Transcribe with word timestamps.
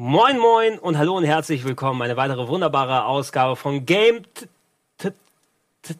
Moin 0.00 0.38
Moin 0.38 0.78
und 0.78 0.96
hallo 0.96 1.16
und 1.16 1.24
herzlich 1.24 1.64
willkommen. 1.64 2.00
Eine 2.02 2.16
weitere 2.16 2.46
wunderbare 2.46 3.04
Ausgabe 3.04 3.56
von 3.56 3.84
Game. 3.84 4.22
T 4.32 4.46
T 4.96 5.10
T 5.82 5.94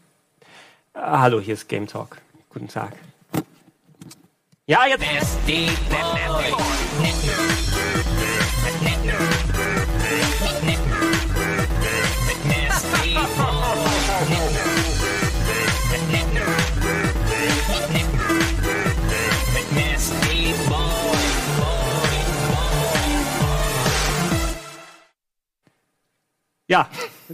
ah, 0.94 1.18
hallo, 1.18 1.40
hier 1.40 1.54
ist 1.54 1.68
Game 1.68 1.88
Talk. 1.88 2.18
Guten 2.48 2.68
Tag. 2.68 2.92
Ja, 4.66 4.86
jetzt. 4.86 5.02
Ja, 26.70 26.86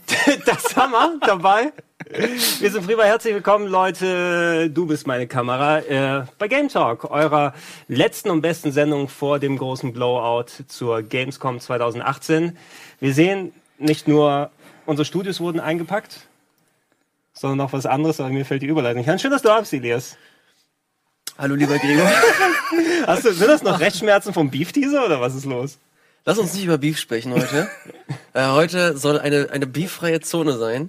das 0.46 0.76
haben 0.76 0.92
wir 0.92 1.18
dabei. 1.26 1.72
Wir 2.60 2.70
sind 2.70 2.86
prima 2.86 3.02
herzlich 3.02 3.34
willkommen, 3.34 3.66
Leute. 3.66 4.70
Du 4.70 4.86
bist 4.86 5.08
meine 5.08 5.26
Kamera 5.26 5.80
äh, 5.80 6.24
bei 6.38 6.46
Game 6.46 6.68
Talk, 6.68 7.10
eurer 7.10 7.52
letzten 7.88 8.30
und 8.30 8.42
besten 8.42 8.70
Sendung 8.70 9.08
vor 9.08 9.40
dem 9.40 9.58
großen 9.58 9.92
Blowout 9.92 10.62
zur 10.68 11.02
Gamescom 11.02 11.58
2018. 11.58 12.56
Wir 13.00 13.12
sehen 13.12 13.52
nicht 13.78 14.06
nur 14.06 14.52
unsere 14.86 15.04
Studios 15.04 15.40
wurden 15.40 15.58
eingepackt, 15.58 16.28
sondern 17.32 17.58
noch 17.58 17.72
was 17.72 17.86
anderes, 17.86 18.20
aber 18.20 18.28
mir 18.28 18.44
fällt 18.44 18.62
die 18.62 18.68
Überleitung 18.68 19.00
nicht 19.00 19.10
an. 19.10 19.18
Schön, 19.18 19.32
dass 19.32 19.42
du 19.42 19.50
abst, 19.50 19.72
Elias. 19.72 20.16
Hallo, 21.36 21.56
lieber 21.56 21.76
Gregor. 21.78 22.08
Hast 23.08 23.24
du, 23.24 23.32
sind 23.32 23.48
das 23.48 23.64
noch 23.64 23.80
Rechtsschmerzen 23.80 24.32
vom 24.32 24.48
Beef-Teaser 24.48 25.04
oder 25.04 25.20
was 25.20 25.34
ist 25.34 25.44
los? 25.44 25.78
Lass 26.26 26.38
uns 26.38 26.54
nicht 26.54 26.64
über 26.64 26.78
Beef 26.78 26.98
sprechen 26.98 27.34
heute. 27.34 27.68
äh, 28.32 28.48
heute 28.48 28.96
soll 28.96 29.18
eine, 29.18 29.50
eine 29.50 29.66
beeffreie 29.66 30.20
Zone 30.20 30.56
sein. 30.56 30.88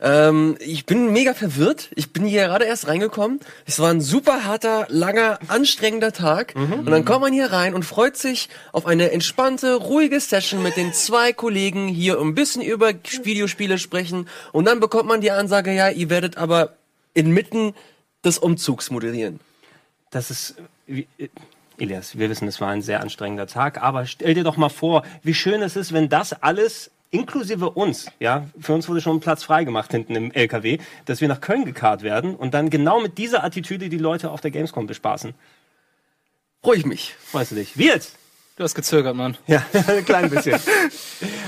ähm, 0.00 0.56
ich 0.58 0.86
bin 0.86 1.12
mega 1.12 1.34
verwirrt. 1.34 1.90
Ich 1.96 2.14
bin 2.14 2.24
hier 2.24 2.46
gerade 2.46 2.64
erst 2.64 2.86
reingekommen. 2.86 3.40
Es 3.66 3.78
war 3.78 3.90
ein 3.90 4.00
super 4.00 4.44
harter, 4.44 4.86
langer, 4.88 5.38
anstrengender 5.48 6.12
Tag. 6.12 6.56
Mhm. 6.56 6.72
Und 6.72 6.86
dann 6.86 7.04
kommt 7.04 7.20
man 7.20 7.34
hier 7.34 7.52
rein 7.52 7.74
und 7.74 7.84
freut 7.84 8.16
sich 8.16 8.48
auf 8.72 8.86
eine 8.86 9.10
entspannte, 9.10 9.74
ruhige 9.74 10.18
Session 10.18 10.62
mit 10.62 10.78
den 10.78 10.94
zwei 10.94 11.34
Kollegen 11.34 11.86
hier 11.88 12.18
ein 12.18 12.34
bisschen 12.34 12.62
über 12.62 12.94
Videospiele 12.94 13.76
sprechen. 13.76 14.28
Und 14.52 14.64
dann 14.64 14.80
bekommt 14.80 15.06
man 15.06 15.20
die 15.20 15.30
Ansage, 15.30 15.74
ja, 15.74 15.90
ihr 15.90 16.08
werdet 16.08 16.38
aber 16.38 16.74
inmitten 17.12 17.74
des 18.24 18.38
Umzugs 18.38 18.90
moderieren. 18.90 19.40
Das 20.10 20.30
ist... 20.30 20.54
Elias, 21.78 22.18
wir 22.18 22.30
wissen, 22.30 22.46
es 22.46 22.60
war 22.60 22.68
ein 22.68 22.82
sehr 22.82 23.00
anstrengender 23.00 23.46
Tag, 23.46 23.82
aber 23.82 24.06
stell 24.06 24.34
dir 24.34 24.44
doch 24.44 24.56
mal 24.56 24.68
vor, 24.68 25.02
wie 25.22 25.34
schön 25.34 25.60
es 25.62 25.76
ist, 25.76 25.92
wenn 25.92 26.08
das 26.08 26.32
alles 26.42 26.90
inklusive 27.10 27.70
uns, 27.70 28.10
ja, 28.18 28.46
für 28.60 28.74
uns 28.74 28.88
wurde 28.88 29.00
schon 29.00 29.16
ein 29.16 29.20
Platz 29.20 29.44
freigemacht 29.44 29.90
hinten 29.92 30.16
im 30.16 30.32
LKW, 30.32 30.78
dass 31.04 31.20
wir 31.20 31.28
nach 31.28 31.40
Köln 31.40 31.64
gekarrt 31.64 32.02
werden 32.02 32.34
und 32.34 32.54
dann 32.54 32.70
genau 32.70 33.00
mit 33.00 33.18
dieser 33.18 33.44
Attitüde 33.44 33.88
die 33.88 33.98
Leute 33.98 34.30
auf 34.30 34.40
der 34.40 34.50
Gamescom 34.50 34.86
bespaßen. 34.86 35.34
Freue 36.62 36.78
ich 36.78 36.86
mich. 36.86 37.14
Freust 37.24 37.52
du 37.52 37.56
dich? 37.56 37.76
Wie 37.78 37.86
jetzt? 37.86 38.16
Du 38.56 38.62
hast 38.62 38.76
gezögert, 38.76 39.16
Mann. 39.16 39.36
Ja, 39.48 39.64
ein 39.88 40.04
klein 40.04 40.30
bisschen. 40.30 40.60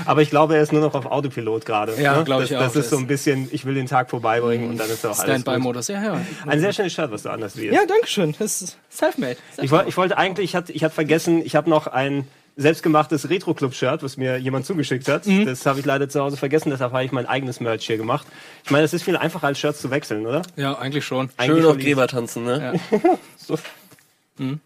Aber 0.03 0.21
ich 0.21 0.29
glaube, 0.29 0.57
er 0.57 0.61
ist 0.61 0.73
nur 0.73 0.81
noch 0.81 0.93
auf 0.93 1.05
Autopilot 1.05 1.65
gerade. 1.65 1.95
Ja, 2.01 2.17
ne? 2.17 2.25
glaube 2.25 2.43
ich 2.43 2.49
das, 2.49 2.59
auch. 2.59 2.63
Das 2.65 2.75
ist 2.75 2.89
so 2.89 2.97
ein 2.97 3.07
bisschen, 3.07 3.47
ich 3.53 3.63
will 3.63 3.75
den 3.75 3.85
Tag 3.85 4.09
vorbeibringen 4.09 4.69
und 4.69 4.77
dann 4.77 4.89
ist 4.89 5.05
er 5.05 5.11
auch 5.11 5.19
alles 5.19 5.41
Standby-Modus, 5.41 5.87
ja, 5.87 6.03
ja. 6.03 6.21
Ein 6.45 6.59
sehr 6.59 6.73
schönes 6.73 6.91
Shirt, 6.91 7.09
was 7.09 7.23
du 7.23 7.29
anders 7.29 7.55
wie 7.55 7.67
Ja, 7.67 7.85
danke 7.87 8.07
schön. 8.07 8.35
Das 8.37 8.61
ist 8.61 8.77
self-made. 8.91 9.37
Self 9.53 9.63
ich, 9.63 9.71
wollte, 9.71 9.87
ich 9.87 9.95
wollte 9.95 10.17
eigentlich, 10.17 10.49
ich 10.49 10.55
hatte, 10.57 10.73
ich 10.73 10.83
hatte 10.83 10.95
vergessen, 10.95 11.41
ich 11.45 11.55
habe 11.55 11.69
noch 11.69 11.87
ein 11.87 12.27
selbstgemachtes 12.57 13.29
Retro-Club-Shirt, 13.29 14.03
was 14.03 14.17
mir 14.17 14.37
jemand 14.37 14.65
zugeschickt 14.65 15.07
hat. 15.07 15.27
Mhm. 15.27 15.45
Das 15.45 15.65
habe 15.65 15.79
ich 15.79 15.85
leider 15.85 16.09
zu 16.09 16.19
Hause 16.19 16.35
vergessen, 16.35 16.71
deshalb 16.71 16.91
habe 16.91 17.05
ich 17.05 17.13
mein 17.13 17.25
eigenes 17.25 17.61
Merch 17.61 17.85
hier 17.85 17.97
gemacht. 17.97 18.27
Ich 18.65 18.71
meine, 18.71 18.83
es 18.83 18.91
ist 18.93 19.03
viel 19.03 19.15
einfacher 19.15 19.47
als 19.47 19.59
Shirts 19.59 19.79
zu 19.79 19.91
wechseln, 19.91 20.25
oder? 20.25 20.41
Ja, 20.57 20.77
eigentlich 20.77 21.05
schon. 21.05 21.29
Eigentlich 21.37 21.61
Schön 21.63 21.71
auf 21.71 21.77
Gräber 21.77 22.07
tanzen, 22.07 22.43
ne? 22.43 22.79
Ja. 22.91 22.99
so. 23.37 23.57
Mhm. 24.39 24.59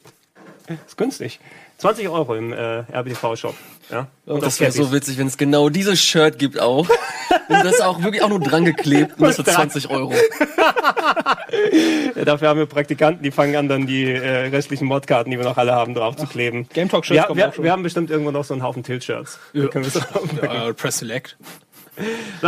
Ist 0.88 0.98
günstig. 0.98 1.40
20 1.82 2.10
Euro 2.10 2.36
im 2.36 2.54
äh, 2.54 2.84
RBTV-Shop. 2.94 3.56
Ja? 3.90 4.06
Und 4.28 4.44
das 4.44 4.60
wäre 4.60 4.72
so 4.72 4.92
witzig, 4.92 5.18
wenn 5.18 5.26
es 5.26 5.36
genau 5.36 5.70
dieses 5.70 6.00
Shirt 6.00 6.38
gibt 6.38 6.60
auch. 6.60 6.88
und 7.50 7.66
das 7.66 7.82
auch 7.82 8.04
wirklich 8.04 8.22
auch 8.22 8.30
nur 8.30 8.40
dran 8.40 8.66
geklebt 8.66 9.14
und 9.18 9.24
das 9.24 9.38
für 9.38 9.44
20 9.44 9.90
Euro. 9.90 10.14
ja, 12.16 12.24
dafür 12.24 12.50
haben 12.50 12.60
wir 12.60 12.68
Praktikanten, 12.68 13.24
die 13.24 13.32
fangen 13.32 13.56
an, 13.56 13.68
dann 13.68 13.88
die 13.88 14.12
äh, 14.12 14.50
restlichen 14.50 14.86
Modkarten, 14.86 15.32
die 15.32 15.40
wir 15.40 15.44
noch 15.44 15.58
alle 15.58 15.72
haben, 15.72 15.96
drauf 15.96 16.16
zu 16.18 16.28
kleben. 16.28 16.70
Game 16.72 16.88
Talk 16.88 17.04
Shirts 17.04 17.28
ja, 17.28 17.36
wir, 17.36 17.52
wir, 17.58 17.72
haben 17.72 17.82
bestimmt 17.82 18.12
irgendwo 18.12 18.30
noch 18.30 18.44
so 18.44 18.54
einen 18.54 18.62
Haufen 18.62 18.84
Tilt-Shirts. 18.84 19.40
Ja. 19.54 19.64
ja, 20.44 20.74
Press 20.74 21.00
Select. 21.00 21.36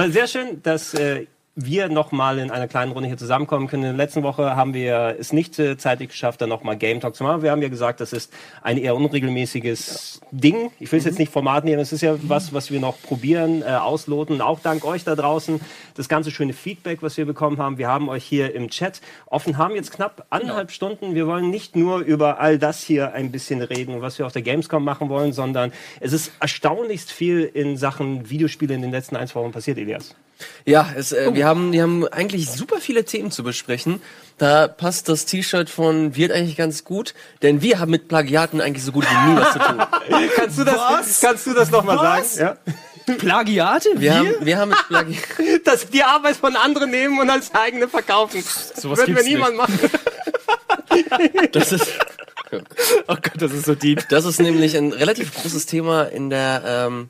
Sehr 0.10 0.28
schön, 0.28 0.62
dass 0.62 0.94
äh, 0.94 1.26
wir 1.56 1.88
nochmal 1.88 2.40
in 2.40 2.50
einer 2.50 2.68
kleinen 2.68 2.94
Runde 2.94 3.08
hier 3.08 3.18
zusammenkommen 3.18 3.68
können. 3.68 3.84
In 3.84 3.96
der 3.96 4.06
letzten 4.06 4.24
Woche 4.24 4.56
haben 4.56 4.74
wir 4.74 5.16
es 5.20 5.34
nicht 5.34 5.60
äh, 5.60 5.78
zeitlich 5.78 6.10
geschafft, 6.10 6.42
dann 6.42 6.50
nochmal 6.50 6.78
Game 6.78 7.00
Talk 7.00 7.16
zu 7.16 7.24
machen. 7.24 7.44
Wir 7.44 7.52
haben 7.52 7.62
ja 7.62 7.70
gesagt, 7.70 8.00
das 8.00 8.12
ist 8.12 8.34
ein 8.64 8.80
eher 8.80 8.96
unregelmäßiges 8.96 10.22
ja. 10.22 10.28
Ding. 10.32 10.72
Ich 10.80 10.92
will 10.92 10.98
es 10.98 11.06
mhm. 11.06 11.10
jetzt 11.12 11.20
nicht 11.20 11.32
Format 11.32 11.64
nehmen, 11.64 11.80
es 11.80 11.94
ist 11.94 12.02
ja 12.02 12.16
was, 12.24 12.54
was 12.54 12.72
wir 12.72 12.80
noch 12.80 13.00
probieren, 13.04 13.62
äh, 13.62 13.66
ausloten. 13.66 14.42
Auch 14.42 14.62
dank 14.62 14.84
euch 14.84 15.04
da 15.04 15.16
draußen, 15.16 15.62
das 15.94 16.10
ganze 16.10 16.32
schöne 16.32 16.54
Feedback, 16.54 17.04
was 17.04 17.18
wir 17.18 17.26
bekommen 17.26 17.60
haben. 17.60 17.78
Wir 17.78 17.88
haben 17.88 18.10
euch 18.10 18.24
hier 18.24 18.56
im 18.56 18.70
Chat 18.70 19.02
offen, 19.28 19.60
haben 19.60 19.76
jetzt 19.76 19.92
knapp 19.92 20.26
anderthalb 20.32 20.72
ja. 20.72 20.74
Stunden. 20.74 21.14
Wir 21.14 21.28
wollen 21.28 21.52
nicht 21.52 21.76
nur 21.76 22.00
über 22.00 22.40
all 22.40 22.58
das 22.58 22.82
hier 22.82 23.14
ein 23.14 23.32
bisschen 23.32 23.62
reden, 23.62 24.02
was 24.02 24.18
wir 24.18 24.26
auf 24.26 24.34
der 24.34 24.42
Gamescom 24.42 24.84
machen 24.84 25.08
wollen, 25.10 25.34
sondern 25.34 25.72
es 26.00 26.14
ist 26.14 26.32
erstaunlichst 26.40 27.12
viel 27.12 27.44
in 27.44 27.78
Sachen 27.78 28.32
Videospiele 28.32 28.74
in 28.74 28.82
den 28.82 28.92
letzten 28.92 29.16
ein, 29.16 29.28
zwei 29.28 29.42
Wochen 29.42 29.52
passiert, 29.52 29.78
Elias. 29.78 30.16
Ja, 30.66 30.90
es, 30.96 31.12
äh, 31.12 31.34
wir, 31.34 31.46
haben, 31.46 31.72
wir 31.72 31.82
haben 31.82 32.08
eigentlich 32.08 32.50
super 32.50 32.78
viele 32.80 33.06
Themen 33.06 33.32
zu 33.32 33.44
besprechen. 33.44 34.02
Da 34.38 34.68
passt 34.68 35.10
das 35.10 35.26
T-Shirt 35.26 35.70
von 35.70 36.16
Wirt 36.16 36.32
eigentlich 36.32 36.58
ganz 36.58 36.84
gut, 36.84 37.14
denn 37.42 37.62
wir 37.62 37.80
haben 37.80 37.92
mit 37.92 38.08
Plagiaten 38.08 38.62
eigentlich 38.62 38.84
so 38.84 38.92
gut 38.92 39.06
wie 39.10 39.30
nie 39.30 39.40
was 39.40 39.54
zu 39.54 39.60
tun. 39.60 39.78
kannst 40.36 40.60
du 40.60 40.64
das, 40.64 40.76
was? 40.76 41.22
kannst 41.22 41.48
du 41.48 41.54
das 41.54 41.72
nochmal 41.72 41.98
sagen? 41.98 42.58
Ja? 43.06 43.16
Plagiate? 43.18 43.90
Wir, 43.96 44.00
wir? 44.00 44.14
Haben, 44.14 44.46
wir 44.46 44.58
haben 44.58 44.70
mit 44.70 44.88
Plagiaten. 44.88 45.62
Dass 45.66 45.90
die 45.90 46.04
Arbeit 46.04 46.36
von 46.38 46.56
anderen 46.56 46.90
nehmen 46.90 47.20
und 47.20 47.30
als 47.30 47.54
eigene 47.54 47.88
verkaufen. 47.88 48.44
So 48.76 48.90
was 48.90 49.00
Würden 49.00 49.16
wir 49.16 49.24
niemand 49.24 49.58
machen. 49.58 49.80
das 51.52 51.72
ist. 51.72 51.88
Oh 53.08 53.16
Gott, 53.16 53.34
das 53.36 53.52
ist 53.52 53.66
so 53.66 53.76
deep. 53.76 54.08
Das 54.10 54.26
ist 54.26 54.40
nämlich 54.40 54.78
ein 54.78 54.94
relativ 54.94 55.34
großes 55.34 55.66
Thema 55.66 56.04
in 56.04 56.30
der 56.30 56.64
ähm, 56.66 57.10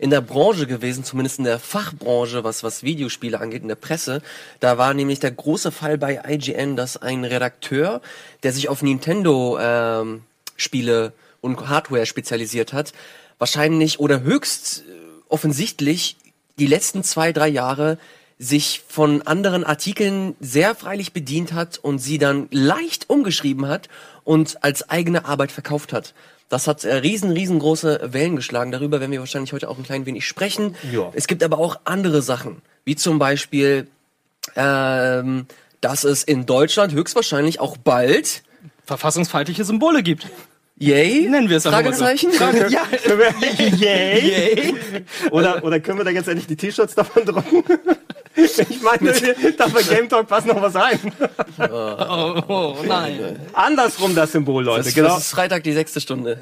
in 0.00 0.08
der 0.08 0.22
Branche 0.22 0.66
gewesen, 0.66 1.04
zumindest 1.04 1.38
in 1.38 1.44
der 1.44 1.58
Fachbranche, 1.58 2.42
was, 2.42 2.62
was 2.62 2.82
Videospiele 2.82 3.38
angeht, 3.38 3.60
in 3.60 3.68
der 3.68 3.74
Presse. 3.74 4.22
Da 4.58 4.78
war 4.78 4.94
nämlich 4.94 5.20
der 5.20 5.30
große 5.30 5.70
Fall 5.70 5.98
bei 5.98 6.22
IGN, 6.26 6.74
dass 6.74 6.96
ein 6.96 7.22
Redakteur, 7.22 8.00
der 8.42 8.52
sich 8.54 8.70
auf 8.70 8.82
Nintendo 8.82 9.58
ähm, 9.60 10.22
Spiele 10.56 11.12
und 11.42 11.68
Hardware 11.68 12.06
spezialisiert 12.06 12.72
hat, 12.72 12.94
wahrscheinlich 13.38 14.00
oder 14.00 14.22
höchst 14.22 14.84
äh, 14.88 14.92
offensichtlich 15.28 16.16
die 16.58 16.66
letzten 16.66 17.04
zwei, 17.04 17.32
drei 17.34 17.48
Jahre 17.48 17.98
sich 18.38 18.82
von 18.88 19.20
anderen 19.22 19.64
Artikeln 19.64 20.34
sehr 20.40 20.74
freilich 20.74 21.12
bedient 21.12 21.52
hat 21.52 21.76
und 21.76 21.98
sie 21.98 22.16
dann 22.16 22.48
leicht 22.50 23.10
umgeschrieben 23.10 23.68
hat 23.68 23.90
und 24.24 24.64
als 24.64 24.88
eigene 24.88 25.26
Arbeit 25.26 25.52
verkauft 25.52 25.92
hat. 25.92 26.14
Das 26.50 26.66
hat 26.66 26.84
äh, 26.84 26.96
riesen, 26.96 27.30
riesengroße 27.30 28.08
Wellen 28.12 28.36
geschlagen. 28.36 28.72
Darüber 28.72 29.00
werden 29.00 29.12
wir 29.12 29.20
wahrscheinlich 29.20 29.52
heute 29.54 29.68
auch 29.70 29.78
ein 29.78 29.84
klein 29.84 30.04
wenig 30.04 30.26
sprechen. 30.26 30.74
Ja. 30.92 31.10
Es 31.14 31.28
gibt 31.28 31.42
aber 31.42 31.58
auch 31.58 31.78
andere 31.84 32.20
Sachen, 32.20 32.60
wie 32.84 32.96
zum 32.96 33.20
Beispiel, 33.20 33.86
ähm, 34.56 35.46
dass 35.80 36.02
es 36.02 36.24
in 36.24 36.46
Deutschland 36.46 36.92
höchstwahrscheinlich 36.92 37.60
auch 37.60 37.76
bald 37.76 38.42
verfassungsfeindliche 38.84 39.64
Symbole 39.64 40.02
gibt. 40.02 40.26
Yay? 40.76 41.28
Nennen 41.28 41.48
wir 41.48 41.58
es 41.58 41.62
Fragezeichen? 41.66 42.32
So. 42.32 42.44
ja. 42.68 42.82
Yay? 43.76 44.20
Yay? 44.20 44.74
Oder, 45.30 45.62
oder 45.62 45.78
können 45.78 45.98
wir 45.98 46.04
da 46.04 46.10
jetzt 46.10 46.26
endlich 46.26 46.48
die 46.48 46.56
T-Shirts 46.56 46.96
davon 46.96 47.24
drucken? 47.26 47.62
Ich 48.70 48.82
meine, 48.82 49.12
darf 49.56 49.72
bei 49.72 49.82
Game 49.94 50.08
Talk 50.08 50.26
passt 50.26 50.46
noch 50.46 50.60
was 50.60 50.76
ein. 50.76 50.98
Oh, 51.58 51.64
oh, 51.68 52.42
oh, 52.48 52.76
nein. 52.86 53.38
Andersrum 53.52 54.14
das 54.14 54.32
Symbol, 54.32 54.64
Leute. 54.64 54.84
Das, 54.84 54.94
genau. 54.94 55.08
das 55.08 55.18
ist 55.18 55.30
Freitag 55.30 55.62
die 55.64 55.72
sechste 55.72 56.00
Stunde. 56.00 56.38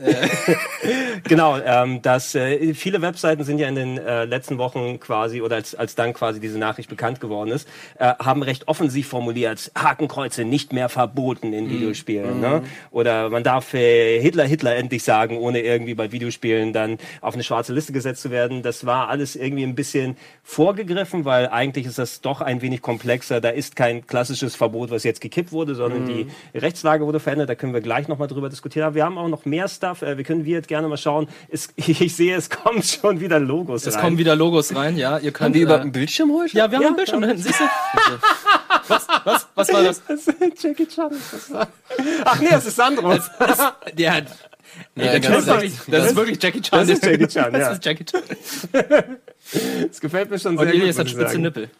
genau, 1.25 1.59
ähm, 1.59 2.03
dass 2.03 2.35
äh, 2.35 2.75
viele 2.75 3.03
Webseiten 3.03 3.45
sind 3.45 3.59
ja 3.59 3.69
in 3.69 3.75
den 3.75 3.99
äh, 3.99 4.25
letzten 4.25 4.59
Wochen 4.59 5.01
quasi 5.01 5.41
oder 5.41 5.57
als, 5.57 5.75
als 5.75 5.95
dann 5.95 6.13
quasi 6.13 6.41
diese 6.41 6.59
Nachricht 6.59 6.89
bekannt 6.89 7.21
geworden 7.21 7.51
ist, 7.51 7.69
äh, 7.99 8.15
haben 8.19 8.43
recht 8.43 8.69
offensiv 8.69 9.09
formuliert: 9.09 9.71
Hakenkreuze 9.77 10.45
nicht 10.45 10.73
mehr 10.73 10.89
verboten 10.89 11.53
in 11.53 11.67
mhm. 11.67 11.71
Videospielen. 11.71 12.41
Ne? 12.41 12.49
Mhm. 12.49 12.55
Ne? 12.55 12.63
Oder 12.91 13.31
man 13.31 13.43
darf 13.43 13.75
äh, 13.75 14.21
Hitler 14.21 14.45
Hitler 14.45 14.77
endlich 14.77 15.03
sagen, 15.03 15.39
ohne 15.39 15.61
irgendwie 15.61 15.95
bei 15.95 16.13
Videospielen 16.13 16.73
dann 16.73 16.99
auf 17.21 17.35
eine 17.35 17.43
schwarze 17.43 17.73
Liste 17.73 17.93
gesetzt 17.93 18.23
zu 18.23 18.31
werden. 18.31 18.63
Das 18.63 18.87
war 18.87 19.09
alles 19.09 19.37
irgendwie 19.37 19.65
ein 19.65 19.75
bisschen 19.75 20.17
vorgegriffen, 20.43 21.25
weil 21.25 21.49
eigentlich 21.49 21.88
ist 21.89 21.99
das 21.99 22.21
doch 22.21 22.41
ein 22.41 22.63
wenig 22.63 22.83
komplexer. 22.83 23.41
Da 23.41 23.49
ist 23.49 23.75
kein 23.77 24.07
klassisches 24.07 24.55
Verbot, 24.55 24.91
was 24.91 25.03
jetzt 25.05 25.21
gekippt 25.21 25.51
wurde, 25.53 25.75
sondern 25.75 26.07
die 26.07 26.25
Mhm. 26.25 26.31
Rechtslage 26.55 27.05
wurde 27.07 27.19
verändert. 27.21 27.49
Da 27.49 27.55
können 27.55 27.73
wir 27.75 27.81
gleich 27.81 28.07
nochmal 28.09 28.29
drüber 28.29 28.49
diskutieren. 28.49 28.87
Aber 28.87 28.95
wir 28.95 29.05
haben 29.05 29.19
auch 29.19 29.29
noch 29.29 29.45
mehr 29.45 29.67
Stuff. 29.69 30.03
Äh, 30.03 30.17
Wir 30.17 30.25
können 30.25 30.45
wir 30.45 30.55
jetzt 30.55 30.69
gerne 30.69 30.87
mal 30.89 30.97
schauen. 30.97 31.29
Es, 31.49 31.69
ich 31.77 32.15
sehe, 32.15 32.37
es 32.37 32.51
kommen 32.51 32.83
schon 32.83 33.21
wieder 33.21 33.41
Logos 33.41 33.87
Es 33.87 33.95
rein. 33.97 34.03
kommen 34.03 34.19
wieder 34.19 34.37
Logos 34.37 34.75
rein, 34.75 34.97
ja. 34.97 35.19
Ihr 35.19 35.27
Haben 35.29 35.33
könnt. 35.33 35.55
wir 35.55 35.63
überhaupt 35.63 35.81
äh, 35.81 35.83
einen 35.85 35.93
Bildschirm 35.93 36.33
heute? 36.33 36.57
ja, 36.57 36.71
wir 36.71 36.77
haben 36.77 36.83
Ja, 36.83 36.89
einen 36.89 36.97
Bildschirm 36.97 37.21
da 37.23 37.27
hinten, 37.29 37.43
siehst 37.43 37.61
du? 37.61 37.65
was, 38.89 39.07
was, 39.25 39.47
was 39.55 39.73
war 39.73 39.83
das? 39.83 40.03
Das 40.07 40.27
ist 40.29 40.63
Jackie 40.63 40.87
Chan. 40.87 41.11
das. 41.11 41.69
Ach 42.25 42.41
nee, 42.41 42.49
es 42.51 42.67
ist 42.67 42.77
Sandro. 42.77 43.11
Der, 43.97 44.23
nee, 44.95 45.05
Ja, 45.07 45.19
ganz 45.19 45.47
ist 45.63 45.79
das 45.89 46.07
ist 46.07 46.17
wirklich 46.17 46.43
Jackie 46.43 46.61
Chan. 46.61 46.79
Das 46.81 46.89
ist 46.89 47.05
Jackie 47.05 47.27
Chan, 47.27 47.53
Das 47.53 47.61
ja. 47.63 47.71
ist 47.73 47.85
Jackie 47.85 48.05
Chan. 48.05 48.23
Das 49.89 50.01
gefällt 50.01 50.31
mir 50.31 50.39
schon 50.39 50.53
Und 50.53 50.65
sehr 50.65 50.73
gut. 50.73 50.81
Elias 50.83 50.99
hat 50.99 51.09
spitze 51.09 51.29
sagen. 51.31 51.43
Nippel. 51.43 51.71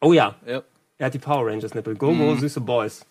Oh 0.00 0.12
ja, 0.12 0.34
Ja. 0.46 0.62
er 0.98 1.06
hat 1.06 1.14
die 1.14 1.18
Power 1.18 1.46
Rangers 1.46 1.74
Nippel. 1.74 1.94
Go, 1.94 2.14
go, 2.14 2.34
süße 2.36 2.60
Boys. 2.60 3.02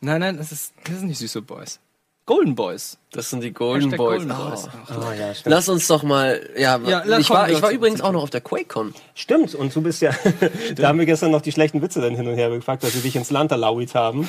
Nein, 0.00 0.20
nein, 0.20 0.36
das 0.36 0.52
ist, 0.52 0.72
das 0.84 0.98
sind 0.98 1.08
nicht 1.08 1.18
süße 1.18 1.42
Boys. 1.42 1.78
Golden 2.24 2.54
Boys. 2.54 2.98
Das 3.10 3.30
sind 3.30 3.42
die 3.42 3.52
Golden 3.52 3.90
Hashtag 3.90 3.98
Boys. 3.98 4.18
Golden 4.26 4.32
Oh. 4.32 4.50
Boys. 4.50 4.68
Ah 4.88 5.14
ja. 5.14 5.32
Lass 5.46 5.68
uns 5.68 5.88
doch 5.88 6.04
mal, 6.04 6.48
ja, 6.56 6.78
Ja, 6.86 7.02
lass- 7.04 7.20
ich 7.22 7.30
war, 7.30 7.50
ich 7.50 7.60
war 7.60 7.70
übrigens 7.72 8.00
auch 8.00 8.12
noch 8.12 8.22
auf 8.22 8.30
der 8.30 8.40
QuakeCon. 8.40 8.94
Stimmt, 9.16 9.54
und 9.56 9.74
du 9.74 9.82
bist 9.82 10.00
ja, 10.02 10.12
da 10.76 10.88
haben 10.88 11.00
wir 11.00 11.06
gestern 11.06 11.32
noch 11.32 11.42
die 11.42 11.50
schlechten 11.50 11.82
Witze 11.82 12.00
dann 12.00 12.14
hin 12.14 12.28
und 12.28 12.34
her 12.36 12.48
gefragt, 12.50 12.84
dass 12.84 12.92
sie 12.92 13.00
dich 13.00 13.16
ins 13.16 13.30
Land 13.30 13.50
erlaubt 13.50 13.96
haben. 13.96 14.28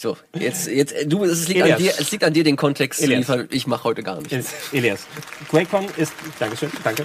So, 0.00 0.16
jetzt, 0.32 0.66
jetzt, 0.66 0.94
du, 1.04 1.24
es 1.24 1.46
liegt 1.46 1.60
Elias. 1.60 1.76
an 1.76 1.82
dir, 1.84 1.92
es 1.98 2.10
liegt 2.10 2.24
an 2.24 2.32
dir, 2.32 2.42
den 2.42 2.56
Kontext 2.56 3.02
zu 3.02 3.06
liefern. 3.06 3.46
Ich 3.50 3.66
mache 3.66 3.84
heute 3.84 4.02
gar 4.02 4.18
nichts. 4.18 4.50
Elias, 4.72 5.00
QuakeCon 5.50 5.88
ist, 5.98 6.14
Dankeschön, 6.38 6.70
danke. 6.82 7.04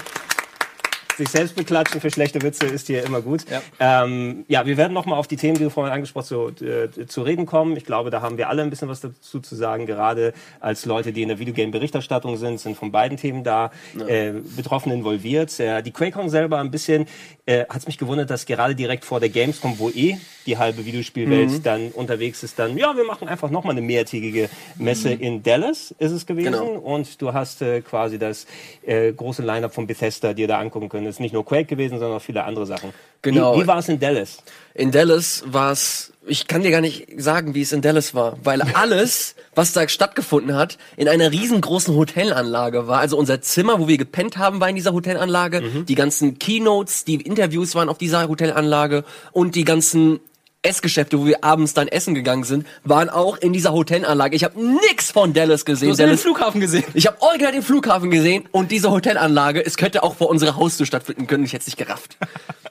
Sich 1.18 1.30
selbst 1.30 1.56
beklatschen 1.56 2.02
für 2.02 2.12
schlechte 2.12 2.42
Witze 2.42 2.66
ist 2.66 2.88
hier 2.88 3.04
immer 3.06 3.22
gut. 3.22 3.46
Ja. 3.50 4.04
Ähm, 4.04 4.44
ja, 4.50 4.66
wir 4.66 4.76
werden 4.76 4.94
nochmal 4.94 5.18
auf 5.18 5.28
die 5.28 5.38
Themen, 5.38 5.58
die 5.58 5.64
du 5.64 5.70
vorhin 5.70 5.94
angesprochen 5.94 6.24
hast, 6.24 6.58
zu, 6.58 6.66
äh, 6.66 7.08
zu 7.08 7.22
reden 7.22 7.46
kommen. 7.46 7.78
Ich 7.78 7.86
glaube, 7.86 8.10
da 8.10 8.22
haben 8.22 8.38
wir 8.38 8.50
alle 8.50 8.64
ein 8.64 8.70
bisschen 8.70 8.90
was 8.90 9.00
dazu 9.00 9.40
zu 9.40 9.56
sagen. 9.56 9.86
Gerade 9.86 10.34
als 10.60 10.86
Leute, 10.86 11.14
die 11.14 11.22
in 11.22 11.30
der 11.30 11.40
Videogame-Berichterstattung 11.40 12.36
sind, 12.36 12.60
sind 12.60 12.76
von 12.76 12.92
beiden 12.92 13.18
Themen 13.18 13.44
da 13.44 13.72
äh, 14.08 14.34
betroffen 14.56 14.92
involviert. 14.92 15.58
Äh, 15.60 15.82
die 15.84 15.92
QuakeCon 15.92 16.30
selber 16.30 16.60
ein 16.60 16.72
bisschen, 16.72 17.08
äh, 17.46 17.66
hat 17.70 17.78
es 17.78 17.88
mich 17.88 17.98
gewundert, 17.98 18.30
dass 18.30 18.46
gerade 18.46 18.76
direkt 18.76 19.06
vor 19.06 19.20
der 19.20 19.30
Gamescom, 19.30 19.80
wo 19.80 19.90
eh 19.90 20.18
die 20.46 20.58
halbe 20.58 20.86
Videospielwelt 20.86 21.50
Mhm. 21.50 21.64
dann 21.64 21.92
unterwegs 21.92 22.44
ist, 22.44 22.60
dann, 22.60 22.78
ja, 22.78 22.96
wir 22.96 23.04
machen 23.06 23.28
einfach 23.28 23.50
nochmal 23.50 23.72
eine 23.72 23.82
mehrtägige 23.82 24.50
Messe 24.78 25.12
in 25.12 25.42
Dallas, 25.44 25.96
ist 25.98 26.12
es 26.12 26.26
gewesen. 26.26 26.52
Genau. 26.52 26.66
Und 26.74 27.22
du 27.22 27.34
hast 27.34 27.62
äh, 27.62 27.82
quasi 27.82 28.20
das 28.20 28.46
äh, 28.86 29.12
große 29.12 29.42
Line-Up 29.42 29.74
von 29.74 29.88
Bethesda 29.88 30.34
dir 30.34 30.48
da 30.48 30.60
angucken 30.60 30.90
können. 30.90 31.05
Es 31.06 31.16
ist 31.16 31.20
nicht 31.20 31.34
nur 31.34 31.46
Quake 31.46 31.66
gewesen, 31.66 32.00
sondern 32.00 32.18
auch 32.18 32.22
viele 32.22 32.44
andere 32.44 32.66
Sachen. 32.66 32.94
Genau. 33.22 33.56
Wie, 33.56 33.64
wie 33.64 33.68
war 33.68 33.80
es 33.80 33.90
in 33.90 34.00
Dallas? 34.00 34.38
In 34.74 34.92
Dallas 34.92 35.44
war 35.46 35.72
es, 35.72 36.14
ich 36.28 36.48
kann 36.48 36.62
dir 36.62 36.72
gar 36.72 36.82
nicht 36.82 37.08
sagen, 37.18 37.56
wie 37.56 37.62
es 37.62 37.72
in 37.72 37.82
Dallas 37.82 38.14
war, 38.14 38.38
weil 38.44 38.62
alles, 38.74 39.36
was 39.56 39.74
da 39.74 39.88
stattgefunden 39.88 40.56
hat, 40.56 40.78
in 40.98 41.08
einer 41.08 41.32
riesengroßen 41.32 41.96
Hotelanlage 41.96 42.88
war. 42.88 43.00
Also 43.00 43.18
unser 43.18 43.42
Zimmer, 43.42 43.80
wo 43.80 43.88
wir 43.88 43.98
gepennt 43.98 44.38
haben, 44.38 44.60
war 44.60 44.70
in 44.70 44.76
dieser 44.76 44.94
Hotelanlage. 44.94 45.62
Mhm. 45.62 45.86
Die 45.86 45.96
ganzen 45.96 46.40
Keynotes, 46.40 47.06
die 47.06 47.16
Interviews 47.16 47.76
waren 47.76 47.90
auf 47.90 47.98
dieser 47.98 48.28
Hotelanlage 48.28 49.04
und 49.32 49.56
die 49.56 49.64
ganzen 49.64 50.20
Essgeschäfte, 50.66 51.20
wo 51.20 51.26
wir 51.26 51.44
abends 51.44 51.74
dann 51.74 51.88
essen 51.88 52.16
gegangen 52.16 52.44
sind, 52.44 52.66
waren 52.84 53.10
auch 53.10 53.38
in 53.38 53.54
dieser 53.54 53.72
Hotelanlage. 53.72 54.36
Ich 54.36 54.44
habe 54.44 54.60
nix 54.60 55.12
von 55.12 55.34
Dallas 55.34 55.64
Du 55.64 55.72
gesehen. 55.72 55.92
hast 55.92 56.00
den 56.00 56.18
Flughafen 56.18 56.60
gesehen. 56.62 56.84
ich 56.94 57.08
habe 57.08 57.22
original 57.22 57.52
den 57.54 57.62
Flughafen 57.62 58.10
gesehen 58.12 58.48
und 58.52 58.72
diese 58.72 58.92
Hotelanlage. 58.92 59.66
Es 59.66 59.78
könnte 59.78 60.04
auch 60.04 60.16
vor 60.16 60.30
unserer 60.30 60.56
Haustür 60.56 60.86
stattfinden 60.86 61.28
können. 61.28 61.46
Ich 61.46 61.54
hätte 61.54 61.62
es 61.62 61.68
nicht 61.68 61.78
gerafft. 61.78 62.18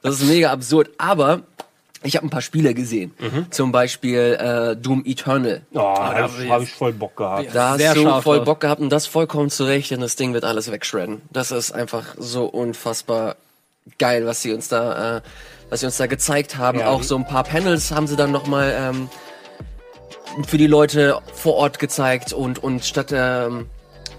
Das 0.03 0.21
ist 0.21 0.29
mega 0.29 0.51
absurd. 0.53 0.91
Aber 0.99 1.43
ich 2.03 2.17
habe 2.17 2.27
ein 2.27 2.31
paar 2.31 2.43
Spiele 2.43 2.75
gesehen. 2.75 3.15
Zum 3.51 3.73
Beispiel 3.73 4.19
äh, 4.39 4.77
Doom 4.77 5.03
Eternal. 5.07 5.63
Oh, 5.73 5.79
da 5.79 5.95
da 5.95 6.15
habe 6.25 6.49
hab 6.51 6.63
ich 6.63 6.73
voll 6.73 6.93
Bock 6.93 7.17
gehabt. 7.17 7.49
Da 7.55 7.77
Sehr 7.79 7.91
hast 7.91 7.97
du 7.97 8.03
scharf 8.03 8.25
voll. 8.25 8.41
Bock 8.43 8.61
gehabt 8.61 8.81
und 8.83 8.91
das 8.91 9.07
vollkommen 9.07 9.49
zurecht, 9.49 9.91
denn 9.91 10.01
das 10.01 10.15
Ding 10.17 10.35
wird 10.35 10.45
alles 10.45 10.71
wegshredden. 10.71 11.23
Das 11.33 11.51
ist 11.51 11.73
einfach 11.73 12.15
so 12.19 12.45
unfassbar 12.45 13.37
geil, 13.99 14.27
was 14.27 14.43
sie 14.43 14.53
uns 14.53 14.69
da, 14.69 15.17
äh, 15.19 15.21
was 15.75 15.81
sie 15.81 15.87
uns 15.87 15.97
da 15.97 16.07
gezeigt 16.07 16.57
haben. 16.57 16.79
Ja. 16.79 16.87
Auch 16.91 17.03
so 17.03 17.17
ein 17.17 17.27
paar 17.27 17.43
Panels 17.43 17.91
haben 17.91 18.07
sie 18.07 18.15
dann 18.15 18.31
noch 18.31 18.47
mal 18.47 18.73
ähm, 18.79 19.09
für 20.47 20.57
die 20.57 20.69
Leute 20.69 21.19
vor 21.35 21.55
Ort 21.55 21.81
gezeigt 21.81 22.33
und 22.33 22.63
und 22.63 22.85
statt 22.85 23.13
ähm, 23.13 23.69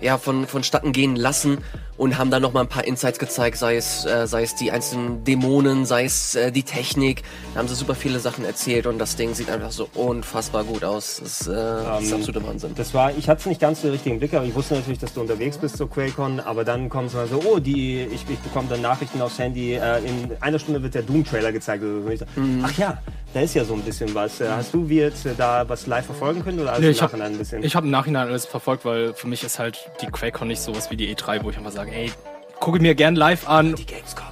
ja 0.01 0.17
von 0.17 0.47
vonstatten 0.47 0.91
gehen 0.91 1.15
lassen 1.15 1.59
und 1.97 2.17
haben 2.17 2.29
dann 2.31 2.41
noch 2.41 2.51
mal 2.53 2.61
ein 2.61 2.67
paar 2.67 2.83
Insights 2.85 3.19
gezeigt, 3.19 3.57
sei 3.57 3.77
es 3.77 4.05
äh, 4.05 4.27
sei 4.27 4.43
es 4.43 4.55
die 4.55 4.71
einzelnen 4.71 5.23
Dämonen, 5.23 5.85
sei 5.85 6.05
es 6.05 6.35
äh, 6.35 6.51
die 6.51 6.63
Technik. 6.63 7.23
Da 7.53 7.59
haben 7.59 7.67
sie 7.67 7.75
super 7.75 7.95
viele 7.95 8.19
Sachen 8.19 8.43
erzählt 8.45 8.85
und 8.85 8.99
das 8.99 9.15
Ding 9.15 9.33
sieht 9.33 9.49
einfach 9.49 9.71
so 9.71 9.87
unfassbar 9.93 10.63
gut 10.63 10.83
aus. 10.83 11.19
Das 11.21 11.41
ist, 11.41 11.47
äh, 11.47 11.53
das 11.53 12.03
ist 12.03 12.11
Ähm, 12.11 12.17
absoluter 12.19 12.47
Wahnsinn. 12.47 12.71
Das 12.75 12.93
war, 12.93 13.11
ich 13.17 13.29
hatte 13.29 13.39
es 13.41 13.45
nicht 13.45 13.61
ganz 13.61 13.81
so 13.81 13.87
den 13.87 13.93
richtigen 13.93 14.19
Blick, 14.19 14.33
aber 14.33 14.45
ich 14.45 14.53
wusste 14.55 14.75
natürlich, 14.75 14.99
dass 14.99 15.13
du 15.13 15.21
unterwegs 15.21 15.57
bist 15.57 15.77
zur 15.77 15.89
QuakeCon, 15.89 16.39
aber 16.41 16.63
dann 16.65 16.89
kommt 16.89 17.07
es 17.09 17.13
mal 17.13 17.27
so, 17.27 17.41
oh, 17.45 17.59
die, 17.59 18.01
ich, 18.11 18.25
ich 18.29 18.39
bekomme 18.39 18.67
dann 18.69 18.81
Nachrichten 18.81 19.21
aufs 19.21 19.39
Handy, 19.39 19.75
äh, 19.75 19.99
in 19.99 20.31
einer 20.41 20.59
Stunde 20.59 20.83
wird 20.83 20.95
der 20.95 21.03
Doom-Trailer 21.03 21.51
gezeigt. 21.51 21.83
Oder 21.83 22.01
so. 22.01 22.05
Und 22.07 22.11
ich 22.11 22.19
so, 22.19 22.25
Mhm. 22.35 22.63
Ach 22.65 22.77
ja, 22.77 22.97
da 23.33 23.41
ist 23.41 23.53
ja 23.53 23.63
so 23.63 23.73
ein 23.73 23.81
bisschen 23.81 24.13
was. 24.15 24.41
Äh, 24.41 24.47
Hast 24.49 24.73
du 24.73 24.89
wie 24.89 24.97
jetzt 24.99 25.25
äh, 25.25 25.31
da 25.37 25.67
was 25.69 25.87
live 25.87 26.05
verfolgen 26.05 26.43
können 26.43 26.59
oder 26.59 26.71
alles 26.71 26.81
Nee, 26.81 26.87
im 26.87 26.91
ich 26.91 27.01
habe 27.01 27.11
Nachhinein 27.17 27.31
ein 27.33 27.37
bisschen? 27.37 27.63
ich 27.63 27.75
hab 27.75 27.83
im 27.83 27.89
Nachhinein 27.91 28.27
alles 28.27 28.45
verfolgt, 28.45 28.83
weil 28.85 29.13
für 29.13 29.27
mich 29.27 29.43
ist 29.43 29.59
halt 29.59 29.77
die 30.01 30.07
QuakeCon 30.07 30.47
nicht 30.47 30.61
sowas 30.61 30.91
wie 30.91 30.97
die 30.97 31.13
E3, 31.15 31.43
wo 31.43 31.49
ich 31.49 31.57
einfach 31.57 31.71
sage, 31.71 31.84
ey, 31.87 32.11
gucke 32.59 32.79
mir 32.79 32.95
gern 32.95 33.15
live 33.15 33.47
an. 33.47 33.75
die 33.75 33.85
Gamescom. 33.85 34.25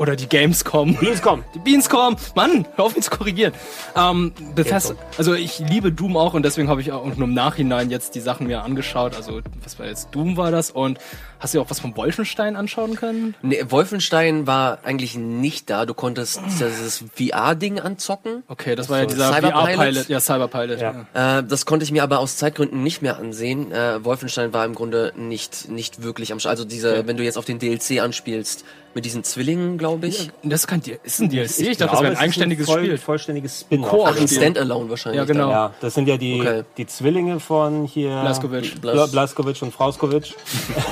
Oder 0.00 0.16
die 0.16 0.28
Gamescom. 0.30 0.98
Gamescom. 0.98 1.44
Die 1.54 1.58
Beanscom. 1.58 2.16
Mann, 2.34 2.66
hör 2.76 2.86
auf 2.86 2.96
mich 2.96 3.04
zu 3.04 3.10
korrigieren. 3.10 3.52
Ähm, 3.94 4.32
Bethesda, 4.54 4.94
also 5.18 5.34
ich 5.34 5.58
liebe 5.58 5.92
Doom 5.92 6.16
auch 6.16 6.32
und 6.32 6.42
deswegen 6.42 6.70
habe 6.70 6.80
ich 6.80 6.90
auch 6.90 7.04
nur 7.04 7.28
im 7.28 7.34
Nachhinein 7.34 7.90
jetzt 7.90 8.14
die 8.14 8.20
Sachen 8.20 8.46
mir 8.46 8.62
angeschaut. 8.62 9.14
Also 9.14 9.42
was 9.62 9.78
war 9.78 9.84
jetzt 9.84 10.08
Doom 10.12 10.38
war 10.38 10.50
das 10.50 10.70
und 10.70 10.98
hast 11.40 11.54
du 11.54 11.60
auch 11.60 11.70
was 11.70 11.80
von 11.80 11.96
Wolfenstein 11.96 12.54
anschauen 12.54 12.94
können? 12.96 13.34
Nee, 13.42 13.64
Wolfenstein 13.68 14.46
war 14.46 14.78
eigentlich 14.84 15.16
nicht 15.16 15.70
da. 15.70 15.86
Du 15.86 15.94
konntest 15.94 16.40
dieses 16.46 17.04
VR-Ding 17.14 17.80
anzocken. 17.80 18.42
Okay, 18.46 18.76
das 18.76 18.88
war 18.88 19.00
ja 19.00 19.06
dieser 19.06 19.32
Cyberpilot? 19.32 19.74
VR-Pilot. 19.74 20.08
Ja, 20.08 20.20
Cyberpilot. 20.20 20.80
Ja. 20.80 21.06
Ja. 21.14 21.38
Äh, 21.38 21.44
das 21.44 21.66
konnte 21.66 21.84
ich 21.84 21.92
mir 21.92 22.02
aber 22.02 22.18
aus 22.18 22.36
Zeitgründen 22.36 22.82
nicht 22.82 23.02
mehr 23.02 23.18
ansehen. 23.18 23.72
Äh, 23.72 24.04
Wolfenstein 24.04 24.52
war 24.52 24.64
im 24.64 24.74
Grunde 24.74 25.12
nicht, 25.16 25.68
nicht 25.68 26.02
wirklich 26.02 26.32
am 26.32 26.38
Start. 26.40 26.50
Also 26.52 26.64
diese, 26.64 27.06
wenn 27.06 27.16
du 27.16 27.24
jetzt 27.24 27.38
auf 27.38 27.44
den 27.44 27.58
DLC 27.58 28.00
anspielst, 28.00 28.64
mit 28.94 29.04
diesen 29.04 29.22
Zwillingen, 29.22 29.78
glaube 29.78 30.08
ich. 30.08 30.30
Das 30.42 30.62
ist 30.62 30.66
kein 30.66 30.82
D 30.82 30.98
ist 31.04 31.20
ein 31.20 31.28
DLC. 31.28 31.60
Ich, 31.60 31.76
dachte, 31.76 31.78
das 31.78 31.90
glaube, 31.90 32.04
wäre 32.04 32.12
ein 32.14 32.18
eigenständiges 32.18 32.66
voll, 32.66 32.80
Spiel. 32.80 32.98
vollständiges 32.98 33.60
Spin-off. 33.60 34.08
Ach, 34.08 34.20
ein. 34.20 34.26
Standalone 34.26 34.90
wahrscheinlich. 34.90 35.18
Ja, 35.18 35.24
genau. 35.24 35.50
Ja, 35.50 35.74
das 35.80 35.94
sind 35.94 36.08
ja 36.08 36.16
die, 36.16 36.40
Okay. 36.40 36.62
die 36.76 36.86
Zwillinge 36.86 37.38
von 37.40 37.84
hier. 37.84 38.20
Blaskovic. 38.20 38.80
Bla 38.80 39.06
Blaskovic 39.06 39.62
und 39.62 39.72
Frauskovic. 39.72 40.34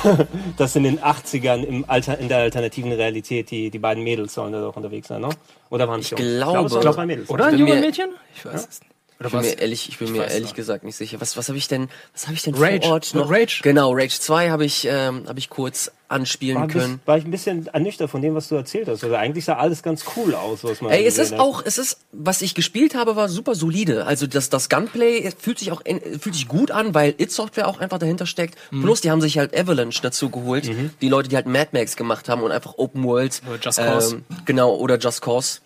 das 0.57 0.75
in 0.75 0.83
den 0.83 0.99
80ern 0.99 1.63
im 1.63 1.85
Alter, 1.87 2.17
in 2.17 2.27
der 2.29 2.39
alternativen 2.39 2.91
Realität, 2.91 3.51
die, 3.51 3.69
die 3.69 3.79
beiden 3.79 4.03
Mädels 4.03 4.33
sollen 4.33 4.53
da 4.53 4.61
doch 4.61 4.75
unterwegs 4.75 5.07
sein, 5.07 5.21
ne? 5.21 5.29
Oder 5.69 5.87
waren 5.87 5.99
es 5.99 6.11
Ich 6.11 6.17
Jungs? 6.17 6.21
glaube- 6.37 6.79
es 6.79 6.97
waren 6.97 7.07
Mädels. 7.07 7.29
Oder 7.29 7.45
ein 7.47 7.57
junges 7.57 7.79
Mädchen? 7.79 8.09
Ich 8.35 8.45
weiß 8.45 8.67
es 8.67 8.79
nicht. 8.81 8.91
Oder 9.19 9.27
Ich 9.27 9.31
bin 9.33 9.39
was? 9.41 9.47
mir 9.47 9.59
ehrlich, 9.59 9.89
ich 9.89 9.97
bin 9.99 10.11
mir 10.13 10.19
weiß 10.19 10.33
ehrlich 10.33 10.49
noch. 10.51 10.55
gesagt 10.55 10.83
nicht 10.85 10.95
sicher. 10.95 11.19
Was, 11.19 11.35
was 11.35 11.49
habe 11.49 11.57
ich 11.57 11.67
denn, 11.67 11.89
was 12.13 12.27
habe 12.27 12.35
ich 12.35 12.43
denn 12.43 12.55
Rage. 12.55 12.81
vor 12.83 12.93
Ort 12.93 13.13
noch? 13.15 13.29
Rage. 13.29 13.59
Genau, 13.63 13.91
Rage 13.93 14.17
2 14.19 14.49
habe 14.49 14.63
ich, 14.63 14.87
ähm, 14.89 15.25
habe 15.27 15.39
ich 15.39 15.49
kurz 15.49 15.91
anspielen 16.07 16.55
War, 16.55 16.63
ein 16.63 16.69
können. 16.69 16.83
bisschen, 16.83 17.01
war 17.05 17.17
ich 17.17 17.25
ein 17.25 17.31
bisschen 17.31 17.67
ernüchtert 17.67 18.09
von 18.09 18.21
dem, 18.21 18.33
was 18.33 18.47
du 18.47 18.55
erzählt 18.55 18.87
hast. 18.87 19.03
Also 19.03 19.13
eigentlich 19.15 19.43
sah 19.45 19.57
alles 19.57 19.83
ganz 19.83 20.05
cool 20.15 20.33
aus, 20.33 20.63
was 20.63 20.81
man 20.81 20.91
Ey, 20.91 21.05
es 21.05 21.17
ist 21.17 21.33
hat. 21.33 21.39
auch, 21.39 21.61
es 21.65 21.77
ist, 21.77 21.99
was 22.13 22.41
ich 22.41 22.55
gespielt 22.55 22.95
habe, 22.95 23.15
war 23.17 23.27
super 23.29 23.53
solide. 23.55 24.05
Also 24.05 24.25
das, 24.25 24.49
das 24.49 24.69
Gunplay 24.69 25.29
fühlt 25.37 25.59
sich 25.59 25.71
auch 25.73 25.81
fühlt 26.19 26.33
sich 26.35 26.47
gut 26.47 26.71
an, 26.71 26.93
weil 26.95 27.13
It 27.17 27.31
Software 27.31 27.67
auch 27.67 27.79
einfach 27.79 27.99
dahinter 27.99 28.25
steckt. 28.25 28.57
Mhm. 28.71 28.83
Plus, 28.83 29.01
die 29.01 29.11
haben 29.11 29.21
sich 29.21 29.37
halt 29.37 29.55
Avalanche 29.55 30.01
dazu 30.01 30.29
geholt, 30.29 30.71
die 31.01 31.09
Leute, 31.09 31.27
die 31.29 31.35
halt 31.35 31.45
Mad 31.45 31.69
Max 31.73 31.95
gemacht 31.97 32.29
haben 32.29 32.41
und 32.41 32.51
einfach 32.53 32.75
Open 32.77 33.03
World, 33.03 33.41
Oder 33.47 33.59
Just 33.61 33.77
Cause. 33.79 34.15
Ähm, 34.15 34.23
genau 34.45 34.75
oder 34.75 34.97
Just 34.97 35.21
Cause, 35.21 35.59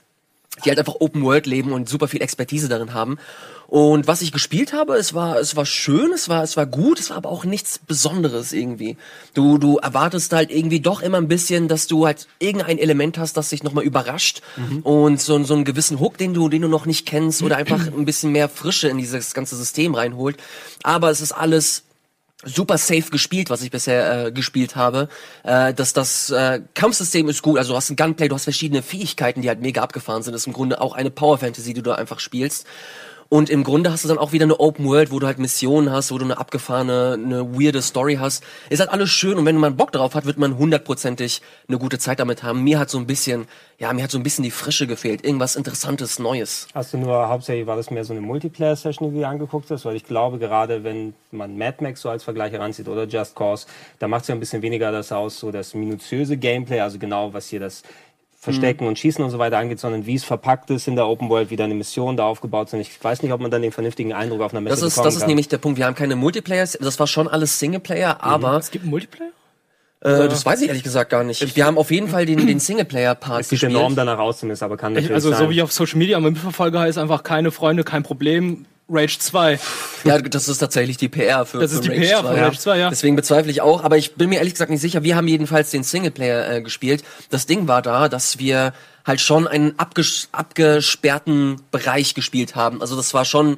die 0.63 0.69
halt 0.69 0.79
einfach 0.79 0.95
Open 1.00 1.24
World 1.24 1.48
leben 1.48 1.72
und 1.72 1.89
super 1.89 2.07
viel 2.07 2.22
Expertise 2.22 2.69
darin 2.69 2.93
haben. 2.93 3.17
Und 3.67 4.07
was 4.07 4.22
ich 4.22 4.31
gespielt 4.31 4.72
habe, 4.72 4.95
es 4.98 5.15
war, 5.15 5.39
es 5.39 5.55
war 5.55 5.65
schön, 5.65 6.12
es 6.13 6.29
war, 6.29 6.43
es 6.43 6.55
war 6.55 6.67
gut, 6.67 7.00
es 7.00 7.10
war 7.10 7.17
aber 7.17 7.29
auch 7.29 7.43
nichts 7.43 7.79
Besonderes 7.79 8.53
irgendwie. 8.53 8.98
Du, 9.33 9.57
du 9.57 9.77
erwartest 9.77 10.31
halt 10.31 10.51
irgendwie 10.51 10.79
doch 10.79 11.01
immer 11.01 11.17
ein 11.17 11.27
bisschen, 11.27 11.67
dass 11.67 11.88
du 11.88 12.05
halt 12.05 12.27
irgendein 12.38 12.77
Element 12.77 13.17
hast, 13.17 13.36
das 13.36 13.50
dich 13.50 13.63
nochmal 13.63 13.83
überrascht 13.83 14.41
und 14.83 15.19
so, 15.19 15.43
so 15.43 15.55
einen 15.55 15.65
gewissen 15.65 16.00
Hook, 16.00 16.17
den 16.17 16.36
du, 16.36 16.50
den 16.50 16.62
du 16.62 16.67
noch 16.67 16.86
nicht 16.86 17.07
kennst 17.07 17.41
oder 17.41 17.57
einfach 17.57 17.88
ein 17.88 18.05
bisschen 18.05 18.31
mehr 18.31 18.48
Frische 18.48 18.89
in 18.89 19.00
dieses 19.00 19.33
ganze 19.33 19.55
System 19.55 19.95
reinholt. 19.95 20.38
Aber 20.83 21.10
es 21.10 21.22
ist 21.22 21.31
alles 21.31 21.83
super 22.45 22.77
safe 22.77 23.09
gespielt, 23.09 23.50
was 23.50 23.62
ich 23.62 23.71
bisher 23.71 24.27
äh, 24.27 24.31
gespielt 24.31 24.75
habe. 24.75 25.09
Äh, 25.43 25.73
dass 25.73 25.93
das 25.93 26.29
äh, 26.29 26.62
Kampfsystem 26.73 27.27
ist 27.29 27.41
gut, 27.41 27.57
also 27.57 27.73
du 27.73 27.77
hast 27.77 27.89
ein 27.89 27.95
Gunplay, 27.95 28.27
du 28.27 28.35
hast 28.35 28.43
verschiedene 28.43 28.81
Fähigkeiten, 28.81 29.41
die 29.41 29.50
halt 29.50 29.62
mega 29.62 29.81
abgefahren 29.81 30.23
sind. 30.23 30.33
Das 30.33 30.41
ist 30.43 30.47
im 30.47 30.53
Grunde 30.53 30.81
auch 30.81 30.93
eine 30.93 31.12
Power 31.12 31.38
Fantasy, 31.38 31.73
die 31.73 31.81
du 31.81 31.89
da 31.89 31.95
einfach 31.95 32.19
spielst. 32.19 32.65
Und 33.34 33.50
im 33.50 33.63
Grunde 33.63 33.92
hast 33.92 34.04
du 34.04 34.08
dann 34.08 34.20
auch 34.20 34.32
wieder 34.32 34.44
eine 34.44 34.60
Open 34.60 34.86
World, 34.86 35.10
wo 35.10 35.18
du 35.18 35.25
halt 35.25 35.40
Missionen 35.40 35.92
hast, 35.92 36.12
wo 36.12 36.20
du 36.20 36.24
eine 36.24 36.38
abgefahrene, 36.38 37.13
eine 37.13 37.60
weirde 37.60 37.82
Story 37.82 38.18
hast. 38.20 38.44
Ist 38.70 38.80
halt 38.80 38.92
alles 38.92 39.10
schön 39.10 39.40
und 39.40 39.46
wenn 39.48 39.58
man 39.58 39.75
Bock 39.75 39.92
drauf 39.92 40.13
hat, 40.13 40.25
wird 40.25 40.38
man 40.38 40.56
hundertprozentig 40.56 41.42
eine 41.68 41.80
gute 41.80 41.98
Zeit 41.98 42.20
damit 42.20 42.44
haben. 42.44 42.63
Mir 42.63 42.78
hat 42.78 42.92
so 42.92 43.00
ein 43.00 43.08
bisschen, 43.08 43.48
ja, 43.80 43.92
mir 43.92 44.04
hat 44.04 44.12
so 44.12 44.20
ein 44.20 44.24
bisschen 44.24 44.44
die 44.44 44.52
Frische 44.52 44.86
gefehlt. 44.86 45.25
Irgendwas 45.25 45.56
Interessantes, 45.56 46.20
Neues. 46.20 46.68
Hast 46.75 46.94
du 46.94 47.00
nur, 47.00 47.28
hauptsächlich 47.28 47.66
war 47.66 47.75
das 47.75 47.90
mehr 47.90 48.06
so 48.06 48.13
eine 48.13 48.22
Multiplayer-Session, 48.22 49.12
die 49.12 49.22
du 49.22 49.28
angeguckt 49.28 49.72
hast? 49.72 49.84
Weil 49.86 49.96
ich 49.96 50.04
glaube, 50.04 50.38
gerade 50.38 50.84
wenn 50.84 51.16
man 51.32 51.58
Mad 51.58 51.78
Max 51.84 52.02
so 52.02 52.10
als 52.12 52.24
Vergleich 52.24 52.54
heranzieht 52.54 52.88
oder 52.88 53.06
Just 53.06 53.34
Cause, 53.36 53.66
da 53.98 54.08
macht 54.08 54.22
es 54.22 54.28
ja 54.28 54.36
ein 54.36 54.42
bisschen 54.42 54.62
weniger 54.62 54.92
das 54.92 55.12
aus, 55.12 55.40
so 55.40 55.52
das 55.52 55.74
minutiöse 55.74 56.38
Gameplay, 56.38 56.82
also 56.82 57.00
genau, 57.00 57.34
was 57.34 57.48
hier 57.48 57.62
das 57.62 57.82
Verstecken 58.43 58.88
und 58.88 59.00
Schießen 59.00 59.23
und 59.23 59.31
so 59.31 59.39
weiter 59.39 59.57
angeht, 59.57 59.79
sondern 59.79 60.05
wie 60.05 60.15
es 60.15 60.23
verpackt 60.25 60.69
ist 60.69 60.88
in 60.88 60.95
der 60.95 61.07
Open 61.07 61.29
World, 61.29 61.50
wie 61.50 61.55
deine 61.55 61.73
Missionen 61.75 62.17
da 62.17 62.25
aufgebaut 62.25 62.69
sind. 62.69 62.81
Ich 62.81 63.01
weiß 63.03 63.23
nicht, 63.23 63.31
ob 63.31 63.39
man 63.39 63.50
dann 63.50 63.62
den 63.62 63.71
vernünftigen 63.71 64.12
Eindruck 64.13 64.41
auf 64.41 64.51
einer 64.53 64.59
Messe 64.62 64.75
Das 64.75 64.81
ist, 64.83 64.95
bekommen 64.95 65.05
das 65.05 65.13
ist 65.15 65.19
kann. 65.21 65.27
nämlich 65.29 65.47
der 65.47 65.57
Punkt. 65.59 65.77
Wir 65.79 65.85
haben 65.85 65.95
keine 65.95 66.15
Multiplayer. 66.17 66.67
Das 66.81 67.00
war 67.00 67.07
schon 67.07 67.27
alles 67.29 67.57
Singleplayer, 67.59 68.21
aber 68.23 68.57
Es 68.57 68.69
gibt 68.69 68.83
einen 68.83 68.91
Multiplayer? 68.91 69.29
äh, 70.01 70.27
das 70.27 70.45
weiß 70.45 70.62
ich 70.62 70.67
ehrlich 70.67 70.83
gesagt 70.83 71.09
gar 71.09 71.23
nicht. 71.23 71.55
Wir 71.55 71.65
haben 71.65 71.77
auf 71.77 71.89
jeden 71.89 72.09
Fall 72.09 72.25
den, 72.25 72.45
den 72.45 72.59
Singleplayer-Part 72.59 73.39
es 73.41 73.50
sieht 73.50 73.63
enorm 73.63 73.95
danach 73.95 74.19
aus 74.19 74.39
zumindest, 74.39 74.62
aber 74.63 74.75
kann 74.75 74.91
natürlich 74.91 75.13
Also 75.15 75.31
so 75.31 75.38
sein. 75.38 75.50
wie 75.50 75.53
ich 75.55 75.62
auf 75.62 75.71
Social 75.71 75.97
Media 75.97 76.17
am 76.17 76.23
mitverfolge, 76.23 76.77
heißt 76.79 76.97
einfach 76.97 77.23
keine 77.23 77.51
Freunde, 77.51 77.85
kein 77.85 78.03
Problem. 78.03 78.65
Rage 78.90 79.18
2. 79.20 79.60
Ja, 80.04 80.20
das 80.20 80.48
ist 80.48 80.58
tatsächlich 80.58 80.98
die 80.98 81.08
PR 81.08 81.46
für 81.46 81.60
Das 81.60 81.72
ist 81.72 81.86
für 81.86 81.92
die 81.92 82.00
PR 82.00 82.22
2, 82.22 82.28
von 82.28 82.40
Rage 82.40 82.60
2, 82.60 82.78
ja. 82.78 82.90
Deswegen 82.90 83.16
bezweifle 83.16 83.52
ich 83.52 83.62
auch, 83.62 83.84
aber 83.84 83.98
ich 83.98 84.16
bin 84.16 84.30
mir 84.30 84.38
ehrlich 84.38 84.54
gesagt 84.54 84.72
nicht 84.72 84.82
sicher. 84.82 85.04
Wir 85.04 85.16
haben 85.16 85.28
jedenfalls 85.28 85.72
den 85.72 85.84
Singleplayer 85.84 86.50
äh, 86.50 86.62
gespielt. 86.62 87.04
Das 87.30 87.46
Ding 87.46 87.68
war 87.68 87.82
da, 87.82 88.10
dass 88.10 88.40
wir 88.40 88.74
halt 89.06 89.22
schon 89.22 89.48
einen 89.48 89.78
abges 89.80 90.30
abgesperrten 90.32 91.62
Bereich 91.72 92.13
gespielt 92.13 92.56
haben. 92.56 92.82
Also 92.82 92.96
das 92.96 93.13
war 93.13 93.25
schon 93.25 93.58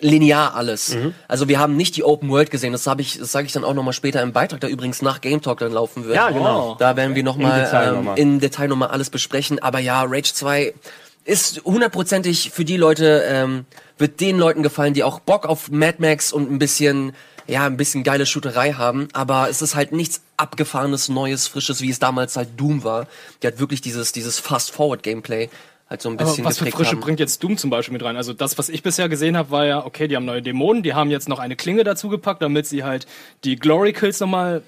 linear 0.00 0.54
alles. 0.54 0.94
Mhm. 0.94 1.14
Also 1.28 1.48
wir 1.48 1.58
haben 1.58 1.76
nicht 1.76 1.96
die 1.96 2.04
Open 2.04 2.28
World 2.28 2.50
gesehen. 2.50 2.72
Das 2.72 2.86
habe 2.86 3.02
ich, 3.02 3.18
das 3.18 3.32
sage 3.32 3.46
ich 3.46 3.52
dann 3.52 3.64
auch 3.64 3.74
noch 3.74 3.84
mal 3.84 3.92
später 3.92 4.20
im 4.20 4.32
Beitrag, 4.32 4.60
der 4.60 4.70
übrigens 4.70 5.00
nach 5.00 5.20
Game 5.20 5.40
Talk 5.40 5.60
dann 5.60 5.72
laufen 5.72 6.04
wird. 6.04 6.16
Ja, 6.16 6.30
genau. 6.30 6.74
Da 6.78 6.96
werden 6.96 7.14
wir 7.14 7.22
noch 7.22 7.36
mal 7.36 7.60
Detail 7.60 7.88
ähm, 7.88 7.94
noch 7.94 8.02
mal. 8.02 8.18
in 8.18 8.40
Detail 8.40 8.68
noch 8.68 8.76
mal 8.76 8.88
alles 8.88 9.10
besprechen. 9.10 9.60
Aber 9.60 9.78
ja, 9.78 10.02
Rage 10.02 10.34
2 10.34 10.74
ist 11.24 11.64
hundertprozentig 11.64 12.50
für 12.50 12.64
die 12.64 12.76
Leute, 12.76 13.24
ähm, 13.26 13.64
wird 13.98 14.20
den 14.20 14.38
Leuten 14.38 14.62
gefallen, 14.62 14.94
die 14.94 15.04
auch 15.04 15.20
Bock 15.20 15.46
auf 15.46 15.70
Mad 15.70 15.96
Max 15.98 16.32
und 16.32 16.50
ein 16.50 16.58
bisschen, 16.58 17.12
ja, 17.46 17.66
ein 17.66 17.76
bisschen 17.76 18.02
geile 18.02 18.26
Shooterei 18.26 18.72
haben. 18.72 19.08
Aber 19.12 19.48
es 19.48 19.62
ist 19.62 19.74
halt 19.74 19.92
nichts 19.92 20.22
abgefahrenes, 20.36 21.08
neues, 21.08 21.46
frisches, 21.46 21.80
wie 21.80 21.90
es 21.90 21.98
damals 21.98 22.36
halt 22.36 22.48
Doom 22.56 22.84
war. 22.84 23.06
Die 23.42 23.46
hat 23.46 23.60
wirklich 23.60 23.80
dieses, 23.80 24.12
dieses 24.12 24.38
Fast-Forward-Gameplay 24.38 25.48
halt 25.88 26.02
so 26.02 26.08
ein 26.08 26.18
Aber 26.18 26.24
bisschen 26.24 26.44
was 26.44 26.58
für 26.58 26.66
Frische 26.66 26.92
haben. 26.92 27.00
bringt 27.00 27.20
jetzt 27.20 27.42
Doom 27.42 27.56
zum 27.56 27.70
Beispiel 27.70 27.92
mit 27.92 28.02
rein? 28.02 28.16
Also 28.16 28.32
das, 28.32 28.58
was 28.58 28.68
ich 28.68 28.82
bisher 28.82 29.08
gesehen 29.08 29.36
habe, 29.36 29.50
war 29.50 29.66
ja, 29.66 29.84
okay, 29.84 30.08
die 30.08 30.16
haben 30.16 30.24
neue 30.24 30.42
Dämonen, 30.42 30.82
die 30.82 30.94
haben 30.94 31.10
jetzt 31.10 31.28
noch 31.28 31.38
eine 31.38 31.54
Klinge 31.54 31.84
dazu 31.84 32.08
gepackt, 32.08 32.42
damit 32.42 32.66
sie 32.66 32.82
halt 32.82 33.06
die 33.44 33.56
Glory 33.56 33.92
Kills 33.92 34.18
nochmal 34.18 34.62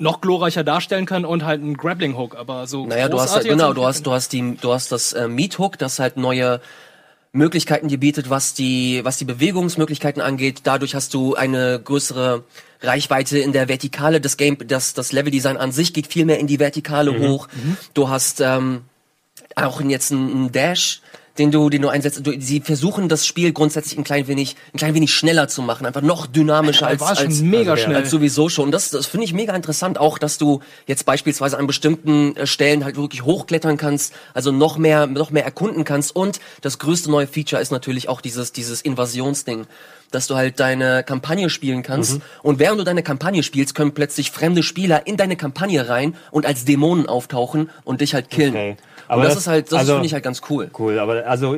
noch 0.00 0.20
glorreicher 0.20 0.64
darstellen 0.64 1.06
können 1.06 1.24
und 1.24 1.44
halt 1.44 1.60
einen 1.60 1.76
Grappling 1.76 2.16
Hook, 2.16 2.36
aber 2.36 2.66
so 2.66 2.86
Naja, 2.86 3.08
du 3.08 3.20
hast 3.20 3.34
halt, 3.34 3.46
genau, 3.46 3.72
du 3.72 3.84
hast, 3.84 4.06
du 4.06 4.12
hast 4.12 4.32
die, 4.32 4.56
du 4.56 4.72
hast 4.72 4.92
das 4.92 5.12
äh, 5.12 5.28
Meat 5.28 5.58
Hook, 5.58 5.78
das 5.78 5.98
halt 5.98 6.16
neue 6.16 6.60
Möglichkeiten 7.32 7.88
dir 7.88 7.98
bietet, 7.98 8.28
was 8.28 8.54
die, 8.54 9.00
was 9.04 9.18
die 9.18 9.24
Bewegungsmöglichkeiten 9.24 10.20
angeht. 10.20 10.62
Dadurch 10.64 10.94
hast 10.94 11.14
du 11.14 11.34
eine 11.34 11.80
größere 11.80 12.44
Reichweite 12.82 13.38
in 13.38 13.52
der 13.52 13.68
Vertikale. 13.68 14.20
Das 14.20 14.36
Game, 14.36 14.56
das, 14.66 14.94
das 14.94 15.12
Leveldesign 15.12 15.56
an 15.56 15.70
sich 15.70 15.92
geht 15.92 16.08
viel 16.08 16.24
mehr 16.24 16.40
in 16.40 16.48
die 16.48 16.58
Vertikale 16.58 17.18
hoch. 17.18 17.46
Du 17.94 18.08
hast 18.08 18.40
ähm, 18.40 18.82
auch 19.54 19.80
jetzt 19.80 20.10
einen 20.10 20.50
Dash, 20.50 21.02
den 21.40 21.50
du, 21.50 21.70
den 21.70 21.82
du 21.82 21.88
einsetzt. 21.88 22.24
Du, 22.24 22.38
sie 22.38 22.60
versuchen 22.60 23.08
das 23.08 23.26
Spiel 23.26 23.52
grundsätzlich 23.52 23.98
ein 23.98 24.04
klein 24.04 24.28
wenig, 24.28 24.56
ein 24.74 24.78
klein 24.78 24.94
wenig 24.94 25.12
schneller 25.12 25.48
zu 25.48 25.62
machen, 25.62 25.86
einfach 25.86 26.02
noch 26.02 26.26
dynamischer 26.26 26.86
als, 26.86 27.00
war 27.00 27.16
schon 27.16 27.26
als, 27.26 27.40
mega 27.40 27.72
als, 27.72 27.80
schnell. 27.80 27.96
als 27.96 28.10
sowieso 28.10 28.48
schon. 28.48 28.70
Das, 28.70 28.90
das 28.90 29.06
finde 29.06 29.24
ich 29.24 29.32
mega 29.32 29.56
interessant, 29.56 29.98
auch 29.98 30.18
dass 30.18 30.36
du 30.38 30.60
jetzt 30.86 31.06
beispielsweise 31.06 31.58
an 31.58 31.66
bestimmten 31.66 32.36
äh, 32.36 32.46
Stellen 32.46 32.84
halt 32.84 32.96
wirklich 32.96 33.24
hochklettern 33.24 33.78
kannst, 33.78 34.12
also 34.34 34.52
noch 34.52 34.76
mehr, 34.76 35.06
noch 35.06 35.30
mehr 35.30 35.44
erkunden 35.44 35.84
kannst. 35.84 36.14
Und 36.14 36.40
das 36.60 36.78
größte 36.78 37.10
neue 37.10 37.26
Feature 37.26 37.60
ist 37.60 37.72
natürlich 37.72 38.08
auch 38.08 38.20
dieses, 38.20 38.52
dieses 38.52 38.82
Invasionsding 38.82 39.66
dass 40.10 40.26
du 40.26 40.34
halt 40.34 40.58
deine 40.58 41.04
Kampagne 41.04 41.50
spielen 41.50 41.84
kannst 41.84 42.14
Mhm. 42.14 42.22
und 42.42 42.58
während 42.58 42.80
du 42.80 42.84
deine 42.84 43.02
Kampagne 43.04 43.44
spielst, 43.44 43.74
können 43.74 43.92
plötzlich 43.92 44.32
fremde 44.32 44.64
Spieler 44.64 45.06
in 45.06 45.16
deine 45.16 45.36
Kampagne 45.36 45.88
rein 45.88 46.16
und 46.32 46.46
als 46.46 46.64
Dämonen 46.64 47.06
auftauchen 47.06 47.70
und 47.84 48.00
dich 48.00 48.14
halt 48.14 48.28
killen. 48.28 48.50
Okay. 48.54 48.76
Aber 49.10 49.24
das, 49.24 49.34
das- 49.34 49.42
ist 49.42 49.48
halt, 49.48 49.72
das 49.72 49.78
also- 49.80 49.92
finde 49.94 50.06
ich 50.06 50.12
halt 50.14 50.22
ganz 50.24 50.40
cool. 50.48 50.70
Cool, 50.78 50.98
aber 50.98 51.26
also 51.26 51.56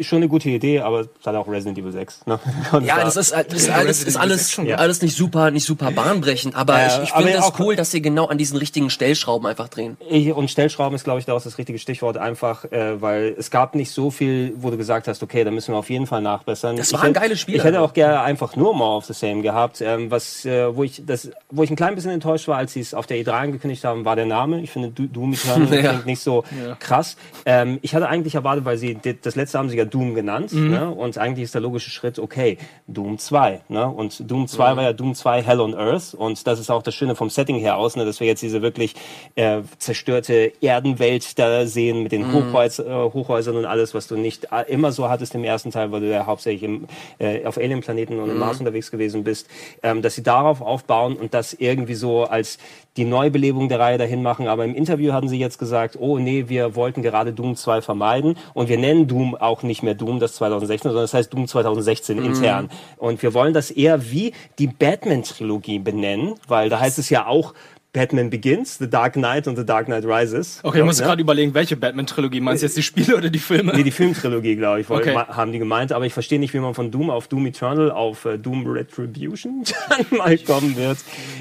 schon 0.00 0.16
eine 0.16 0.28
gute 0.28 0.48
Idee, 0.48 0.80
aber 0.80 1.00
es 1.00 1.26
hat 1.26 1.34
auch 1.34 1.46
Resident 1.48 1.78
Evil 1.78 1.92
6. 1.92 2.26
Ne? 2.26 2.38
Ja, 2.82 2.96
da- 2.98 3.04
das 3.04 3.16
ist, 3.16 3.34
halt- 3.36 3.52
das 3.52 3.62
ist 3.62 3.70
alles, 3.70 4.02
ist 4.04 4.16
alles, 4.16 4.50
schon 4.50 4.66
gut. 4.66 4.74
alles 4.74 5.02
nicht 5.02 5.16
super, 5.16 5.50
nicht 5.50 5.64
super 5.64 5.90
bahnbrechend, 5.90 6.54
aber 6.56 6.78
Äh, 6.80 6.86
ich, 6.86 7.02
ich 7.04 7.12
finde 7.12 7.32
das 7.34 7.52
cool, 7.58 7.76
dass 7.76 7.90
sie 7.90 8.00
genau 8.02 8.26
an 8.26 8.38
diesen 8.38 8.56
richtigen 8.56 8.90
Stellschrauben 8.90 9.46
einfach 9.46 9.68
drehen. 9.68 9.96
Ich, 10.08 10.32
und 10.32 10.50
Stellschrauben 10.50 10.94
ist, 10.96 11.04
glaube 11.04 11.20
ich, 11.20 11.26
daraus 11.26 11.44
das 11.44 11.58
richtige 11.58 11.78
Stichwort 11.78 12.16
einfach, 12.16 12.64
äh, 12.72 13.00
weil 13.00 13.34
es 13.38 13.50
gab 13.50 13.74
nicht 13.74 13.90
so 13.90 14.10
viel, 14.10 14.54
wo 14.56 14.70
du 14.70 14.76
gesagt 14.76 15.08
hast, 15.08 15.22
okay, 15.22 15.44
da 15.44 15.50
müssen 15.50 15.74
wir 15.74 15.78
auf 15.78 15.90
jeden 15.90 16.06
Fall 16.06 16.22
nachbessern. 16.22 16.76
Das 16.76 16.88
Ich 16.88 16.92
war 16.94 17.02
ein 17.02 17.08
hätte- 17.08 17.20
geiles 17.20 17.40
Spiel, 17.40 17.56
Ich 17.56 17.64
hätte 17.64 17.80
auch 17.80 17.92
gerne 17.92 18.20
einfach 18.22 18.56
nur 18.56 18.74
More 18.74 18.96
of 18.96 19.04
the 19.04 19.12
Same 19.12 19.42
gehabt. 19.42 19.80
Ähm, 19.80 20.10
was, 20.10 20.44
äh, 20.44 20.74
wo 20.74 20.82
ich 20.84 21.02
das, 21.04 21.30
wo 21.50 21.62
ich 21.62 21.70
ein 21.70 21.76
klein 21.76 21.94
bisschen 21.94 22.10
enttäuscht 22.10 22.48
war, 22.48 22.56
als 22.56 22.72
sie 22.72 22.80
es 22.80 22.94
auf 22.94 23.06
der 23.06 23.18
E3 23.18 23.30
angekündigt 23.32 23.84
haben, 23.84 24.04
war 24.04 24.16
der 24.16 24.26
Name. 24.26 24.60
Ich 24.62 24.70
finde 24.70 24.90
Du- 24.90 25.06
Doom 25.06 25.32
Eternal 25.34 25.72
Ja. 25.82 25.90
klingt 25.90 26.06
nicht 26.06 26.20
so 26.22 26.44
krass. 26.78 27.16
Ähm, 27.46 27.78
ich 27.82 27.94
hatte 27.94 28.08
eigentlich 28.08 28.34
erwartet, 28.34 28.64
weil 28.64 28.76
sie 28.76 28.98
das 29.22 29.36
letzte 29.36 29.58
haben 29.58 29.68
sie 29.68 29.76
ja 29.76 29.84
Doom 29.84 30.14
genannt, 30.14 30.52
Mhm. 30.52 30.70
ne? 30.70 30.90
und 30.90 31.18
eigentlich 31.18 31.44
ist 31.44 31.54
der 31.54 31.60
logische 31.60 31.90
Schritt, 31.90 32.18
okay, 32.18 32.58
Doom 32.86 33.18
2, 33.18 33.60
ne? 33.68 33.88
Und 33.88 34.30
Doom 34.30 34.46
2 34.46 34.76
war 34.76 34.82
ja 34.82 34.92
Doom 34.92 35.14
2 35.14 35.42
Hell 35.42 35.60
on 35.60 35.74
Earth 35.74 36.14
und 36.14 36.46
das 36.46 36.58
ist 36.60 36.70
auch 36.70 36.82
das 36.82 36.94
Schöne 36.94 37.14
vom 37.14 37.30
Setting 37.30 37.56
her 37.58 37.76
aus, 37.76 37.96
ne? 37.96 38.04
dass 38.04 38.20
wir 38.20 38.26
jetzt 38.26 38.42
diese 38.42 38.62
wirklich 38.62 38.94
äh, 39.34 39.62
zerstörte 39.78 40.52
Erdenwelt 40.60 41.38
da 41.38 41.66
sehen 41.66 42.02
mit 42.02 42.12
den 42.12 42.32
Hochhäus 42.32 42.78
äh, 42.78 42.84
Hochhäusern 42.90 43.56
und 43.56 43.64
alles, 43.64 43.94
was 43.94 44.06
du 44.06 44.16
nicht 44.16 44.48
äh, 44.52 44.70
immer 44.72 44.92
so 44.92 45.08
hattest 45.08 45.34
im 45.34 45.44
ersten 45.44 45.70
Teil, 45.70 45.90
weil 45.92 46.00
du 46.00 46.10
ja 46.10 46.26
hauptsächlich 46.26 46.62
im, 46.62 46.86
äh, 47.18 47.44
auf 47.44 47.58
Alien-Planeten 47.58 48.18
und 48.20 48.30
im 48.30 48.38
Mars 48.38 48.58
unterwegs 48.60 48.90
gewesen 48.90 49.24
bist, 49.24 49.48
ähm, 49.82 50.02
dass 50.02 50.14
sie 50.14 50.22
darauf 50.22 50.60
aufbauen 50.60 51.16
und 51.16 51.34
das 51.34 51.54
irgendwie 51.54 51.94
so 51.94 52.24
als 52.24 52.58
die 52.96 53.04
Neubelebung 53.04 53.68
der 53.68 53.78
Reihe 53.80 53.98
dahin 53.98 54.22
machen. 54.22 54.48
Aber 54.48 54.64
im 54.64 54.74
Interview 54.74 55.12
hatten 55.12 55.28
sie 55.28 55.38
jetzt 55.38 55.58
gesagt, 55.58 55.96
oh 55.98 56.18
nee, 56.18 56.44
wir 56.48 56.59
wollten 56.74 57.02
gerade 57.02 57.32
Doom 57.32 57.56
2 57.56 57.82
vermeiden 57.82 58.36
und 58.54 58.68
wir 58.68 58.78
nennen 58.78 59.06
Doom 59.06 59.34
auch 59.34 59.62
nicht 59.62 59.82
mehr 59.82 59.94
Doom 59.94 60.20
das 60.20 60.34
2016, 60.34 60.90
sondern 60.90 61.04
das 61.04 61.14
heißt 61.14 61.32
Doom 61.32 61.46
2016 61.46 62.18
intern. 62.18 62.70
Und 62.96 63.22
wir 63.22 63.34
wollen 63.34 63.54
das 63.54 63.70
eher 63.70 64.10
wie 64.10 64.32
die 64.58 64.66
Batman-Trilogie 64.66 65.78
benennen, 65.78 66.34
weil 66.48 66.68
da 66.68 66.80
heißt 66.80 66.98
es 66.98 67.10
ja 67.10 67.26
auch 67.26 67.54
Batman 67.92 68.30
Begins, 68.30 68.78
The 68.78 68.88
Dark 68.88 69.14
Knight 69.14 69.48
und 69.48 69.56
The 69.56 69.66
Dark 69.66 69.86
Knight 69.86 70.04
Rises. 70.04 70.60
Okay, 70.62 70.78
ich 70.78 70.84
muss 70.84 71.00
Ja? 71.00 71.06
gerade 71.06 71.20
überlegen, 71.20 71.54
welche 71.54 71.76
Batman-Trilogie. 71.76 72.40
Meinst 72.40 72.62
du 72.62 72.66
jetzt 72.66 72.76
die 72.76 72.84
Spiele 72.84 73.16
oder 73.16 73.30
die 73.30 73.40
Filme? 73.40 73.72
Nee, 73.74 73.82
die 73.82 73.90
Filmtrilogie, 73.90 74.54
glaube 74.54 74.80
ich, 74.80 74.88
Okay. 74.88 75.14
haben 75.14 75.50
die 75.50 75.58
gemeint. 75.58 75.90
Aber 75.92 76.06
ich 76.06 76.12
verstehe 76.12 76.38
nicht, 76.38 76.54
wie 76.54 76.60
man 76.60 76.74
von 76.74 76.92
Doom 76.92 77.10
auf 77.10 77.26
Doom 77.26 77.46
Eternal 77.46 77.90
auf 77.90 78.24
äh, 78.26 78.38
Doom 78.38 78.64
Retribution 78.66 79.64
dann 79.88 80.18
mal 80.18 80.38
kommen 80.38 80.76
wird. 80.76 80.98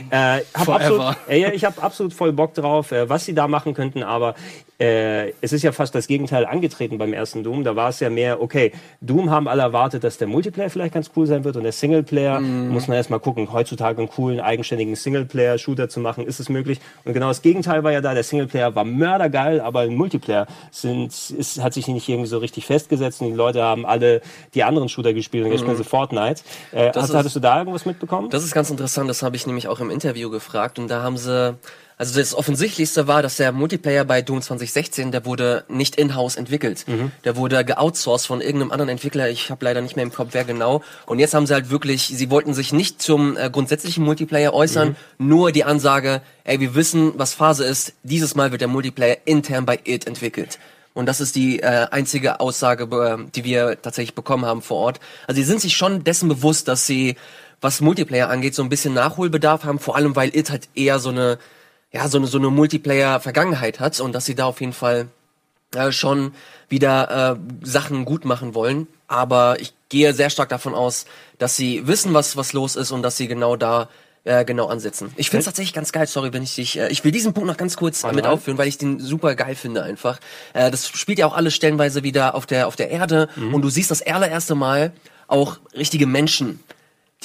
Äh, 0.10 0.39
hab 0.56 0.65
Forever. 0.65 1.10
absolut, 1.10 1.15
äh, 1.29 1.39
ja, 1.39 1.51
ich 1.53 1.65
habe 1.65 1.82
absolut 1.84 2.13
voll 2.13 2.34
Bock 2.34 2.56
drauf, 2.56 2.91
äh, 2.91 3.08
was 3.08 3.25
sie 3.25 3.36
da 3.36 3.48
machen 3.48 3.75
könnten. 3.75 4.01
Aber 4.01 4.34
äh, 4.79 5.32
es 5.41 5.53
ist 5.53 5.62
ja 5.62 5.72
fast 5.72 5.94
das 5.94 6.08
Gegenteil 6.08 6.46
angetreten 6.46 6.98
beim 6.98 7.13
ersten 7.13 7.44
Doom. 7.44 7.63
Da 7.63 7.75
war 7.75 7.89
es 7.89 8.00
ja 8.00 8.10
mehr, 8.10 8.41
okay, 8.41 8.72
Doom 9.01 9.29
haben 9.29 9.48
alle 9.48 9.62
erwartet, 9.62 10.03
dass 10.03 10.18
der 10.18 10.27
Multiplayer 10.27 10.70
vielleicht 10.70 10.94
ganz 10.96 11.12
cool 11.15 11.27
sein 11.27 11.44
wird 11.44 11.58
und 11.58 11.63
der 11.63 11.74
Singleplayer 11.74 12.39
muss 12.39 12.88
man 12.88 12.96
erst 12.98 13.10
mal 13.10 13.20
gucken, 13.20 13.51
heutzutage 13.51 14.00
einen 14.00 14.08
coolen, 14.10 14.39
eigenständigen 14.39 14.96
Singleplayer-Shooter 14.96 15.89
zu 15.89 16.00
machen, 16.00 16.25
ist 16.25 16.38
es 16.39 16.50
möglich? 16.50 16.79
Und 17.05 17.13
genau 17.13 17.27
das 17.27 17.41
Gegenteil 17.41 17.84
war 17.84 17.91
ja 17.91 18.01
da, 18.01 18.13
der 18.13 18.24
Singleplayer 18.24 18.75
war 18.75 18.84
mördergeil, 18.84 19.62
aber 19.62 19.86
im 19.86 19.96
Multiplayer 19.96 20.48
sind, 20.72 21.08
ist, 21.31 21.62
hat 21.62 21.74
sich 21.74 21.88
nicht 21.88 22.08
irgendwie 22.10 22.27
so 22.29 22.38
richtig 22.38 22.65
festgesetzt 22.65 23.22
und 23.22 23.27
die 23.29 23.34
Leute 23.36 23.62
haben 23.63 23.86
alle 23.86 24.22
die 24.53 24.63
anderen 24.63 24.89
Shooter 24.89 25.13
gespielt 25.13 25.46
und 25.46 25.51
jetzt 25.51 25.62
spielen 25.62 25.77
sie 25.77 25.84
Fortnite. 25.84 26.41
Äh, 26.72 26.91
Das 26.91 27.03
hast, 27.03 27.10
ist- 27.10 27.15
hattest 27.15 27.36
du 27.36 27.39
da 27.39 27.60
irgendwas 27.60 27.86
mitbekommen? 27.86 28.29
Das 28.29 28.43
ist 28.43 28.53
ganz 28.53 28.69
interessant, 28.69 29.10
das 29.10 29.24
habe 29.24 29.36
ich 29.36 29.46
nämlich 29.48 29.67
auch 29.67 29.79
im 29.79 29.89
Interview 29.89 30.29
gefragt 30.29 30.79
und 30.79 30.88
da 30.89 31.01
haben 31.03 31.17
sie, 31.17 31.55
also 32.00 32.18
das 32.18 32.34
Offensichtlichste 32.34 33.08
war, 33.08 33.22
dass 33.22 33.36
der 33.36 33.51
Multiplayer 33.51 34.06
bei 34.06 34.22
Doom 34.22 34.41
2016, 34.41 35.12
der 35.12 35.25
wurde 35.25 35.65
nicht 35.68 35.98
in-house 35.98 36.38
entwickelt. 36.38 36.86
Der 37.25 37.36
wurde 37.36 37.65
geoutsourced 37.65 38.25
von 38.25 38.39
irgendeinem 38.39 38.72
anderen 38.72 38.88
Entwickler, 38.88 39.29
ich 39.29 39.51
habe 39.51 39.65
leider 39.65 39.82
nicht 39.82 39.98
mehr 39.98 40.03
im 40.03 40.13
Kopf, 40.13 40.29
wer 40.32 40.46
genau. 40.46 40.82
Und 41.06 41.20
jetzt 41.20 41.34
haben 41.34 41.46
sie 41.46 41.53
halt 41.53 41.70
wirklich, 41.70 42.08
sie 42.08 42.29
wollten 42.29 42.53
sich 42.53 42.72
nicht 42.72 43.01
zum 43.01 43.36
äh, 43.36 43.50
grundsätzlichen 43.50 44.06
Multiplayer 44.06 44.53
äußern, 44.53 44.96
nur 45.18 45.51
die 45.51 45.65
Ansage, 45.65 46.22
ey, 46.46 46.62
wir 46.62 46.74
wissen, 46.74 47.12
was 47.18 47.34
Phase 47.34 47.65
ist, 47.65 47.91
dieses 48.03 48.34
Mal 48.34 48.51
wird 48.51 48.62
der 48.62 48.70
Multiplayer 48.70 49.18
intern 49.25 49.65
bei 49.65 49.77
IT 49.84 50.08
entwickelt. 50.08 50.58
Und 50.94 51.06
das 51.06 51.20
ist 51.20 51.36
die 51.36 51.60
äh, 51.60 51.88
einzige 51.91 52.39
Aussage, 52.39 52.88
die 53.36 53.44
wir 53.44 53.82
tatsächlich 53.82 54.15
bekommen 54.15 54.46
haben 54.46 54.62
vor 54.62 54.77
Ort. 54.77 55.01
Also 55.27 55.41
sie 55.41 55.46
sind 55.46 55.60
sich 55.60 55.75
schon 55.75 56.06
dessen 56.06 56.29
bewusst, 56.29 56.70
dass 56.70 56.88
sie, 56.88 57.18
was 57.60 57.82
Multiplayer 57.82 58.29
angeht, 58.29 58.56
so 58.56 58.63
ein 58.63 58.70
bisschen 58.70 58.94
Nachholbedarf 58.94 59.65
haben, 59.65 59.79
vor 59.79 59.98
allem 59.98 60.15
weil 60.15 60.34
It 60.34 60.50
halt 60.50 60.70
eher 60.75 61.00
so 61.00 61.10
eine, 61.10 61.38
ja, 61.91 62.08
so 62.08 62.17
eine, 62.17 62.27
so 62.27 62.38
eine 62.38 62.50
Multiplayer-Vergangenheit 62.50 63.79
hat 63.79 64.00
und 64.00 64.13
dass 64.13 64.25
sie 64.25 64.36
da 64.36 64.46
auf 64.46 64.62
jeden 64.62 64.74
Fall 64.74 65.08
äh, 65.75 65.91
schon 65.91 66.34
wieder 66.67 67.38
äh, 67.38 67.65
Sachen 67.65 68.05
gut 68.05 68.25
machen 68.25 68.53
wollen. 68.55 68.88
aber 69.08 69.60
ich 69.60 69.74
gehe 69.89 70.13
sehr 70.13 70.29
stark 70.29 70.50
davon 70.50 70.75
aus, 70.75 71.05
dass 71.39 71.55
sie 71.55 71.88
wissen, 71.88 72.13
was, 72.13 72.38
was 72.38 72.53
los 72.53 72.75
ist 72.75 72.91
und 72.91 73.01
dass 73.01 73.17
sie 73.17 73.27
genau 73.27 73.55
da 73.55 73.89
äh, 74.24 74.46
genau 74.46 74.67
ansetzen. 74.67 75.12
Ich 75.15 75.29
finde 75.29 75.39
es 75.39 75.46
tatsächlich 75.46 75.74
ganz 75.74 75.91
geil, 75.91 76.05
sorry, 76.05 76.34
wenn 76.34 76.43
ich 76.43 76.55
dich, 76.55 76.77
äh, 76.77 76.89
ich 76.89 77.03
will 77.03 77.12
diesen 77.12 77.34
Punkt 77.34 77.48
noch 77.48 77.58
ganz 77.58 77.77
kurz 77.77 78.03
äh, 78.03 78.12
mit 78.13 78.27
aufführen, 78.27 78.58
weil 78.58 78.67
ich 78.67 78.77
den 78.77 79.00
super 79.00 79.34
geil 79.36 79.55
finde 79.55 79.81
einfach. 79.81 80.19
Äh, 80.53 80.69
das 80.69 80.89
spielt 80.89 81.19
ja 81.19 81.25
auch 81.25 81.36
alles 81.36 81.55
stellenweise 81.55 82.03
wieder 82.03 82.36
auf 82.36 82.46
der, 82.46 82.67
auf 82.67 82.75
der 82.75 82.91
Erde 82.91 83.29
und 83.38 83.62
du 83.62 83.69
siehst 83.69 83.91
das 83.91 84.01
allererste 84.01 84.55
Mal 84.55 84.91
auch 85.27 85.60
richtige 85.74 86.05
Menschen. 86.05 86.60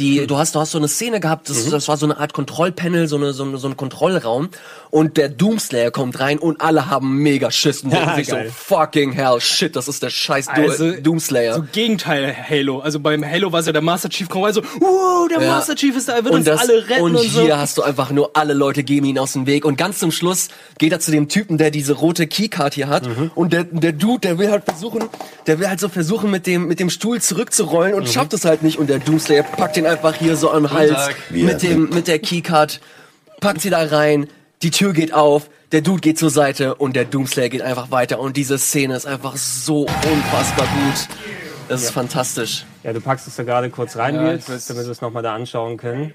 Die, 0.00 0.26
du 0.26 0.36
hast, 0.36 0.56
du 0.56 0.58
hast 0.58 0.72
so 0.72 0.78
eine 0.78 0.88
Szene 0.88 1.20
gehabt, 1.20 1.48
das, 1.48 1.70
das 1.70 1.86
war 1.86 1.96
so 1.96 2.04
eine 2.04 2.18
Art 2.18 2.32
Kontrollpanel, 2.32 3.06
so 3.06 3.14
eine, 3.14 3.32
so 3.32 3.44
eine, 3.44 3.58
so 3.58 3.68
ein 3.68 3.76
Kontrollraum 3.76 4.48
und 4.90 5.16
der 5.16 5.28
Doomslayer 5.28 5.92
kommt 5.92 6.18
rein 6.18 6.40
und 6.40 6.60
alle 6.60 6.90
haben 6.90 7.18
mega 7.18 7.52
Schiss 7.52 7.84
und 7.84 7.92
Ja, 7.92 8.16
sich 8.16 8.26
so, 8.26 8.36
fucking 8.52 9.12
hell, 9.12 9.40
shit, 9.40 9.76
das 9.76 9.86
ist 9.86 10.02
der 10.02 10.10
scheiß 10.10 10.48
Also, 10.48 10.94
Doomslayer. 10.96 11.54
So 11.54 11.64
Gegenteil 11.70 12.34
Halo. 12.36 12.80
Also 12.80 12.98
beim 12.98 13.24
Halo 13.24 13.52
war 13.52 13.60
es 13.60 13.66
ja 13.66 13.72
der 13.72 13.82
Master 13.82 14.08
Chief 14.08 14.28
kommt 14.28 14.52
so, 14.52 14.62
wow, 14.80 15.28
der 15.28 15.40
Ja. 15.40 15.48
Master 15.52 15.76
Chief 15.76 15.96
ist 15.96 16.08
da, 16.08 16.14
er 16.14 16.24
wird 16.24 16.34
und 16.34 16.40
uns 16.40 16.46
das, 16.48 16.60
alle 16.62 16.88
retten 16.88 17.02
und, 17.02 17.14
und 17.14 17.28
so. 17.30 17.42
hier 17.42 17.56
hast 17.56 17.78
du 17.78 17.82
einfach 17.84 18.10
nur 18.10 18.32
alle 18.36 18.52
Leute 18.54 18.82
geben 18.82 19.06
ihn 19.06 19.18
aus 19.20 19.34
dem 19.34 19.46
Weg 19.46 19.64
und 19.64 19.76
ganz 19.78 20.00
zum 20.00 20.10
Schluss 20.10 20.48
geht 20.78 20.90
er 20.90 20.98
zu 20.98 21.12
dem 21.12 21.28
Typen, 21.28 21.56
der 21.56 21.70
diese 21.70 21.92
rote 21.92 22.26
Keycard 22.26 22.74
hier 22.74 22.88
hat 22.88 23.06
Mhm. 23.06 23.30
und 23.36 23.52
der, 23.52 23.62
der 23.62 23.92
Dude, 23.92 24.18
der 24.22 24.38
will 24.38 24.50
halt 24.50 24.64
versuchen, 24.64 25.04
der 25.46 25.60
will 25.60 25.68
halt 25.68 25.78
so 25.78 25.88
versuchen 25.88 26.32
mit 26.32 26.48
dem 26.48 26.66
mit 26.66 26.80
dem 26.80 26.90
Stuhl 26.90 27.20
zurückzurollen 27.22 27.92
Mhm. 27.92 27.98
und 27.98 28.08
schafft 28.08 28.32
es 28.32 28.44
halt 28.44 28.64
nicht 28.64 28.80
und 28.80 28.88
der 28.90 28.98
Doomslayer 28.98 29.44
packt 29.44 29.76
ihn 29.84 29.90
einfach 29.90 30.14
hier 30.14 30.36
so 30.36 30.50
am 30.50 30.70
Hals 30.72 31.10
mit 31.30 31.62
dem 31.62 31.90
mit 31.90 32.08
der 32.08 32.18
Keycard, 32.18 32.80
packt 33.40 33.60
sie 33.60 33.70
da 33.70 33.84
rein, 33.84 34.28
die 34.62 34.70
Tür 34.70 34.92
geht 34.92 35.12
auf. 35.12 35.50
Der 35.72 35.80
Dude 35.80 36.00
geht 36.00 36.18
zur 36.18 36.30
Seite 36.30 36.76
und 36.76 36.94
der 36.94 37.04
Doomslayer 37.04 37.48
geht 37.48 37.62
einfach 37.62 37.90
weiter 37.90 38.20
und 38.20 38.36
diese 38.36 38.58
Szene 38.58 38.94
ist 38.94 39.06
einfach 39.06 39.36
so 39.36 39.80
unfassbar 39.82 40.66
gut. 40.66 41.08
Das 41.68 41.82
ist 41.82 41.90
fantastisch. 41.90 42.64
Ja, 42.84 42.92
du 42.92 43.00
packst 43.00 43.26
es 43.26 43.36
da 43.36 43.42
gerade 43.42 43.70
kurz 43.70 43.96
rein, 43.96 44.14
Ja, 44.14 44.22
Nils, 44.22 44.46
damit 44.46 44.84
wir 44.84 44.90
es 44.92 45.00
nochmal 45.00 45.22
da 45.22 45.34
anschauen 45.34 45.76
können. 45.76 46.14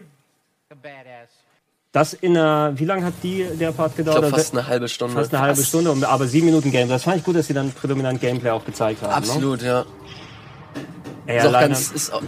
Das 1.91 2.13
in 2.13 2.37
einer, 2.37 2.77
wie 2.77 2.85
lange 2.85 3.03
hat 3.03 3.15
die, 3.23 3.43
der 3.59 3.71
Part 3.71 3.91
Ich 3.91 3.97
gedauert? 3.97 4.19
glaube 4.19 4.37
fast 4.37 4.53
eine 4.53 4.67
halbe 4.67 4.87
Stunde. 4.87 5.15
Fast 5.15 5.33
eine 5.33 5.43
halbe 5.43 5.63
Stunde, 5.63 6.07
aber 6.07 6.27
sieben 6.27 6.45
Minuten 6.45 6.71
Gameplay. 6.71 6.93
Das 6.93 7.03
fand 7.03 7.17
ich 7.17 7.23
gut, 7.23 7.35
dass 7.35 7.47
sie 7.47 7.53
dann 7.55 7.71
prädominant 7.71 8.21
Gameplay 8.21 8.51
auch 8.51 8.63
gezeigt 8.63 9.01
haben. 9.01 9.09
Ne? 9.09 9.15
Absolut, 9.17 9.61
ja. 9.63 9.85
Ist 11.37 11.45
auch 11.45 11.51
ganz, 11.51 11.91
ist 11.91 12.13
auch, 12.13 12.21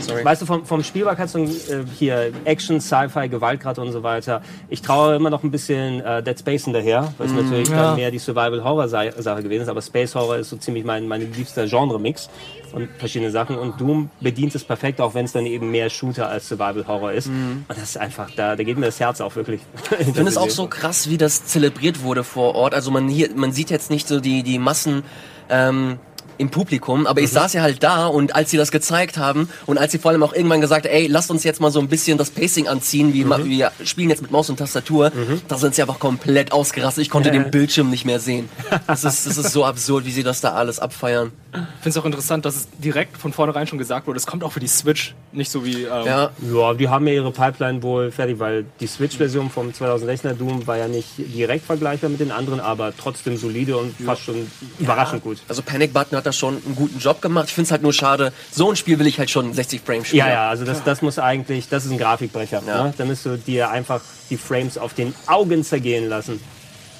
sorry. 0.00 0.24
Weißt 0.24 0.42
du, 0.42 0.46
vom, 0.46 0.66
vom 0.66 0.82
Spielwerk 0.84 1.18
hat 1.18 1.30
so 1.30 1.38
ein, 1.38 1.48
äh, 1.48 1.84
hier 1.98 2.32
Action, 2.44 2.80
Sci-Fi, 2.80 3.28
Gewaltgrad 3.28 3.78
und 3.78 3.92
so 3.92 4.02
weiter. 4.02 4.42
Ich 4.68 4.82
traue 4.82 5.16
immer 5.16 5.30
noch 5.30 5.42
ein 5.42 5.50
bisschen 5.50 6.00
äh, 6.00 6.22
Dead 6.22 6.38
Space 6.38 6.64
hinterher, 6.64 7.12
weil 7.16 7.28
es 7.28 7.32
natürlich 7.32 7.68
ja. 7.68 7.82
dann 7.82 7.96
mehr 7.96 8.10
die 8.10 8.18
Survival-Horror-Sache 8.18 9.42
gewesen 9.42 9.62
ist. 9.62 9.68
Aber 9.68 9.80
Space 9.80 10.14
Horror 10.14 10.36
ist 10.36 10.50
so 10.50 10.56
ziemlich 10.56 10.84
mein, 10.84 11.08
mein 11.08 11.32
liebster 11.32 11.66
Genre-Mix 11.66 12.28
und 12.72 12.88
verschiedene 12.98 13.30
Sachen. 13.30 13.56
Und 13.56 13.80
Doom 13.80 14.10
bedient 14.20 14.54
es 14.54 14.64
perfekt, 14.64 15.00
auch 15.00 15.14
wenn 15.14 15.24
es 15.24 15.32
dann 15.32 15.46
eben 15.46 15.70
mehr 15.70 15.88
Shooter 15.88 16.28
als 16.28 16.48
Survival-Horror 16.48 17.12
ist. 17.12 17.28
Und 17.28 17.64
das 17.68 17.78
ist 17.78 17.96
einfach, 17.96 18.30
da, 18.36 18.54
da 18.56 18.62
geht 18.62 18.76
mir 18.76 18.86
das 18.86 19.00
Herz 19.00 19.20
auch 19.20 19.34
wirklich. 19.36 19.60
Ich 19.98 20.14
finde 20.14 20.30
es 20.30 20.36
auch 20.36 20.50
so 20.50 20.66
krass, 20.66 21.08
wie 21.08 21.16
das 21.16 21.46
zelebriert 21.46 22.02
wurde 22.02 22.24
vor 22.24 22.54
Ort. 22.54 22.74
Also 22.74 22.90
man 22.90 23.08
hier, 23.08 23.30
man 23.34 23.52
sieht 23.52 23.70
jetzt 23.70 23.90
nicht 23.90 24.08
so 24.08 24.20
die, 24.20 24.42
die 24.42 24.58
Massen, 24.58 25.04
ähm, 25.48 25.98
im 26.42 26.50
Publikum, 26.50 27.06
aber 27.06 27.20
ich 27.22 27.30
saß 27.30 27.54
ja 27.54 27.62
halt 27.62 27.82
da 27.82 28.06
und 28.06 28.34
als 28.34 28.50
sie 28.50 28.56
das 28.58 28.70
gezeigt 28.70 29.16
haben 29.16 29.48
und 29.66 29.78
als 29.78 29.92
sie 29.92 29.98
vor 29.98 30.10
allem 30.10 30.22
auch 30.22 30.34
irgendwann 30.34 30.60
gesagt, 30.60 30.84
ey, 30.86 31.06
lasst 31.06 31.30
uns 31.30 31.44
jetzt 31.44 31.60
mal 31.60 31.70
so 31.70 31.80
ein 31.80 31.88
bisschen 31.88 32.18
das 32.18 32.30
Pacing 32.30 32.68
anziehen, 32.68 33.14
wie 33.14 33.24
ma- 33.24 33.42
wir 33.44 33.72
spielen 33.84 34.10
jetzt 34.10 34.20
mit 34.22 34.30
Maus 34.30 34.50
und 34.50 34.58
Tastatur, 34.58 35.10
da 35.48 35.56
sind 35.56 35.74
sie 35.74 35.82
einfach 35.82 35.98
komplett 35.98 36.52
ausgerastet. 36.52 37.02
Ich 37.02 37.10
konnte 37.10 37.30
den 37.30 37.50
Bildschirm 37.50 37.88
nicht 37.88 38.04
mehr 38.04 38.20
sehen. 38.20 38.48
Das 38.86 39.04
ist, 39.04 39.26
das 39.26 39.38
ist 39.38 39.52
so 39.52 39.64
absurd, 39.64 40.04
wie 40.04 40.10
sie 40.10 40.22
das 40.22 40.40
da 40.40 40.52
alles 40.52 40.78
abfeiern. 40.78 41.30
Ich 41.52 41.58
finde 41.82 41.88
es 41.90 41.96
auch 41.98 42.04
interessant, 42.04 42.44
dass 42.44 42.56
es 42.56 42.68
direkt 42.78 43.16
von 43.16 43.32
vornherein 43.32 43.66
schon 43.66 43.78
gesagt 43.78 44.06
wurde, 44.06 44.16
es 44.18 44.26
kommt 44.26 44.42
auch 44.44 44.52
für 44.52 44.60
die 44.60 44.66
Switch, 44.68 45.14
nicht 45.32 45.50
so 45.50 45.64
wie 45.64 45.82
ähm, 45.84 46.06
Ja, 46.06 46.30
Ja, 46.52 46.74
die 46.74 46.88
haben 46.88 47.06
ja 47.06 47.14
ihre 47.14 47.30
Pipeline 47.30 47.82
wohl 47.82 48.10
fertig, 48.10 48.38
weil 48.38 48.64
die 48.80 48.86
Switch-Version 48.86 49.50
vom 49.50 49.70
2016er 49.70 50.32
Doom 50.34 50.66
war 50.66 50.76
ja 50.78 50.88
nicht 50.88 51.08
direkt 51.16 51.64
vergleichbar 51.66 52.10
mit 52.10 52.20
den 52.20 52.32
anderen, 52.32 52.60
aber 52.60 52.92
trotzdem 52.96 53.36
solide 53.36 53.76
und 53.76 53.94
fast 54.04 54.22
schon 54.22 54.50
überraschend 54.78 55.22
gut. 55.22 55.38
also 55.48 55.62
Panic 55.62 55.92
Button 55.92 56.16
hat 56.16 56.26
da 56.26 56.31
schon 56.32 56.62
einen 56.64 56.76
guten 56.76 56.98
Job 56.98 57.20
gemacht. 57.20 57.46
Ich 57.48 57.54
finde 57.54 57.66
es 57.66 57.72
halt 57.72 57.82
nur 57.82 57.92
schade, 57.92 58.32
so 58.50 58.70
ein 58.70 58.76
Spiel 58.76 58.98
will 58.98 59.06
ich 59.06 59.18
halt 59.18 59.30
schon 59.30 59.52
60 59.52 59.82
Frames 59.84 60.08
spielen. 60.08 60.26
Ja, 60.26 60.32
ja, 60.32 60.48
also 60.48 60.64
das, 60.64 60.84
das 60.84 61.02
muss 61.02 61.18
eigentlich, 61.18 61.68
das 61.68 61.84
ist 61.84 61.92
ein 61.92 61.98
Grafikbrecher. 61.98 62.62
Ja. 62.66 62.84
Ne? 62.84 62.94
Da 62.96 63.04
musst 63.04 63.24
du 63.26 63.36
dir 63.36 63.70
einfach 63.70 64.00
die 64.30 64.36
Frames 64.36 64.78
auf 64.78 64.94
den 64.94 65.14
Augen 65.26 65.64
zergehen 65.64 66.08
lassen. 66.08 66.40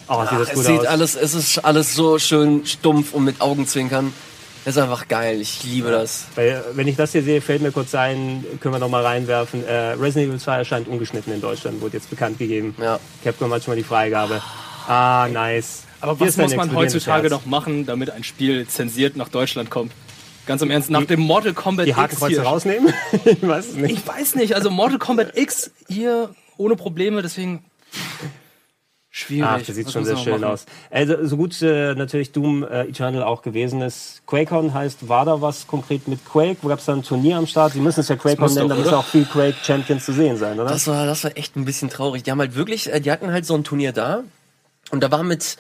Oh, 0.08 0.22
sieht 0.22 0.32
das 0.32 0.48
es 0.48 0.54
gut 0.54 0.64
sieht 0.64 0.80
aus. 0.80 0.86
alles, 0.86 1.14
es 1.14 1.34
ist 1.34 1.58
alles 1.64 1.94
so 1.94 2.18
schön 2.18 2.66
stumpf 2.66 3.14
und 3.14 3.24
mit 3.24 3.40
Augenzwinkern. 3.40 4.12
Das 4.64 4.76
ist 4.76 4.82
einfach 4.82 5.08
geil. 5.08 5.40
Ich 5.40 5.64
liebe 5.64 5.90
das. 5.90 6.26
Weil, 6.36 6.62
wenn 6.74 6.86
ich 6.86 6.96
das 6.96 7.12
hier 7.12 7.22
sehe, 7.22 7.40
fällt 7.40 7.62
mir 7.62 7.72
kurz 7.72 7.94
ein, 7.94 8.44
können 8.60 8.74
wir 8.74 8.78
noch 8.78 8.88
mal 8.88 9.04
reinwerfen. 9.04 9.66
Äh, 9.66 9.92
Resident 9.92 10.28
Evil 10.28 10.40
2 10.40 10.56
erscheint 10.58 10.88
ungeschnitten 10.88 11.32
in 11.32 11.40
Deutschland, 11.40 11.80
wurde 11.80 11.96
jetzt 11.96 12.10
bekannt 12.10 12.38
gegeben. 12.38 12.74
Ja. 12.80 13.00
Capcom 13.24 13.52
hat 13.52 13.64
schon 13.64 13.72
mal 13.72 13.76
die 13.76 13.82
Freigabe. 13.82 14.40
Ah, 14.86 15.26
nice. 15.30 15.82
Aber 16.02 16.18
was 16.18 16.36
muss 16.36 16.56
man 16.56 16.74
heutzutage 16.74 17.22
Herz. 17.22 17.30
noch 17.30 17.46
machen, 17.46 17.86
damit 17.86 18.10
ein 18.10 18.24
Spiel 18.24 18.66
zensiert 18.66 19.16
nach 19.16 19.28
Deutschland 19.28 19.70
kommt? 19.70 19.92
Ganz 20.46 20.60
im 20.60 20.70
Ernst, 20.70 20.90
nach 20.90 21.04
dem 21.04 21.20
Mortal 21.20 21.54
Kombat 21.54 21.86
Die 21.86 21.90
X 21.90 21.98
Hakenkreuze 21.98 22.40
hier. 22.40 22.42
rausnehmen? 22.42 22.92
ich 23.24 23.46
weiß 23.46 23.68
es 23.68 23.74
nicht. 23.76 23.92
Ich 23.92 24.06
weiß 24.06 24.34
nicht, 24.34 24.54
also 24.54 24.70
Mortal 24.70 24.98
Kombat 24.98 25.38
X 25.38 25.70
hier 25.88 26.34
ohne 26.56 26.74
Probleme, 26.74 27.22
deswegen 27.22 27.64
schwierig. 29.10 29.48
Ach, 29.48 29.62
das 29.62 29.76
sieht 29.76 29.86
Was 29.86 29.92
schon 29.92 30.04
sehr 30.04 30.16
schön 30.16 30.40
machen? 30.40 30.52
aus. 30.52 30.66
Also, 30.90 31.24
so 31.24 31.36
gut 31.36 31.62
äh, 31.62 31.94
natürlich 31.94 32.32
Doom 32.32 32.64
äh, 32.64 32.88
Eternal 32.88 33.22
auch 33.22 33.42
gewesen 33.42 33.80
ist. 33.82 34.22
QuakeCon 34.26 34.74
heißt, 34.74 35.08
war 35.08 35.24
da 35.24 35.40
was 35.40 35.68
konkret 35.68 36.08
mit 36.08 36.24
Quake? 36.24 36.56
Wo 36.62 36.68
gab 36.68 36.80
es 36.80 36.86
da 36.86 36.94
ein 36.94 37.04
Turnier 37.04 37.36
am 37.36 37.46
Start? 37.46 37.74
Sie 37.74 37.80
müssen 37.80 38.00
es 38.00 38.08
ja 38.08 38.16
QuakeCon 38.16 38.52
nennen, 38.54 38.68
da 38.68 38.74
müssen 38.74 38.94
auch 38.94 39.04
viel 39.04 39.26
Quake 39.26 39.56
Champions 39.62 40.04
zu 40.06 40.12
sehen 40.12 40.36
sein, 40.38 40.58
oder? 40.58 40.70
Das 40.70 40.88
war, 40.88 41.06
das 41.06 41.22
war 41.22 41.36
echt 41.36 41.54
ein 41.54 41.64
bisschen 41.64 41.90
traurig. 41.90 42.24
Die 42.24 42.30
haben 42.32 42.40
halt 42.40 42.56
wirklich, 42.56 42.92
äh, 42.92 43.00
die 43.00 43.12
hatten 43.12 43.30
halt 43.30 43.46
so 43.46 43.54
ein 43.54 43.62
Turnier 43.62 43.92
da 43.92 44.24
und 44.90 45.02
da 45.04 45.10
war 45.12 45.22
mit 45.22 45.56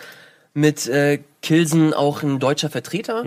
mit 0.54 0.86
äh, 0.86 1.20
Kilsen 1.40 1.94
auch 1.94 2.22
ein 2.22 2.38
deutscher 2.38 2.70
Vertreter. 2.70 3.24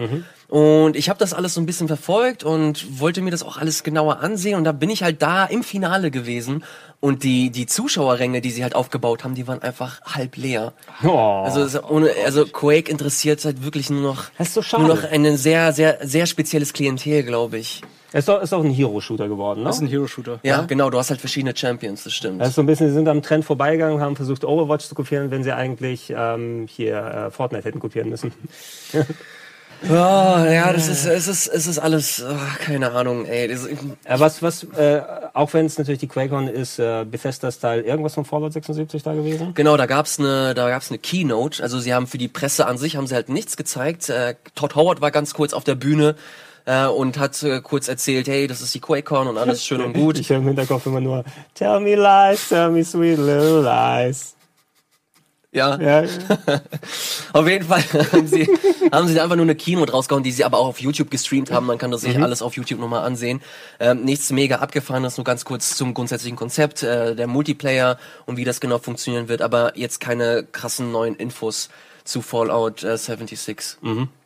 Und 0.47 0.95
ich 0.95 1.09
habe 1.09 1.19
das 1.19 1.33
alles 1.33 1.55
so 1.55 1.61
ein 1.61 1.65
bisschen 1.65 1.87
verfolgt 1.87 2.43
und 2.43 2.99
wollte 2.99 3.21
mir 3.21 3.31
das 3.31 3.43
auch 3.43 3.57
alles 3.57 3.83
genauer 3.83 4.19
ansehen. 4.19 4.57
Und 4.57 4.63
da 4.63 4.71
bin 4.71 4.89
ich 4.89 5.01
halt 5.03 5.21
da 5.21 5.45
im 5.45 5.63
Finale 5.63 6.11
gewesen. 6.11 6.63
Und 7.05 7.23
die, 7.23 7.51
die 7.51 7.67
Zuschauerränge, 7.67 8.41
die 8.41 8.49
sie 8.49 8.63
halt 8.63 8.73
aufgebaut 8.73 9.23
haben, 9.23 9.35
die 9.35 9.47
waren 9.47 9.61
einfach 9.61 10.01
halb 10.01 10.37
leer. 10.37 10.73
oh, 11.03 11.43
Also, 11.45 11.83
ohne, 11.83 12.09
also 12.25 12.45
Quake 12.47 12.89
interessiert 12.89 13.45
halt 13.45 13.63
wirklich 13.63 13.91
nur 13.91 14.01
noch, 14.01 14.23
Das 14.39 14.47
ist 14.47 14.53
so 14.55 14.63
schade. 14.63 14.83
nur 14.83 14.95
noch 14.95 15.03
ein 15.03 15.37
sehr, 15.37 15.71
sehr, 15.71 15.99
sehr 16.01 16.25
spezielles 16.25 16.73
Klientel, 16.73 17.21
glaube 17.21 17.59
ich. 17.59 17.83
ist 18.11 18.27
doch, 18.27 18.41
ist 18.41 18.51
doch 18.53 18.63
ein 18.63 18.71
Hero-Shooter 18.71 19.27
geworden, 19.27 19.59
ne? 19.59 19.65
Das 19.67 19.75
ist 19.75 19.83
ein 19.83 19.87
Hero-Shooter. 19.87 20.39
Ja, 20.41 20.61
genau, 20.63 20.89
du 20.89 20.97
hast 20.97 21.11
halt 21.11 21.19
verschiedene 21.19 21.55
Champions, 21.55 22.05
das 22.05 22.13
stimmt. 22.13 22.41
Das 22.41 22.49
ist 22.49 22.55
so 22.55 22.63
ein 22.63 22.65
bisschen, 22.65 22.87
sie 22.87 22.93
sind 22.95 23.07
am 23.07 23.21
Trend 23.21 23.45
vorbeigegangen, 23.45 24.01
haben 24.01 24.15
versucht 24.15 24.43
Overwatch 24.43 24.85
zu 24.87 24.95
kopieren, 24.95 25.29
wenn 25.29 25.43
sie 25.43 25.51
eigentlich 25.51 26.11
ähm, 26.17 26.65
hier 26.67 26.97
äh, 27.27 27.29
Fortnite 27.29 27.65
hätten 27.65 27.79
kopieren 27.79 28.09
müssen. 28.09 28.31
Ja, 29.83 30.51
ja, 30.51 30.73
das 30.73 30.87
ist, 30.87 31.05
es 31.05 31.27
ist, 31.27 31.47
es 31.47 31.67
ist 31.67 31.79
alles, 31.79 32.23
ah, 32.23 32.37
keine 32.59 32.91
Ahnung, 32.91 33.25
ey. 33.25 33.47
Das, 33.47 33.65
Äh, 33.67 33.75
was, 34.19 34.41
was, 34.41 34.63
äh, 34.63 35.01
auch 35.33 35.53
wenn 35.53 35.65
es 35.65 35.77
natürlich 35.77 35.99
die 35.99 36.07
QuakeCon 36.07 36.47
ist, 36.47 36.79
äh, 36.79 37.05
Bethesda-Style, 37.05 37.81
irgendwas 37.81 38.15
von 38.15 38.25
Fallout 38.25 38.53
76 38.53 39.03
da 39.03 39.13
gewesen? 39.13 39.53
genau, 39.53 39.77
da 39.77 39.85
gab's 39.85 40.19
eine, 40.19 40.53
da 40.53 40.69
gab's 40.69 40.89
eine 40.89 40.97
Keynote. 40.97 41.61
Also 41.61 41.79
sie 41.79 41.93
haben 41.93 42.07
für 42.07 42.17
die 42.17 42.27
Presse 42.27 42.65
an 42.67 42.77
sich 42.77 42.95
haben 42.95 43.05
sie 43.07 43.15
halt 43.15 43.29
nichts 43.29 43.57
gezeigt. 43.57 44.09
Äh, 44.09 44.35
Todd 44.55 44.75
Howard 44.75 45.01
war 45.01 45.11
ganz 45.11 45.33
kurz 45.33 45.53
auf 45.53 45.63
der 45.63 45.75
Bühne 45.75 46.15
äh, 46.65 46.85
und 46.87 47.19
hat 47.19 47.41
äh, 47.43 47.61
kurz 47.61 47.87
erzählt, 47.87 48.27
hey, 48.27 48.47
das 48.47 48.61
ist 48.61 48.73
die 48.73 48.79
QuakeCon 48.79 49.27
und 49.27 49.37
alles 49.37 49.63
schön 49.63 49.81
und 49.81 49.93
gut. 49.93 50.17
Ich 50.17 50.29
höre 50.29 50.37
im 50.37 50.47
Hinterkopf 50.47 50.85
immer 50.87 51.01
nur, 51.01 51.23
tell 51.53 51.79
me 51.79 51.95
lies, 51.95 52.49
tell 52.49 52.71
me 52.71 52.83
sweet 52.83 53.17
little 53.17 53.61
lies. 53.61 54.34
Ja, 55.55 55.79
Ja, 55.79 56.03
auf 57.33 57.47
jeden 57.47 57.65
Fall 57.65 57.81
haben 58.11 58.27
sie, 58.27 58.45
haben 58.91 59.07
sie 59.07 59.15
da 59.15 59.23
einfach 59.23 59.37
nur 59.37 59.45
eine 59.45 59.55
Keynote 59.55 59.93
rausgehauen, 59.93 60.23
die 60.23 60.33
sie 60.33 60.43
aber 60.43 60.57
auch 60.59 60.67
auf 60.67 60.81
YouTube 60.81 61.09
gestreamt 61.09 61.49
haben. 61.49 61.65
Man 61.65 61.77
kann 61.77 61.91
das 61.91 62.01
sich 62.01 62.21
alles 62.21 62.41
auf 62.41 62.57
YouTube 62.57 62.79
nochmal 62.79 63.05
ansehen. 63.05 63.41
Ähm, 63.79 64.03
nichts 64.03 64.31
mega 64.31 64.57
abgefahrenes, 64.57 65.15
nur 65.15 65.23
ganz 65.23 65.45
kurz 65.45 65.75
zum 65.77 65.93
grundsätzlichen 65.93 66.35
Konzept, 66.35 66.83
äh, 66.83 67.15
der 67.15 67.27
Multiplayer 67.27 67.97
und 68.25 68.35
wie 68.35 68.43
das 68.43 68.59
genau 68.59 68.79
funktionieren 68.79 69.29
wird, 69.29 69.41
aber 69.41 69.77
jetzt 69.77 70.01
keine 70.01 70.43
krassen 70.51 70.91
neuen 70.91 71.15
Infos 71.15 71.69
zu 72.05 72.21
Fallout 72.21 72.83
äh, 72.83 72.97
76. 72.97 73.77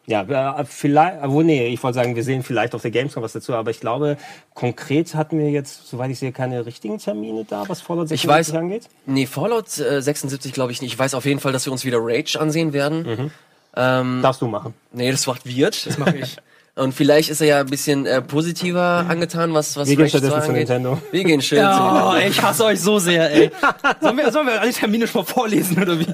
ja 0.05 0.59
äh, 0.59 0.65
vielleicht, 0.65 1.23
obwohl, 1.23 1.43
nee, 1.43 1.67
ich 1.69 1.81
wollte 1.81 1.95
sagen, 1.95 2.15
wir 2.15 2.23
sehen 2.23 2.43
vielleicht 2.43 2.75
auf 2.75 2.81
der 2.83 2.91
Gamescom 2.91 3.23
was 3.23 3.33
dazu, 3.33 3.53
aber 3.55 3.71
ich 3.71 3.79
glaube, 3.79 4.17
konkret 4.53 5.15
hatten 5.15 5.39
wir 5.39 5.49
jetzt, 5.49 5.87
soweit 5.87 6.11
ich 6.11 6.19
sehe, 6.19 6.31
keine 6.31 6.65
richtigen 6.65 6.97
Termine 6.99 7.45
da, 7.45 7.63
was 7.67 7.81
Fallout 7.81 8.09
76 8.09 8.23
Ich 8.23 8.27
weiß, 8.29 8.53
angeht. 8.55 8.89
nee, 9.07 9.25
Fallout 9.25 9.77
äh, 9.79 10.01
76 10.01 10.53
glaube 10.53 10.71
ich 10.71 10.81
nicht. 10.81 10.93
Ich 10.93 10.99
weiß 10.99 11.13
auf 11.15 11.25
jeden 11.25 11.39
Fall, 11.39 11.51
dass 11.53 11.65
wir 11.65 11.71
uns 11.71 11.85
wieder 11.85 11.97
Rage 11.99 12.39
ansehen 12.39 12.73
werden. 12.73 13.31
Ähm, 13.75 14.19
Darfst 14.21 14.41
du 14.41 14.47
machen. 14.47 14.73
nee, 14.91 15.09
das 15.11 15.25
macht 15.27 15.45
Wirt. 15.45 15.85
Das 15.85 15.97
mache 15.97 16.17
ich. 16.17 16.37
Und 16.79 16.93
vielleicht 16.93 17.29
ist 17.29 17.41
er 17.41 17.47
ja 17.47 17.59
ein 17.59 17.65
bisschen 17.65 18.05
äh, 18.05 18.21
positiver 18.21 19.05
angetan, 19.07 19.53
was 19.53 19.75
was 19.75 19.89
Wir 19.89 19.95
gehen 19.97 20.07
stattdessen 20.09 20.39
2 20.39 20.45
zu. 20.45 20.51
Nintendo. 20.53 21.01
Wir 21.11 21.23
gehen 21.25 21.41
schön 21.41 21.57
zu 21.57 21.63
Ja, 21.63 21.91
Nintendo. 21.93 22.15
ey, 22.15 22.29
ich 22.29 22.41
hasse 22.41 22.65
euch 22.65 22.79
so 22.79 22.99
sehr, 22.99 23.29
ey. 23.31 23.51
Sollen 24.01 24.17
wir, 24.17 24.31
sollen 24.31 24.47
wir 24.47 24.61
alle 24.61 24.71
Termine 24.71 25.07
schon 25.07 25.21
mal 25.21 25.25
vorlesen, 25.25 25.81
oder 25.81 25.99
wie? 25.99 26.07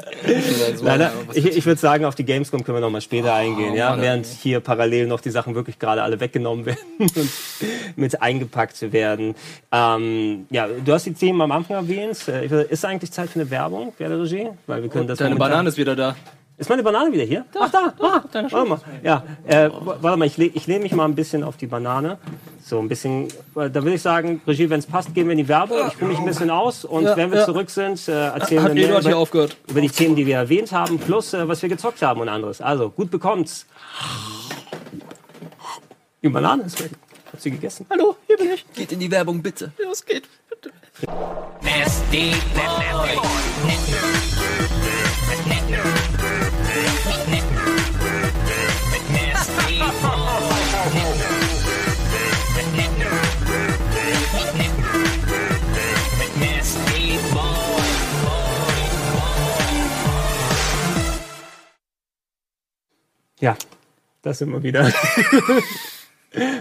Leider, 0.82 1.12
ich, 1.34 1.46
ich 1.46 1.66
würde 1.66 1.80
sagen, 1.80 2.06
auf 2.06 2.16
die 2.16 2.24
Gamescom 2.26 2.64
können 2.64 2.78
wir 2.78 2.82
noch 2.82 2.90
mal 2.90 3.02
später 3.02 3.34
eingehen, 3.34 3.76
ja, 3.76 3.92
Mann, 3.92 4.02
während 4.02 4.26
hier 4.26 4.60
parallel 4.60 5.08
noch 5.08 5.22
die 5.22 5.30
Sachen 5.30 5.54
wirklich 5.56 5.78
gerade 5.78 6.02
alle 6.02 6.20
weggenommen 6.20 6.66
werden 6.66 6.78
und 7.00 7.30
mit 7.96 8.22
eingepackt 8.22 8.92
werden. 8.92 9.36
Ähm, 9.72 10.48
ja, 10.50 10.68
du 10.68 10.94
hast 10.94 11.06
die 11.06 11.14
Themen 11.14 11.42
am 11.42 11.52
Anfang 11.52 11.76
erwähnt. 11.78 12.18
Äh, 12.28 12.66
Ist 12.70 12.86
eigentlich 12.86 13.12
Zeit 13.12 13.30
für 13.30 13.40
eine 13.40 13.50
Werbung, 13.52 13.94
wäre 13.98 14.20
Regie? 14.22 14.50
Weil 14.68 14.82
wir 14.82 14.90
können 14.90 15.08
das 15.08 15.20
Deine 15.20 15.36
Banane 15.36 15.70
ist 15.70 15.78
wieder 15.78 15.96
da. 15.96 16.16
Ist 16.58 16.70
meine 16.70 16.84
Banane 16.84 17.12
wieder 17.12 17.24
hier? 17.24 17.44
Ach 17.60 17.70
da, 17.70 17.94
ah, 18.00 18.24
warte 18.32 18.66
mal. 18.66 18.80
Ja, 19.04 19.24
äh, 19.46 19.70
warte 19.70 20.18
mal, 20.18 20.26
ich, 20.26 20.38
le 20.38 20.46
ich 20.46 20.68
lehne 20.68 20.84
mich 20.84 20.94
mal 20.94 21.04
ein 21.04 21.14
bisschen 21.14 21.44
auf 21.44 21.58
die 21.58 21.68
Banane. 21.68 22.18
So 22.64 22.80
ein 22.80 22.88
bisschen, 22.88 23.28
äh, 23.56 23.70
da 23.70 23.74
würde 23.84 23.96
ich 23.96 24.02
sagen, 24.02 24.42
Regie, 24.48 24.70
wenn 24.70 24.80
es 24.80 24.86
passt, 24.86 25.14
gehen 25.14 25.26
wir 25.28 25.34
in 25.34 25.40
die 25.40 25.48
Werbung. 25.50 25.80
Ich 25.90 26.02
ruhe 26.02 26.08
mich 26.08 26.18
ein 26.18 26.26
bisschen 26.26 26.50
aus 26.50 26.86
und 26.86 27.04
Ja, 27.04 27.18
wenn 27.18 27.30
wir 27.32 27.40
ja. 27.40 27.46
zurück 27.46 27.70
sind, 27.70 28.08
äh, 28.08 28.28
erzählen 28.30 28.64
Hat 28.64 28.74
wir 28.74 28.88
mehr 28.88 29.00
über, 29.02 29.18
aufgehört. 29.18 29.58
über 29.68 29.82
die 29.82 29.90
Themen, 29.90 30.16
die 30.16 30.26
wir 30.26 30.38
erwähnt 30.38 30.72
haben, 30.72 30.98
plus 30.98 31.34
äh, 31.34 31.46
was 31.46 31.62
wir 31.62 31.68
gezockt 31.68 32.02
haben 32.02 32.22
und 32.22 32.30
anderes. 32.30 32.62
Also, 32.62 32.90
gut 32.90 33.12
bekommt's. 33.12 33.66
Die 36.24 36.30
Banane 36.30 36.64
ist 36.64 36.82
weg. 36.82 36.92
Hat 37.34 37.42
sie 37.42 37.52
gegessen? 37.52 37.86
Hallo, 37.90 38.16
hier 38.28 38.38
bin 38.38 38.52
ich. 38.52 38.66
Geht 38.74 38.94
in 38.94 39.00
die 39.00 39.12
Werbung 39.12 39.42
bitte. 39.42 39.74
Ja, 39.78 39.90
was 39.90 40.06
geht? 40.06 40.24
Bitte. 40.50 40.72
Nasty 41.62 42.32
boy. 42.54 43.18
Nasty 43.68 43.92
boy. 43.92 44.56
Nasty 45.46 45.74
boy. 45.74 46.15
Ja, 63.46 63.56
das 64.24 64.40
wir 64.54 64.64
wieder. 64.64 64.92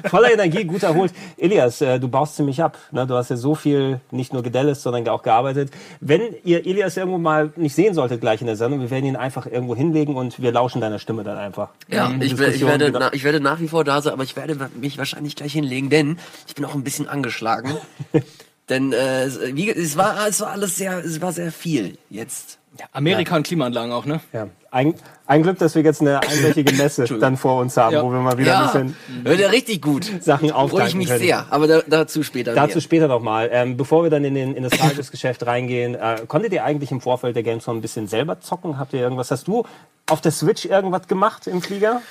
Voller 0.08 0.32
Energie, 0.32 0.64
gut 0.64 0.82
erholt. 0.82 1.12
Elias, 1.36 1.80
äh, 1.80 1.98
du 1.98 2.08
baust 2.08 2.36
ziemlich 2.36 2.62
ab. 2.62 2.78
Ne? 2.92 3.06
Du 3.06 3.14
hast 3.14 3.30
ja 3.30 3.36
so 3.36 3.54
viel 3.54 4.00
nicht 4.10 4.32
nur 4.32 4.42
gedelist, 4.42 4.82
sondern 4.82 5.06
auch 5.08 5.22
gearbeitet. 5.22 5.70
Wenn 6.00 6.20
ihr 6.44 6.66
Elias 6.66 6.96
irgendwo 6.96 7.18
mal 7.18 7.52
nicht 7.56 7.74
sehen 7.74 7.94
solltet 7.94 8.20
gleich 8.20 8.40
in 8.40 8.46
der 8.46 8.56
Sendung, 8.56 8.80
wir 8.80 8.90
werden 8.90 9.04
ihn 9.06 9.16
einfach 9.16 9.46
irgendwo 9.46 9.74
hinlegen 9.76 10.16
und 10.16 10.40
wir 10.40 10.52
lauschen 10.52 10.80
deiner 10.80 10.98
Stimme 10.98 11.24
dann 11.24 11.38
einfach. 11.38 11.70
Ja, 11.88 12.12
ich, 12.20 12.32
ich, 12.32 12.38
werde, 12.66 12.90
na, 12.90 13.12
ich 13.12 13.24
werde 13.24 13.40
nach 13.40 13.60
wie 13.60 13.68
vor 13.68 13.84
da 13.84 14.00
sein, 14.02 14.12
aber 14.12 14.22
ich 14.24 14.36
werde 14.36 14.56
mich 14.80 14.98
wahrscheinlich 14.98 15.36
gleich 15.36 15.52
hinlegen, 15.52 15.90
denn 15.90 16.18
ich 16.46 16.54
bin 16.54 16.64
auch 16.64 16.74
ein 16.74 16.84
bisschen 16.84 17.08
angeschlagen. 17.08 17.72
denn 18.68 18.92
äh, 18.92 19.24
es- 19.24 19.38
wie, 19.54 19.70
es, 19.70 19.96
war, 19.96 20.26
es 20.28 20.40
war 20.40 20.50
alles 20.52 20.76
sehr, 20.76 21.04
es 21.04 21.20
war 21.20 21.32
sehr 21.32 21.52
viel 21.52 21.98
jetzt. 22.10 22.58
Ja, 22.78 22.86
Amerika 22.92 23.36
und 23.36 23.46
Klimaanlagen 23.46 23.92
auch, 23.92 24.04
ne? 24.04 24.20
Ja. 24.32 24.48
Ein, 24.72 24.94
ein 25.28 25.44
Glück, 25.44 25.58
dass 25.60 25.76
wir 25.76 25.82
jetzt 25.82 26.00
eine 26.00 26.20
einwöchige 26.20 26.72
Messe 26.76 27.04
dann 27.04 27.36
vor 27.36 27.60
uns 27.60 27.76
haben, 27.76 27.92
Ja. 27.94 28.02
wo 28.02 28.10
wir 28.10 28.18
mal 28.18 28.36
wieder 28.36 28.58
ein 28.58 28.64
bisschen 28.66 28.96
wird 29.24 29.38
ja 29.38 29.48
richtig 29.48 29.80
gut. 29.80 30.10
Sachen 30.20 30.48
Freue 30.48 30.88
ich 30.88 30.96
mich 30.96 31.06
können. 31.06 31.20
sehr, 31.20 31.46
aber 31.50 31.68
da, 31.68 31.82
dazu 31.86 32.24
später 32.24 32.52
Dazu 32.54 32.74
mehr. 32.74 32.80
später 32.82 33.06
noch 33.06 33.20
mal. 33.22 33.48
Ähm, 33.52 33.76
bevor 33.76 34.02
wir 34.02 34.10
dann 34.10 34.24
in, 34.24 34.34
den, 34.34 34.56
in 34.56 34.64
das 34.64 34.72
Tagesgeschäft 34.72 35.46
reingehen, 35.46 35.94
äh, 35.94 36.22
konntet 36.26 36.52
ihr 36.52 36.64
eigentlich 36.64 36.90
im 36.90 37.00
Vorfeld 37.00 37.36
der 37.36 37.44
Gamescom 37.44 37.76
ein 37.78 37.80
bisschen 37.80 38.08
selber 38.08 38.40
zocken? 38.40 38.76
Habt 38.76 38.92
ihr 38.92 39.00
irgendwas? 39.00 39.30
Hast 39.30 39.46
du 39.46 39.64
auf 40.10 40.20
der 40.20 40.32
Switch 40.32 40.64
irgendwas 40.64 41.06
gemacht 41.06 41.46
im 41.46 41.62
Flieger? 41.62 42.02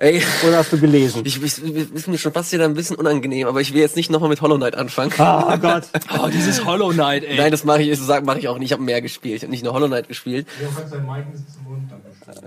Ey, 0.00 0.22
Oder 0.48 0.56
hast 0.56 0.72
du 0.72 0.78
gelesen? 0.80 1.20
ich, 1.26 1.42
ich, 1.42 1.58
ist 1.62 2.08
mir 2.08 2.16
schon 2.16 2.32
fast 2.32 2.50
wieder 2.52 2.64
ein 2.64 2.72
bisschen 2.72 2.96
unangenehm, 2.96 3.46
aber 3.46 3.60
ich 3.60 3.74
will 3.74 3.82
jetzt 3.82 3.96
nicht 3.96 4.10
nochmal 4.10 4.30
mit 4.30 4.40
Hollow 4.40 4.56
Knight 4.56 4.74
anfangen. 4.74 5.12
Oh 5.18 5.58
Gott. 5.58 5.84
Oh, 6.18 6.28
dieses 6.32 6.64
Hollow 6.64 6.88
Knight, 6.88 7.22
ey. 7.22 7.36
Nein, 7.36 7.50
das 7.50 7.64
mache 7.64 7.82
ich, 7.82 7.90
das 7.98 8.22
mache 8.24 8.38
ich 8.38 8.48
auch 8.48 8.56
nicht. 8.58 8.68
Ich 8.68 8.72
habe 8.72 8.82
mehr 8.82 9.02
gespielt. 9.02 9.36
Ich 9.36 9.42
habe 9.42 9.50
nicht 9.50 9.62
nur 9.62 9.74
Hollow 9.74 9.88
Knight 9.88 10.08
gespielt. 10.08 10.46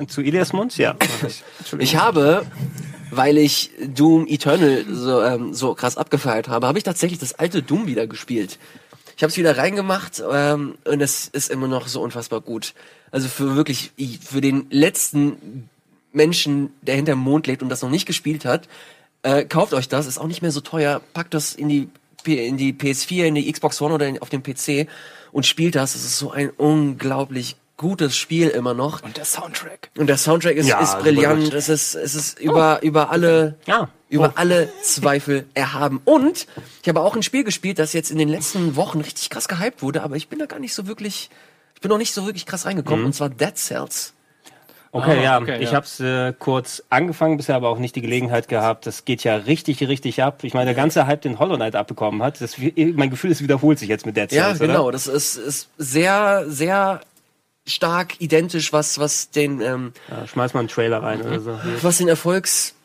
Zu 0.07 0.21
Ilias 0.21 0.51
Mund? 0.51 0.77
Ja. 0.77 0.95
Ich 1.77 1.95
habe, 1.95 2.43
weil 3.11 3.37
ich 3.37 3.69
Doom 3.87 4.25
Eternal 4.27 4.85
so, 4.91 5.21
ähm, 5.21 5.53
so 5.53 5.75
krass 5.75 5.97
abgefeiert 5.97 6.47
habe, 6.47 6.65
habe 6.67 6.77
ich 6.79 6.83
tatsächlich 6.83 7.19
das 7.19 7.33
alte 7.35 7.61
Doom 7.61 7.85
wieder 7.87 8.07
gespielt. 8.07 8.57
Ich 9.15 9.21
habe 9.21 9.29
es 9.29 9.37
wieder 9.37 9.57
reingemacht 9.57 10.23
ähm, 10.31 10.75
und 10.85 11.01
es 11.01 11.27
ist 11.27 11.51
immer 11.51 11.67
noch 11.67 11.87
so 11.87 12.01
unfassbar 12.01 12.41
gut. 12.41 12.73
Also 13.11 13.27
für 13.27 13.55
wirklich, 13.55 13.91
ich- 13.95 14.19
für 14.19 14.41
den 14.41 14.65
letzten 14.71 15.69
Menschen, 16.13 16.71
der 16.81 16.95
hinterm 16.95 17.19
Mond 17.19 17.47
lebt 17.47 17.61
und 17.61 17.69
das 17.69 17.81
noch 17.81 17.89
nicht 17.89 18.05
gespielt 18.05 18.45
hat, 18.45 18.67
äh, 19.23 19.43
kauft 19.45 19.73
euch 19.73 19.87
das, 19.87 20.05
ist 20.07 20.17
auch 20.17 20.27
nicht 20.27 20.41
mehr 20.41 20.51
so 20.51 20.61
teuer, 20.61 21.01
packt 21.13 21.33
das 21.33 21.53
in 21.53 21.69
die, 21.69 21.89
P 22.23 22.47
in 22.47 22.57
die 22.57 22.73
PS4, 22.73 23.25
in 23.25 23.35
die 23.35 23.51
Xbox 23.51 23.81
One 23.81 23.93
oder 23.93 24.07
in, 24.07 24.21
auf 24.21 24.29
dem 24.29 24.43
PC 24.43 24.87
und 25.31 25.45
spielt 25.45 25.75
das. 25.75 25.95
Es 25.95 26.05
ist 26.05 26.17
so 26.17 26.31
ein 26.31 26.49
unglaublich 26.51 27.55
gutes 27.77 28.15
Spiel 28.15 28.49
immer 28.49 28.73
noch. 28.73 29.01
Und 29.01 29.17
der 29.17 29.25
Soundtrack. 29.25 29.89
Und 29.97 30.07
der 30.07 30.17
Soundtrack 30.17 30.55
ist, 30.55 30.67
Ja, 30.67 30.79
ist 30.79 30.99
brillant. 30.99 31.53
Es 31.53 31.69
ist, 31.69 31.95
es 31.95 32.15
ist 32.15 32.39
über, 32.39 32.81
über 32.83 33.09
alle, 33.09 33.55
Ja. 33.65 33.89
über 34.09 34.29
Oh. 34.29 34.33
alle 34.35 34.71
Zweifel 34.83 35.45
erhaben. 35.53 35.99
Und 36.05 36.45
ich 36.81 36.87
habe 36.89 37.01
auch 37.01 37.15
ein 37.15 37.23
Spiel 37.23 37.43
gespielt, 37.43 37.79
das 37.79 37.93
jetzt 37.93 38.11
in 38.11 38.17
den 38.17 38.29
letzten 38.29 38.75
Wochen 38.75 39.01
richtig 39.01 39.29
krass 39.29 39.47
gehypt 39.47 39.81
wurde, 39.81 40.03
aber 40.03 40.15
ich 40.15 40.27
bin 40.29 40.39
da 40.39 40.45
gar 40.45 40.59
nicht 40.59 40.73
so 40.75 40.85
wirklich, 40.87 41.29
ich 41.75 41.81
bin 41.81 41.89
noch 41.89 41.97
nicht 41.97 42.13
so 42.13 42.25
wirklich 42.25 42.45
krass 42.45 42.65
reingekommen. 42.65 43.05
Und 43.05 43.13
zwar 43.15 43.29
Dead 43.29 43.57
Cells. 43.57 44.13
Okay, 44.95 45.17
Ah, 45.19 45.23
ja. 45.23 45.41
okay, 45.41 45.57
ich 45.57 45.71
ja. 45.71 45.75
habe 45.75 45.85
es 45.87 45.99
äh, 45.99 46.33
kurz 46.37 46.83
angefangen, 46.89 47.35
bisher 47.37 47.55
aber 47.55 47.69
auch 47.69 47.79
nicht 47.79 47.95
die 47.95 48.01
Gelegenheit 48.01 48.47
gehabt. 48.47 48.85
Das 48.85 49.05
geht 49.05 49.23
ja 49.23 49.35
richtig, 49.37 49.81
richtig 49.87 50.21
ab. 50.21 50.43
Ich 50.43 50.53
meine, 50.53 50.65
der 50.65 50.75
ganze 50.75 51.07
Hype, 51.07 51.21
den 51.21 51.39
Hollow 51.39 51.55
Knight 51.55 51.75
abbekommen 51.75 52.21
hat, 52.21 52.39
das, 52.41 52.57
mein 52.59 53.09
Gefühl, 53.09 53.31
es 53.31 53.41
wiederholt 53.41 53.79
sich 53.79 53.89
jetzt 53.89 54.05
mit 54.05 54.15
Dead 54.15 54.31
Ja, 54.31 54.45
Cells, 54.49 54.59
genau. 54.59 54.83
Oder? 54.83 54.91
Das 54.91 55.07
ist, 55.07 55.35
ist 55.35 55.69
sehr, 55.79 56.45
sehr 56.47 57.01
stark 57.65 58.21
identisch, 58.21 58.71
was, 58.71 58.99
was 58.99 59.31
den, 59.31 59.61
ähm, 59.61 59.93
Ja, 60.11 60.27
schmeiß 60.27 60.53
mal 60.53 60.59
einen 60.59 60.69
Trailer 60.69 61.01
rein 61.01 61.21
oder 61.23 61.39
so. 61.39 61.57
was 61.81 61.97
den 61.97 62.07
Erfolgs, 62.07 62.75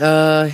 äh, 0.00 0.48
äh, 0.48 0.50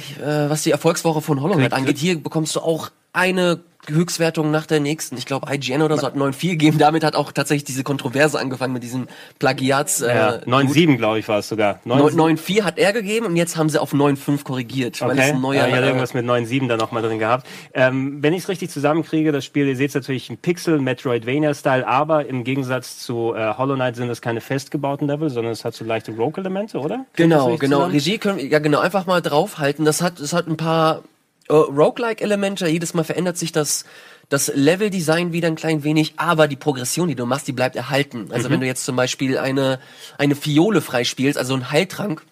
was 0.51 0.63
die 0.63 0.73
Erfolgswoche 0.73 1.23
von 1.23 1.41
Hollow 1.41 1.55
Knight 1.55 1.73
angeht. 1.73 1.97
Hier 1.97 2.21
bekommst 2.23 2.55
du 2.55 2.61
auch 2.61 2.91
eine 3.15 3.61
Höchstwertung 3.89 4.51
nach 4.51 4.67
der 4.67 4.81
nächsten. 4.81 5.17
Ich 5.17 5.27
glaube, 5.27 5.53
IGN 5.53 5.83
oder 5.83 5.97
so 5.99 6.07
hat 6.07 6.17
9.4 6.17 6.51
gegeben. 6.51 6.79
Damit 6.79 7.05
hat 7.05 7.17
auch 7.17 7.33
tatsächlich 7.33 7.65
diese 7.65 7.85
Kontroverse 7.85 8.39
angefangen 8.39 8.73
mit 8.73 8.83
diesem 8.83 9.09
Plagiats. 9.39 10.01
Äh, 10.01 10.15
Ja, 10.15 10.31
9,7 10.47 10.97
glaube 10.97 11.19
ich 11.19 11.29
war 11.29 11.39
es 11.39 11.49
sogar. 11.49 11.81
9,7. 11.87 12.37
9.4 12.39 12.63
hat 12.63 12.79
er 12.79 12.93
gegeben 12.93 13.27
und 13.27 13.37
jetzt 13.37 13.57
haben 13.57 13.69
sie 13.69 13.81
auf 13.81 13.93
9.5 13.93 14.45
korrigiert, 14.45 15.01
weil 15.01 15.13
es 15.13 15.19
Okay, 15.19 15.31
ein 15.33 15.41
neuer. 15.41 15.55
ja, 15.63 15.67
ich 15.69 15.73
hatte 15.75 15.85
äh, 15.85 15.87
irgendwas 15.89 16.15
mit 16.15 16.25
9.7 16.27 16.69
da 16.69 16.77
nochmal 16.77 17.03
drin 17.03 17.19
gehabt. 17.19 17.47
Ähm, 17.75 18.23
wenn 18.23 18.33
ich 18.33 18.43
es 18.43 18.49
richtig 18.49 18.71
zusammenkriege, 18.71 19.33
das 19.33 19.45
Spiel, 19.45 19.67
ihr 19.69 19.77
seht 19.77 19.95
natürlich 19.95 20.31
ein 20.31 20.39
Pixel, 20.39 20.79
Metroidvania-Style, 20.81 21.87
aber 21.87 22.27
im 22.27 22.45
Gegensatz 22.45 22.99
zu 22.99 23.35
äh, 23.35 23.55
Hollow 23.57 23.75
Knight 23.75 23.97
sind 23.97 24.11
es 24.11 24.21
keine 24.21 24.41
festgebauten 24.41 25.07
Level, 25.07 25.31
sondern 25.31 25.53
es 25.53 25.65
hat 25.65 25.75
so 25.75 25.85
leichte 25.85 26.13
Rogue-Elemente, 26.13 26.79
oder? 26.79 27.07
Kriegt 27.15 27.33
das 27.33 27.39
Genau, 27.45 27.57
genau. 27.57 27.77
zusammen? 27.77 27.93
Regie 27.93 28.19
können 28.19 28.39
wir, 28.39 28.47
ja 28.47 28.59
genau, 28.59 28.81
einfach 28.81 29.07
mal 29.07 29.21
draufhalten. 29.23 29.85
Das 29.85 30.03
hat, 30.03 30.21
das 30.21 30.33
hat 30.33 30.47
ein 30.47 30.57
paar 30.57 31.03
äh, 31.49 31.55
Roguelike-Elemente. 31.55 32.67
Jedes 32.69 32.95
Mal 32.95 33.05
verändert 33.05 33.37
sich 33.39 33.53
das, 33.53 33.85
das 34.29 34.51
Level-Design 34.55 35.33
wieder 35.33 35.49
ein 35.49 35.57
klein 35.57 35.85
wenig, 35.85 36.15
aber 36.17 36.49
die 36.49 36.57
Progression, 36.57 37.09
die 37.09 37.15
du 37.15 37.27
machst, 37.27 37.47
die 37.47 37.53
bleibt 37.53 37.77
erhalten. 37.77 38.29
Also 38.33 38.51
wenn 38.51 38.61
du 38.61 38.67
jetzt 38.67 38.85
zum 38.85 38.97
Beispiel 38.97 39.39
eine, 39.39 39.79
eine 40.19 40.35
Fiole 40.35 40.81
freispielst, 40.81 41.39
also 41.39 41.55
einen 41.55 41.71
Heiltrank, 41.71 42.23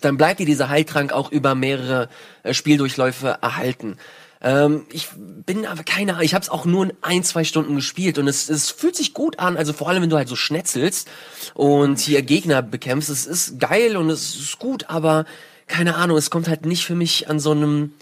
dann 0.00 0.16
bleibt 0.16 0.40
dir 0.40 0.46
dieser 0.46 0.68
Heiltrank 0.68 1.12
auch 1.12 1.30
über 1.30 1.54
mehrere 1.54 2.08
äh, 2.42 2.54
Spieldurchläufe 2.54 3.38
erhalten. 3.40 3.96
Ähm, 4.42 4.84
ich 4.90 5.08
bin 5.16 5.66
aber 5.66 5.82
keine 5.82 6.12
Ahnung, 6.12 6.24
ich 6.24 6.34
habe 6.34 6.42
es 6.42 6.48
auch 6.48 6.66
nur 6.66 6.84
in 6.84 6.92
ein, 7.02 7.24
zwei 7.24 7.44
Stunden 7.44 7.74
gespielt 7.74 8.18
und 8.18 8.28
es, 8.28 8.48
es 8.48 8.70
fühlt 8.70 8.94
sich 8.94 9.14
gut 9.14 9.38
an, 9.38 9.56
also 9.56 9.72
vor 9.72 9.88
allem 9.88 10.02
wenn 10.02 10.10
du 10.10 10.16
halt 10.16 10.28
so 10.28 10.36
schnetzelst 10.36 11.08
und 11.54 11.98
hier 11.98 12.22
Gegner 12.22 12.62
bekämpfst, 12.62 13.08
es 13.08 13.26
ist 13.26 13.58
geil 13.58 13.96
und 13.96 14.10
es 14.10 14.36
ist 14.36 14.58
gut, 14.58 14.88
aber 14.88 15.24
keine 15.66 15.96
Ahnung, 15.96 16.16
es 16.16 16.30
kommt 16.30 16.48
halt 16.48 16.66
nicht 16.66 16.84
für 16.84 16.94
mich 16.94 17.28
an 17.30 17.40
so 17.40 17.52
einem 17.52 17.92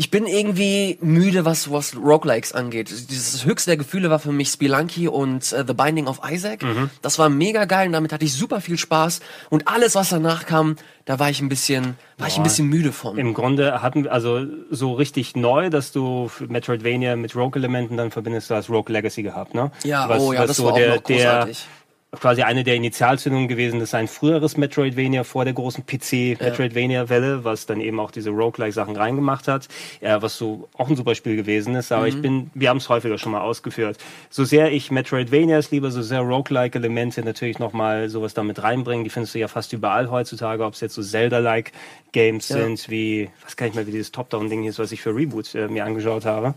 ich 0.00 0.12
bin 0.12 0.28
irgendwie 0.28 0.96
müde, 1.00 1.44
was, 1.44 1.72
was 1.72 1.96
Roguelikes 1.96 2.52
angeht. 2.52 2.88
Dieses 3.10 3.44
höchste 3.44 3.72
der 3.72 3.78
Gefühle 3.78 4.10
war 4.10 4.20
für 4.20 4.30
mich 4.30 4.48
Spelunky 4.48 5.08
und 5.08 5.52
äh, 5.52 5.64
The 5.66 5.74
Binding 5.74 6.06
of 6.06 6.20
Isaac. 6.24 6.64
Das 7.02 7.18
war 7.18 7.28
mega 7.28 7.64
geil 7.64 7.88
und 7.88 7.94
damit 7.94 8.12
hatte 8.12 8.24
ich 8.24 8.32
super 8.32 8.60
viel 8.60 8.78
Spaß. 8.78 9.18
Und 9.50 9.66
alles, 9.66 9.96
was 9.96 10.10
danach 10.10 10.46
kam, 10.46 10.76
da 11.04 11.18
war 11.18 11.30
ich 11.30 11.40
ein 11.40 11.48
bisschen, 11.48 11.96
war 12.16 12.28
ich 12.28 12.36
ein 12.36 12.44
bisschen 12.44 12.68
müde 12.68 12.92
von. 12.92 13.18
Im 13.18 13.34
Grunde 13.34 13.82
hatten 13.82 14.04
wir 14.04 14.12
also 14.12 14.46
so 14.70 14.92
richtig 14.92 15.34
neu, 15.34 15.68
dass 15.68 15.90
du 15.90 16.30
Metroidvania 16.46 17.16
mit 17.16 17.34
Rogue-Elementen 17.34 17.96
dann 17.96 18.12
verbindest, 18.12 18.50
du 18.50 18.54
hast 18.54 18.70
Rogue 18.70 18.92
Legacy 18.92 19.24
gehabt, 19.24 19.54
ne? 19.54 19.72
Ja, 19.82 20.08
was, 20.08 20.22
oh 20.22 20.32
ja, 20.32 20.46
das 20.46 20.58
so 20.58 20.66
war 20.66 20.74
auch 20.74 20.76
der, 20.76 20.94
noch 20.94 21.02
großartig. 21.02 21.66
Quasi 22.12 22.42
eine 22.42 22.64
der 22.64 22.74
Initialzündungen 22.74 23.48
gewesen. 23.48 23.80
Das 23.80 23.90
ist 23.90 23.94
ein 23.94 24.08
früheres 24.08 24.56
Metroidvania 24.56 25.24
vor 25.24 25.44
der 25.44 25.52
großen 25.52 25.84
PC-Metroidvania-Welle, 25.84 27.44
was 27.44 27.66
dann 27.66 27.80
eben 27.80 28.00
auch 28.00 28.10
diese 28.10 28.30
Roguelike-Sachen 28.30 28.96
reingemacht 28.96 29.46
hat, 29.46 29.68
ja, 30.00 30.22
was 30.22 30.38
so 30.38 30.68
auch 30.76 30.88
ein 30.88 30.96
super 30.96 31.14
Spiel 31.14 31.36
gewesen 31.36 31.74
ist. 31.74 31.92
Aber 31.92 32.08
ich 32.08 32.20
bin, 32.20 32.50
wir 32.54 32.70
haben 32.70 32.78
es 32.78 32.88
häufiger 32.88 33.18
schon 33.18 33.32
mal 33.32 33.42
ausgeführt. 33.42 33.98
So 34.30 34.44
sehr 34.44 34.72
ich 34.72 34.90
Metroidvanias 34.90 35.70
liebe, 35.70 35.90
so 35.90 36.00
sehr 36.00 36.20
Roguelike-Elemente 36.20 37.22
natürlich 37.22 37.58
nochmal 37.58 38.08
sowas 38.08 38.32
damit 38.32 38.62
reinbringen. 38.62 39.04
Die 39.04 39.10
findest 39.10 39.34
du 39.34 39.38
ja 39.38 39.48
fast 39.48 39.74
überall 39.74 40.10
heutzutage, 40.10 40.64
ob 40.64 40.74
es 40.74 40.80
jetzt 40.80 40.94
so 40.94 41.02
Zelda-like 41.02 41.72
Games 42.12 42.48
sind, 42.48 42.88
wie, 42.88 43.28
was 43.44 43.56
kann 43.56 43.68
ich 43.68 43.74
mal, 43.74 43.86
wie 43.86 43.92
dieses 43.92 44.12
Top-Down-Ding 44.12 44.64
ist, 44.64 44.78
was 44.78 44.92
ich 44.92 45.02
für 45.02 45.14
Reboot 45.14 45.54
äh, 45.54 45.68
mir 45.68 45.84
angeschaut 45.84 46.24
habe. 46.24 46.54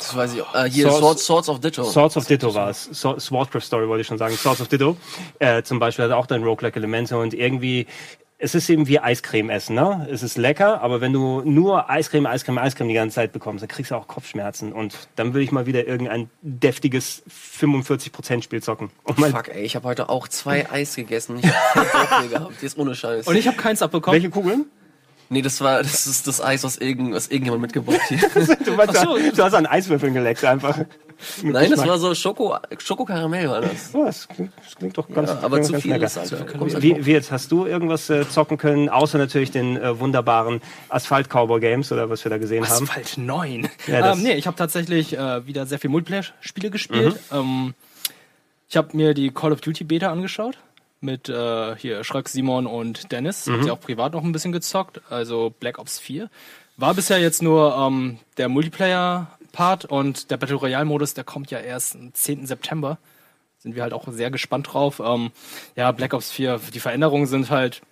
Das 0.00 0.16
weiß 0.16 0.34
ich 0.34 0.42
auch. 0.42 0.54
Äh, 0.54 0.68
hier, 0.70 0.86
Swords- 0.88 0.98
Swords, 1.00 1.26
Swords 1.26 1.48
of 1.48 1.60
Ditto. 1.60 1.84
Swords 1.84 2.16
of 2.16 2.26
Ditto 2.26 2.54
war 2.54 2.70
es. 2.70 2.84
So, 2.84 3.18
Swordcraft 3.18 3.60
Story 3.62 3.88
wollte 3.88 4.00
ich 4.02 4.06
schon 4.06 4.18
sagen. 4.18 4.34
Swords 4.36 4.60
of 4.60 4.68
Ditto 4.68 4.96
äh, 5.38 5.62
zum 5.62 5.78
Beispiel 5.78 6.06
hat 6.06 6.12
auch 6.12 6.26
dann 6.26 6.42
Roguelike-Elemente 6.42 7.16
und 7.18 7.34
irgendwie 7.34 7.86
es 8.42 8.54
ist 8.54 8.70
eben 8.70 8.88
wie 8.88 8.98
Eiscreme 8.98 9.50
essen, 9.50 9.74
ne? 9.76 10.08
Es 10.10 10.22
ist 10.22 10.38
lecker, 10.38 10.80
aber 10.80 11.02
wenn 11.02 11.12
du 11.12 11.42
nur 11.42 11.90
Eiscreme, 11.90 12.24
Eiscreme, 12.24 12.56
Eiscreme 12.56 12.88
die 12.88 12.94
ganze 12.94 13.16
Zeit 13.16 13.32
bekommst, 13.32 13.60
dann 13.60 13.68
kriegst 13.68 13.90
du 13.90 13.96
auch 13.96 14.08
Kopfschmerzen. 14.08 14.72
Und 14.72 14.94
dann 15.16 15.34
will 15.34 15.42
ich 15.42 15.52
mal 15.52 15.66
wieder 15.66 15.86
irgendein 15.86 16.30
deftiges 16.40 17.22
45% 17.60 18.42
Spiel 18.42 18.62
zocken. 18.62 18.90
Und 19.04 19.18
mein, 19.18 19.32
Fuck, 19.32 19.48
ey, 19.48 19.62
ich 19.62 19.76
habe 19.76 19.86
heute 19.86 20.08
auch 20.08 20.26
zwei 20.26 20.70
Eis 20.72 20.94
gegessen. 20.96 21.38
Ich 21.42 21.46
hab 21.46 21.72
keinen 21.74 22.08
Bock 22.08 22.20
mehr 22.20 22.28
gehabt. 22.38 22.62
Jetzt 22.62 22.78
ohne 22.78 22.94
Scheiß. 22.94 23.26
Und 23.26 23.36
ich 23.36 23.46
habe 23.46 23.58
keins 23.58 23.82
abbekommen. 23.82 24.14
welche 24.14 24.30
Kugeln? 24.30 24.64
Nee, 25.32 25.42
das 25.42 25.60
war, 25.60 25.78
das 25.78 26.08
ist 26.08 26.26
das 26.26 26.40
Eis, 26.40 26.64
was, 26.64 26.76
irgend, 26.76 27.14
was 27.14 27.28
irgendjemand 27.28 27.62
mitgebracht 27.62 28.00
hier. 28.08 28.18
Du, 28.64 28.72
meinst, 28.72 28.96
Ach 28.98 29.04
so. 29.04 29.16
du 29.16 29.42
hast 29.44 29.54
an 29.54 29.64
Eiswürfeln 29.64 30.12
geleckt 30.12 30.44
einfach. 30.44 30.76
Nein, 31.42 31.70
das 31.70 31.86
war 31.86 31.98
so 31.98 32.12
Schoko, 32.16 32.56
Schokokaramell 32.78 33.48
war 33.48 33.60
das. 33.60 33.90
Oh, 33.92 34.04
das, 34.04 34.26
klingt, 34.26 34.52
das 34.56 34.74
klingt 34.74 34.98
doch 34.98 35.08
ganz, 35.08 35.30
aber 35.30 35.60
klingt 35.60 35.66
zu 35.66 35.72
ganz 35.72 35.82
viel 35.84 35.92
lecker. 35.92 36.06
ist 36.06 36.16
halt 36.16 36.82
Wie, 36.82 37.06
wie 37.06 37.12
jetzt, 37.12 37.30
hast 37.30 37.52
du 37.52 37.64
irgendwas 37.64 38.10
äh, 38.10 38.28
zocken 38.28 38.58
können, 38.58 38.88
außer 38.88 39.18
natürlich 39.18 39.52
den 39.52 39.76
äh, 39.76 40.00
wunderbaren 40.00 40.60
Asphalt-Cowboy-Games 40.88 41.92
oder 41.92 42.10
was 42.10 42.24
wir 42.24 42.30
da 42.30 42.38
gesehen 42.38 42.64
haben? 42.68 42.82
Asphalt 42.82 43.16
9. 43.16 43.68
Ja, 43.86 44.12
ähm, 44.12 44.22
nee, 44.22 44.32
ich 44.32 44.48
habe 44.48 44.56
tatsächlich 44.56 45.16
äh, 45.16 45.46
wieder 45.46 45.64
sehr 45.64 45.78
viel 45.78 45.90
Multiplayer-Spiele 45.90 46.70
gespielt. 46.70 47.20
Ähm, 47.30 47.74
ich 48.68 48.76
habe 48.76 48.96
mir 48.96 49.14
die 49.14 49.30
Call 49.30 49.52
of 49.52 49.60
Duty 49.60 49.84
Beta 49.84 50.10
angeschaut. 50.10 50.58
Mit 51.00 51.28
äh, 51.28 51.76
hier 51.76 52.04
Schröck, 52.04 52.28
Simon 52.28 52.66
und 52.66 53.10
Dennis. 53.10 53.46
Hab 53.48 53.62
sie 53.62 53.70
auch 53.70 53.80
privat 53.80 54.12
noch 54.12 54.22
ein 54.22 54.32
bisschen 54.32 54.52
gezockt. 54.52 55.00
Also 55.08 55.54
Black 55.58 55.78
Ops 55.78 55.98
4. 55.98 56.28
War 56.76 56.94
bisher 56.94 57.18
jetzt 57.18 57.42
nur 57.42 57.76
ähm, 57.76 58.18
der 58.36 58.48
Multiplayer-Part 58.48 59.86
und 59.86 60.30
der 60.30 60.36
Battle 60.36 60.56
Royale-Modus, 60.56 61.14
der 61.14 61.24
kommt 61.24 61.50
ja 61.50 61.58
erst 61.58 61.94
am 61.94 62.12
10. 62.12 62.46
September. 62.46 62.98
Sind 63.58 63.74
wir 63.74 63.82
halt 63.82 63.92
auch 63.92 64.08
sehr 64.08 64.30
gespannt 64.30 64.72
drauf. 64.72 65.00
Ähm, 65.04 65.30
ja, 65.76 65.92
Black 65.92 66.14
Ops 66.14 66.30
4, 66.30 66.60
die 66.72 66.80
Veränderungen 66.80 67.26
sind 67.26 67.50
halt 67.50 67.82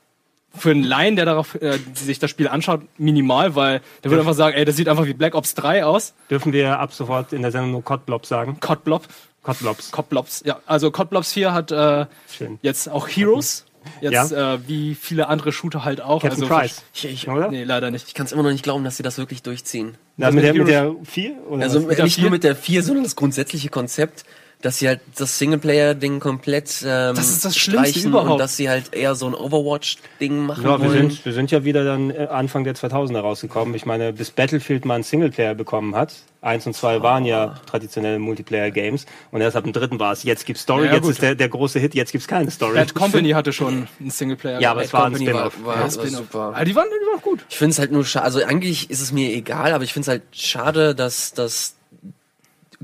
für 0.55 0.71
einen 0.71 0.83
Laien, 0.83 1.17
der 1.17 1.27
darauf, 1.27 1.55
äh, 1.61 1.79
sich 1.95 2.19
das 2.19 2.31
Spiel 2.31 2.49
anschaut, 2.49 2.83
minimal, 2.97 3.55
weil 3.55 3.83
der 4.03 4.11
würde 4.11 4.23
einfach 4.23 4.35
sagen, 4.35 4.57
ey, 4.57 4.65
das 4.65 4.77
sieht 4.77 4.89
einfach 4.89 5.07
wie 5.07 5.15
Black 5.15 5.35
Ops 5.35 5.55
3 5.55 5.85
aus. 5.85 6.15
Dürfen 6.31 6.53
wir 6.53 6.79
ab 6.79 6.93
sofort 6.93 7.33
in 7.33 7.43
der 7.43 7.53
Sendung 7.53 7.73
nur 7.73 7.85
Codblob 7.85 8.25
sagen? 8.25 8.59
COD 8.61 9.03
Blob. 9.43 9.57
Codblobs. 9.57 9.91
COD 9.91 10.09
Blobs, 10.09 10.43
ja. 10.45 10.61
Also 10.67 10.91
COD 10.91 11.11
Blobs 11.11 11.33
4 11.33 11.53
hat 11.53 11.71
äh, 11.73 12.07
Schön. 12.31 12.59
jetzt 12.63 12.89
auch 12.89 13.09
Heroes. 13.09 13.65
Jetzt 14.01 14.33
äh, 14.33 14.69
wie 14.69 14.95
viele 14.95 15.29
andere 15.29 15.53
Shooter 15.53 15.85
halt 15.85 16.01
auch. 16.01 16.23
Captain 16.23 16.43
also, 16.43 16.55
Price, 16.55 16.83
Ich, 16.93 17.05
ich, 17.07 17.29
oder? 17.29 17.51
Nee, 17.51 17.65
leider 17.65 17.91
nicht. 17.91 18.09
ich 18.09 18.15
kann 18.15 18.27
es 18.27 18.33
immer 18.33 18.43
noch 18.43 18.51
nicht 18.51 18.63
glauben, 18.63 18.85
dass 18.85 18.97
sie 18.97 19.03
das 19.03 19.19
wirklich 19.19 19.43
durchziehen. 19.43 19.97
Na, 20.17 20.31
mit, 20.31 20.45
der, 20.45 20.55
mit 20.55 20.69
der 20.69 20.95
4? 21.05 21.47
Oder 21.49 21.63
Also? 21.63 21.81
Mit 21.81 21.97
der 21.97 22.05
nicht 22.05 22.19
nur 22.19 22.31
mit 22.31 22.45
der 22.45 22.57
4, 22.57 22.83
sondern 22.83 23.05
das 23.05 23.17
grundsätzliche 23.17 23.69
Konzept, 23.69 24.25
dass 24.61 24.79
sie 24.79 24.89
halt 24.89 25.01
das 25.17 25.39
Singleplayer-Ding 25.39 26.19
komplett 26.19 26.83
ähm, 26.85 27.15
Das 27.15 27.29
ist 27.31 27.45
das 27.45 27.57
Schlimmste 27.57 28.09
überhaupt. 28.09 28.31
und 28.33 28.39
dass 28.39 28.57
sie 28.57 28.69
halt 28.69 28.93
eher 28.93 29.15
so 29.15 29.27
ein 29.29 29.35
Overwatch-Ding 29.35 30.47
machen 30.47 30.65
Ja, 30.65 30.81
wir 30.81 30.89
wollen. 30.89 31.11
sind, 31.11 31.25
wir 31.25 31.33
sind 31.33 31.51
ja 31.53 31.65
wieder 31.65 31.85
dann 31.85 32.11
äh, 32.11 32.27
Anfang 32.31 32.65
der 32.65 32.75
2000er 32.75 33.21
rausgekommen. 33.21 33.75
Ich 33.75 33.87
meine, 33.87 34.13
bis 34.13 34.31
Battlefield 34.33 34.85
mal 34.85 34.95
einen 34.97 35.05
Singleplayer 35.05 35.55
bekommen 35.55 35.95
hat. 35.95 36.15
Eins 36.41 36.67
und 36.67 36.75
zwei 36.75 37.03
waren 37.03 37.25
ja 37.25 37.55
traditionelle 37.67 38.19
Multiplayer-Games. 38.19 39.07
Und 39.33 39.41
erst 39.41 39.57
ab 39.57 39.65
dem 39.65 39.73
dritten 39.73 39.99
war 40.01 40.13
es, 40.13 40.23
jetzt 40.23 40.47
gibt's 40.47 40.63
Story, 40.63 40.87
Ja, 40.87 40.93
jetzt 40.95 41.03
gut. 41.03 41.11
ist 41.13 41.23
der, 41.23 41.35
der 41.35 41.49
große 41.49 41.79
Hit, 41.81 41.95
jetzt 41.95 42.13
gibt's 42.13 42.27
keine 42.29 42.51
Story. 42.51 42.75
Bad 42.75 42.95
Company 42.95 43.31
hatte 43.31 43.53
schon 43.53 43.89
einen 44.01 44.11
Singleplayer. 44.11 44.61
Ja, 44.61 44.71
aber 44.73 44.83
es 44.83 44.93
war 44.93 45.07
ein 45.07 45.13
Company 45.15 45.33
war, 45.35 45.51
Spin-off. 45.51 45.67
war, 45.67 45.81
Ja, 45.81 45.91
Spin-off. 45.91 46.11
super. 46.17 46.41
Aber 46.55 46.65
die 46.65 46.75
waren, 46.77 46.87
die 46.89 47.07
waren 47.13 47.23
gut. 47.23 47.45
Ich 47.49 47.57
finde 47.57 47.73
es 47.73 47.79
halt 47.79 47.93
nur 47.93 48.05
schade, 48.05 48.25
also 48.25 48.43
eigentlich 48.45 48.91
ist 48.91 49.01
es 49.01 49.13
mir 49.13 49.31
egal, 49.33 49.73
aber 49.73 49.83
ich 49.85 49.93
finde 49.93 50.03
es 50.05 50.09
halt 50.09 50.23
schade, 50.33 50.95
dass, 50.95 51.33
dass 51.33 51.75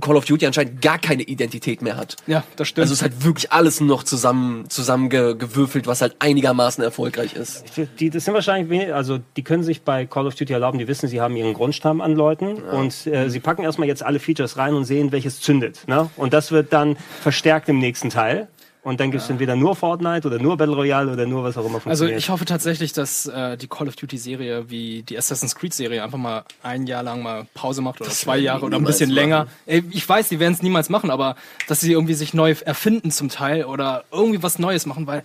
Call 0.01 0.17
of 0.17 0.25
Duty 0.25 0.47
anscheinend 0.47 0.83
gar 0.83 0.99
keine 0.99 1.23
Identität 1.23 1.81
mehr 1.81 1.97
hat. 1.97 2.17
Ja, 2.27 2.43
das 2.57 2.69
stimmt. 2.69 2.83
Also 2.83 2.93
es 2.95 2.99
ist 2.99 3.03
halt 3.03 3.25
wirklich 3.25 3.53
alles 3.53 3.81
noch 3.81 4.03
zusammen 4.03 4.69
zusammengewürfelt, 4.69 5.87
was 5.87 6.01
halt 6.01 6.17
einigermaßen 6.19 6.83
erfolgreich 6.83 7.35
ist. 7.35 7.65
Die, 8.01 8.11
das 8.11 8.25
sind 8.25 8.35
wahrscheinlich, 8.35 8.71
wenig- 8.71 8.93
also 8.95 9.19
die 9.37 9.43
können 9.45 9.63
sich 9.63 9.83
bei 9.83 10.07
Call 10.07 10.27
of 10.27 10.35
Duty 10.35 10.53
erlauben, 10.53 10.79
die 10.79 10.89
wissen, 10.89 11.09
sie 11.09 11.21
haben 11.21 11.37
ihren 11.37 11.55
Grundstamm 11.55 12.01
an 12.01 12.15
Leuten 12.15 12.55
und 12.63 13.07
äh, 13.07 13.29
sie 13.31 13.41
packen 13.41 13.63
erstmal 13.63 13.89
jetzt 13.89 14.03
alle 14.03 14.19
Features 14.19 14.57
rein 14.57 14.75
und 14.75 14.85
sehen, 14.85 15.13
welches 15.13 15.41
zündet. 15.41 15.87
Ne? 15.87 16.11
Und 16.17 16.33
das 16.33 16.51
wird 16.51 16.73
dann 16.73 16.97
verstärkt 17.23 17.69
im 17.69 17.79
nächsten 17.79 18.11
Teil. 18.11 18.49
Und 18.85 19.01
dann 19.01 19.11
gibt's 19.11 19.27
dann 19.29 19.39
wieder 19.39 19.57
nur 19.57 19.75
Fortnite 19.75 20.27
oder 20.29 20.39
nur 20.39 20.57
Battle 20.59 20.75
Royale 20.77 21.11
oder 21.13 21.25
nur 21.27 21.43
was 21.43 21.57
auch 21.57 21.63
immer 21.65 21.77
Also 21.77 21.81
funktioniert. 21.85 22.19
ich 22.19 22.29
hoffe 22.29 22.45
tatsächlich, 22.45 22.93
dass 22.93 23.27
äh, 23.27 23.57
die 23.57 23.67
Call 23.67 23.89
of 23.89 23.97
Duty 23.97 24.19
Serie 24.19 24.69
wie 24.71 25.03
die 25.03 25.17
Assassin's 25.17 25.55
Creed 25.57 25.73
Serie 25.73 26.05
einfach 26.05 26.19
mal 26.19 26.45
ein 26.63 26.87
Jahr 26.87 27.03
lang 27.03 27.23
mal 27.23 27.47
Pause 27.55 27.81
macht 27.81 28.01
oder 28.03 28.11
zwei 28.11 28.33
werden 28.33 28.39
die 28.41 28.45
Jahre 28.45 28.67
oder 28.67 28.77
ein 28.77 28.85
bisschen 28.85 29.09
länger. 29.11 29.39
machen. 29.45 29.51
Ey, 29.67 29.85
ich 29.91 30.07
weiß, 30.09 30.29
die 30.29 30.39
werden 30.39 30.53
es 30.53 30.63
niemals 30.63 30.91
machen, 30.91 31.11
aber 31.11 31.35
dass 31.67 31.81
sie 31.81 31.93
irgendwie 31.93 32.15
sich 32.15 32.35
neu 32.35 32.55
erfinden 32.65 33.11
zum 33.11 33.31
Teil 33.31 33.65
oder 33.65 34.05
irgendwie 34.13 34.43
was 34.43 34.59
Neues 34.59 34.85
machen, 34.87 35.07
weil 35.07 35.23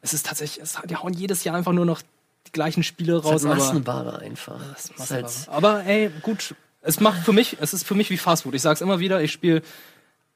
es 0.00 0.14
ist 0.14 0.26
tatsächlich, 0.26 0.62
es, 0.62 0.78
die 0.88 0.96
hauen 0.96 1.12
jedes 1.12 1.44
Jahr 1.44 1.56
einfach 1.56 1.72
nur 1.72 1.84
noch 1.84 2.00
die 2.46 2.52
gleichen 2.52 2.82
Spiele 2.82 3.14
Das 3.16 3.24
raus. 3.26 3.42
ist 3.42 3.48
halt 3.48 3.54
aber, 3.60 3.64
Massenware 3.64 4.18
einfach. 4.20 4.60
Das 4.72 4.90
ist 4.90 5.10
halt, 5.10 5.26
aber 5.48 5.84
ey, 5.84 6.10
gut, 6.22 6.54
es 6.80 7.00
macht 7.00 7.22
für 7.22 7.32
mich, 7.34 7.56
es 7.60 7.74
ist 7.74 7.84
für 7.86 7.94
mich 7.94 8.08
wie 8.10 8.16
Fastfood. 8.18 8.54
Ich 8.54 8.62
sag's 8.62 8.80
immer 8.80 8.98
wieder, 8.98 9.22
ich 9.22 9.32
spiele 9.32 9.62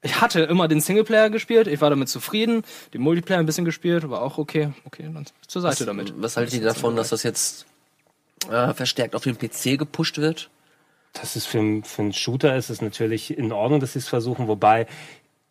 ich 0.02 0.20
hatte 0.20 0.40
immer 0.40 0.68
den 0.68 0.80
Singleplayer 0.80 1.30
gespielt, 1.30 1.66
ich 1.66 1.80
war 1.80 1.90
damit 1.90 2.08
zufrieden, 2.08 2.62
den 2.94 3.00
Multiplayer 3.00 3.38
ein 3.40 3.46
bisschen 3.46 3.64
gespielt, 3.64 4.08
war 4.08 4.22
auch 4.22 4.38
okay, 4.38 4.70
okay, 4.84 5.04
dann 5.12 5.24
zur 5.46 5.62
Seite 5.62 5.84
damit. 5.86 6.12
was 6.16 6.36
haltet 6.36 6.54
ihr 6.54 6.62
davon, 6.66 6.94
dass 6.96 7.08
das 7.08 7.22
jetzt 7.22 7.66
äh, 8.50 8.72
verstärkt 8.74 9.14
auf 9.14 9.24
den 9.24 9.36
PC 9.36 9.78
gepusht 9.78 10.18
wird? 10.18 10.50
Das 11.14 11.34
ist 11.36 11.46
für, 11.46 11.58
einen- 11.58 11.82
für 11.84 12.02
einen 12.02 12.12
Shooter 12.12 12.54
ist 12.56 12.70
es 12.70 12.80
natürlich 12.80 13.36
in 13.36 13.50
Ordnung, 13.50 13.80
dass 13.80 13.94
sie 13.94 13.98
es 13.98 14.08
versuchen. 14.08 14.46
Wobei, 14.46 14.86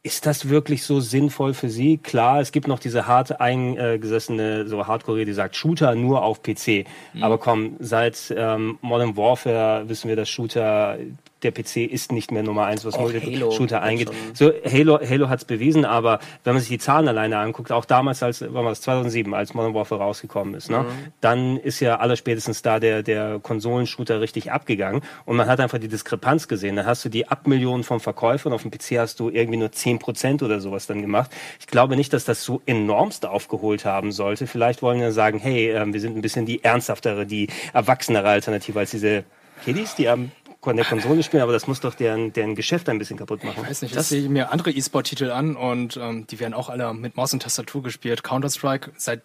ist 0.03 0.25
das 0.25 0.47
wirklich 0.47 0.83
so 0.83 1.01
sinnvoll 1.01 1.53
für 1.53 1.67
sie? 1.69 1.97
Klar, 1.97 2.39
es 2.39 2.53
gibt 2.53 2.67
noch 2.69 2.79
diese 2.79 3.07
hart 3.07 3.41
eingesessene, 3.41 4.67
so 4.67 4.87
Hardcore, 4.87 5.25
die 5.25 5.33
sagt, 5.33 5.55
Shooter 5.57 5.95
nur 5.95 6.23
auf 6.23 6.41
PC. 6.41 6.85
Mhm. 7.13 7.23
Aber 7.23 7.37
komm, 7.37 7.75
seit 7.79 8.33
ähm, 8.35 8.77
Modern 8.81 9.17
Warfare 9.17 9.89
wissen 9.89 10.07
wir, 10.07 10.15
dass 10.15 10.29
Shooter, 10.29 10.97
der 11.43 11.51
PC 11.51 11.77
ist 11.85 12.11
nicht 12.11 12.31
mehr 12.31 12.41
Nummer 12.43 12.65
eins, 12.65 12.83
was 12.85 12.95
Auch 12.95 13.01
Multi- 13.01 13.35
Halo 13.35 13.51
Shooter 13.51 13.81
eingeht. 13.81 14.09
So, 14.33 14.51
Halo, 14.65 14.99
Halo 14.99 15.29
hat 15.29 15.39
es 15.39 15.45
bewiesen, 15.45 15.85
aber 15.85 16.19
wenn 16.43 16.53
man 16.53 16.61
sich 16.61 16.69
die 16.69 16.79
Zahlen 16.79 17.07
alleine 17.07 17.37
anguckt, 17.37 17.71
auch 17.71 17.85
damals, 17.85 18.23
als 18.23 18.41
wann 18.41 18.53
war 18.53 18.69
das 18.69 18.81
2007, 18.81 19.33
als 19.33 19.53
Modern 19.53 19.73
Warfare 19.73 20.01
rausgekommen 20.01 20.55
ist, 20.55 20.69
ne, 20.71 20.85
dann 21.21 21.57
ist 21.57 21.79
ja 21.79 21.97
allerspätestens 21.99 22.61
da 22.61 22.79
der, 22.79 23.03
der 23.03 23.39
Konsolenshooter 23.41 24.19
richtig 24.21 24.51
abgegangen 24.51 25.01
und 25.25 25.35
man 25.37 25.47
hat 25.47 25.59
einfach 25.59 25.77
die 25.77 25.87
Diskrepanz 25.87 26.47
gesehen. 26.47 26.75
Da 26.75 26.85
hast 26.85 27.05
du 27.05 27.09
die 27.09 27.27
Abmillionen 27.27 27.83
vom 27.83 27.99
Verkäufer 27.99 28.47
und 28.47 28.53
auf 28.53 28.63
dem 28.63 28.71
PC 28.71 28.97
hast 28.99 29.19
du 29.19 29.29
irgendwie 29.29 29.57
nur 29.57 29.69
10% 29.69 30.43
oder 30.43 30.59
sowas 30.59 30.87
dann 30.87 31.01
gemacht. 31.01 31.29
Ich 31.59 31.67
glaube 31.67 31.95
nicht, 31.95 32.13
dass 32.13 32.25
das 32.25 32.43
so 32.43 32.61
enormst 32.65 33.25
aufgeholt 33.25 33.85
haben 33.85 34.11
sollte. 34.11 34.47
Vielleicht 34.47 34.81
wollen 34.81 34.99
wir 34.99 35.11
sagen, 35.11 35.37
hey, 35.39 35.69
ähm, 35.71 35.93
wir 35.93 36.01
sind 36.01 36.15
ein 36.17 36.21
bisschen 36.21 36.45
die 36.45 36.63
ernsthaftere, 36.63 37.25
die 37.25 37.47
erwachsenere 37.73 38.27
Alternative 38.29 38.79
als 38.79 38.91
diese 38.91 39.23
Kiddies, 39.65 39.95
die 39.95 40.07
am 40.07 40.31
an 40.67 40.75
der 40.75 40.85
Konsole 40.85 41.23
spielen, 41.23 41.43
aber 41.43 41.53
das 41.53 41.67
muss 41.67 41.79
doch 41.79 41.95
deren, 41.95 42.33
deren 42.33 42.55
Geschäft 42.55 42.89
ein 42.89 42.99
bisschen 42.99 43.17
kaputt 43.17 43.43
machen. 43.43 43.65
weiß 43.67 43.81
nicht, 43.81 43.95
ich 43.95 44.01
sehe 44.03 44.29
mir 44.29 44.51
andere 44.51 44.71
E-Sport-Titel 44.71 45.31
an 45.31 45.55
und 45.55 45.97
ähm, 45.97 46.27
die 46.27 46.39
werden 46.39 46.53
auch 46.53 46.69
alle 46.69 46.93
mit 46.93 47.15
Maus 47.17 47.33
und 47.33 47.41
Tastatur 47.41 47.83
gespielt. 47.83 48.23
Counter-Strike 48.23 48.91
seit 48.97 49.21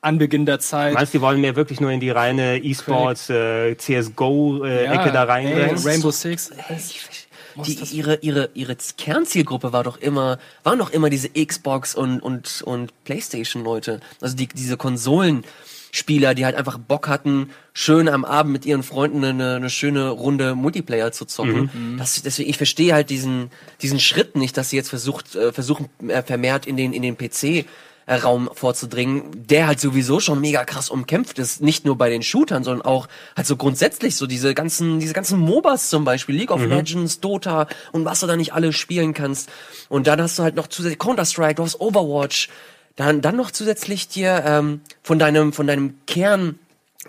Anbeginn 0.00 0.46
der 0.46 0.60
Zeit. 0.60 0.94
Meinst 0.94 1.12
du, 1.12 1.18
die 1.18 1.22
wollen 1.22 1.40
mehr 1.40 1.56
wirklich 1.56 1.80
nur 1.80 1.90
in 1.90 2.00
die 2.00 2.10
reine 2.10 2.58
E-Sports, 2.58 3.30
äh, 3.30 3.76
CSGO-Ecke 3.76 5.12
da 5.12 5.22
ey, 5.22 5.28
reindrängen? 5.28 5.78
Rainbow 5.78 6.10
Six. 6.10 6.52
Die, 7.66 7.96
ihre, 7.96 8.16
ihre, 8.20 8.50
ihre 8.54 8.76
Kernzielgruppe 8.76 9.72
war 9.72 9.82
doch 9.82 9.96
immer, 9.96 10.38
waren 10.62 10.78
doch 10.78 10.90
immer 10.90 11.10
diese 11.10 11.28
Xbox 11.30 11.96
und, 11.96 12.20
und, 12.20 12.62
und 12.62 13.04
Playstation-Leute. 13.04 14.00
Also 14.20 14.36
die, 14.36 14.46
diese 14.46 14.76
Konsolenspieler, 15.88 16.34
die 16.34 16.44
halt 16.44 16.56
einfach 16.56 16.78
Bock 16.78 17.08
hatten, 17.08 17.50
schön 17.72 18.08
am 18.08 18.24
Abend 18.24 18.52
mit 18.52 18.66
ihren 18.66 18.82
Freunden 18.82 19.24
eine, 19.24 19.56
eine 19.56 19.70
schöne 19.70 20.10
Runde 20.10 20.54
Multiplayer 20.54 21.12
zu 21.12 21.24
zocken. 21.24 21.70
Das, 21.98 22.20
deswegen, 22.22 22.50
ich 22.50 22.56
verstehe 22.56 22.94
halt 22.94 23.10
diesen, 23.10 23.50
diesen 23.80 24.00
Schritt 24.00 24.36
nicht, 24.36 24.56
dass 24.56 24.70
sie 24.70 24.76
jetzt 24.76 24.88
versucht, 24.88 25.34
äh, 25.34 25.52
versuchen, 25.52 25.88
äh, 26.08 26.22
vermehrt 26.22 26.66
in 26.66 26.76
den, 26.76 26.92
in 26.92 27.02
den 27.02 27.16
PC 27.16 27.66
äh, 28.06 28.14
Raum 28.14 28.48
vorzudringen, 28.52 29.46
der 29.48 29.66
halt 29.66 29.80
sowieso 29.80 30.20
schon 30.20 30.40
mega 30.40 30.64
krass 30.64 30.90
umkämpft 30.90 31.38
ist, 31.38 31.60
nicht 31.60 31.84
nur 31.84 31.96
bei 31.96 32.10
den 32.10 32.22
Shootern, 32.22 32.64
sondern 32.64 32.84
auch 32.84 33.08
halt 33.36 33.46
so 33.46 33.56
grundsätzlich 33.56 34.16
so 34.16 34.26
diese 34.26 34.54
ganzen, 34.54 34.98
diese 35.00 35.14
ganzen 35.14 35.38
MOBAs 35.38 35.90
zum 35.90 36.04
Beispiel, 36.04 36.36
League 36.36 36.50
of 36.50 36.64
Legends, 36.64 37.20
Dota 37.20 37.66
und 37.92 38.04
was 38.04 38.20
du 38.20 38.26
da 38.26 38.36
nicht 38.36 38.52
alle 38.52 38.72
spielen 38.72 39.14
kannst. 39.14 39.50
Und 39.88 40.06
dann 40.06 40.20
hast 40.20 40.38
du 40.38 40.42
halt 40.42 40.56
noch 40.56 40.68
zusätzlich 40.68 40.98
Counter-Strike, 40.98 41.56
du 41.56 41.64
hast 41.64 41.80
Overwatch, 41.80 42.48
dann, 42.98 43.20
dann 43.20 43.36
noch 43.36 43.52
zusätzlich 43.52 44.08
dir 44.08 44.42
ähm, 44.44 44.80
von 45.04 45.20
deinem, 45.20 45.52
von 45.52 45.68
deinem 45.68 45.94
Kern 46.06 46.58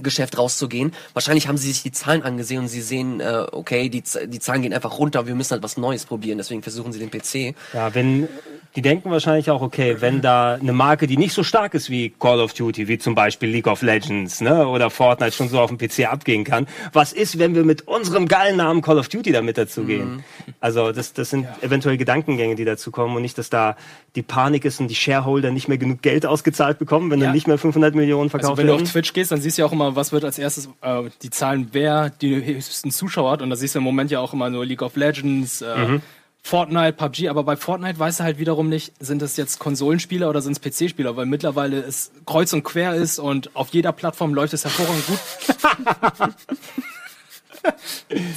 Geschäft 0.02 0.38
rauszugehen. 0.38 0.94
Wahrscheinlich 1.14 1.48
haben 1.48 1.58
sie 1.58 1.70
sich 1.72 1.84
die 1.84 1.92
Zahlen 1.92 2.24
angesehen 2.24 2.60
und 2.60 2.68
sie 2.68 2.82
sehen, 2.82 3.20
äh, 3.20 3.46
okay, 3.52 3.90
die, 3.90 4.04
die 4.28 4.40
Zahlen 4.40 4.62
gehen 4.62 4.74
einfach 4.74 4.98
runter, 5.00 5.28
wir 5.28 5.36
müssen 5.36 5.52
halt 5.52 5.64
was 5.64 5.78
Neues 5.78 6.06
probieren, 6.06 6.38
deswegen 6.38 6.62
versuchen 6.64 6.92
sie 6.94 7.00
den 7.00 7.10
PC. 7.12 7.56
Ja, 7.74 7.94
wenn, 7.96 8.28
die 8.76 8.82
denken 8.82 9.10
wahrscheinlich 9.12 9.50
auch, 9.50 9.62
okay, 9.62 9.98
wenn 10.00 10.22
da 10.22 10.56
eine 10.56 10.74
Marke, 10.74 11.08
die 11.08 11.18
nicht 11.18 11.34
so 11.34 11.44
stark 11.44 11.74
ist 11.74 11.90
wie 11.90 12.10
Call 12.12 12.40
of 12.40 12.54
Duty, 12.54 12.88
wie 12.88 12.98
zum 12.98 13.16
Beispiel 13.16 13.50
League 13.50 13.68
of 13.68 13.82
Legends, 13.82 14.42
ne, 14.42 14.68
oder 14.68 14.90
Fortnite 14.90 15.32
schon 15.36 15.50
so 15.50 15.60
auf 15.60 15.70
dem 15.74 15.78
PC 15.78 16.12
abgehen 16.12 16.44
kann, 16.44 16.68
was 16.94 17.14
ist, 17.14 17.40
wenn 17.40 17.56
wir 17.56 17.64
mit 17.64 17.88
unserem 17.88 18.28
geilen 18.28 18.58
Namen 18.58 18.82
Call 18.82 19.00
of 19.00 19.10
Duty 19.10 19.32
da 19.32 19.42
mit 19.42 19.58
dazugehen? 19.58 20.24
Also, 20.60 20.92
das, 20.92 21.14
das 21.14 21.30
sind 21.30 21.48
eventuell 21.62 21.98
Gedankengänge, 21.98 22.56
die 22.56 22.66
dazu 22.66 22.92
kommen 22.92 23.16
und 23.16 23.22
nicht, 23.22 23.38
dass 23.38 23.50
da 23.50 23.76
die 24.16 24.22
Panik 24.24 24.66
ist 24.66 24.80
und 24.80 24.88
die 24.88 24.96
Shareholder 24.96 25.52
nicht 25.52 25.68
mehr 25.68 25.78
genug 25.78 26.02
Geld 26.02 26.26
ausgezahlt 26.26 26.80
bekommen, 26.80 27.12
wenn 27.12 27.20
Ja. 27.20 27.26
dann 27.28 27.36
nicht 27.36 27.48
mehr 27.48 27.58
500 27.58 27.96
Millionen 27.96 28.30
verkauft 28.30 28.52
Also 28.52 28.58
wenn 28.62 28.68
du 28.68 28.76
auf. 28.76 28.92
Twitch 28.92 29.14
gehst, 29.14 29.32
dann 29.32 29.40
siehst 29.42 29.58
du 29.58 29.62
ja 29.62 29.68
auch 29.68 29.72
immer, 29.72 29.89
was 29.96 30.12
wird 30.12 30.26
als 30.26 30.38
erstes 30.40 30.68
äh, 30.82 31.04
die 31.22 31.30
Zahlen, 31.30 31.70
wer 31.72 32.10
die 32.10 32.44
höchsten 32.44 32.92
Zuschauer 32.92 33.32
hat. 33.32 33.42
Und 33.42 33.50
da 33.50 33.56
siehst 33.56 33.76
du 33.76 33.80
im 33.80 33.86
Moment 33.86 34.12
ja 34.12 34.20
auch 34.20 34.34
immer 34.34 34.50
nur 34.50 34.66
League 34.66 34.82
of 34.82 34.96
Legends, 34.96 35.62
äh, 35.62 35.78
Mhm. 35.78 36.02
Fortnite, 36.42 36.94
PUBG. 36.94 37.28
Aber 37.30 37.44
bei 37.44 37.58
Fortnite 37.58 38.00
weißt 38.00 38.22
du 38.22 38.24
halt 38.24 38.40
wiederum 38.40 38.70
nicht, 38.70 38.94
sind 39.00 39.22
das 39.22 39.36
jetzt 39.36 39.60
Konsolenspieler 39.60 40.30
oder 40.30 40.42
sind 40.42 40.54
es 40.54 40.60
PC-Spieler, 40.62 41.18
weil 41.18 41.26
mittlerweile 41.26 41.80
es 41.82 42.12
kreuz 42.26 42.54
und 42.54 42.64
quer 42.64 42.96
ist 42.96 43.20
und 43.20 43.54
auf 43.56 43.70
jeder 43.70 43.92
Plattform 43.92 44.34
läuft 44.34 44.54
es 44.54 44.64
hervorragend 44.64 45.06
gut. 45.06 45.20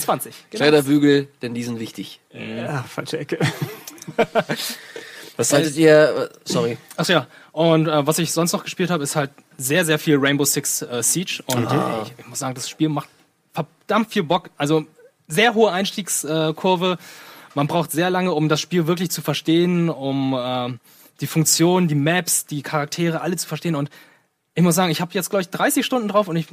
20. 0.01 0.35
Genau. 0.51 0.62
Kleiderbügel, 0.62 1.29
denn 1.43 1.55
die 1.55 1.62
sind 1.62 1.79
wichtig. 1.79 2.21
Ja, 2.33 2.83
falsche 2.83 3.19
Ecke. 3.19 3.38
Was 5.37 5.53
haltet 5.53 5.77
ihr, 5.77 6.31
äh, 6.33 6.38
sorry, 6.45 6.77
Ach 6.97 7.09
ja, 7.09 7.27
und 7.53 7.87
äh, 7.88 8.07
was 8.07 8.19
ich 8.19 8.33
sonst 8.33 8.53
noch 8.53 8.65
gespielt 8.65 8.91
habe, 8.91 9.03
ist 9.05 9.17
halt 9.17 9.31
sehr, 9.59 9.85
sehr 9.85 9.99
viel 9.99 10.17
Rainbow 10.19 10.45
Six 10.45 10.83
äh, 10.83 11.03
Siege. 11.03 11.43
Und 11.47 11.71
äh, 11.71 12.03
ich, 12.05 12.12
ich 12.19 12.27
muss 12.27 12.38
sagen, 12.38 12.55
das 12.55 12.69
Spiel 12.69 12.88
macht 12.88 13.09
verdammt 13.53 14.12
viel 14.12 14.23
Bock. 14.23 14.51
Also 14.57 14.87
sehr 15.29 15.55
hohe 15.55 15.73
Einstiegskurve. 15.73 16.99
Man 17.55 17.67
braucht 17.67 17.93
sehr 17.93 18.11
lange, 18.11 18.33
um 18.33 18.49
das 18.49 18.61
Spiel 18.61 18.87
wirklich 18.87 19.11
zu 19.11 19.23
verstehen, 19.23 19.88
um 19.88 20.35
äh, 20.35 20.79
die 21.21 21.27
Funktionen, 21.27 21.88
die 21.88 21.95
Maps, 21.95 22.47
die 22.47 22.62
Charaktere 22.62 23.21
alle 23.21 23.37
zu 23.37 23.47
verstehen. 23.47 23.75
Und 23.75 23.91
ich 24.55 24.62
muss 24.62 24.75
sagen, 24.75 24.91
ich 24.91 25.01
habe 25.01 25.12
jetzt, 25.15 25.31
glaube 25.31 25.43
ich, 25.43 25.51
30 25.51 25.85
Stunden 25.85 26.09
drauf 26.09 26.29
und 26.29 26.37
ich 26.37 26.47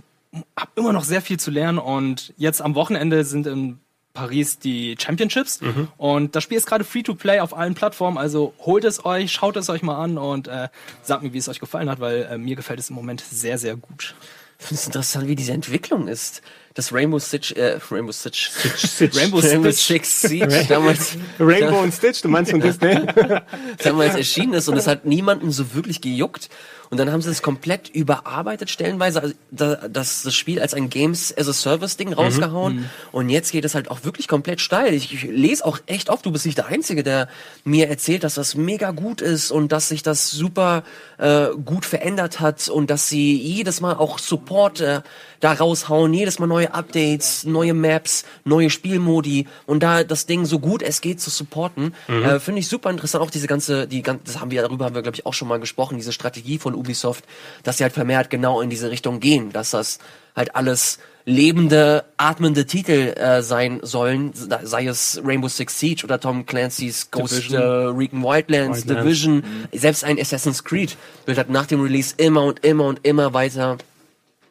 habe 0.57 0.71
immer 0.75 0.93
noch 0.93 1.03
sehr 1.03 1.21
viel 1.21 1.39
zu 1.39 1.51
lernen. 1.51 1.79
Und 1.79 2.33
jetzt 2.38 2.62
am 2.62 2.75
Wochenende 2.75 3.23
sind 3.23 3.47
in 3.47 3.79
Paris 4.19 4.60
die 4.60 4.95
Championships. 4.99 5.62
Und 5.97 6.36
das 6.36 6.43
Spiel 6.43 6.58
ist 6.58 6.65
gerade 6.65 6.84
Free-to-Play 6.84 7.39
auf 7.39 7.55
allen 7.55 7.73
Plattformen. 7.73 8.17
Also 8.17 8.53
holt 8.60 8.84
es 8.84 9.05
euch, 9.05 9.32
schaut 9.32 9.55
es 9.55 9.69
euch 9.69 9.82
mal 9.82 9.95
an 10.03 10.17
und 10.17 10.49
äh, 10.49 10.67
sagt 11.03 11.23
mir, 11.23 11.32
wie 11.32 11.38
es 11.38 11.47
euch 11.47 11.62
gefallen 11.62 11.89
hat, 11.89 12.01
weil 12.01 12.27
äh, 12.29 12.38
mir 12.38 12.58
gefällt 12.58 12.79
es 12.79 12.89
im 12.89 12.97
Moment 12.97 13.21
sehr, 13.21 13.58
sehr 13.58 13.77
gut. 13.77 14.15
ich 14.60 14.65
finde 14.65 14.82
es 14.82 14.88
interessant, 14.88 15.27
wie 15.27 15.36
diese 15.36 15.53
Entwicklung 15.53 16.10
ist. 16.10 16.41
Das 16.75 16.93
Rainbow 16.93 17.19
Sitch, 17.19 17.53
äh, 17.53 17.79
Rainbow 17.91 18.12
Sitch, 18.12 18.51
Rainbow 18.99 19.39
Rainbow 19.39 19.71
Six. 19.71 19.88
Six 19.88 20.21
Siege 20.21 20.65
damals, 20.69 21.17
Rainbow 21.39 21.79
und 21.82 21.93
Stitch, 21.93 22.21
du 22.21 22.29
meinst 22.29 22.51
von 22.51 22.62
Disney? 22.62 23.01
damals 23.84 24.15
erschienen 24.15 24.53
ist 24.53 24.67
und 24.67 24.77
es 24.77 24.88
hat 24.88 25.05
niemanden 25.05 25.51
so 25.51 25.73
wirklich 25.73 26.01
gejuckt. 26.01 26.49
Und 26.91 26.97
dann 26.97 27.12
haben 27.12 27.21
sie 27.21 27.29
es 27.29 27.43
komplett 27.43 27.89
überarbeitet 27.89 28.71
stellenweise, 28.71 29.21
also 29.21 29.36
da, 29.51 29.75
das, 29.88 30.23
das 30.23 30.34
Spiel 30.34 30.60
als 30.60 30.73
ein 30.73 30.89
Games 30.89 31.32
as 31.38 31.47
a 31.47 31.53
Service 31.53 31.97
Ding 31.97 32.13
rausgehauen. 32.13 32.89
Und 33.12 33.29
jetzt 33.29 33.51
geht 33.51 33.63
es 33.63 33.75
halt 33.75 33.91
auch 33.91 34.03
wirklich 34.05 34.27
komplett 34.27 34.60
steil. 34.60 34.95
Ich, 34.95 35.13
ich 35.13 35.23
lese 35.23 35.65
auch 35.65 35.77
echt 35.86 36.10
oft, 36.10 36.25
du 36.25 36.32
bist 36.32 36.47
nicht 36.47 36.58
der 36.58 36.65
Einzige, 36.65 37.03
der 37.03 37.29
mir 37.63 37.89
erzählt, 37.89 38.23
dass 38.23 38.34
das 38.34 38.55
mega 38.55 38.89
gut 38.89 39.21
ist 39.21 39.51
und 39.51 39.71
dass 39.71 39.89
sich 39.89 40.01
das 40.01 40.32
super 40.32 40.84
äh, 41.19 41.49
gut 41.63 41.86
verändert 41.86 42.39
hat 42.39 42.69
und 42.69 42.89
dass 42.89 43.08
sie 43.08 43.38
jedes 43.38 43.82
Mal 43.82 43.93
auch 43.93 44.17
Support 44.17 44.82
äh, 44.82 45.01
da 45.39 45.54
raushauen, 45.54 46.13
jedes 46.13 46.39
Mal 46.39 46.47
neue 46.47 46.73
Updates, 46.73 47.45
neue 47.45 47.73
Maps, 47.73 48.25
neue 48.43 48.69
Spielmodi 48.69 49.47
und 49.65 49.82
da 49.82 50.04
das 50.04 50.25
Ding 50.25 50.45
so 50.45 50.60
gut 50.60 50.82
es 50.82 51.02
geht 51.02 51.21
zu 51.21 51.30
supporten, 51.30 51.93
äh, 52.08 52.39
finde 52.39 52.60
ich 52.60 52.67
super 52.67 52.89
interessant. 52.89 53.23
Auch 53.23 53.32
diese 53.32 53.47
ganze, 53.47 53.88
die 53.88 54.02
gan- 54.02 54.19
das 54.25 54.39
haben 54.39 54.52
wir 54.52 54.62
darüber 54.62 54.86
haben 54.86 54.95
wir 54.95 55.02
glaube 55.02 55.15
ich 55.15 55.25
auch 55.25 55.34
schon 55.34 55.47
mal 55.47 55.60
gesprochen, 55.60 55.97
diese 55.97 56.12
Strategie 56.12 56.58
von 56.60 56.75
Ubisoft, 56.75 57.23
dass 57.63 57.78
sie 57.78 57.84
halt 57.84 57.93
vermehrt 57.93 58.30
genau 58.30 58.62
in 58.62 58.69
diese 58.69 58.91
Richtung 58.91 59.19
gehen, 59.19 59.52
dass 59.52 59.71
das 59.71 59.99
halt 60.36 60.56
alles 60.56 60.99
lebende, 61.25 62.06
atmende 62.17 62.65
Titel 62.65 63.13
äh, 63.15 63.41
sein 63.43 63.80
sollen, 63.84 64.34
sei 64.63 64.88
es 64.88 65.21
Rainbow 65.23 65.47
Six 65.47 65.80
Siege 65.80 66.04
oder 66.04 66.19
Tom 66.19 66.45
Clancy's 66.45 67.12
Ghost 67.12 67.52
äh. 67.52 67.58
Recon 67.58 68.23
Wildlands, 68.23 68.80
Wildlands. 68.80 68.86
Division, 68.88 69.43
selbst 69.71 70.04
ein 70.04 70.19
Assassin's 70.19 70.63
Creed 70.63 70.97
wird 71.25 71.38
halt 71.38 71.49
nach 71.49 71.67
dem 71.67 71.82
Release 71.82 72.13
immer 72.17 72.43
und 72.43 72.65
immer 72.65 72.86
und 72.86 72.99
immer 73.06 73.34
weiter 73.34 73.78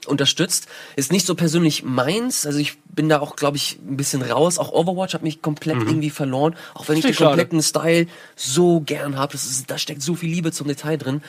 unterstützt. 0.08 0.68
Ist 0.96 1.12
nicht 1.12 1.26
so 1.26 1.34
persönlich 1.34 1.82
meins. 1.82 2.46
Also 2.46 2.58
ich 2.58 2.78
bin 2.84 3.08
da 3.08 3.20
auch, 3.20 3.36
glaube 3.36 3.56
ich, 3.56 3.78
ein 3.86 3.96
bisschen 3.96 4.22
raus. 4.22 4.58
Auch 4.58 4.72
Overwatch 4.72 5.14
hat 5.14 5.22
mich 5.22 5.42
komplett 5.42 5.76
irgendwie 5.76 6.10
verloren. 6.10 6.56
Auch 6.74 6.88
wenn 6.88 6.96
ich 6.96 7.04
den 7.04 7.14
kompletten 7.14 7.62
Style 7.62 8.06
so 8.34 8.80
gern 8.80 9.16
habe. 9.16 9.36
Da 9.66 9.78
steckt 9.78 10.02
so 10.02 10.14
viel 10.14 10.30
Liebe 10.30 10.52
zum 10.52 10.68
Detail 10.68 10.96
drin. 10.96 11.22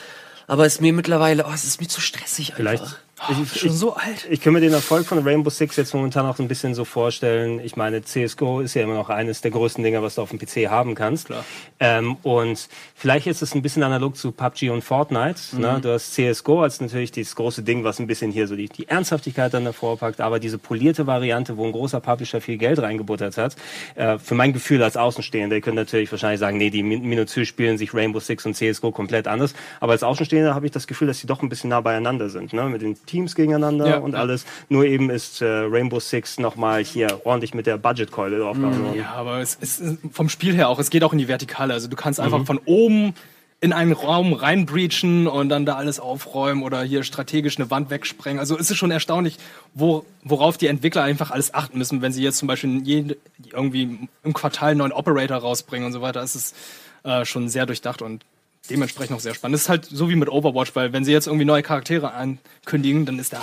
Aber 0.46 0.66
es 0.66 0.74
ist 0.74 0.80
mir 0.80 0.92
mittlerweile, 0.92 1.46
oh, 1.46 1.52
es 1.54 1.62
ist 1.62 1.80
mir 1.80 1.86
zu 1.86 2.00
stressig 2.00 2.54
Vielleicht. 2.56 2.82
Einfach. 3.28 3.54
Ich, 3.54 3.60
Schon 3.60 3.70
ich, 3.70 3.76
so 3.76 3.94
alt. 3.94 4.26
ich 4.30 4.40
kann 4.40 4.52
mir 4.52 4.60
den 4.60 4.72
Erfolg 4.72 5.06
von 5.06 5.18
Rainbow 5.18 5.50
Six 5.50 5.76
jetzt 5.76 5.94
momentan 5.94 6.26
auch 6.26 6.38
ein 6.38 6.48
bisschen 6.48 6.74
so 6.74 6.84
vorstellen. 6.84 7.60
Ich 7.60 7.76
meine, 7.76 8.02
CSGO 8.02 8.60
ist 8.60 8.74
ja 8.74 8.82
immer 8.82 8.94
noch 8.94 9.08
eines 9.10 9.40
der 9.40 9.50
größten 9.50 9.82
Dinger, 9.84 10.02
was 10.02 10.16
du 10.16 10.22
auf 10.22 10.30
dem 10.30 10.38
PC 10.38 10.68
haben 10.70 10.94
kannst. 10.94 11.26
Klar. 11.26 11.44
Ähm, 11.78 12.16
und 12.22 12.68
vielleicht 12.94 13.26
ist 13.26 13.42
es 13.42 13.54
ein 13.54 13.62
bisschen 13.62 13.82
analog 13.82 14.16
zu 14.16 14.32
PUBG 14.32 14.70
und 14.70 14.82
Fortnite. 14.82 15.40
Ne? 15.58 15.80
Du 15.82 15.92
hast 15.92 16.14
CSGO 16.14 16.62
als 16.62 16.80
natürlich 16.80 17.12
dieses 17.12 17.34
große 17.36 17.62
Ding, 17.62 17.84
was 17.84 17.98
ein 17.98 18.06
bisschen 18.06 18.30
hier 18.30 18.46
so 18.46 18.56
die, 18.56 18.68
die 18.68 18.88
Ernsthaftigkeit 18.88 19.52
dann 19.54 19.64
davor 19.64 19.98
packt, 19.98 20.20
aber 20.20 20.40
diese 20.40 20.58
polierte 20.58 21.06
Variante, 21.06 21.56
wo 21.56 21.64
ein 21.66 21.72
großer 21.72 22.00
Publisher 22.00 22.40
viel 22.40 22.56
Geld 22.56 22.78
reingebuttert 22.80 23.36
hat, 23.36 23.56
äh, 23.94 24.18
für 24.18 24.34
mein 24.34 24.52
Gefühl 24.52 24.82
als 24.82 24.96
Außenstehender, 24.96 25.56
ihr 25.56 25.62
könnt 25.62 25.76
natürlich 25.76 26.10
wahrscheinlich 26.10 26.40
sagen, 26.40 26.56
nee, 26.58 26.70
die 26.70 26.82
Min- 26.82 27.02
Minutieux 27.02 27.46
spielen 27.46 27.78
sich 27.78 27.94
Rainbow 27.94 28.20
Six 28.20 28.46
und 28.46 28.54
CSGO 28.54 28.90
komplett 28.92 29.26
anders, 29.28 29.54
aber 29.80 29.92
als 29.92 30.02
Außenstehender 30.02 30.54
habe 30.54 30.66
ich 30.66 30.72
das 30.72 30.86
Gefühl, 30.86 31.08
dass 31.08 31.18
sie 31.18 31.26
doch 31.26 31.42
ein 31.42 31.48
bisschen 31.48 31.70
nah 31.70 31.80
beieinander 31.80 32.28
sind, 32.30 32.52
ne? 32.52 32.64
mit 32.64 32.82
den 32.82 32.96
Teams 33.10 33.34
gegeneinander 33.34 33.88
Ja. 33.88 33.98
und 33.98 34.14
alles. 34.14 34.44
Nur 34.68 34.84
eben 34.84 35.10
ist 35.10 35.42
äh, 35.42 35.46
Rainbow 35.46 35.98
Six 36.00 36.38
nochmal 36.38 36.84
hier 36.84 37.20
ordentlich 37.24 37.54
mit 37.54 37.66
der 37.66 37.76
Budgetkeule 37.76 38.38
draufgehauen 38.38 38.84
worden. 38.84 38.96
Ja, 38.96 39.12
aber 39.14 39.40
es 39.40 39.56
ist 39.56 39.82
vom 40.12 40.28
Spiel 40.28 40.54
her 40.54 40.68
auch, 40.68 40.78
es 40.78 40.90
geht 40.90 41.02
auch 41.04 41.12
in 41.12 41.18
die 41.18 41.28
Vertikale. 41.28 41.74
Also 41.74 41.88
du 41.88 41.96
kannst 41.96 42.20
einfach 42.20 42.44
von 42.46 42.58
oben 42.66 43.14
in 43.62 43.74
einen 43.74 43.92
Raum 43.92 44.32
reinbreachen 44.32 45.26
und 45.26 45.50
dann 45.50 45.66
da 45.66 45.74
alles 45.74 46.00
aufräumen 46.00 46.62
oder 46.62 46.82
hier 46.82 47.02
strategisch 47.02 47.58
eine 47.58 47.70
Wand 47.70 47.90
wegsprengen. 47.90 48.38
Also 48.38 48.56
es 48.56 48.70
ist 48.70 48.78
schon 48.78 48.90
erstaunlich, 48.90 49.36
wo, 49.74 50.06
worauf 50.24 50.56
die 50.56 50.66
Entwickler 50.68 51.02
einfach 51.02 51.30
alles 51.30 51.52
achten 51.52 51.76
müssen, 51.76 52.00
wenn 52.00 52.10
sie 52.12 52.22
jetzt 52.22 52.38
zum 52.38 52.48
Beispiel 52.48 52.80
jede, 52.84 53.18
irgendwie 53.52 53.98
im 54.24 54.32
Quartal 54.32 54.70
einen 54.70 54.78
neuen 54.78 54.92
Operator 54.92 55.36
rausbringen 55.36 55.84
und 55.84 55.92
so 55.92 56.00
weiter. 56.00 56.22
Es 56.22 56.34
ist 56.36 56.56
äh, 57.02 57.26
schon 57.26 57.50
sehr 57.50 57.66
durchdacht 57.66 58.00
und 58.00 58.24
dementsprechend 58.70 59.16
auch 59.16 59.20
sehr 59.20 59.34
spannend. 59.34 59.56
Es 59.56 59.62
ist 59.62 59.68
halt 59.68 59.84
so 59.86 60.08
wie 60.08 60.16
mit 60.16 60.28
Overwatch, 60.28 60.74
weil 60.76 60.92
wenn 60.92 61.04
sie 61.04 61.12
jetzt 61.12 61.26
irgendwie 61.26 61.44
neue 61.44 61.62
Charaktere 61.62 62.12
ankündigen, 62.14 63.06
dann 63.06 63.18
ist 63.18 63.32
der 63.32 63.42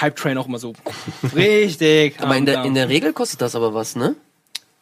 Hype-Train 0.00 0.38
auch 0.38 0.46
immer 0.46 0.58
so 0.58 0.74
richtig. 1.34 2.20
Aber 2.20 2.36
in 2.36 2.46
der, 2.46 2.64
in 2.64 2.74
der 2.74 2.88
Regel 2.88 3.12
kostet 3.12 3.40
das 3.40 3.54
aber 3.54 3.74
was, 3.74 3.96
ne? 3.96 4.14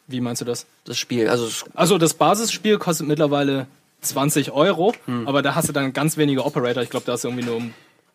Wie 0.07 0.21
meinst 0.21 0.41
du 0.41 0.45
das? 0.45 0.65
Das 0.85 0.97
Spiel. 0.97 1.27
Also 1.29 1.47
es- 1.47 1.65
Also 1.73 1.97
das 1.97 2.13
Basisspiel 2.13 2.77
kostet 2.77 3.07
mittlerweile 3.07 3.67
20 4.01 4.51
Euro, 4.51 4.93
aber 5.25 5.41
da 5.41 5.55
hast 5.55 5.67
du 5.67 5.73
dann 5.73 5.91
ganz 5.93 6.15
wenige 6.17 6.45
Operator. 6.45 6.83
Ich 6.83 6.91
glaube, 6.91 7.05
da 7.07 7.13
hast 7.13 7.23
du 7.23 7.29
irgendwie 7.29 7.45
nur 7.45 7.61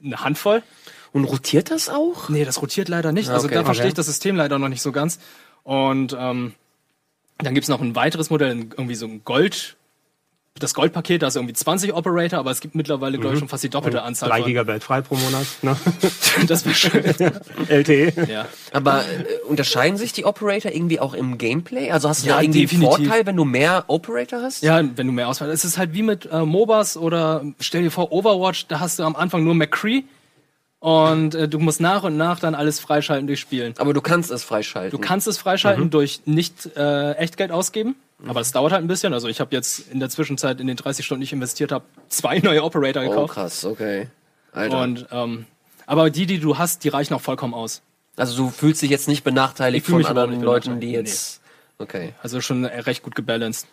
eine 0.04 0.20
Handvoll. 0.24 0.62
und 1.12 1.24
rotiert 1.24 1.72
das 1.72 1.88
auch? 1.88 2.28
Nee, 2.28 2.44
das 2.44 2.62
rotiert 2.62 2.88
leider 2.88 3.10
nicht. 3.10 3.28
Ah, 3.30 3.34
Also 3.34 3.46
okay. 3.46 3.56
da 3.56 3.64
verstehe 3.64 3.86
Okay. 3.86 3.88
ich 3.88 3.94
das 3.94 4.06
System 4.06 4.36
leider 4.36 4.60
noch 4.60 4.68
nicht 4.68 4.82
so 4.82 4.92
ganz. 4.92 5.18
Und 5.64 6.16
ähm, 6.16 6.54
dann 7.38 7.54
gibt's 7.54 7.68
noch 7.68 7.80
ein 7.80 7.96
weiteres 7.96 8.30
Modell, 8.30 8.50
irgendwie 8.56 8.94
so 8.94 9.06
ein 9.06 9.22
Gold. 9.24 9.76
Das 10.58 10.74
Goldpaket, 10.74 11.22
da 11.22 11.28
ist 11.28 11.36
irgendwie 11.36 11.54
20 11.54 11.94
Operator, 11.94 12.38
aber 12.40 12.50
es 12.50 12.60
gibt 12.60 12.74
mittlerweile, 12.74 13.18
glaube 13.18 13.34
ich, 13.34 13.38
schon 13.38 13.48
fast 13.48 13.62
die 13.62 13.68
doppelte 13.70 14.02
Anzahl. 14.02 14.28
3 14.28 14.38
von- 14.40 14.46
Gigabyte 14.48 14.82
frei 14.82 15.00
pro 15.00 15.14
Monat, 15.14 15.46
ne? 15.62 15.76
Das 16.48 16.64
wäre 16.66 16.74
schön. 16.74 17.04
LTE. 17.68 18.26
ja. 18.30 18.46
Aber 18.72 19.00
äh, 19.02 19.38
unterscheiden 19.48 19.96
sich 19.96 20.12
die 20.12 20.24
Operator 20.24 20.72
irgendwie 20.72 20.98
auch 20.98 21.14
im 21.14 21.38
Gameplay? 21.38 21.92
Also 21.92 22.08
hast 22.08 22.24
du 22.24 22.28
Ja, 22.28 22.36
da 22.36 22.42
irgendwie 22.42 22.62
definitiv. 22.62 22.94
einen 22.94 23.04
Vorteil, 23.06 23.26
wenn 23.26 23.36
du 23.36 23.44
mehr 23.44 23.84
Operator 23.86 24.42
hast? 24.42 24.62
Ja, 24.62 24.82
wenn 24.96 25.06
du 25.06 25.12
mehr 25.12 25.28
Auswahl 25.28 25.48
Es 25.50 25.64
ist 25.64 25.78
halt 25.78 25.94
wie 25.94 26.02
mit 26.02 26.28
äh, 26.30 26.40
MOBAs 26.44 26.96
oder 26.96 27.44
stell 27.60 27.82
dir 27.84 27.90
vor, 27.92 28.10
Overwatch, 28.12 28.66
da 28.66 28.80
hast 28.80 28.98
du 28.98 29.04
am 29.04 29.14
Anfang 29.16 29.44
nur 29.44 29.54
McCree 29.54 30.02
und 30.80 31.34
äh, 31.36 31.48
du 31.48 31.58
musst 31.60 31.80
nach 31.80 32.02
und 32.02 32.16
nach 32.16 32.40
dann 32.40 32.54
alles 32.56 32.80
freischalten 32.80 33.28
durch 33.28 33.38
Spielen. 33.40 33.74
Aber 33.78 33.94
du 33.94 34.00
kannst 34.00 34.30
es 34.32 34.42
freischalten. 34.42 34.90
Du 34.90 34.98
kannst 34.98 35.26
es 35.28 35.38
freischalten 35.38 35.90
durch 35.90 36.22
nicht 36.26 36.76
äh, 36.76 37.12
Echtgeld 37.12 37.52
ausgeben. 37.52 37.94
Aber 38.26 38.40
es 38.40 38.52
dauert 38.52 38.72
halt 38.72 38.85
ein 38.85 38.88
bisschen. 38.88 39.12
Also 39.14 39.28
ich 39.28 39.40
habe 39.40 39.54
jetzt 39.54 39.90
in 39.90 40.00
der 40.00 40.11
Zwischenzeit, 40.11 40.61
in 40.61 40.66
den 40.66 40.76
30 40.76 41.04
Stunden, 41.04 41.20
die 41.20 41.24
ich 41.24 41.33
investiert 41.33 41.72
habe, 41.72 41.85
zwei 42.09 42.38
neue 42.38 42.62
Operator 42.62 43.02
Oh, 43.04 43.09
gekauft. 43.09 43.35
krass, 43.35 43.64
okay. 43.64 44.09
Alter. 44.52 44.83
und 44.83 45.06
ähm, 45.12 45.46
aber 45.87 46.11
die, 46.11 46.26
die 46.26 46.38
du 46.40 46.59
hast, 46.59 46.85
die 46.85 46.88
reichen 46.88 47.14
auch 47.14 47.20
vollkommen 47.20 47.54
aus. 47.54 47.83
also 48.16 48.37
du 48.37 48.50
fühlst 48.50 48.83
dich 48.83 48.90
jetzt 48.90 49.09
nicht 49.09 49.24
benachteiligt 49.24 49.87
Ich 49.88 49.90
von 49.92 50.04
anderen 50.04 50.40
Leuten, 50.42 50.80
die 50.80 50.92
jetzt. 50.92 51.40
Okay. 51.78 52.12
Also 52.22 52.40
schon 52.40 52.64
recht 52.64 53.02
gut 53.02 53.14
gebalanced. 53.14 53.66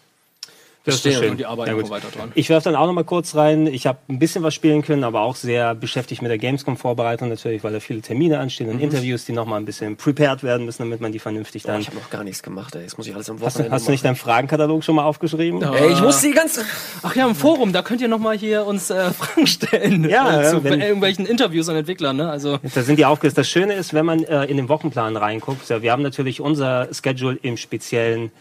Das 0.88 0.96
ist 0.96 1.06
doch 1.06 1.12
Verstehe. 1.12 1.24
schön. 1.24 1.32
Und 1.32 1.38
die 1.38 1.46
arbeiten 1.46 1.78
Ja, 1.80 1.90
weiter 1.90 2.08
dran. 2.16 2.32
Ich 2.34 2.50
werfe 2.50 2.66
dann 2.70 2.76
auch 2.76 2.88
noch 2.88 2.94
mal 2.94 3.04
kurz 3.04 3.36
rein. 3.36 3.68
Ich 3.68 3.86
habe 3.86 4.00
ein 4.10 4.20
bisschen 4.20 4.42
was 4.44 4.54
spielen 4.56 4.82
können, 4.82 5.04
aber 5.04 5.22
auch 5.22 5.36
sehr 5.36 5.76
beschäftigt 5.76 6.22
mit 6.22 6.32
der 6.32 6.38
Gamescom-Vorbereitung 6.38 7.30
natürlich, 7.30 7.64
weil 7.64 7.74
da 7.74 7.80
viele 7.80 8.02
Termine 8.02 8.40
anstehen 8.40 8.70
und 8.70 8.80
Interviews, 8.80 9.26
die 9.26 9.34
noch 9.34 9.46
mal 9.46 9.58
ein 9.58 9.66
bisschen 9.66 9.98
prepared 9.98 10.44
werden 10.44 10.66
müssen, 10.66 10.84
damit 10.84 11.02
man 11.02 11.12
die 11.12 11.20
vernünftig 11.20 11.64
dann. 11.64 11.82
ich 11.82 11.88
habe 11.88 11.98
noch 11.98 12.10
gar 12.10 12.24
nichts 12.24 12.42
gemacht, 12.42 12.76
ey. 12.76 12.84
Jetzt 12.84 12.98
muss 12.98 13.06
ich 13.06 13.14
alles 13.14 13.30
am 13.30 13.36
hast, 13.36 13.42
du, 13.42 13.46
Wochenende 13.60 13.76
hast 13.76 13.88
du 13.88 13.92
nicht 13.92 14.06
deinen 14.06 14.16
Fragenkatalog 14.16 14.84
schon 14.84 14.96
mal 14.96 15.04
aufgeschrieben? 15.04 15.62
Ey, 15.62 15.92
ich 15.92 16.02
muss 16.02 16.22
die 16.22 16.32
ganze. 16.32 16.62
Ach 17.04 17.16
ja, 17.16 17.28
im 17.28 17.36
Forum, 17.36 17.74
da 17.74 17.82
könnt 17.82 18.02
ihr 18.02 18.08
nochmal 18.08 18.38
hier 18.38 18.66
uns 18.66 18.90
äh, 18.90 19.12
Fragen 19.12 19.46
stellen. 19.46 20.10
Ja, 20.10 20.40
äh, 20.40 20.44
ja, 20.44 20.50
zu 20.52 20.64
wenn- 20.64 20.80
irgendwelchen 20.82 21.26
Interviews 21.26 21.68
und 21.70 21.76
Entwicklern, 21.76 22.16
ne? 22.18 22.30
Also 22.30 22.58
Da 22.74 22.82
sind 22.82 22.98
die 22.98 23.06
aufgelistet. 23.06 23.40
Das 23.40 23.50
Schöne 23.50 23.74
ist, 23.74 23.94
wenn 23.94 24.06
man 24.06 24.24
äh, 24.24 24.46
in 24.46 24.58
den 24.58 24.70
Wochenplan 24.70 25.18
reinguckt, 25.18 25.68
ja, 25.70 25.82
wir 25.82 25.92
haben 25.92 26.02
natürlich 26.04 26.40
unser 26.40 26.88
Schedule 26.94 27.38
im 27.42 27.58
Speziellen, 27.58 28.32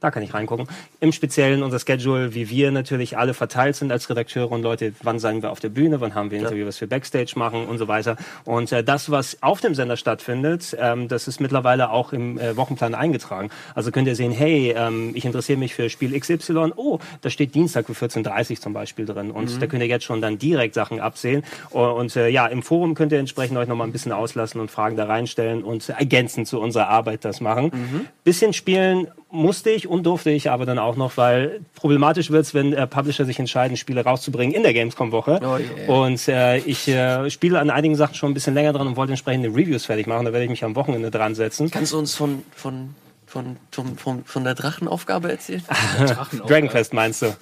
da 0.00 0.10
kann 0.10 0.22
ich 0.22 0.34
reingucken, 0.34 0.66
im 1.00 1.12
Speziellen 1.12 1.62
unser 1.62 1.78
Schedule, 1.78 2.34
wie 2.34 2.50
wir 2.50 2.70
natürlich 2.70 3.16
alle 3.16 3.34
verteilt 3.34 3.76
sind 3.76 3.90
als 3.90 4.08
Redakteure 4.10 4.50
und 4.50 4.62
Leute, 4.62 4.92
wann 5.02 5.18
sind 5.18 5.42
wir 5.42 5.50
auf 5.50 5.60
der 5.60 5.70
Bühne, 5.70 6.00
wann 6.00 6.14
haben 6.14 6.30
wir 6.30 6.38
Interview, 6.38 6.66
was 6.66 6.80
wir 6.80 6.88
Backstage 6.88 7.32
machen 7.36 7.66
und 7.66 7.78
so 7.78 7.88
weiter. 7.88 8.16
Und 8.44 8.70
äh, 8.72 8.84
das, 8.84 9.10
was 9.10 9.42
auf 9.42 9.60
dem 9.60 9.74
Sender 9.74 9.96
stattfindet, 9.96 10.76
ähm, 10.78 11.08
das 11.08 11.28
ist 11.28 11.40
mittlerweile 11.40 11.90
auch 11.90 12.12
im 12.12 12.38
äh, 12.38 12.56
Wochenplan 12.56 12.94
eingetragen. 12.94 13.50
Also 13.74 13.90
könnt 13.90 14.06
ihr 14.06 14.16
sehen, 14.16 14.32
hey, 14.32 14.74
ähm, 14.76 15.12
ich 15.14 15.24
interessiere 15.24 15.58
mich 15.58 15.74
für 15.74 15.88
Spiel 15.88 16.18
XY, 16.18 16.72
oh, 16.76 16.98
da 17.22 17.30
steht 17.30 17.54
Dienstag 17.54 17.86
für 17.86 17.92
14.30 17.92 18.50
Uhr 18.50 18.56
zum 18.60 18.72
Beispiel 18.72 19.06
drin. 19.06 19.30
Und 19.30 19.60
da 19.62 19.66
könnt 19.66 19.82
ihr 19.82 19.88
jetzt 19.88 20.04
schon 20.04 20.20
dann 20.20 20.38
direkt 20.38 20.74
Sachen 20.74 21.00
absehen. 21.00 21.42
Und 21.70 22.16
äh, 22.16 22.28
ja, 22.28 22.46
im 22.46 22.62
Forum 22.62 22.94
könnt 22.94 23.12
ihr 23.12 23.18
entsprechend 23.18 23.56
euch 23.56 23.68
noch 23.68 23.76
mal 23.76 23.84
ein 23.84 23.92
bisschen 23.92 24.12
auslassen 24.12 24.60
und 24.60 24.70
Fragen 24.70 24.96
da 24.96 25.04
reinstellen 25.06 25.64
und 25.64 25.88
ergänzend 25.88 26.48
zu 26.48 26.60
unserer 26.60 26.88
Arbeit 26.88 27.24
das 27.24 27.40
machen. 27.40 28.08
Bisschen 28.24 28.52
spielen 28.52 29.08
musste 29.36 29.70
ich 29.70 29.86
und 29.86 30.04
durfte 30.04 30.30
ich 30.30 30.50
aber 30.50 30.66
dann 30.66 30.78
auch 30.78 30.96
noch, 30.96 31.16
weil 31.16 31.60
problematisch 31.74 32.30
wird's, 32.30 32.54
wenn 32.54 32.72
äh, 32.72 32.86
Publisher 32.86 33.24
sich 33.24 33.38
entscheiden, 33.38 33.76
Spiele 33.76 34.02
rauszubringen 34.02 34.54
in 34.54 34.62
der 34.62 34.72
Gamescom-Woche. 34.74 35.40
Oh 35.42 35.58
yeah. 35.58 36.04
Und 36.04 36.26
äh, 36.28 36.58
ich 36.58 36.88
äh, 36.88 37.30
spiele 37.30 37.60
an 37.60 37.70
einigen 37.70 37.94
Sachen 37.94 38.14
schon 38.14 38.30
ein 38.30 38.34
bisschen 38.34 38.54
länger 38.54 38.72
dran 38.72 38.86
und 38.86 38.96
wollte 38.96 39.12
entsprechende 39.12 39.48
Reviews 39.48 39.86
fertig 39.86 40.06
machen. 40.06 40.24
Da 40.24 40.32
werde 40.32 40.44
ich 40.44 40.50
mich 40.50 40.64
am 40.64 40.74
Wochenende 40.74 41.10
dran 41.10 41.34
setzen. 41.34 41.70
Kannst 41.70 41.92
du 41.92 41.98
uns 41.98 42.14
von, 42.14 42.42
von, 42.54 42.94
von, 43.26 43.56
von, 43.70 43.98
von, 43.98 44.24
von 44.24 44.44
der 44.44 44.54
Drachenaufgabe 44.54 45.30
erzählen? 45.30 45.62
Drachen 45.98 46.40
auch, 46.40 46.46
Dragon 46.46 46.68
Quest 46.68 46.94
meinst 46.94 47.22
du? 47.22 47.36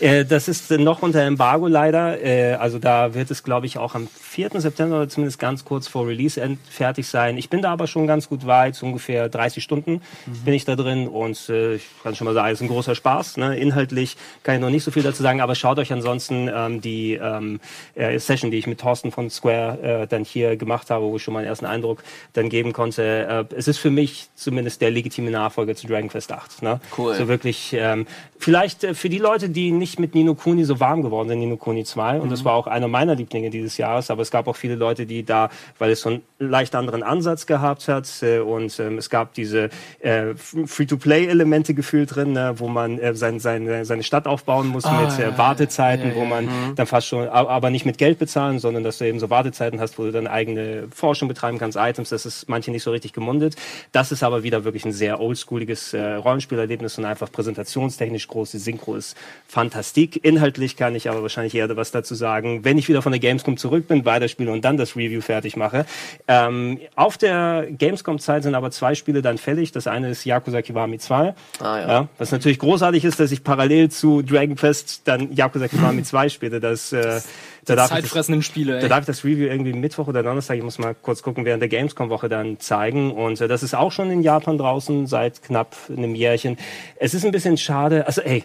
Äh, 0.00 0.24
das 0.24 0.48
ist 0.48 0.70
äh, 0.70 0.78
noch 0.78 1.02
unter 1.02 1.22
Embargo 1.22 1.68
leider. 1.68 2.22
Äh, 2.22 2.54
also 2.54 2.78
da 2.78 3.14
wird 3.14 3.30
es, 3.30 3.44
glaube 3.44 3.66
ich, 3.66 3.78
auch 3.78 3.94
am 3.94 4.08
4. 4.08 4.50
September 4.60 4.96
oder 4.96 5.08
zumindest 5.08 5.38
ganz 5.38 5.64
kurz 5.64 5.86
vor 5.86 6.06
Release 6.06 6.40
end 6.40 6.58
fertig 6.68 7.06
sein. 7.06 7.38
Ich 7.38 7.48
bin 7.50 7.62
da 7.62 7.72
aber 7.72 7.86
schon 7.86 8.06
ganz 8.06 8.28
gut 8.28 8.46
weit, 8.46 8.74
so 8.74 8.86
ungefähr 8.86 9.28
30 9.28 9.62
Stunden 9.62 10.02
bin 10.44 10.54
ich 10.54 10.64
da 10.64 10.76
drin 10.76 11.08
und 11.08 11.48
äh, 11.48 11.76
ich 11.76 11.84
kann 12.02 12.14
schon 12.14 12.24
mal 12.24 12.34
sagen, 12.34 12.48
es 12.48 12.60
ist 12.60 12.62
ein 12.62 12.68
großer 12.68 12.94
Spaß. 12.94 13.36
Ne? 13.36 13.56
Inhaltlich 13.58 14.16
kann 14.42 14.56
ich 14.56 14.60
noch 14.60 14.70
nicht 14.70 14.84
so 14.84 14.90
viel 14.90 15.02
dazu 15.02 15.22
sagen, 15.22 15.40
aber 15.40 15.54
schaut 15.54 15.78
euch 15.78 15.92
ansonsten 15.92 16.50
ähm, 16.52 16.80
die 16.80 17.14
ähm, 17.14 17.60
äh, 17.94 18.18
Session, 18.18 18.50
die 18.50 18.58
ich 18.58 18.66
mit 18.66 18.80
Thorsten 18.80 19.12
von 19.12 19.30
Square 19.30 20.02
äh, 20.02 20.06
dann 20.06 20.24
hier 20.24 20.56
gemacht 20.56 20.90
habe, 20.90 21.04
wo 21.04 21.16
ich 21.16 21.22
schon 21.22 21.34
mal 21.34 21.40
einen 21.40 21.48
ersten 21.48 21.66
Eindruck 21.66 22.02
dann 22.32 22.48
geben 22.48 22.72
konnte. 22.72 23.46
Äh, 23.50 23.54
es 23.54 23.68
ist 23.68 23.78
für 23.78 23.90
mich 23.90 24.28
zumindest 24.34 24.80
der 24.80 24.90
legitime 24.90 25.27
Nachfolger 25.30 25.74
zu 25.74 25.86
Dragon 25.86 26.08
Quest 26.08 26.32
8. 26.32 26.62
Ne? 26.62 26.80
Cool. 26.96 27.14
So 27.14 27.28
wirklich, 27.28 27.74
ähm, 27.78 28.06
vielleicht 28.38 28.84
äh, 28.84 28.94
für 28.94 29.08
die 29.08 29.18
Leute, 29.18 29.48
die 29.48 29.70
nicht 29.70 30.00
mit 30.00 30.14
Nino 30.14 30.34
Kuni 30.34 30.64
so 30.64 30.80
warm 30.80 31.02
geworden 31.02 31.28
sind, 31.28 31.38
Nino 31.38 31.56
Kuni 31.56 31.84
2, 31.84 32.20
und 32.20 32.30
das 32.30 32.44
war 32.44 32.54
auch 32.54 32.66
einer 32.66 32.88
meiner 32.88 33.14
Lieblinge 33.14 33.50
dieses 33.50 33.76
Jahres, 33.76 34.10
aber 34.10 34.22
es 34.22 34.30
gab 34.30 34.48
auch 34.48 34.56
viele 34.56 34.74
Leute, 34.74 35.06
die 35.06 35.24
da, 35.24 35.50
weil 35.78 35.90
es 35.90 36.00
so 36.00 36.10
einen 36.10 36.22
leicht 36.38 36.74
anderen 36.74 37.02
Ansatz 37.02 37.46
gehabt 37.46 37.88
hat 37.88 38.08
äh, 38.22 38.40
und 38.40 38.78
ähm, 38.80 38.98
es 38.98 39.10
gab 39.10 39.34
diese 39.34 39.70
äh, 40.00 40.34
Free-to-Play-Elemente 40.34 41.74
gefühlt 41.74 42.14
drin, 42.14 42.32
ne, 42.32 42.54
wo 42.56 42.68
man 42.68 42.98
äh, 42.98 43.14
sein, 43.14 43.38
seine, 43.40 43.84
seine 43.84 44.02
Stadt 44.02 44.26
aufbauen 44.26 44.68
muss 44.68 44.88
Ah, 44.88 45.02
mit 45.02 45.18
äh, 45.18 45.30
ja, 45.30 45.38
Wartezeiten, 45.38 46.10
ja, 46.10 46.14
wo 46.16 46.22
ja. 46.22 46.28
man 46.28 46.48
dann 46.74 46.86
fast 46.86 47.06
schon, 47.06 47.28
aber 47.28 47.70
nicht 47.70 47.84
mit 47.84 47.98
Geld 47.98 48.18
bezahlen, 48.18 48.58
sondern 48.58 48.84
dass 48.84 48.98
du 48.98 49.06
eben 49.06 49.18
so 49.18 49.30
Wartezeiten 49.30 49.80
hast, 49.80 49.98
wo 49.98 50.04
du 50.04 50.12
dann 50.12 50.26
eigene 50.26 50.88
Forschung 50.94 51.28
betreiben 51.28 51.58
kannst, 51.58 51.76
Items, 51.76 52.08
das 52.10 52.26
ist 52.26 52.48
manche 52.48 52.70
nicht 52.70 52.82
so 52.82 52.90
richtig 52.90 53.12
gemundet. 53.12 53.56
Das 53.92 54.12
ist 54.12 54.22
aber 54.22 54.42
wieder 54.42 54.64
wirklich 54.64 54.84
ein 54.84 54.92
sehr 54.92 55.17
oldschooliges 55.18 55.94
äh, 55.94 56.14
Rollenspielerlebnis 56.14 56.98
und 56.98 57.04
einfach 57.04 57.30
präsentationstechnisch 57.30 58.28
große 58.28 58.58
Synchro 58.58 58.96
ist 58.96 59.16
Fantastik. 59.46 60.24
Inhaltlich 60.24 60.76
kann 60.76 60.94
ich 60.94 61.08
aber 61.08 61.22
wahrscheinlich 61.22 61.54
eher 61.54 61.74
was 61.76 61.90
dazu 61.90 62.14
sagen, 62.14 62.64
wenn 62.64 62.78
ich 62.78 62.88
wieder 62.88 63.02
von 63.02 63.12
der 63.12 63.20
Gamescom 63.20 63.56
zurück 63.56 63.88
bin, 63.88 64.04
weiterspiele 64.04 64.50
und 64.50 64.64
dann 64.64 64.76
das 64.76 64.96
Review 64.96 65.20
fertig 65.20 65.56
mache. 65.56 65.86
Ähm, 66.26 66.78
auf 66.96 67.18
der 67.18 67.66
Gamescom-Zeit 67.70 68.42
sind 68.42 68.54
aber 68.54 68.70
zwei 68.70 68.94
Spiele 68.94 69.22
dann 69.22 69.38
fällig. 69.38 69.72
Das 69.72 69.86
eine 69.86 70.10
ist 70.10 70.24
Yakuza 70.24 70.62
Kiwami 70.62 70.98
2. 70.98 71.34
Ah, 71.60 71.78
ja. 71.78 72.08
was 72.18 72.32
natürlich 72.32 72.58
großartig 72.58 73.04
ist, 73.04 73.20
dass 73.20 73.32
ich 73.32 73.44
parallel 73.44 73.90
zu 73.90 74.22
Dragon 74.22 74.56
Quest 74.56 75.02
dann 75.04 75.32
Yakuza 75.34 75.68
Kiwami 75.68 76.02
2 76.04 76.28
spiele. 76.28 76.60
Das, 76.60 76.92
äh, 76.92 77.20
da 77.68 77.76
darf 77.76 77.86
ich 77.86 77.90
das, 77.90 78.00
zeitfressenden 78.02 78.42
Spiele. 78.42 78.74
da 78.74 78.82
Ey. 78.82 78.88
darf 78.88 79.00
ich 79.00 79.06
das 79.06 79.24
Review 79.24 79.46
irgendwie 79.46 79.72
Mittwoch 79.72 80.08
oder 80.08 80.22
Donnerstag, 80.22 80.56
ich 80.56 80.62
muss 80.62 80.78
mal 80.78 80.94
kurz 80.94 81.22
gucken, 81.22 81.44
während 81.44 81.60
der 81.62 81.68
Gamescom-Woche 81.68 82.28
dann 82.28 82.58
zeigen. 82.60 83.12
Und 83.12 83.40
äh, 83.40 83.48
das 83.48 83.62
ist 83.62 83.74
auch 83.74 83.92
schon 83.92 84.10
in 84.10 84.22
Japan 84.22 84.58
draußen 84.58 85.06
seit 85.06 85.42
knapp 85.42 85.76
einem 85.88 86.14
Jährchen. 86.14 86.58
Es 86.96 87.14
ist 87.14 87.24
ein 87.24 87.32
bisschen 87.32 87.56
schade. 87.56 88.06
Also, 88.06 88.22
ey, 88.22 88.44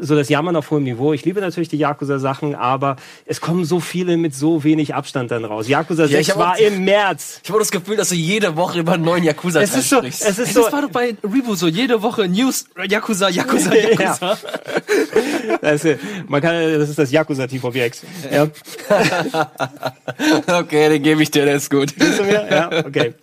so 0.00 0.14
das 0.14 0.28
Jammern 0.28 0.54
auf 0.56 0.70
hohem 0.70 0.84
Niveau. 0.84 1.12
Ich 1.12 1.24
liebe 1.24 1.40
natürlich 1.40 1.68
die 1.68 1.76
Yakuza-Sachen, 1.78 2.54
aber 2.54 2.96
es 3.26 3.40
kommen 3.40 3.64
so 3.64 3.80
viele 3.80 4.16
mit 4.16 4.34
so 4.34 4.62
wenig 4.62 4.94
Abstand 4.94 5.30
dann 5.32 5.44
raus. 5.44 5.68
Yakuza 5.68 6.04
Ja, 6.04 6.20
ich 6.20 6.26
6 6.26 6.30
hab 6.30 6.38
war 6.38 6.52
auch- 6.54 6.58
im 6.58 6.84
März. 6.84 7.40
Ich 7.42 7.50
habe 7.50 7.58
das 7.58 7.70
Gefühl, 7.70 7.96
dass 7.96 8.10
du 8.10 8.14
jede 8.14 8.56
Woche 8.56 8.78
über 8.78 8.92
einen 8.92 9.04
neuen 9.04 9.24
Yakuza 9.24 9.60
Es 9.60 9.74
ist 9.76 9.88
so, 9.90 9.96
sprichst. 9.98 10.22
es 10.24 10.38
ist 10.38 10.48
Ey, 10.48 10.54
so, 10.54 10.62
das 10.62 10.72
war 10.72 10.82
doch 10.82 10.90
bei 10.90 11.16
Reboot 11.24 11.58
so, 11.58 11.66
jede 11.66 12.00
Woche 12.02 12.28
News, 12.28 12.66
Yakuza, 12.88 13.28
Yakuza, 13.30 13.74
Yakuza. 13.74 14.38
das 15.60 15.84
ist, 15.84 15.98
man 16.28 16.40
kann, 16.40 16.54
das 16.78 16.88
ist 16.88 16.98
das 16.98 17.10
Yakuza-Typ-Objekt. 17.10 18.02
Ja. 18.32 18.46
okay, 20.60 20.88
den 20.88 21.02
gebe 21.02 21.22
ich 21.22 21.30
dir, 21.30 21.44
der 21.44 21.56
ist 21.56 21.70
gut. 21.70 21.90
zu 21.90 22.24
mir? 22.24 22.46
Ja, 22.50 22.70
okay. 22.86 23.14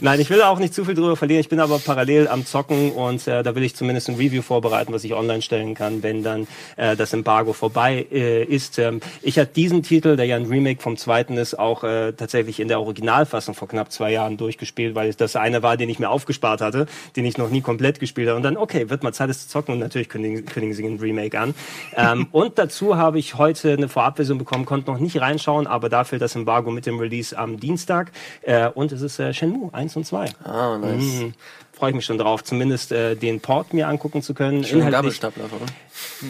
Nein, 0.00 0.20
ich 0.20 0.28
will 0.30 0.42
auch 0.42 0.58
nicht 0.58 0.74
zu 0.74 0.84
viel 0.84 0.94
drüber 0.94 1.16
verlieren. 1.16 1.40
Ich 1.40 1.48
bin 1.48 1.60
aber 1.60 1.78
parallel 1.78 2.28
am 2.28 2.44
Zocken 2.44 2.92
und 2.92 3.26
äh, 3.26 3.42
da 3.42 3.54
will 3.54 3.62
ich 3.62 3.74
zumindest 3.76 4.08
ein 4.08 4.16
Review 4.16 4.42
vorbereiten, 4.42 4.92
was 4.92 5.04
ich 5.04 5.05
online 5.14 5.42
stellen 5.42 5.74
kann, 5.74 6.02
wenn 6.02 6.22
dann 6.22 6.46
äh, 6.76 6.96
das 6.96 7.12
Embargo 7.12 7.52
vorbei 7.52 8.06
äh, 8.10 8.44
ist. 8.44 8.78
Ähm, 8.78 9.00
ich 9.22 9.38
hatte 9.38 9.52
diesen 9.54 9.82
Titel, 9.82 10.16
der 10.16 10.26
ja 10.26 10.36
ein 10.36 10.46
Remake 10.46 10.82
vom 10.82 10.96
zweiten 10.96 11.36
ist, 11.36 11.58
auch 11.58 11.84
äh, 11.84 12.12
tatsächlich 12.12 12.60
in 12.60 12.68
der 12.68 12.80
Originalfassung 12.80 13.54
vor 13.54 13.68
knapp 13.68 13.92
zwei 13.92 14.12
Jahren 14.12 14.36
durchgespielt, 14.36 14.94
weil 14.94 15.08
es 15.08 15.16
das 15.16 15.36
eine 15.36 15.62
war, 15.62 15.76
den 15.76 15.88
ich 15.88 15.98
mir 15.98 16.10
aufgespart 16.10 16.60
hatte, 16.60 16.86
den 17.16 17.24
ich 17.24 17.38
noch 17.38 17.50
nie 17.50 17.60
komplett 17.60 18.00
gespielt 18.00 18.28
habe. 18.28 18.36
Und 18.36 18.42
dann, 18.42 18.56
okay, 18.56 18.90
wird 18.90 19.02
mal 19.02 19.12
Zeit, 19.12 19.30
es 19.30 19.42
zu 19.42 19.48
zocken 19.48 19.74
und 19.74 19.80
natürlich 19.80 20.08
kündigen, 20.08 20.44
kündigen 20.46 20.74
sie 20.74 20.84
ein 20.84 20.98
Remake 20.98 21.38
an. 21.38 21.54
Ähm, 21.94 22.28
und 22.32 22.58
dazu 22.58 22.96
habe 22.96 23.18
ich 23.18 23.36
heute 23.36 23.72
eine 23.72 23.88
Vorabversion 23.88 24.38
bekommen, 24.38 24.64
konnte 24.64 24.90
noch 24.90 24.98
nicht 24.98 25.20
reinschauen, 25.20 25.66
aber 25.66 25.88
da 25.88 26.04
fällt 26.04 26.22
das 26.22 26.34
Embargo 26.34 26.70
mit 26.70 26.86
dem 26.86 26.98
Release 26.98 27.36
am 27.36 27.58
Dienstag. 27.58 28.12
Äh, 28.42 28.68
und 28.68 28.92
es 28.92 29.02
ist 29.02 29.18
äh, 29.18 29.32
Shenmue 29.32 29.72
1 29.72 29.96
und 29.96 30.06
2. 30.06 30.26
Ah, 30.44 30.78
nice. 30.78 31.02
Mhm. 31.02 31.34
Freue 31.76 31.90
ich 31.90 31.96
mich 31.96 32.06
schon 32.06 32.16
drauf, 32.16 32.42
zumindest 32.42 32.90
äh, 32.90 33.16
den 33.16 33.40
Port 33.40 33.74
mir 33.74 33.86
angucken 33.86 34.22
zu 34.22 34.32
können. 34.32 34.64
Schön 34.64 34.78
Inhaltlich, 34.78 35.20
Gabelstapler, 35.20 35.44
oder? 35.44 35.66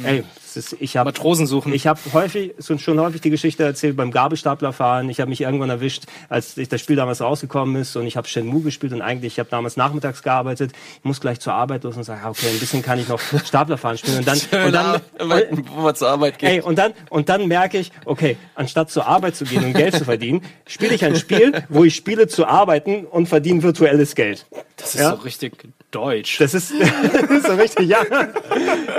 ey, 0.02 0.24
ist, 0.56 0.76
ich 0.80 0.96
habe 0.96 1.08
Matrosen 1.08 1.46
suchen. 1.46 1.72
ich 1.72 1.86
habe 1.86 2.00
häufig 2.12 2.54
schon 2.78 3.00
häufig 3.00 3.20
die 3.20 3.30
Geschichte 3.30 3.62
erzählt 3.64 3.96
beim 3.96 4.10
Gabelstaplerfahren. 4.10 5.08
Ich 5.10 5.20
habe 5.20 5.28
mich 5.28 5.40
irgendwann 5.40 5.70
erwischt, 5.70 6.04
als 6.28 6.56
ich 6.56 6.68
das 6.68 6.80
Spiel 6.80 6.96
damals 6.96 7.20
rausgekommen 7.20 7.76
ist 7.76 7.96
und 7.96 8.06
ich 8.06 8.16
habe 8.16 8.28
Shenmue 8.28 8.62
gespielt 8.62 8.92
und 8.92 9.02
eigentlich 9.02 9.34
ich 9.34 9.38
habe 9.38 9.50
damals 9.50 9.76
nachmittags 9.76 10.22
gearbeitet. 10.22 10.72
Ich 10.98 11.04
muss 11.04 11.20
gleich 11.20 11.40
zur 11.40 11.52
Arbeit 11.54 11.84
los 11.84 11.96
und 11.96 12.04
sage, 12.04 12.26
okay, 12.26 12.48
ein 12.48 12.58
bisschen 12.58 12.82
kann 12.82 12.98
ich 12.98 13.08
noch 13.08 13.20
Staplerfahren 13.44 13.98
spielen 13.98 14.18
und 14.18 14.26
dann 14.26 14.38
und 14.66 14.72
dann 14.72 15.00
wo 15.74 15.82
man 15.82 15.94
zur 15.94 16.08
Arbeit 16.08 16.38
geht. 16.38 16.48
Ey, 16.48 16.60
und 16.60 16.76
dann, 16.78 16.92
und 17.10 17.28
dann 17.28 17.46
merke 17.48 17.78
ich, 17.78 17.92
okay, 18.04 18.36
anstatt 18.54 18.90
zur 18.90 19.06
Arbeit 19.06 19.36
zu 19.36 19.44
gehen 19.44 19.64
und 19.64 19.72
Geld 19.74 19.94
zu 19.96 20.04
verdienen, 20.04 20.42
spiele 20.66 20.94
ich 20.94 21.04
ein 21.04 21.16
Spiel, 21.16 21.64
wo 21.68 21.84
ich 21.84 21.94
spiele 21.94 22.28
zu 22.28 22.46
arbeiten 22.46 23.04
und 23.04 23.28
verdiene 23.28 23.62
virtuelles 23.62 24.14
Geld. 24.14 24.46
Das 24.76 24.94
ist 24.94 25.00
Ja? 25.00 25.10
so 25.10 25.22
richtig 25.22 25.68
deutsch. 25.90 26.38
Das 26.38 26.52
ist, 26.54 26.72
das 27.12 27.30
ist 27.30 27.46
so 27.46 27.54
richtig, 27.54 27.88
ja. 27.88 27.98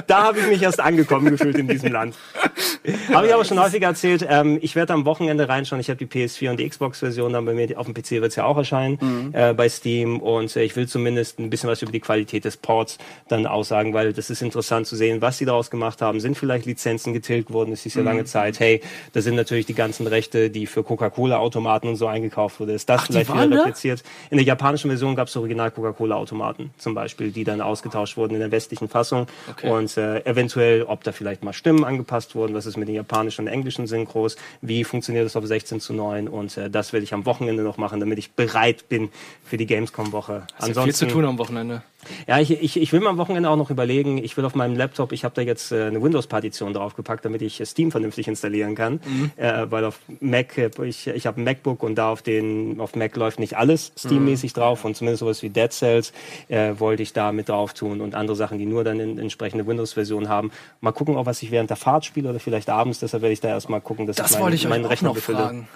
Da 0.07 0.23
habe 0.23 0.39
ich 0.39 0.47
mich 0.47 0.61
erst 0.61 0.79
angekommen 0.79 1.29
gefühlt 1.29 1.46
in 1.55 1.67
diesem 1.67 1.91
Land. 1.91 2.15
Habe 3.13 3.27
ich 3.27 3.33
aber 3.33 3.45
schon 3.45 3.59
häufiger 3.59 3.87
erzählt. 3.87 4.25
Ähm, 4.27 4.59
ich 4.61 4.75
werde 4.75 4.93
am 4.93 5.05
Wochenende 5.05 5.49
reinschauen. 5.49 5.79
Ich 5.79 5.89
habe 5.89 5.97
die 5.97 6.05
PS4 6.05 6.51
und 6.51 6.59
die 6.59 6.69
Xbox-Version 6.69 7.33
dann 7.33 7.45
bei 7.45 7.53
mir 7.53 7.77
auf 7.77 7.85
dem 7.85 7.93
PC 7.93 8.11
wird 8.11 8.27
es 8.27 8.35
ja 8.35 8.45
auch 8.45 8.57
erscheinen 8.57 9.33
äh, 9.33 9.53
bei 9.53 9.67
Steam 9.69 10.19
und 10.19 10.55
äh, 10.55 10.63
ich 10.63 10.75
will 10.75 10.87
zumindest 10.87 11.39
ein 11.39 11.49
bisschen 11.49 11.69
was 11.69 11.81
über 11.81 11.91
die 11.91 11.99
Qualität 11.99 12.45
des 12.45 12.57
Ports 12.57 12.97
dann 13.27 13.45
aussagen, 13.45 13.93
weil 13.93 14.13
das 14.13 14.29
ist 14.29 14.41
interessant 14.41 14.87
zu 14.87 14.95
sehen, 14.95 15.21
was 15.21 15.37
sie 15.37 15.45
daraus 15.45 15.69
gemacht 15.69 16.01
haben. 16.01 16.19
Sind 16.19 16.37
vielleicht 16.37 16.65
Lizenzen 16.65 17.13
getilgt 17.13 17.51
worden? 17.51 17.73
Es 17.73 17.83
hieß 17.83 17.95
ja 17.95 18.03
lange 18.03 18.25
Zeit. 18.25 18.59
Hey, 18.59 18.81
da 19.13 19.21
sind 19.21 19.35
natürlich 19.35 19.65
die 19.65 19.73
ganzen 19.73 20.07
Rechte, 20.07 20.49
die 20.49 20.65
für 20.65 20.83
Coca-Cola-Automaten 20.83 21.87
und 21.87 21.95
so 21.95 22.07
eingekauft 22.07 22.59
wurde. 22.59 22.73
Ist 22.73 22.89
das 22.89 23.03
vielleicht 23.03 23.29
waren 23.29 23.49
wieder 23.49 23.61
repliziert? 23.61 24.03
In 24.29 24.37
der 24.37 24.45
japanischen 24.45 24.89
Version 24.89 25.15
gab 25.15 25.27
es 25.27 25.35
original 25.35 25.71
Coca-Cola-Automaten. 25.71 26.71
zum 26.77 26.93
Beispiel, 26.93 27.31
die 27.31 27.43
dann 27.43 27.61
ausgetauscht 27.61 28.17
wurden 28.17 28.35
in 28.35 28.39
der 28.39 28.51
westlichen 28.51 28.87
Fassung. 28.87 29.27
Und 29.63 29.97
äh, 29.97 30.23
eventuell, 30.25 30.83
ob 30.83 31.03
da 31.03 31.11
vielleicht 31.11 31.36
mal 31.43 31.53
Stimmen 31.53 31.83
angepasst 31.83 32.35
wurden, 32.35 32.53
was 32.53 32.65
ist 32.65 32.77
mit 32.77 32.87
den 32.87 32.95
japanischen 32.95 33.45
und 33.45 33.47
englischen 33.47 33.87
Synchros, 33.87 34.35
wie 34.61 34.83
funktioniert 34.83 35.25
das 35.25 35.35
auf 35.35 35.45
16 35.45 35.79
zu 35.79 35.93
9 35.93 36.27
und 36.27 36.57
äh, 36.57 36.69
das 36.69 36.93
werde 36.93 37.03
ich 37.03 37.13
am 37.13 37.25
Wochenende 37.25 37.63
noch 37.63 37.77
machen, 37.77 37.99
damit 37.99 38.19
ich 38.19 38.31
bereit 38.31 38.89
bin 38.89 39.09
für 39.43 39.57
die 39.57 39.65
Gamescom-Woche. 39.65 40.47
Ja 40.65 40.83
viel 40.83 40.95
zu 40.95 41.07
tun 41.07 41.25
am 41.25 41.37
Wochenende. 41.37 41.83
Ja, 42.27 42.39
ich, 42.39 42.51
ich, 42.51 42.79
ich 42.79 42.93
will 42.93 42.99
mir 42.99 43.09
am 43.09 43.17
Wochenende 43.17 43.49
auch 43.49 43.55
noch 43.55 43.69
überlegen, 43.69 44.17
ich 44.17 44.35
will 44.37 44.45
auf 44.45 44.55
meinem 44.55 44.75
Laptop, 44.75 45.11
ich 45.11 45.23
habe 45.23 45.35
da 45.35 45.41
jetzt 45.41 45.71
äh, 45.71 45.85
eine 45.85 46.01
Windows-Partition 46.01 46.73
draufgepackt, 46.73 47.25
damit 47.25 47.41
ich 47.41 47.59
äh, 47.59 47.65
Steam 47.65 47.91
vernünftig 47.91 48.27
installieren 48.27 48.75
kann. 48.75 48.99
Äh, 49.35 49.67
weil 49.69 49.85
auf 49.85 49.99
Mac, 50.19 50.57
äh, 50.57 50.69
ich, 50.83 51.07
ich 51.07 51.27
habe 51.27 51.41
ein 51.41 51.43
MacBook 51.43 51.83
und 51.83 51.95
da 51.95 52.11
auf 52.11 52.21
den 52.21 52.79
auf 52.79 52.95
Mac 52.95 53.15
läuft 53.15 53.39
nicht 53.39 53.57
alles 53.57 53.91
Steam-mäßig 53.97 54.53
drauf 54.53 54.85
und 54.85 54.95
zumindest 54.95 55.19
sowas 55.19 55.41
wie 55.43 55.49
Dead 55.49 55.71
Cells 55.71 56.13
äh, 56.47 56.73
wollte 56.77 57.03
ich 57.03 57.13
da 57.13 57.31
mit 57.31 57.49
drauf 57.49 57.73
tun 57.73 58.01
und 58.01 58.15
andere 58.15 58.35
Sachen, 58.35 58.57
die 58.57 58.65
nur 58.65 58.83
dann 58.83 58.99
in, 58.99 59.19
entsprechende 59.19 59.65
Windows-Version 59.67 60.29
haben. 60.29 60.51
Mal 60.81 60.91
gucken, 60.91 61.15
ob 61.17 61.25
was 61.25 61.41
ich 61.43 61.51
während 61.51 61.69
der 61.69 61.77
Fahrt 61.77 62.05
spiele 62.05 62.29
oder 62.29 62.39
vielleicht 62.39 62.69
abends, 62.69 62.99
deshalb 62.99 63.21
werde 63.21 63.33
ich 63.33 63.41
da 63.41 63.49
erstmal 63.49 63.81
gucken, 63.81 64.07
dass 64.07 64.15
Das 64.15 64.31
ich 64.31 64.39
meinen, 64.39 64.53
ich 64.53 64.67
meinen 64.67 64.85
Rechner 64.85 65.13
befülle. 65.13 65.37
fragen. 65.39 65.67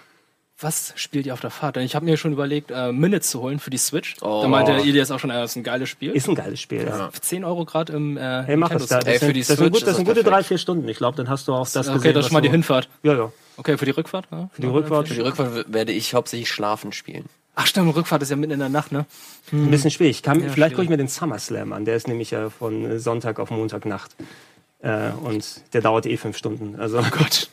Was 0.61 0.93
spielt 0.95 1.25
ihr 1.25 1.33
auf 1.33 1.39
der 1.41 1.49
Fahrt? 1.49 1.75
Denn 1.75 1.83
ich 1.83 1.95
habe 1.95 2.05
mir 2.05 2.17
schon 2.17 2.31
überlegt, 2.33 2.69
äh, 2.71 2.91
Minutes 2.91 3.29
zu 3.31 3.41
holen 3.41 3.59
für 3.59 3.71
die 3.71 3.77
Switch. 3.77 4.15
Oh. 4.21 4.41
Da 4.43 4.47
meinte 4.47 4.71
Ilias 4.73 5.09
auch 5.11 5.19
schon, 5.19 5.29
äh, 5.31 5.33
das 5.33 5.51
ist 5.51 5.55
ein 5.57 5.63
geiles 5.63 5.89
Spiel. 5.89 6.11
Ist 6.11 6.27
ein 6.27 6.35
geiles 6.35 6.59
Spiel. 6.61 6.85
Ja. 6.85 7.09
10 7.19 7.43
Euro 7.43 7.65
gerade 7.65 7.93
im 7.93 8.15
äh, 8.17 8.43
Hey, 8.43 8.55
mach 8.57 8.69
es 8.71 8.85
da. 8.87 9.01
Store. 9.01 9.11
Ey, 9.11 9.13
Das 9.13 9.19
für 9.19 9.25
sind, 9.25 9.35
die 9.35 9.39
das 9.39 9.47
sind, 9.47 9.57
Switch 9.57 9.71
gut, 9.71 9.77
ist 9.79 9.87
das 9.87 9.95
sind 9.97 10.07
das 10.07 10.15
gute 10.15 10.29
drei, 10.29 10.43
vier 10.43 10.57
Stunden. 10.57 10.87
Ich 10.87 10.97
glaube, 10.97 11.17
dann 11.17 11.29
hast 11.29 11.47
du 11.47 11.53
auch 11.53 11.67
das 11.67 11.87
Okay, 11.87 11.97
gesehen, 11.97 12.13
das 12.13 12.25
ist 12.27 12.31
mal 12.31 12.41
die 12.41 12.49
Hinfahrt. 12.49 12.89
Ja, 13.03 13.13
ja. 13.13 13.31
Okay, 13.57 13.77
für 13.77 13.85
die 13.85 13.91
Rückfahrt? 13.91 14.27
Ja? 14.31 14.49
Für 14.53 14.61
die 14.61 14.67
Rückfahrt. 14.67 15.07
Für 15.07 15.13
die 15.15 15.21
Rückfahrt 15.21 15.73
werde 15.73 15.91
ich 15.91 16.13
hauptsächlich 16.13 16.49
schlafen 16.49 16.91
spielen. 16.91 17.25
Ach 17.55 17.65
stimmt, 17.67 17.95
Rückfahrt 17.95 18.21
ist 18.21 18.29
ja 18.29 18.35
mitten 18.37 18.53
in 18.53 18.59
der 18.59 18.69
Nacht, 18.69 18.91
ne? 18.91 19.05
Ein 19.51 19.69
bisschen 19.71 19.91
schwierig. 19.91 20.17
Ich 20.17 20.23
kann, 20.23 20.37
vielleicht 20.39 20.53
schwierig. 20.53 20.71
gucke 20.73 20.83
ich 20.83 20.89
mir 20.89 20.97
den 20.97 21.09
SummerSlam 21.09 21.73
an. 21.73 21.85
Der 21.85 21.95
ist 21.95 22.07
nämlich 22.07 22.31
äh, 22.33 22.49
von 22.49 22.97
Sonntag 22.99 23.39
auf 23.39 23.49
Montagnacht. 23.49 24.15
Äh, 24.79 25.09
und 25.23 25.61
der 25.73 25.81
dauert 25.81 26.05
eh 26.05 26.17
fünf 26.17 26.37
Stunden. 26.37 26.79
Also 26.79 26.99
oh 26.99 27.05
Gott. 27.11 27.49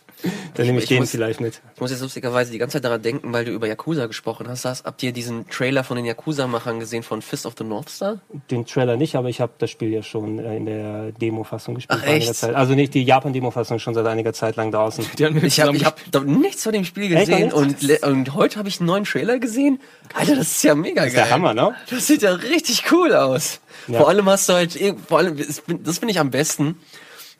Dann 0.54 0.66
nehme 0.66 0.78
ich, 0.78 0.84
ich 0.84 0.88
den 0.88 0.98
muss- 1.00 1.10
vielleicht 1.10 1.40
mit. 1.40 1.60
Ich 1.74 1.80
muss 1.80 1.90
jetzt 1.90 2.00
lustigerweise 2.02 2.50
die 2.50 2.58
ganze 2.58 2.74
Zeit 2.74 2.84
daran 2.84 3.00
denken, 3.02 3.32
weil 3.32 3.44
du 3.44 3.52
über 3.52 3.66
Yakuza 3.68 4.06
gesprochen 4.06 4.48
hast. 4.48 4.64
hast 4.64 4.84
habt 4.84 5.02
ihr 5.02 5.12
diesen 5.12 5.48
Trailer 5.48 5.84
von 5.84 5.96
den 5.96 6.04
Yakuza-Machern 6.06 6.80
gesehen 6.80 7.02
von 7.04 7.22
Fist 7.22 7.46
of 7.46 7.54
the 7.56 7.64
North 7.64 7.88
Star? 7.88 8.20
Den 8.50 8.66
Trailer 8.66 8.96
nicht, 8.96 9.14
aber 9.14 9.28
ich 9.28 9.40
habe 9.40 9.52
das 9.58 9.70
Spiel 9.70 9.90
ja 9.92 10.02
schon 10.02 10.38
äh, 10.40 10.56
in 10.56 10.66
der 10.66 11.12
Demo-Fassung 11.12 11.76
gespielt. 11.76 12.00
Ach, 12.02 12.06
echt? 12.08 12.34
Zeit. 12.34 12.54
Also 12.54 12.74
nicht 12.74 12.94
die 12.94 13.04
Japan-Demo-Fassung, 13.04 13.78
schon 13.78 13.94
seit 13.94 14.06
einiger 14.06 14.32
Zeit 14.32 14.56
lang 14.56 14.72
draußen. 14.72 15.06
Ich 15.42 15.60
habe 15.60 15.78
hab 15.78 16.24
nichts 16.24 16.64
von 16.64 16.72
dem 16.72 16.84
Spiel 16.84 17.08
gesehen 17.08 17.52
und, 17.52 18.02
und 18.02 18.34
heute 18.34 18.58
habe 18.58 18.68
ich 18.68 18.80
einen 18.80 18.86
neuen 18.88 19.04
Trailer 19.04 19.38
gesehen. 19.38 19.80
Alter, 20.14 20.34
das 20.36 20.48
ist 20.52 20.64
ja 20.64 20.74
mega 20.74 21.02
Das 21.02 21.10
ist 21.10 21.16
geil. 21.16 21.24
der 21.26 21.34
Hammer, 21.34 21.54
ne? 21.54 21.74
Das 21.90 22.06
sieht 22.06 22.22
ja 22.22 22.32
richtig 22.32 22.90
cool 22.90 23.14
aus. 23.14 23.60
Ja. 23.86 23.98
Vor 23.98 24.08
allem 24.08 24.28
hast 24.28 24.48
du 24.48 24.54
halt, 24.54 24.72
irg- 24.74 24.96
vor 25.06 25.18
allem, 25.18 25.36
das 25.36 25.60
bin- 25.60 25.82
das 25.84 25.98
finde 25.98 26.12
ich 26.12 26.18
am 26.18 26.30
besten, 26.30 26.76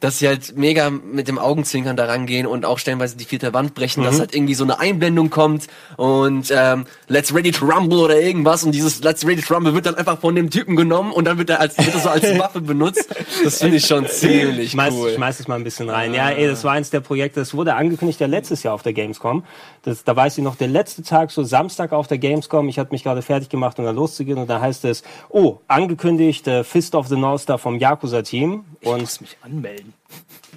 dass 0.00 0.18
sie 0.20 0.28
halt 0.28 0.56
mega 0.56 0.90
mit 0.90 1.26
dem 1.26 1.38
Augenzwinkern 1.38 1.96
da 1.96 2.04
rangehen 2.04 2.46
und 2.46 2.64
auch 2.64 2.78
stellenweise 2.78 3.16
die 3.16 3.24
vierte 3.24 3.52
Wand 3.52 3.74
brechen, 3.74 4.02
Mhm. 4.02 4.06
dass 4.06 4.20
halt 4.20 4.34
irgendwie 4.34 4.54
so 4.54 4.62
eine 4.64 4.78
Einblendung 4.78 5.28
kommt 5.30 5.66
und 5.96 6.52
ähm, 6.56 6.84
Let's 7.08 7.34
Ready 7.34 7.50
to 7.50 7.66
Rumble 7.66 7.98
oder 7.98 8.20
irgendwas 8.20 8.62
und 8.62 8.72
dieses 8.72 9.02
Let's 9.02 9.26
Ready 9.26 9.42
to 9.42 9.52
Rumble 9.54 9.74
wird 9.74 9.86
dann 9.86 9.96
einfach 9.96 10.20
von 10.20 10.34
dem 10.36 10.50
Typen 10.50 10.76
genommen 10.76 11.10
und 11.10 11.24
dann 11.24 11.38
wird 11.38 11.50
er 11.50 11.60
als 11.60 11.76
wird 11.78 11.94
er 11.94 12.00
so 12.00 12.08
als 12.10 12.22
Waffe 12.38 12.60
benutzt. 12.60 13.08
Das 13.42 13.58
finde 13.58 13.76
ich 13.78 13.86
schon 13.86 14.06
ziemlich 14.06 14.70
Schmeiß, 14.70 14.94
cool. 14.94 15.14
schmeiß 15.14 15.40
es 15.40 15.48
mal 15.48 15.56
ein 15.56 15.64
bisschen 15.64 15.90
rein. 15.90 16.14
Ja, 16.14 16.30
ey, 16.30 16.46
das 16.46 16.62
war 16.64 16.72
eins 16.72 16.90
der 16.90 17.00
Projekte, 17.00 17.40
das 17.40 17.52
wurde 17.54 17.74
angekündigt 17.74 18.20
ja 18.20 18.26
letztes 18.28 18.62
Jahr 18.62 18.74
auf 18.74 18.82
der 18.82 18.92
Gamescom. 18.92 19.42
Das, 19.82 20.04
da 20.04 20.14
weiß 20.14 20.38
ich 20.38 20.44
noch, 20.44 20.54
der 20.56 20.68
letzte 20.68 21.02
Tag, 21.02 21.30
so 21.30 21.42
Samstag 21.42 21.92
auf 21.92 22.06
der 22.06 22.18
Gamescom, 22.18 22.68
ich 22.68 22.78
hatte 22.78 22.92
mich 22.92 23.02
gerade 23.02 23.22
fertig 23.22 23.48
gemacht, 23.48 23.78
um 23.78 23.84
da 23.84 23.90
loszugehen 23.90 24.38
und 24.38 24.48
da 24.48 24.60
heißt 24.60 24.84
es, 24.84 25.02
oh, 25.28 25.56
angekündigt, 25.66 26.46
äh, 26.46 26.62
Fist 26.62 26.94
of 26.94 27.08
the 27.08 27.16
North 27.16 27.40
Star 27.40 27.58
vom 27.58 27.78
Yakuza-Team 27.78 28.64
Ich 28.80 28.86
und 28.88 29.00
muss 29.00 29.20
mich 29.20 29.36
anmelden. 29.42 29.87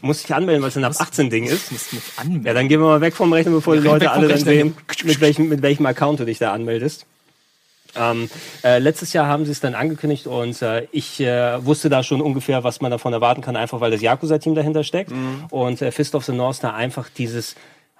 Muss 0.01 0.23
ich 0.23 0.33
anmelden, 0.33 0.61
weil 0.61 0.69
es 0.69 0.77
ein 0.77 0.83
ab 0.83 0.93
18 0.97 1.29
Ding 1.29 1.45
ist. 1.45 1.65
Ich 1.65 1.71
muss 1.71 1.93
mich 1.93 2.03
anmelden. 2.17 2.45
Ja, 2.45 2.53
dann 2.53 2.67
gehen 2.67 2.79
wir 2.79 2.87
mal 2.87 3.01
weg 3.01 3.15
vom 3.15 3.31
Rechner, 3.31 3.51
bevor 3.51 3.75
die 3.75 3.83
Ja, 3.83 3.91
Leute 3.91 4.11
alle 4.11 4.27
dann 4.27 4.39
sehen, 4.39 4.75
mit 5.03 5.21
welchem, 5.21 5.49
mit 5.49 5.61
welchem 5.61 5.85
Account 5.85 6.19
du 6.19 6.25
dich 6.25 6.39
da 6.39 6.53
anmeldest. 6.53 7.05
Ähm, 7.95 8.29
äh, 8.63 8.79
letztes 8.79 9.13
Jahr 9.13 9.27
haben 9.27 9.45
sie 9.45 9.51
es 9.51 9.59
dann 9.59 9.75
angekündigt 9.75 10.25
und 10.25 10.61
äh, 10.61 10.87
ich 10.91 11.19
äh, 11.19 11.63
wusste 11.65 11.89
da 11.89 12.03
schon 12.03 12.21
ungefähr, 12.21 12.63
was 12.63 12.79
man 12.79 12.89
davon 12.89 13.11
erwarten 13.11 13.41
kann, 13.41 13.57
einfach 13.57 13.81
weil 13.81 13.91
das 13.91 14.01
Yakuza-Team 14.01 14.55
dahinter 14.55 14.83
steckt. 14.83 15.11
Und 15.49 15.81
äh, 15.81 15.91
Fist 15.91 16.15
of 16.15 16.23
the 16.25 16.31
North 16.31 16.55
Star 16.55 16.73
einfach 16.73 17.09
dieses 17.09 17.55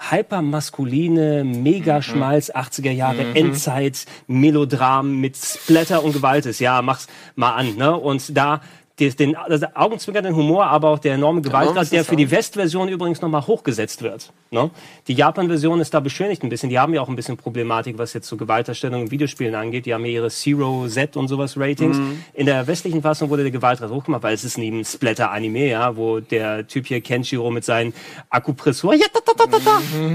hypermaskuline, 0.10 1.44
mega 1.44 2.02
Schmalz, 2.02 2.52
80er 2.52 2.92
Jahre, 2.92 3.36
Endzeit, 3.36 4.06
Melodram 4.28 5.20
mit 5.20 5.38
Splatter 5.38 6.04
und 6.04 6.14
Gewalt 6.14 6.46
ist. 6.48 6.60
Ja, 6.60 6.82
mach's 6.82 7.08
mal 7.36 7.54
an. 7.54 7.76
Ne? 7.76 7.96
Und 7.96 8.36
da 8.36 8.62
des- 9.02 9.16
den 9.16 9.36
also 9.36 9.66
augenzwinkernden 9.74 10.36
Humor, 10.36 10.66
aber 10.68 10.90
auch 10.90 11.00
der 11.00 11.16
enorme 11.16 11.42
Gewaltgrad, 11.42 11.92
der 11.92 12.06
für 12.06 12.16
die. 12.16 12.32
Westversion 12.32 12.88
übrigens 12.88 13.22
nochmal 13.22 13.46
hochgesetzt 13.46 14.02
wird. 14.04 14.32
Ne? 14.52 14.70
Die 15.08 15.14
Japan-Version 15.14 15.80
ist 15.82 15.94
da 15.94 16.00
beschönigt 16.00 16.44
ein 16.44 16.50
bisschen. 16.50 16.70
Die 16.70 16.80
haben 16.80 16.94
ja 16.94 17.02
auch 17.02 17.10
ein 17.10 17.16
bisschen 17.16 17.36
Problematik, 17.36 17.98
was 17.98 18.14
jetzt 18.14 18.28
so 18.28 18.38
Gewaltdarstellung 18.38 19.02
in 19.02 19.12
Videospielen 19.12 19.54
angeht. 19.56 19.86
Die 19.86 19.94
haben 19.94 20.06
ja 20.06 20.12
ihre 20.12 20.30
Zero 20.30 20.88
Z 20.88 21.18
und 21.18 21.28
sowas 21.28 21.58
Ratings. 21.58 21.98
Mhm. 21.98 22.24
In 22.34 22.46
der 22.46 22.68
westlichen 22.68 23.02
Fassung 23.02 23.30
wurde 23.30 23.44
der 23.44 23.52
Gewaltgrad 23.52 23.90
hochgemacht, 23.92 24.24
weil 24.24 24.34
es 24.34 24.44
ist 24.44 24.58
neben 24.58 24.86
Splatter-Anime, 24.86 25.68
ja, 25.70 25.96
wo 25.98 26.20
der 26.20 26.68
Typ 26.68 26.88
hier 26.88 27.02
Kenshiro 27.02 27.52
mit 27.52 27.66
seinen 27.66 27.94
Akupressur 28.30 28.94
ja, 28.94 29.08
ta, 29.12 29.20
ta, 29.26 29.46
ta, 29.46 29.58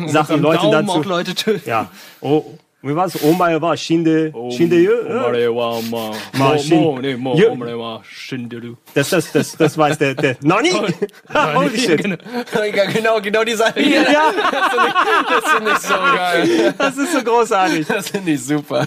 sagt 0.08 0.30
den 0.30 0.36
Am 0.36 0.42
Leuten 0.42 0.70
Daumen 0.70 0.86
dazu. 0.86 1.00
auch 1.00 1.04
Leute 1.04 1.34
töten. 1.34 1.68
Ja. 1.68 1.90
Oh, 2.20 2.44
wie 2.86 2.94
war's? 2.96 3.14
Omae 3.22 3.60
wa 3.60 3.74
shinde, 3.76 4.32
shinde 4.50 4.76
yo. 4.82 4.92
Omare 5.08 5.48
wa 5.54 5.80
ma. 5.82 6.14
Ma 6.38 6.52
Mo, 6.52 6.58
shin- 6.58 6.80
mo, 6.80 6.98
nee, 7.00 7.16
mo, 7.16 7.34
Yo. 7.36 7.50
omare 7.52 7.76
wa 7.78 8.02
shinderu. 8.04 8.76
Das, 8.94 9.10
das, 9.10 9.32
das, 9.32 9.56
das 9.56 9.76
weiß 9.78 9.98
der, 9.98 10.14
der, 10.14 10.36
Nani? 10.42 10.70
Holy 11.54 11.78
shit. 11.78 12.02
Genau. 12.02 12.16
Ja, 12.74 12.84
genau, 12.86 13.20
genau 13.20 13.44
die 13.44 13.54
Sache. 13.54 13.80
Ja, 13.80 14.32
Das 15.28 15.52
finde 15.52 15.70
ich 15.72 15.78
so 15.78 15.94
geil. 15.94 16.74
das 16.78 16.96
ist 16.96 17.12
so 17.12 17.22
großartig. 17.22 17.86
Das 17.86 18.08
finde 18.10 18.32
ich 18.32 18.44
super. 18.44 18.86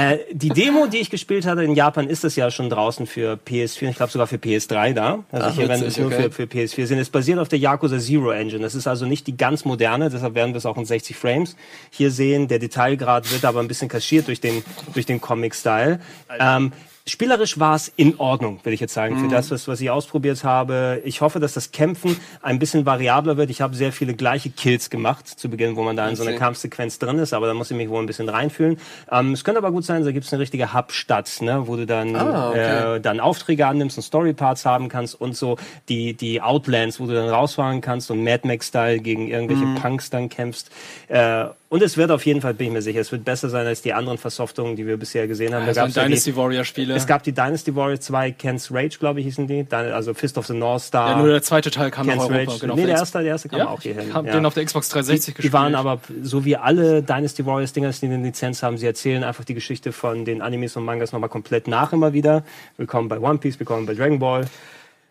Äh, 0.00 0.18
die 0.32 0.48
Demo, 0.48 0.86
die 0.86 0.98
ich 0.98 1.10
gespielt 1.10 1.44
hatte 1.44 1.62
in 1.62 1.74
Japan, 1.74 2.08
ist 2.08 2.24
das 2.24 2.34
ja 2.34 2.50
schon 2.50 2.70
draußen 2.70 3.06
für 3.06 3.38
PS4, 3.46 3.90
ich 3.90 3.96
glaube 3.96 4.10
sogar 4.10 4.26
für 4.26 4.36
PS3 4.36 4.94
da. 4.94 5.24
Also 5.30 5.46
Ach, 5.48 5.54
hier 5.54 5.68
werden 5.68 5.86
es 5.86 5.98
nur 5.98 6.06
okay. 6.06 6.30
für, 6.30 6.30
für 6.30 6.42
PS4 6.44 6.86
sind. 6.86 6.98
Es 6.98 7.10
basiert 7.10 7.38
auf 7.38 7.48
der 7.48 7.58
Yakuza 7.58 7.98
Zero 7.98 8.30
Engine. 8.30 8.62
Das 8.62 8.74
ist 8.74 8.86
also 8.86 9.04
nicht 9.04 9.26
die 9.26 9.36
ganz 9.36 9.66
moderne, 9.66 10.08
deshalb 10.08 10.34
werden 10.34 10.54
wir 10.54 10.58
es 10.58 10.64
auch 10.64 10.78
in 10.78 10.86
60 10.86 11.16
Frames 11.16 11.54
hier 11.90 12.10
sehen. 12.10 12.48
Der 12.48 12.58
Detailgrad 12.58 13.30
wird 13.30 13.44
aber 13.44 13.60
ein 13.60 13.68
bisschen 13.68 13.88
kaschiert 13.88 14.28
durch 14.28 14.40
den, 14.40 14.64
durch 14.94 15.04
den 15.04 15.20
Comic-Style. 15.20 16.00
Ähm, 16.38 16.72
Spielerisch 17.06 17.58
war 17.58 17.74
es 17.76 17.90
in 17.96 18.18
Ordnung, 18.20 18.58
würde 18.62 18.74
ich 18.74 18.80
jetzt 18.80 18.92
sagen, 18.94 19.16
für 19.16 19.24
Mhm. 19.24 19.30
das, 19.30 19.50
was, 19.50 19.66
was 19.66 19.80
ich 19.80 19.90
ausprobiert 19.90 20.44
habe. 20.44 21.00
Ich 21.04 21.22
hoffe, 21.22 21.40
dass 21.40 21.54
das 21.54 21.72
Kämpfen 21.72 22.14
ein 22.42 22.58
bisschen 22.58 22.84
variabler 22.86 23.36
wird. 23.36 23.50
Ich 23.50 23.62
habe 23.62 23.74
sehr 23.74 23.90
viele 23.92 24.14
gleiche 24.14 24.50
Kills 24.50 24.90
gemacht 24.90 25.26
zu 25.26 25.48
Beginn, 25.48 25.76
wo 25.76 25.82
man 25.82 25.96
da 25.96 26.08
in 26.08 26.14
so 26.16 26.22
einer. 26.24 26.36
Kampfsequenz 26.36 26.98
drin 26.98 27.18
ist, 27.18 27.32
aber 27.32 27.46
da 27.46 27.54
muss 27.54 27.70
ich 27.70 27.76
mich 27.76 27.88
wohl 27.88 28.00
ein 28.02 28.06
bisschen 28.06 28.28
reinfühlen. 28.28 28.78
Ähm, 29.10 29.32
es 29.32 29.44
könnte 29.44 29.58
aber 29.58 29.72
gut 29.72 29.84
sein, 29.84 30.04
da 30.04 30.12
gibt 30.12 30.26
es 30.26 30.32
eine 30.32 30.40
richtige 30.40 30.72
Hubstadt, 30.74 31.30
ne, 31.40 31.66
wo 31.66 31.76
du 31.76 31.86
dann, 31.86 32.14
Ah, 32.14 32.50
okay. 32.50 32.96
äh, 32.96 33.00
dann 33.00 33.18
Aufträge 33.18 33.66
annimmst 33.66 33.96
und 33.96 34.02
Storyparts 34.02 34.64
haben 34.66 34.88
kannst 34.88 35.20
und 35.20 35.36
so 35.36 35.56
die, 35.88 36.14
die 36.14 36.40
Outlands, 36.42 37.00
wo 37.00 37.06
du 37.06 37.14
dann 37.14 37.28
rausfahren 37.28 37.80
kannst 37.80 38.10
und 38.10 38.22
Mad 38.22 38.46
Max-Style 38.46 39.00
gegen 39.00 39.26
irgendwelche 39.28 39.64
Mhm. 39.64 39.74
Punks 39.76 40.10
dann 40.10 40.28
kämpfst. 40.28 40.70
Äh, 41.08 41.46
und 41.70 41.82
es 41.82 41.96
wird 41.96 42.10
auf 42.10 42.26
jeden 42.26 42.40
Fall, 42.40 42.52
bin 42.52 42.66
ich 42.66 42.72
mir 42.72 42.82
sicher, 42.82 42.98
es 43.00 43.12
wird 43.12 43.24
besser 43.24 43.48
sein 43.48 43.64
als 43.64 43.80
die 43.80 43.92
anderen 43.92 44.18
Versoftungen, 44.18 44.74
die 44.74 44.88
wir 44.88 44.96
bisher 44.96 45.28
gesehen 45.28 45.54
haben. 45.54 45.62
Da 45.62 45.68
Also 45.68 45.80
ja 45.82 45.86
die- 45.86 45.92
Dynasty 46.10 46.34
Warrior 46.34 46.64
Spiele. 46.64 46.94
es 46.96 47.06
gab 47.06 47.22
die 47.22 47.30
Dynasty 47.32 47.76
Warriors 47.76 48.00
2, 48.00 48.32
Ken's 48.32 48.72
Rage, 48.72 48.98
glaube 48.98 49.20
ich, 49.20 49.26
hießen 49.26 49.46
die. 49.46 49.64
Dann, 49.68 49.92
also 49.92 50.12
Fist 50.12 50.36
of 50.36 50.48
the 50.48 50.52
North 50.52 50.82
Star. 50.82 51.10
ja, 51.12 51.18
nur 51.18 51.28
der 51.28 51.42
zweite 51.42 51.70
Teil 51.70 51.92
kam 51.92 52.08
nach 52.08 52.14
Ken's 52.14 52.24
Europa. 52.24 52.50
Rage. 52.50 52.58
Genau, 52.60 52.74
nee, 52.74 52.86
der 52.86 52.96
erste, 52.96 53.18
der 53.18 53.28
erste 53.28 53.48
kam 53.48 53.58
ja, 53.60 53.68
auch 53.68 53.80
hierhin. 53.80 54.08
Ich 54.08 54.14
hab 54.14 54.26
ja. 54.26 54.32
den 54.32 54.44
auf 54.46 54.54
der 54.54 54.64
Xbox 54.64 54.88
360 54.88 55.26
die, 55.26 55.36
gespielt. 55.36 55.52
die 55.52 55.56
waren 55.56 55.76
aber, 55.76 56.00
so 56.22 56.44
wie 56.44 56.56
alle 56.56 57.04
Dynasty 57.04 57.46
Warriors 57.46 57.72
Dinger, 57.72 57.90
die 57.90 58.06
eine 58.06 58.16
Lizenz 58.20 58.64
haben, 58.64 58.76
sie 58.76 58.86
erzählen 58.86 59.22
einfach 59.22 59.44
die 59.44 59.54
Geschichte 59.54 59.92
von 59.92 60.24
den 60.24 60.42
Animes 60.42 60.74
und 60.76 60.84
Mangas 60.84 61.12
nochmal 61.12 61.30
komplett 61.30 61.68
nach 61.68 61.92
immer 61.92 62.12
wieder. 62.12 62.42
Willkommen 62.78 63.08
bei 63.08 63.20
One 63.20 63.38
Piece, 63.38 63.60
willkommen 63.60 63.86
bei 63.86 63.94
Dragon 63.94 64.18
Ball. 64.18 64.46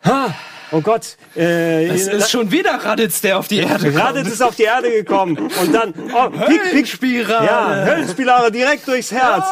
Ha! 0.04 0.34
Oh 0.72 0.82
Gott! 0.82 1.18
Äh, 1.36 1.88
es 1.88 2.08
ist 2.08 2.30
schon 2.30 2.52
wieder 2.52 2.74
Raditz, 2.74 3.22
der 3.22 3.40
auf 3.40 3.48
die 3.48 3.58
Erde 3.58 3.92
Gerade 3.92 4.20
ist 4.20 4.42
auf 4.42 4.56
die 4.56 4.64
Erde 4.64 4.92
gekommen 4.92 5.36
und 5.38 5.74
dann 5.74 5.94
oh, 6.14 6.30
Pick, 6.30 7.00
Pick, 7.02 7.22
ja, 7.28 7.86
Höllenspirale 7.86 8.52
direkt 8.52 8.88
durchs 8.88 9.12
Herz. 9.12 9.46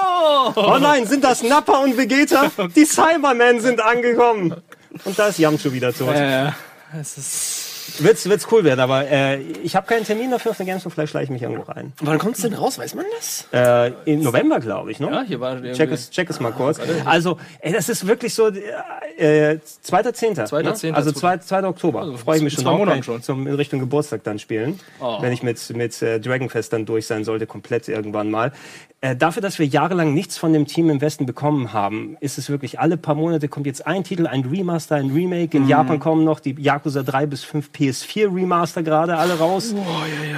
Oh 0.55 0.77
nein, 0.79 1.07
sind 1.07 1.23
das 1.23 1.41
Nappa 1.41 1.77
und 1.77 1.97
Vegeta? 1.97 2.51
Die 2.75 2.85
Cybermen 2.85 3.59
sind 3.59 3.81
angekommen. 3.81 4.55
Und 5.03 5.17
da 5.17 5.27
ist 5.27 5.39
Yamchu 5.39 5.71
wieder 5.71 5.91
tot. 5.91 6.15
Äh, 6.15 6.51
es 6.99 7.17
ist 7.17 7.66
Wird's, 7.99 8.27
wird's 8.29 8.47
cool 8.51 8.63
werden, 8.63 8.79
aber 8.79 9.09
äh, 9.09 9.41
ich 9.63 9.75
habe 9.75 9.87
keinen 9.87 10.03
Termin 10.05 10.31
dafür 10.31 10.51
auf 10.51 10.57
der 10.57 10.65
Gamescom, 10.65 10.91
vielleicht 10.91 11.11
schleiche 11.11 11.25
ich 11.25 11.29
mich 11.29 11.41
irgendwo 11.41 11.63
rein. 11.71 11.93
Wann 12.01 12.17
kommt's 12.19 12.41
denn 12.41 12.53
raus? 12.53 12.77
Weiß 12.77 12.95
man 12.95 13.05
das? 13.15 13.47
Äh, 13.51 13.91
Im 14.05 14.21
November, 14.23 14.59
glaube 14.59 14.91
ich, 14.91 14.99
ne? 14.99 15.07
ja, 15.11 15.21
hier 15.23 15.39
war 15.39 15.61
Check 15.73 15.91
es, 15.91 16.09
check 16.09 16.29
es 16.29 16.39
mal 16.39 16.51
kurz. 16.51 16.79
Also, 17.05 17.37
ey, 17.59 17.71
das 17.73 17.89
ist 17.89 18.05
wirklich 18.07 18.33
so, 18.33 18.47
äh, 18.49 19.53
äh, 19.53 19.59
2.10. 19.83 20.45
Zweiter 20.45 20.69
Ne? 20.69 20.73
Zehnter, 20.75 20.97
Also 20.97 21.11
zwei- 21.11 21.37
2. 21.37 21.61
2. 21.61 21.67
Oktober. 21.67 22.01
Also, 22.01 22.17
Freue 22.17 22.37
ich 22.37 22.43
mich 22.43 22.53
schon 22.53 22.63
zwei 22.63 22.69
drauf. 22.71 22.79
Monaten 22.79 23.03
schon. 23.03 23.21
Zum, 23.21 23.47
in 23.47 23.53
Richtung 23.55 23.79
Geburtstag 23.79 24.23
dann 24.23 24.37
spielen. 24.39 24.79
Oh. 24.99 25.21
Wenn 25.21 25.31
ich 25.33 25.41
mit, 25.43 25.57
mit 25.75 26.01
äh, 26.01 26.19
Dragonfest 26.19 26.73
dann 26.73 26.85
durch 26.85 27.07
sein 27.07 27.23
sollte, 27.23 27.47
komplett 27.47 27.87
irgendwann 27.87 28.29
mal. 28.29 28.51
Äh, 28.99 29.15
dafür, 29.15 29.43
dass 29.43 29.59
wir 29.59 29.67
jahrelang 29.67 30.15
nichts 30.15 30.39
von 30.39 30.53
dem 30.53 30.65
Team 30.65 30.89
im 30.89 31.01
Westen 31.01 31.27
bekommen 31.27 31.71
haben, 31.71 32.17
ist 32.19 32.39
es 32.39 32.49
wirklich, 32.49 32.79
alle 32.79 32.97
paar 32.97 33.13
Monate 33.13 33.47
kommt 33.47 33.67
jetzt 33.67 33.85
ein 33.85 34.03
Titel, 34.03 34.25
ein 34.25 34.43
Remaster, 34.43 34.95
ein 34.95 35.11
Remake. 35.11 35.55
In 35.55 35.67
Japan 35.67 35.99
kommen 35.99 36.23
noch 36.23 36.39
die 36.39 36.55
Yakuza 36.57 37.03
3 37.03 37.27
bis 37.27 37.43
5 37.43 37.69
PS4 37.69 38.33
Remaster 38.33 38.81
gerade 38.81 39.17
alle 39.17 39.37
raus. 39.37 39.75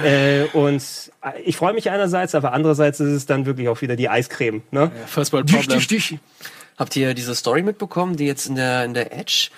Äh, 0.04 0.44
und 0.52 0.82
äh, 1.22 1.40
ich 1.42 1.56
freue 1.56 1.72
mich 1.72 1.90
einerseits, 1.90 2.34
aber 2.34 2.52
andererseits 2.52 3.00
ist 3.00 3.12
es 3.12 3.24
dann 3.24 3.46
wirklich 3.46 3.68
auch 3.68 3.80
wieder 3.80 3.96
die 3.96 4.10
Eiscreme. 4.10 4.60
Ne? 4.70 4.90
First 5.06 5.32
World 5.32 5.46
Problem. 5.46 6.18
Habt 6.76 6.96
ihr 6.96 7.14
diese 7.14 7.34
Story 7.34 7.62
mitbekommen, 7.62 8.16
die 8.16 8.26
jetzt 8.26 8.46
in 8.46 8.56
der, 8.56 8.84
in 8.84 8.92
der 8.92 9.16
Edge 9.16 9.48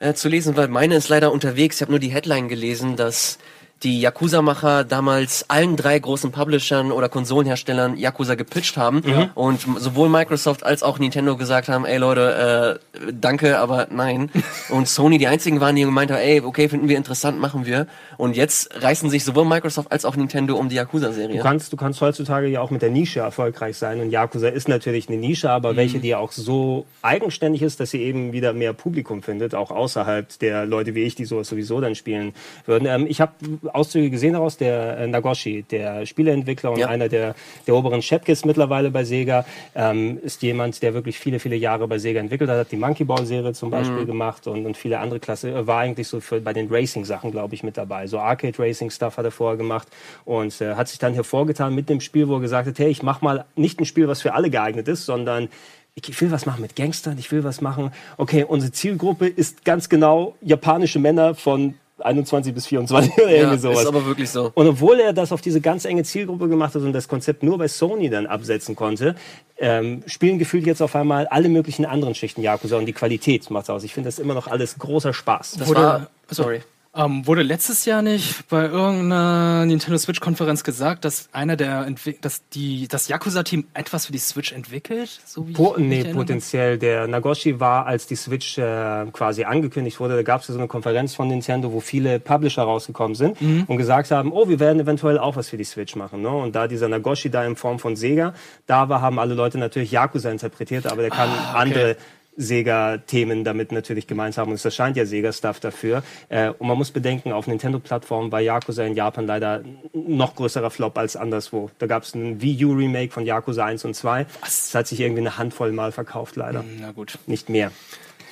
äh, 0.00 0.14
zu 0.14 0.28
lesen 0.28 0.56
war? 0.56 0.66
Meine 0.66 0.96
ist 0.96 1.08
leider 1.08 1.30
unterwegs. 1.30 1.76
Ich 1.76 1.82
habe 1.82 1.92
nur 1.92 2.00
die 2.00 2.10
Headline 2.10 2.48
gelesen, 2.48 2.96
dass 2.96 3.38
die 3.82 4.00
Yakuza-Macher 4.00 4.84
damals 4.84 5.46
allen 5.48 5.76
drei 5.76 5.98
großen 5.98 6.32
Publishern 6.32 6.92
oder 6.92 7.08
Konsolenherstellern 7.08 7.96
Yakuza 7.96 8.34
gepitcht 8.34 8.76
haben 8.76 9.02
und 9.34 9.60
sowohl 9.78 10.08
Microsoft 10.08 10.64
als 10.64 10.82
auch 10.82 10.98
Nintendo 10.98 11.36
gesagt 11.36 11.68
haben, 11.68 11.86
ey 11.86 11.96
Leute, 11.96 12.78
äh, 12.92 13.12
danke, 13.12 13.58
aber 13.58 13.88
nein. 13.90 14.30
und 14.68 14.86
Sony 14.86 15.18
die 15.18 15.26
einzigen 15.26 15.60
waren, 15.60 15.76
die 15.76 15.82
gemeint 15.82 16.10
haben, 16.10 16.20
ey, 16.20 16.42
okay, 16.42 16.68
finden 16.68 16.88
wir 16.88 16.96
interessant, 16.96 17.40
machen 17.40 17.64
wir. 17.64 17.86
Und 18.18 18.36
jetzt 18.36 18.82
reißen 18.82 19.08
sich 19.08 19.24
sowohl 19.24 19.46
Microsoft 19.46 19.90
als 19.90 20.04
auch 20.04 20.16
Nintendo 20.16 20.56
um 20.56 20.68
die 20.68 20.74
Du 20.74 20.82
Yakuza-Serie. 20.82 21.40
kannst, 21.40 21.72
du 21.72 21.76
kannst 21.76 22.00
heutzutage 22.00 22.48
ja 22.48 22.60
auch 22.60 22.70
mit 22.70 22.82
der 22.82 22.90
Nische 22.90 23.20
erfolgreich 23.20 23.78
sein. 23.78 24.00
Und 24.00 24.10
Yakuza 24.10 24.48
ist 24.48 24.68
natürlich 24.68 25.08
eine 25.08 25.16
Nische, 25.16 25.50
aber 25.50 25.76
welche, 25.76 26.00
die 26.00 26.14
auch 26.14 26.32
so 26.32 26.86
eigenständig 27.02 27.62
ist, 27.62 27.80
dass 27.80 27.90
sie 27.90 28.02
eben 28.02 28.32
wieder 28.32 28.52
mehr 28.52 28.72
Publikum 28.74 29.22
findet, 29.22 29.54
auch 29.54 29.70
außerhalb 29.70 30.38
der 30.40 30.66
Leute 30.66 30.94
wie 30.94 31.02
ich, 31.02 31.14
die 31.14 31.24
sowas 31.24 31.48
sowieso 31.48 31.80
dann 31.80 31.94
spielen 31.94 32.34
würden. 32.66 32.86
Ähm, 32.86 33.06
ich 33.08 33.20
habe 33.20 33.32
Auszüge 33.74 34.10
gesehen 34.10 34.34
daraus, 34.34 34.56
der 34.56 34.98
äh, 34.98 35.06
Nagoshi, 35.06 35.62
der 35.62 36.06
Spieleentwickler 36.06 36.72
und 36.72 36.78
Ja. 36.78 36.88
einer 36.88 37.08
der, 37.08 37.34
der 37.66 37.74
oberen 37.74 38.02
Chefkis 38.02 38.44
mittlerweile 38.44 38.90
bei 38.90 39.04
Sega, 39.04 39.44
ähm, 39.74 40.18
ist 40.22 40.42
jemand, 40.42 40.82
der 40.82 40.94
wirklich 40.94 41.18
viele, 41.18 41.38
viele 41.38 41.56
Jahre 41.56 41.86
bei 41.88 41.98
Sega 41.98 42.20
entwickelt 42.20 42.50
hat, 42.50 42.58
hat 42.58 42.72
die 42.72 42.76
Monkey 42.76 43.04
Ball 43.04 43.26
Serie 43.26 43.52
zum 43.52 43.70
Beispiel 43.70 44.06
gemacht 44.06 44.46
und, 44.46 44.66
und 44.66 44.76
viele 44.76 44.98
andere 44.98 45.20
Klasse, 45.20 45.50
äh, 45.50 45.66
war 45.66 45.80
eigentlich 45.80 46.08
so 46.08 46.20
für, 46.20 46.40
bei 46.40 46.52
den 46.52 46.68
Racing-Sachen, 46.70 47.30
glaube 47.30 47.54
ich, 47.54 47.62
mit 47.62 47.76
dabei. 47.76 48.06
So 48.06 48.18
Arcade-Racing-Stuff 48.18 49.16
hat 49.16 49.24
er 49.24 49.30
vorher 49.30 49.56
gemacht 49.56 49.88
und 50.24 50.60
äh, 50.60 50.74
hat 50.74 50.88
sich 50.88 50.98
dann 50.98 51.14
hervorgetan 51.14 51.74
mit 51.74 51.88
dem 51.88 52.00
Spiel, 52.00 52.28
wo 52.28 52.34
er 52.34 52.40
gesagt 52.40 52.68
hat, 52.68 52.78
hey, 52.78 52.88
ich 52.90 53.02
mach 53.02 53.20
mal 53.20 53.44
nicht 53.56 53.80
ein 53.80 53.84
Spiel, 53.86 54.08
was 54.08 54.22
für 54.22 54.34
alle 54.34 54.50
geeignet 54.50 54.88
ist, 54.88 55.06
sondern 55.06 55.48
ich 55.94 56.20
will 56.20 56.30
was 56.30 56.46
machen 56.46 56.62
mit 56.62 56.76
Gangstern, 56.76 57.18
ich 57.18 57.30
will 57.32 57.44
was 57.44 57.60
machen. 57.60 57.90
Okay, 58.16 58.44
unsere 58.44 58.72
Zielgruppe 58.72 59.26
ist 59.26 59.64
ganz 59.64 59.88
genau 59.88 60.34
japanische 60.40 60.98
Männer 60.98 61.34
von 61.34 61.74
21 62.02 62.54
bis 62.54 62.66
24 62.66 63.12
oder 63.18 63.28
Ja, 63.30 63.36
irgendwie 63.36 63.56
ist 63.56 63.62
sowas. 63.62 63.86
aber 63.86 64.04
wirklich 64.06 64.30
so. 64.30 64.50
Und 64.54 64.66
obwohl 64.66 65.00
er 65.00 65.12
das 65.12 65.32
auf 65.32 65.40
diese 65.40 65.60
ganz 65.60 65.84
enge 65.84 66.02
Zielgruppe 66.04 66.48
gemacht 66.48 66.74
hat 66.74 66.82
und 66.82 66.92
das 66.92 67.08
Konzept 67.08 67.42
nur 67.42 67.58
bei 67.58 67.68
Sony 67.68 68.10
dann 68.10 68.26
absetzen 68.26 68.76
konnte, 68.76 69.14
ähm, 69.58 70.02
spielen 70.06 70.38
gefühlt 70.38 70.66
jetzt 70.66 70.80
auf 70.82 70.96
einmal 70.96 71.26
alle 71.28 71.48
möglichen 71.48 71.84
anderen 71.84 72.14
Schichten 72.14 72.42
Yakuza 72.42 72.76
und 72.78 72.86
die 72.86 72.92
Qualität 72.92 73.50
macht's 73.50 73.70
aus. 73.70 73.84
Ich 73.84 73.94
finde 73.94 74.08
das 74.08 74.18
immer 74.18 74.34
noch 74.34 74.46
alles 74.46 74.78
großer 74.78 75.12
Spaß. 75.12 75.56
Das 75.58 75.68
Wurde- 75.68 75.80
war, 75.80 76.06
sorry. 76.30 76.60
Ähm, 76.92 77.24
wurde 77.24 77.42
letztes 77.42 77.84
Jahr 77.84 78.02
nicht 78.02 78.48
bei 78.48 78.64
irgendeiner 78.66 79.64
Nintendo 79.64 79.96
Switch 79.96 80.18
Konferenz 80.18 80.64
gesagt, 80.64 81.04
dass 81.04 81.28
einer 81.30 81.54
der 81.54 81.86
Entwick 81.86 82.20
dass 82.20 82.42
die 82.48 82.88
das 82.88 83.06
Yakuza 83.06 83.44
Team 83.44 83.66
etwas 83.74 84.06
für 84.06 84.12
die 84.12 84.18
Switch 84.18 84.50
entwickelt, 84.50 85.20
so 85.24 85.46
wie 85.46 85.52
Po 85.52 85.76
nee, 85.78 86.02
potenziell. 86.12 86.78
Der 86.78 87.06
Nagoshi 87.06 87.60
war, 87.60 87.86
als 87.86 88.08
die 88.08 88.16
Switch 88.16 88.58
äh, 88.58 89.06
quasi 89.12 89.44
angekündigt 89.44 90.00
wurde, 90.00 90.16
da 90.16 90.22
gab 90.24 90.40
es 90.40 90.48
ja 90.48 90.54
so 90.54 90.58
eine 90.58 90.66
Konferenz 90.66 91.14
von 91.14 91.28
Nintendo, 91.28 91.72
wo 91.72 91.78
viele 91.78 92.18
Publisher 92.18 92.64
rausgekommen 92.64 93.14
sind 93.14 93.40
Mhm. 93.40 93.66
und 93.68 93.76
gesagt 93.76 94.10
haben, 94.10 94.32
oh, 94.32 94.48
wir 94.48 94.58
werden 94.58 94.80
eventuell 94.80 95.16
auch 95.20 95.36
was 95.36 95.48
für 95.48 95.56
die 95.56 95.64
Switch 95.64 95.94
machen. 95.94 96.22
Ne? 96.22 96.28
Und 96.28 96.56
da 96.56 96.66
dieser 96.66 96.88
Nagoshi 96.88 97.30
da 97.30 97.44
in 97.44 97.54
Form 97.54 97.78
von 97.78 97.94
Sega 97.94 98.34
da 98.66 98.88
war, 98.88 99.00
haben 99.00 99.20
alle 99.20 99.34
Leute 99.34 99.58
natürlich 99.58 99.92
Yakuza 99.92 100.28
interpretiert, 100.28 100.88
aber 100.88 101.02
der 101.02 101.12
kann 101.12 101.28
Ah, 101.30 101.52
andere 101.60 101.96
Sega-Themen 102.36 103.44
damit 103.44 103.72
natürlich 103.72 104.06
gemeint 104.06 104.38
haben. 104.38 104.50
Und 104.50 104.54
es 104.54 104.64
erscheint 104.64 104.96
ja 104.96 105.04
Sega-Stuff 105.04 105.60
dafür. 105.60 106.02
Äh, 106.28 106.50
und 106.50 106.66
man 106.66 106.78
muss 106.78 106.90
bedenken, 106.90 107.32
auf 107.32 107.46
Nintendo-Plattformen 107.46 108.32
war 108.32 108.40
Yakuza 108.40 108.84
in 108.84 108.94
Japan 108.94 109.26
leider 109.26 109.62
noch 109.92 110.36
größerer 110.36 110.70
Flop 110.70 110.96
als 110.96 111.16
anderswo. 111.16 111.70
Da 111.78 111.86
gab 111.86 112.04
es 112.04 112.14
ein 112.14 112.40
Wii 112.40 112.64
U-Remake 112.64 113.12
von 113.12 113.26
Yakuza 113.26 113.64
1 113.64 113.84
und 113.84 113.94
2. 113.94 114.26
Das 114.40 114.74
hat 114.74 114.86
sich 114.86 115.00
irgendwie 115.00 115.20
eine 115.20 115.38
Handvoll 115.38 115.72
Mal 115.72 115.92
verkauft, 115.92 116.36
leider. 116.36 116.64
Na 116.80 116.92
gut. 116.92 117.18
Nicht 117.26 117.48
mehr. 117.48 117.72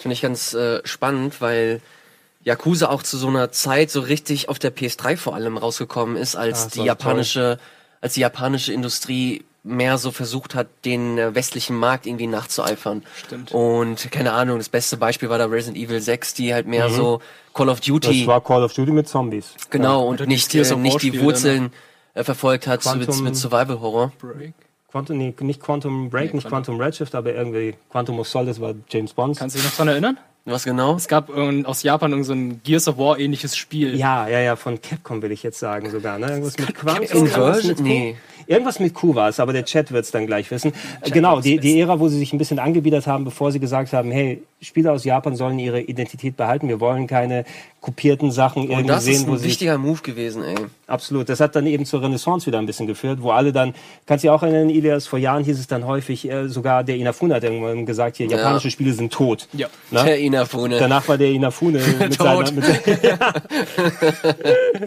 Finde 0.01 0.15
ich 0.15 0.23
ganz 0.23 0.55
äh, 0.55 0.81
spannend, 0.85 1.41
weil 1.41 1.81
Yakuza 2.45 2.89
auch 2.89 3.03
zu 3.03 3.19
so 3.19 3.29
einer 3.29 3.51
Zeit 3.51 3.91
so 3.91 4.01
richtig 4.01 4.49
auf 4.49 4.59
der 4.59 4.75
PS3 4.75 5.17
vor 5.17 5.35
allem 5.35 5.57
rausgekommen 5.57 6.17
ist, 6.17 6.37
als 6.37 6.67
Ah, 6.67 6.71
die 6.75 6.83
japanische, 6.83 7.59
als 8.01 8.15
die 8.15 8.21
japanische 8.21 8.73
Industrie 8.73 9.45
mehr 9.65 9.99
so 9.99 10.11
versucht 10.11 10.55
hat, 10.55 10.69
den 10.85 11.19
äh, 11.19 11.35
westlichen 11.35 11.77
Markt 11.77 12.07
irgendwie 12.07 12.27
nachzueifern. 12.27 13.03
Stimmt. 13.17 13.53
Und 13.53 14.11
keine 14.11 14.33
Ahnung, 14.33 14.59
das 14.59 14.69
beste 14.69 14.97
Beispiel 14.97 15.29
war 15.29 15.39
da 15.39 15.47
Resident 15.47 15.77
Evil 15.77 16.01
6, 16.01 16.35
die 16.35 16.55
halt 16.55 16.67
mehr 16.67 16.89
so 16.91 17.21
Call 17.55 17.69
of 17.69 17.81
Duty, 17.81 18.09
Mhm. 18.09 18.19
Das 18.21 18.27
war 18.27 18.45
Call 18.45 18.63
of 18.65 18.73
Duty 18.73 18.93
mit 18.93 19.09
Zombies. 19.09 19.55
genau, 19.71 20.07
und 20.07 20.21
die 20.21 20.27
nicht, 20.27 20.55
äh, 20.55 20.77
nicht 20.77 21.03
die 21.03 21.09
Spiele, 21.09 21.25
Wurzeln 21.25 21.73
äh, 22.15 22.25
verfolgt 22.25 22.67
hat 22.67 22.85
mit, 22.97 23.07
Quantum- 23.09 23.25
mit 23.25 23.37
Survival 23.37 23.81
Horror. 23.81 24.13
Break. 24.21 24.55
Quantum, 24.91 25.19
nee, 25.19 25.35
nicht 25.41 25.61
Quantum 25.61 26.09
Break, 26.09 26.31
Nee, 26.33 26.37
nicht 26.39 26.49
Quantum 26.49 26.81
Redshift, 26.81 27.15
aber 27.15 27.35
irgendwie 27.35 27.75
Quantum 27.91 28.19
of 28.21 28.27
Solace 28.29 28.59
war 28.61 28.75
James 28.89 29.13
Bond. 29.13 29.37
Kannst 29.39 29.55
du 29.55 29.61
dich 29.61 29.69
noch 29.69 29.77
dran 29.77 29.89
erinnern? 29.89 30.19
Was 30.47 30.65
genau? 30.65 30.95
Es 30.97 31.09
gab 31.09 31.29
aus 31.29 31.83
Japan 31.83 32.11
irgend 32.13 32.25
so 32.25 32.33
ein 32.33 32.63
Gears 32.63 32.89
of 32.89 32.97
War 32.97 33.19
ähnliches 33.19 33.55
Spiel. 33.55 33.95
Ja, 33.97 34.27
ja, 34.29 34.39
ja, 34.41 34.57
von 34.57 34.81
Capcom 34.81 35.21
will 35.21 35.31
ich 35.31 35.43
jetzt 35.43 35.59
sagen 35.59 35.91
sogar. 35.91 36.19
Ne? 36.19 36.29
Irgendwas 36.31 36.57
mit 36.57 36.75
Quantum. 36.75 37.03
Capcom 37.05 37.17
irgendwas 37.27 37.61
Version? 37.61 37.69
mit 37.69 37.77
Q. 37.77 37.83
Nee. 37.83 38.17
Irgendwas 38.49 38.81
mit 38.81 38.95
Q 38.95 39.15
war 39.15 39.29
es, 39.29 39.41
aber 39.41 39.53
der 39.53 39.67
Chat 39.67 39.93
wird 39.93 40.07
es 40.07 40.11
dann 40.11 40.27
gleich 40.27 40.51
wissen. 40.51 40.73
Äh, 41.03 41.11
genau, 41.11 41.43
die, 41.43 41.59
die. 41.59 41.79
Ära, 41.79 42.01
wo 42.01 42.09
sie 42.09 42.19
sich 42.19 42.33
ein 42.33 42.39
bisschen 42.39 42.59
angebiedert 42.59 43.07
haben, 43.07 43.25
bevor 43.25 43.53
sie 43.53 43.61
gesagt 43.61 43.93
haben, 43.93 44.11
hey, 44.11 44.43
Spieler 44.63 44.93
aus 44.93 45.05
Japan 45.05 45.37
sollen 45.37 45.59
ihre 45.59 45.83
Identität 45.83 46.35
behalten. 46.35 46.67
Wir 46.67 46.81
wollen 46.81 47.07
keine 47.07 47.45
kopierten 47.83 48.31
Sachen 48.31 48.63
Und 48.63 48.71
irgendwie 48.71 48.89
das 48.89 49.05
sehen, 49.05 49.15
ist 49.15 49.29
wo 49.29 49.35
ein 49.35 49.43
wichtiger 49.43 49.77
Move 49.77 50.01
gewesen, 50.01 50.43
ey. 50.43 50.57
Absolut. 50.87 51.29
Das 51.29 51.41
hat 51.41 51.55
dann 51.57 51.67
eben 51.67 51.85
zur 51.85 52.03
Renaissance 52.03 52.47
wieder 52.47 52.59
ein 52.59 52.65
bisschen 52.65 52.87
geführt, 52.87 53.21
wo 53.21 53.33
alle 53.33 53.53
dann, 53.53 53.75
kannst 54.07 54.25
du 54.25 54.29
dich 54.29 54.31
auch 54.35 54.43
erinnern, 54.43 54.71
Ilias, 54.71 55.07
vor 55.07 55.19
Jahren 55.19 55.45
hieß 55.45 55.59
es 55.59 55.67
dann 55.67 55.87
häufig, 55.87 56.29
äh, 56.31 56.49
sogar 56.49 56.85
der 56.85 56.97
Inafune 56.97 57.35
hat 57.35 57.45
irgendwann 57.45 57.85
gesagt, 57.85 58.17
hier, 58.17 58.29
japanische 58.29 58.71
Spiele 58.71 58.95
sind 58.95 59.13
tot. 59.13 59.47
Ja. 59.53 59.69
Ne? 59.91 60.05
Der 60.05 60.19
Inafune. 60.19 60.79
Danach 60.79 61.07
war 61.07 61.19
der 61.19 61.31
Inafune 61.31 61.81
mit 61.99 62.15
seiner, 62.15 62.51
mit 62.51 62.65
seiner 62.65 63.35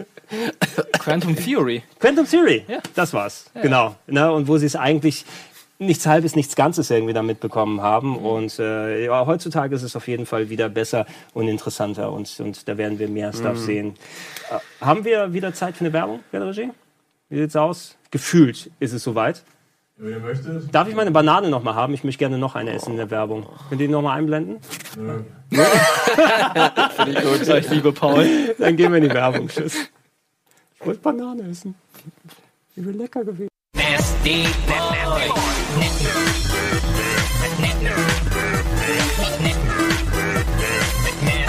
Quantum 0.98 1.36
Theory. 1.36 1.82
Quantum 1.98 2.26
Theory. 2.26 2.64
Ja. 2.68 2.78
Das 2.94 3.12
war's. 3.12 3.50
Genau. 3.60 3.96
Ne? 4.06 4.32
Und 4.32 4.48
wo 4.48 4.58
sie 4.58 4.66
es 4.66 4.76
eigentlich 4.76 5.24
nichts 5.78 6.06
Halbes, 6.06 6.36
nichts 6.36 6.56
Ganzes 6.56 6.90
irgendwie 6.90 7.12
da 7.12 7.22
mitbekommen 7.22 7.80
haben. 7.80 8.16
Und 8.16 8.58
äh, 8.58 9.06
ja, 9.06 9.26
heutzutage 9.26 9.74
ist 9.74 9.82
es 9.82 9.96
auf 9.96 10.08
jeden 10.08 10.26
Fall 10.26 10.48
wieder 10.48 10.68
besser 10.68 11.06
und 11.34 11.48
interessanter 11.48 12.12
und, 12.12 12.40
und 12.40 12.68
da 12.68 12.78
werden 12.78 12.98
wir 12.98 13.08
mehr 13.08 13.32
Stuff 13.32 13.58
sehen. 13.58 13.94
Äh, 14.50 14.84
haben 14.84 15.04
wir 15.04 15.32
wieder 15.32 15.52
Zeit 15.52 15.76
für 15.76 15.84
eine 15.84 15.92
Werbung, 15.92 16.20
Herr 16.30 16.46
Regie? 16.46 16.70
Wie 17.28 17.38
sieht's 17.38 17.56
aus? 17.56 17.96
Gefühlt 18.10 18.70
ist 18.78 18.92
es 18.92 19.02
soweit. 19.02 19.42
Wenn 19.96 20.12
ihr 20.12 20.20
möchtet. 20.20 20.74
Darf 20.74 20.88
ich 20.88 20.94
meine 20.94 21.10
Banane 21.10 21.48
noch 21.48 21.62
mal 21.62 21.74
haben? 21.74 21.94
Ich 21.94 22.04
möchte 22.04 22.18
gerne 22.18 22.38
noch 22.38 22.54
eine 22.54 22.72
essen 22.72 22.92
in 22.92 22.96
der 22.96 23.10
Werbung. 23.10 23.46
Könnt 23.68 23.80
ihr 23.80 23.86
die 23.86 23.92
noch 23.92 24.02
mal 24.02 24.16
einblenden? 24.16 24.58
So, 27.44 27.56
ich 27.56 27.70
liebe 27.70 27.92
Paul. 27.92 28.26
Dann 28.58 28.76
gehen 28.76 28.90
wir 28.90 28.98
in 28.98 29.08
die 29.08 29.14
Werbung. 29.14 29.48
Tschüss. 29.48 29.90
Ich 30.82 30.86
wollte 30.86 31.00
Banane 31.00 31.48
essen. 31.48 31.76
Die 32.74 32.84
wäre 32.84 32.96
lecker 32.96 33.24
gewesen. 33.24 33.48
Nasty 33.72 34.46
boy. 34.66 35.28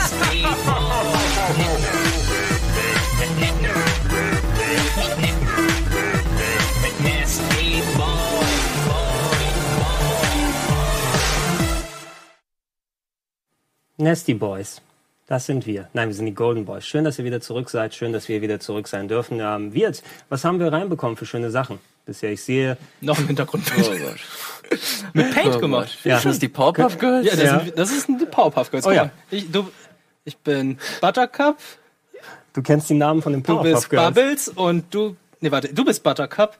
Nasty 0.03 0.43
boy. 0.43 1.03
Nasty 7.01 7.81
boy. 7.97 8.33
Nasty 13.97 14.33
Boys. 14.33 14.81
Das 15.27 15.45
sind 15.45 15.65
wir. 15.65 15.87
Nein, 15.93 16.09
wir 16.09 16.15
sind 16.15 16.25
die 16.25 16.33
Golden 16.33 16.65
Boys. 16.65 16.85
Schön, 16.85 17.05
dass 17.05 17.17
ihr 17.17 17.23
wieder 17.25 17.39
zurück 17.39 17.69
seid. 17.69 17.95
Schön, 17.95 18.11
dass 18.11 18.27
wir 18.27 18.41
wieder 18.41 18.59
zurück 18.59 18.87
sein 18.89 19.07
dürfen. 19.07 19.39
Ähm, 19.39 19.73
Wirt, 19.73 20.03
was 20.29 20.43
haben 20.43 20.59
wir 20.59 20.71
reinbekommen 20.71 21.15
für 21.15 21.25
schöne 21.25 21.49
Sachen? 21.49 21.79
Bisher, 22.05 22.31
ich 22.33 22.43
sehe. 22.43 22.77
Noch 22.99 23.17
im 23.19 23.27
Hintergrund 23.27 23.63
Oh 23.77 23.81
Gott. 23.81 24.79
mit 25.13 25.33
Paint 25.33 25.55
Oh 25.55 25.59
gemacht. 25.59 25.97
Gott. 26.03 26.13
Ist 26.13 26.25
das 26.25 26.39
die 26.39 26.49
Powerpuff 26.49 26.97
Girls? 26.97 27.25
Ja, 27.25 27.35
das, 27.35 27.43
Ja. 27.45 27.59
Sind, 27.61 27.79
das 27.79 27.91
ist 27.91 28.09
ein 28.09 28.17
Powerpuff 28.29 28.69
Girls. 28.69 28.85
Oh 28.85 28.91
ja. 28.91 29.11
Ich, 29.31 29.49
du, 29.49 29.69
ich 30.25 30.37
bin 30.37 30.77
Buttercup, 31.01 31.57
Du 32.51 32.61
kennst 32.61 32.87
die 32.89 32.93
Namen 32.93 33.21
von 33.21 33.31
den 33.33 33.41
du 33.41 33.47
Powerpuff 33.55 33.73
bist 33.73 33.89
Girls. 33.89 34.13
Bubbles 34.13 34.47
und 34.49 34.93
du. 34.93 35.15
Nee, 35.39 35.49
warte, 35.51 35.73
du 35.73 35.83
bist 35.85 36.03
Buttercup, 36.03 36.57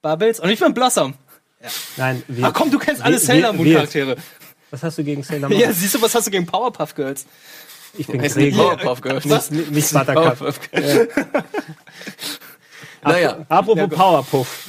Bubbles 0.00 0.40
und 0.40 0.48
ich 0.48 0.58
bin 0.60 0.72
Blossom. 0.72 1.14
Nein, 1.98 2.22
wir, 2.26 2.46
Ach 2.46 2.52
komm, 2.54 2.70
du 2.70 2.78
kennst 2.78 3.02
alle 3.02 3.18
Sailor 3.18 3.52
Moon 3.52 3.70
Charaktere. 3.70 4.16
Was 4.70 4.82
hast 4.82 4.96
du 4.96 5.04
gegen 5.04 5.22
Sailor 5.22 5.48
Moon? 5.50 5.58
Ja, 5.60 5.72
siehst 5.72 5.94
du, 5.94 6.00
was 6.00 6.14
hast 6.14 6.26
du 6.26 6.30
gegen 6.30 6.46
Powerpuff 6.46 6.94
Girls? 6.94 7.26
Ich 7.98 8.06
bin 8.06 8.20
Heißt 8.20 8.36
Gregor. 8.36 8.76
Powerpuff 8.76 9.00
Girls? 9.00 9.24
Nicht, 9.24 9.50
nicht, 9.52 9.70
nicht 9.72 9.92
Buttercup. 9.92 10.54
Naja, 13.02 13.38
Apropos 13.48 13.88
Powerpuff. 13.88 14.66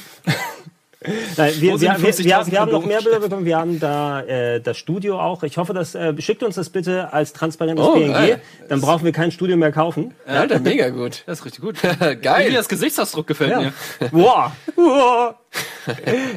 Nein, 1.36 1.52
wir, 1.58 1.80
wir, 1.80 1.80
wir, 1.80 2.12
50.000 2.12 2.24
wir, 2.24 2.36
haben- 2.36 2.52
wir 2.52 2.60
haben 2.60 2.70
noch 2.70 2.86
mehr 2.86 3.00
Bilder 3.02 3.18
bekommen. 3.18 3.44
Wir 3.44 3.58
haben 3.58 3.80
da 3.80 4.20
äh, 4.22 4.60
das 4.60 4.78
Studio 4.78 5.18
auch. 5.20 5.42
Ich 5.42 5.56
hoffe, 5.56 5.74
dass 5.74 5.96
äh, 5.96 6.14
schickt 6.22 6.44
uns 6.44 6.54
das 6.54 6.70
bitte 6.70 7.12
als 7.12 7.32
transparentes 7.32 7.84
Oh, 7.84 7.94
PNG. 7.94 8.12
geil. 8.12 8.42
Dann 8.68 8.80
brauchen 8.80 9.04
wir 9.04 9.10
kein 9.10 9.32
Studio 9.32 9.56
mehr 9.56 9.72
kaufen. 9.72 10.14
Ja, 10.28 10.34
Alter, 10.34 10.60
mega 10.60 10.90
gut. 10.90 11.24
Das 11.26 11.40
ist 11.40 11.44
richtig 11.44 11.60
gut. 11.62 11.76
Geil. 12.22 12.50
Wie 12.50 12.54
das 12.54 12.68
Gesichtsausdruck 12.68 13.26
gefällt 13.26 13.56
mir. 13.56 13.72
Wow. 14.12 14.52
wow. 14.76 15.34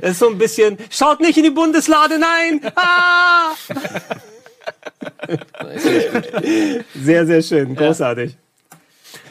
Es 0.01 0.11
ist 0.13 0.19
so 0.19 0.29
ein 0.29 0.39
bisschen. 0.39 0.77
Schaut 0.89 1.19
nicht 1.21 1.37
in 1.37 1.43
die 1.43 1.51
Bundeslade, 1.51 2.17
nein! 2.17 2.61
Ah! 2.75 3.51
Sehr, 6.95 7.25
sehr 7.25 7.41
schön, 7.41 7.75
großartig. 7.75 8.37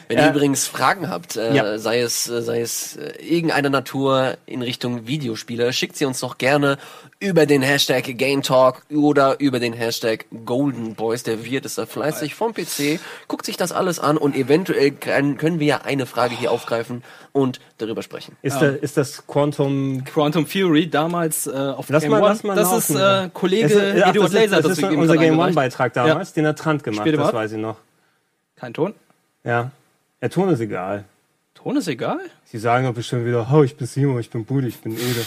Wenn 0.07 0.17
ihr 0.19 0.29
übrigens 0.29 0.67
Fragen 0.67 1.09
habt, 1.09 1.35
äh, 1.35 1.53
Ja. 1.53 1.77
sei 1.77 1.99
es, 2.01 2.29
äh, 2.29 2.41
sei 2.41 2.61
es 2.61 2.95
äh, 2.97 3.13
irgendeiner 3.21 3.69
Natur 3.69 4.37
in 4.45 4.61
Richtung 4.61 5.07
Videospiele, 5.07 5.73
schickt 5.73 5.95
sie 5.97 6.05
uns 6.05 6.19
doch 6.19 6.37
gerne 6.37 6.77
über 7.19 7.45
den 7.45 7.61
Hashtag 7.61 8.03
Game 8.17 8.41
Talk 8.43 8.83
oder 8.93 9.39
über 9.39 9.59
den 9.59 9.73
Hashtag 9.73 10.25
Golden 10.45 10.95
Boys. 10.95 11.23
Der 11.23 11.43
Wirt 11.45 11.65
ist 11.65 11.77
da 11.77 11.85
fleißig 11.85 12.35
vom 12.35 12.53
PC, 12.53 12.99
guckt 13.27 13.45
sich 13.45 13.57
das 13.57 13.71
alles 13.71 13.99
an 13.99 14.17
und 14.17 14.35
eventuell 14.35 14.91
kann, 14.91 15.37
können 15.37 15.59
wir 15.59 15.67
ja 15.67 15.81
eine 15.83 16.05
Frage 16.05 16.35
hier 16.35 16.51
aufgreifen 16.51 17.03
und 17.31 17.59
darüber 17.77 18.03
sprechen. 18.03 18.35
Ist, 18.41 18.59
da, 18.59 18.67
ist 18.69 18.97
das 18.97 19.25
Quantum. 19.27 20.03
Quantum 20.05 20.45
Fury 20.45 20.89
damals 20.89 21.47
äh, 21.47 21.51
auf 21.51 21.89
Lass 21.89 22.03
Game 22.03 22.11
mal, 22.11 22.19
One. 22.21 22.29
lass 22.29 22.43
mal 22.43 22.55
das 22.55 22.69
laufen. 22.71 22.95
ist 22.95 23.01
äh, 23.01 23.29
Kollege 23.33 23.65
Es 23.65 23.71
ist- 23.71 24.03
ach, 24.03 24.09
Eduard 24.09 24.15
das 24.17 24.25
ist, 24.25 24.33
Laser. 24.33 24.61
das 24.61 24.71
ist 24.73 24.81
wir 24.81 24.91
ihm 24.91 24.99
unser 24.99 25.13
Game 25.17 25.33
eingereicht. 25.33 25.57
One-Beitrag 25.57 25.93
damals. 25.93 26.33
Den 26.33 26.47
hat 26.47 26.59
Trant 26.59 26.83
gemacht, 26.83 27.05
ihr 27.05 27.13
das 27.13 27.27
was? 27.27 27.33
weiß 27.33 27.51
ich 27.53 27.57
noch. 27.59 27.77
Kein 28.57 28.73
Ton. 28.73 28.93
Ja. 29.43 29.71
Der 30.21 30.29
Ton 30.29 30.49
ist 30.49 30.59
egal. 30.59 31.05
Ton 31.53 31.77
ist 31.77 31.87
egal. 31.87 32.19
Sie 32.45 32.57
sagen 32.57 32.85
doch 32.85 32.93
bestimmt 32.93 33.25
wieder, 33.25 33.47
oh, 33.51 33.63
ich 33.63 33.75
bin 33.75 33.87
Simon, 33.87 34.19
ich 34.19 34.29
bin 34.29 34.45
Budi, 34.45 34.67
ich 34.67 34.77
bin 34.79 34.93
Ede. 34.93 35.25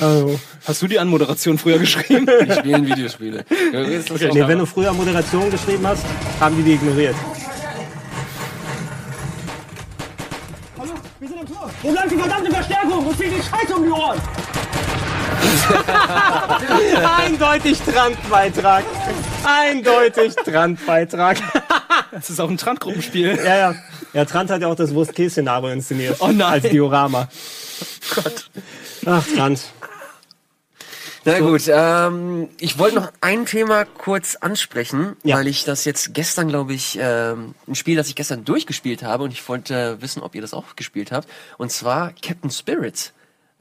Hallo. 0.00 0.38
Hast 0.66 0.82
du 0.82 0.86
die 0.86 0.98
Anmoderation 0.98 1.58
früher 1.58 1.78
geschrieben? 1.78 2.26
Wir 2.44 2.54
spielen 2.54 2.86
Videospiele. 2.86 3.44
Ja, 3.72 3.80
auch- 3.82 3.86
Nee, 4.34 4.46
wenn 4.48 4.58
du 4.58 4.66
früher 4.66 4.92
Moderation 4.92 5.50
geschrieben 5.50 5.86
hast, 5.86 6.04
haben 6.38 6.56
die 6.56 6.62
die 6.62 6.72
ignoriert. 6.74 7.14
Hallo, 10.78 10.92
wir 11.18 11.28
sind 11.28 11.40
am 11.40 11.46
Tor. 11.46 11.70
Wo 11.82 11.92
bleibt 11.92 12.10
die 12.12 12.16
verdammte 12.16 12.50
Verstärkung? 12.50 13.06
Uns 13.06 13.16
fliegt 13.16 13.32
die 13.36 13.42
Scheiße 13.42 13.74
um 13.76 13.82
die 13.84 13.90
Ohren. 13.90 14.18
Eindeutig 17.18 17.80
Trant-Beitrag. 17.80 18.84
Eindeutig 19.44 20.34
Trant-Beitrag. 20.36 21.38
Das 22.12 22.28
ist 22.28 22.40
auch 22.40 22.50
ein 22.50 22.56
Trant-Gruppenspiel. 22.56 23.36
Ja, 23.36 23.56
ja. 23.56 23.74
Ja, 24.12 24.24
Trant 24.24 24.50
hat 24.50 24.60
ja 24.62 24.66
auch 24.66 24.74
das 24.74 24.92
Wurst-Käse-Szenario 24.92 25.68
inszeniert. 25.68 26.16
Oh 26.18 26.26
nein. 26.28 26.54
Als 26.54 26.68
Diorama. 26.68 27.28
Gott. 28.16 28.50
Ach, 29.06 29.24
Trant. 29.36 29.60
Na 31.24 31.38
gut, 31.38 31.62
ähm, 31.68 32.48
ich 32.58 32.78
wollte 32.80 32.96
noch 32.96 33.12
ein 33.20 33.46
Thema 33.46 33.84
kurz 33.84 34.34
ansprechen, 34.34 35.16
Ja. 35.22 35.36
weil 35.36 35.46
ich 35.46 35.62
das 35.62 35.84
jetzt 35.84 36.12
gestern, 36.14 36.48
glaube 36.48 36.72
ich, 36.72 36.98
ähm, 37.00 37.54
ein 37.68 37.76
Spiel, 37.76 37.94
das 37.96 38.08
ich 38.08 38.16
gestern 38.16 38.44
durchgespielt 38.44 39.04
habe 39.04 39.22
und 39.22 39.30
ich 39.32 39.46
wollte 39.48 40.00
wissen, 40.02 40.20
ob 40.22 40.34
ihr 40.34 40.40
das 40.40 40.52
auch 40.52 40.74
gespielt 40.74 41.12
habt. 41.12 41.28
Und 41.58 41.70
zwar 41.70 42.12
Captain 42.22 42.50
Spirit. 42.50 43.12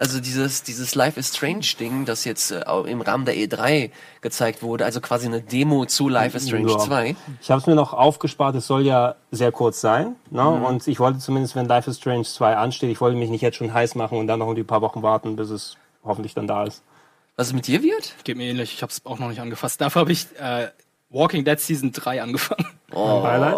Also 0.02 0.22
dieses, 0.22 0.64
dieses 0.64 0.96
Life 0.96 1.20
is 1.20 1.28
Strange 1.36 1.66
Ding, 1.78 2.06
das 2.06 2.24
jetzt 2.24 2.52
äh, 2.52 2.64
auch 2.66 2.86
im 2.86 3.02
Rahmen 3.02 3.26
der 3.26 3.36
E3 3.36 3.92
gezeigt 4.22 4.64
wurde, 4.64 4.86
also 4.86 5.02
quasi 5.02 5.26
eine 5.28 5.42
Demo 5.42 5.86
zu 5.88 6.08
Life 6.08 6.38
is 6.38 6.48
Strange 6.48 6.72
Ja. 6.72 6.78
2. 6.80 7.16
Ich 7.42 7.52
habe 7.52 7.60
es 7.60 7.68
mir 7.68 7.76
noch 7.76 7.92
aufgespart, 7.94 8.56
es 8.56 8.66
soll 8.66 8.86
ja 8.86 9.16
sehr 9.32 9.52
kurz 9.52 9.82
sein. 9.82 10.16
Ne? 10.32 10.48
Und 10.48 10.88
ich 10.88 11.02
wollte 11.02 11.20
zumindest, 11.20 11.58
wenn 11.58 11.66
Life 11.66 11.90
is 11.90 11.98
Strange 11.98 12.24
2 12.24 12.56
ansteht, 12.56 12.90
ich 12.90 13.02
wollte 13.02 13.18
mich 13.18 13.30
nicht 13.30 13.42
jetzt 13.42 13.58
schon 13.58 13.74
heiß 13.74 13.96
machen 13.96 14.18
und 14.18 14.28
dann 14.28 14.40
noch 14.40 14.56
ein 14.56 14.66
paar 14.66 14.82
Wochen 14.82 15.04
warten, 15.04 15.36
bis 15.36 15.50
es 15.50 15.76
hoffentlich 16.06 16.34
dann 16.34 16.48
da 16.48 16.64
ist. 16.64 16.82
Was 17.36 17.48
es 17.48 17.54
mit 17.54 17.68
dir 17.68 17.84
wird? 17.84 18.16
Geht 18.24 18.38
mir 18.38 18.46
ähnlich. 18.50 18.74
Ich 18.74 18.82
habe 18.82 18.94
es 18.94 19.06
auch 19.06 19.20
noch 19.20 19.28
nicht 19.28 19.42
angefasst. 19.42 19.82
Dafür 19.82 20.00
habe 20.00 20.14
ich 20.14 20.28
äh, 20.40 20.70
Walking 21.10 21.44
Dead 21.44 21.60
Season 21.60 21.92
3 21.92 22.22
angefangen. 22.24 22.66
Oh. 22.94 23.22
Beileid. 23.22 23.56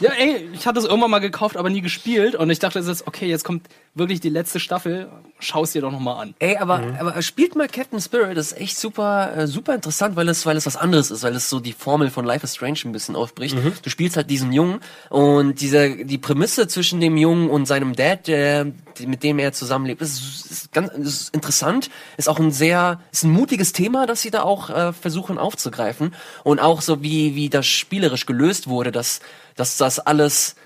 Ja, 0.00 0.10
ey, 0.12 0.48
ich 0.52 0.66
hatte 0.66 0.78
es 0.78 0.84
irgendwann 0.84 1.10
mal 1.10 1.20
gekauft, 1.20 1.56
aber 1.56 1.70
nie 1.70 1.80
gespielt. 1.80 2.34
Und 2.34 2.50
ich 2.50 2.58
dachte, 2.58 2.78
es 2.78 2.86
ist 2.86 3.06
okay, 3.06 3.26
jetzt 3.26 3.44
kommt 3.44 3.68
wirklich 3.94 4.20
die 4.20 4.28
letzte 4.28 4.60
Staffel. 4.60 5.08
Schau 5.38 5.64
es 5.64 5.72
dir 5.72 5.82
doch 5.82 5.90
noch 5.90 6.00
mal 6.00 6.20
an. 6.20 6.34
Ey, 6.38 6.56
aber, 6.56 6.82
aber 6.98 7.20
spielt 7.22 7.56
mal 7.56 7.68
Captain 7.68 8.00
Spirit, 8.00 8.36
das 8.36 8.52
ist 8.52 8.60
echt 8.60 8.78
super, 8.78 9.36
äh, 9.36 9.46
super 9.46 9.74
interessant, 9.74 10.16
weil 10.16 10.28
es, 10.28 10.46
weil 10.46 10.56
es 10.56 10.66
was 10.66 10.76
anderes 10.76 11.10
ist, 11.10 11.22
weil 11.22 11.34
es 11.34 11.50
so 11.50 11.60
die 11.60 11.72
Formel 11.72 12.10
von 12.10 12.24
Life 12.24 12.44
is 12.44 12.54
Strange 12.54 12.78
ein 12.84 12.92
bisschen 12.92 13.16
aufbricht. 13.16 13.56
Du 13.82 13.90
spielst 13.90 14.16
halt 14.16 14.30
diesen 14.30 14.52
Jungen 14.52 14.80
und 15.10 15.60
diese, 15.60 16.04
die 16.04 16.18
Prämisse 16.18 16.68
zwischen 16.68 17.00
dem 17.00 17.16
Jungen 17.16 17.50
und 17.50 17.66
seinem 17.66 17.94
Dad, 17.94 18.28
der, 18.28 18.66
mit 19.04 19.22
dem 19.22 19.38
er 19.38 19.52
zusammenlebt, 19.52 20.00
ist, 20.00 20.50
ist 20.50 20.72
ganz 20.72 20.92
ist 20.92 21.34
interessant, 21.34 21.90
ist 22.16 22.28
auch 22.28 22.38
ein 22.38 22.52
sehr, 22.52 23.00
ist 23.10 23.24
ein 23.24 23.32
mutiges 23.32 23.72
Thema, 23.72 24.06
das 24.06 24.22
sie 24.22 24.30
da 24.30 24.42
auch 24.42 24.70
äh, 24.70 24.92
versuchen 24.92 25.38
aufzugreifen 25.38 26.14
und 26.44 26.60
auch 26.60 26.82
so 26.82 27.02
wie, 27.02 27.34
wie 27.34 27.50
das 27.50 27.66
spielerisch 27.66 28.26
gelöst 28.26 28.41
wurde, 28.68 28.92
dass, 28.92 29.20
dass 29.56 29.76
das 29.76 29.98
alles, 29.98 30.56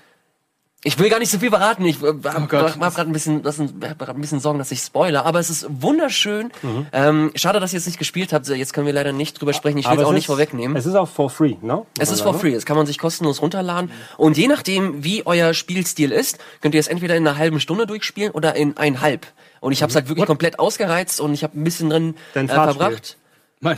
ich 0.83 0.97
will 0.99 1.09
gar 1.09 1.19
nicht 1.19 1.31
so 1.31 1.39
viel 1.39 1.49
verraten. 1.49 1.85
Ich 1.85 2.01
äh, 2.01 2.07
habe 2.07 2.47
Gott. 2.47 2.79
hab 2.79 2.95
gerade 2.95 3.09
ein 3.09 3.13
bisschen, 3.13 3.41
das 3.43 3.55
sind- 3.57 3.83
hab 3.83 3.97
grad 3.99 4.09
ein 4.15 4.21
bisschen 4.21 4.39
Sorgen, 4.39 4.59
dass 4.59 4.71
ich 4.71 4.79
spoiler. 4.79 5.25
Aber 5.25 5.39
es 5.39 5.49
ist 5.49 5.65
wunderschön. 5.69 6.51
Ähm, 6.93 7.31
schade, 7.35 7.59
dass 7.59 7.73
ihr 7.73 7.79
es 7.79 7.85
nicht 7.87 7.97
gespielt 7.99 8.31
habt. 8.31 8.47
Jetzt 8.47 8.73
können 8.73 8.85
wir 8.85 8.93
leider 8.93 9.11
nicht 9.11 9.39
drüber 9.41 9.53
sprechen. 9.53 9.77
Ich 9.79 9.85
will 9.89 9.97
es 9.97 10.03
auch 10.03 10.09
es 10.09 10.13
nicht 10.13 10.23
ist, 10.23 10.27
vorwegnehmen. 10.27 10.77
Es 10.77 10.85
ist 10.85 10.95
auch 10.95 11.09
for 11.09 11.29
free, 11.29 11.55
ne? 11.61 11.85
Es 11.99 12.11
ist 12.11 12.21
for 12.21 12.33
free, 12.33 12.53
das 12.53 12.65
kann 12.65 12.77
man 12.77 12.85
sich 12.85 12.99
kostenlos 12.99 13.41
runterladen. 13.41 13.91
Und 14.17 14.37
je 14.37 14.47
nachdem, 14.47 15.03
wie 15.03 15.25
euer 15.25 15.53
Spielstil 15.53 16.11
ist, 16.11 16.37
könnt 16.61 16.75
ihr 16.75 16.79
es 16.79 16.87
entweder 16.87 17.15
in 17.15 17.27
einer 17.27 17.37
halben 17.37 17.59
Stunde 17.59 17.85
durchspielen 17.87 18.31
oder 18.31 18.55
in 18.55 18.77
eineinhalb. 18.77 19.25
Und 19.59 19.71
ich 19.71 19.81
habe 19.81 19.89
es 19.89 19.95
halt 19.95 20.07
wirklich 20.07 20.27
komplett 20.27 20.59
ausgereizt 20.59 21.19
und 21.19 21.33
ich 21.33 21.43
habe 21.43 21.59
ein 21.59 21.63
bisschen 21.63 21.89
drin 21.89 22.15
äh, 22.35 22.47
verbracht. 22.47 23.17
Mein, 23.59 23.77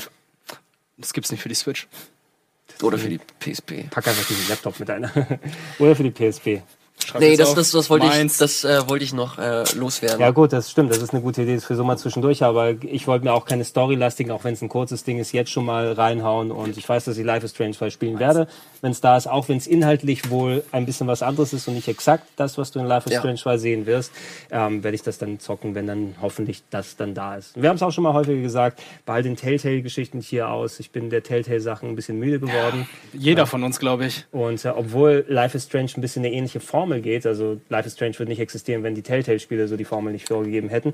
das 0.97 1.14
gibt's 1.14 1.32
nicht 1.32 1.41
für 1.41 1.47
die 1.50 1.56
Switch. 1.56 1.88
Oder 2.82 2.97
für 2.97 3.09
die 3.09 3.19
PSP. 3.39 3.89
Pack 3.89 4.07
einfach 4.07 4.25
diesen 4.27 4.47
Laptop 4.47 4.80
mit 4.80 4.89
einer. 4.89 5.11
Oder 5.80 5.95
für 5.95 6.03
die 6.03 6.11
PSP. 6.11 6.61
Nee, 7.20 7.36
das, 7.36 7.53
das, 7.55 7.72
das 7.72 7.89
wollte 7.89 8.05
ich, 8.05 8.12
Meins. 8.12 8.38
das 8.38 8.64
äh, 8.64 8.88
wollte 8.89 9.03
ich 9.05 9.14
noch 9.14 9.38
äh, 9.38 9.64
loswerden. 9.76 10.20
Ja 10.20 10.32
gut, 10.32 10.53
das 10.53 10.70
stimmt, 10.70 10.91
das 10.91 10.99
ist 10.99 11.12
eine 11.14 11.22
gute 11.22 11.41
Idee, 11.43 11.55
das 11.55 11.66
für 11.66 11.76
so 11.76 11.84
mal 11.84 11.97
zwischendurch, 11.97 12.43
aber 12.43 12.72
ich 12.84 13.07
wollte 13.07 13.26
mir 13.26 13.34
auch 13.34 13.45
keine 13.45 13.64
Storylastigen, 13.64 14.32
auch 14.32 14.43
wenn 14.43 14.53
es 14.53 14.62
ein 14.62 14.70
kurzes 14.70 15.03
Ding 15.03 15.20
ist, 15.20 15.32
jetzt 15.32 15.51
schon 15.51 15.66
mal 15.66 15.91
reinhauen 15.93 16.51
und 16.51 16.78
ich 16.78 16.88
weiß, 16.88 17.05
dass 17.05 17.18
ich 17.18 17.26
Life 17.26 17.45
is 17.45 17.51
Strange 17.51 17.74
2 17.74 17.89
spielen 17.89 18.20
werde, 18.20 18.47
wenn 18.82 18.91
es 18.91 19.01
da 19.01 19.18
ist, 19.18 19.28
auch 19.28 19.49
wenn 19.49 19.57
es 19.57 19.68
inhaltlich 19.68 20.30
wohl 20.30 20.64
ein 20.72 20.86
bisschen 20.86 21.07
was 21.07 21.22
anderes 21.22 21.53
ist 21.53 21.68
und 21.68 21.76
nicht 21.76 21.88
exakt 21.88 22.24
das, 22.36 22.57
was 22.57 22.72
du 22.72 22.80
in 22.80 22.86
Life 22.86 23.07
is 23.07 23.14
Ja. 23.14 23.20
Strange 23.20 23.38
2 23.38 23.57
sehen 23.57 23.86
wirst, 23.86 24.12
ähm, 24.51 24.84
werde 24.84 24.95
ich 24.95 25.01
das 25.03 25.18
dann 25.18 25.39
zocken, 25.39 25.76
wenn 25.76 25.88
dann 25.88 26.16
hoffentlich 26.22 26.64
das 26.70 26.95
dann 26.95 27.14
da 27.14 27.36
ist. 27.36 27.62
Wir 27.62 27.70
haben 27.70 27.76
es 27.76 27.84
auch 27.84 27.91
schon 27.91 28.03
mal 28.03 28.14
häufiger 28.14 28.41
gesagt, 28.41 28.82
bei 29.05 29.16
all 29.16 29.24
den 29.24 29.36
Telltale-Geschichten 29.36 30.22
hier 30.22 30.49
aus, 30.49 30.80
ich 30.80 30.91
bin 30.91 31.10
der 31.10 31.24
Telltale-Sachen 31.24 31.89
ein 31.89 31.95
bisschen 31.95 32.20
müde 32.20 32.39
geworden. 32.39 32.88
Jeder 33.14 33.45
von 33.45 33.64
uns, 33.64 33.80
glaube 33.80 34.05
ich. 34.05 34.26
Und 34.32 34.64
äh, 34.66 34.70
obwohl 34.70 35.26
Life 35.28 35.57
is 35.57 35.66
Strange 35.66 35.91
ein 35.97 36.01
bisschen 36.01 36.24
eine 36.26 36.34
ähnliche 36.34 36.60
Formel 36.60 36.99
geht, 37.02 37.26
also 37.26 37.60
Life 37.70 37.88
is 37.88 37.93
Strange 37.93 38.18
würde 38.20 38.30
nicht 38.30 38.39
existieren, 38.41 38.84
wenn 38.84 38.95
die 38.95 39.02
Telltale-Spiele 39.02 39.68
so 39.68 39.78
die 39.78 39.86
Formel 39.86 40.14
nicht 40.14 40.28
vorgegeben 40.28 40.70
hätten, 40.70 40.93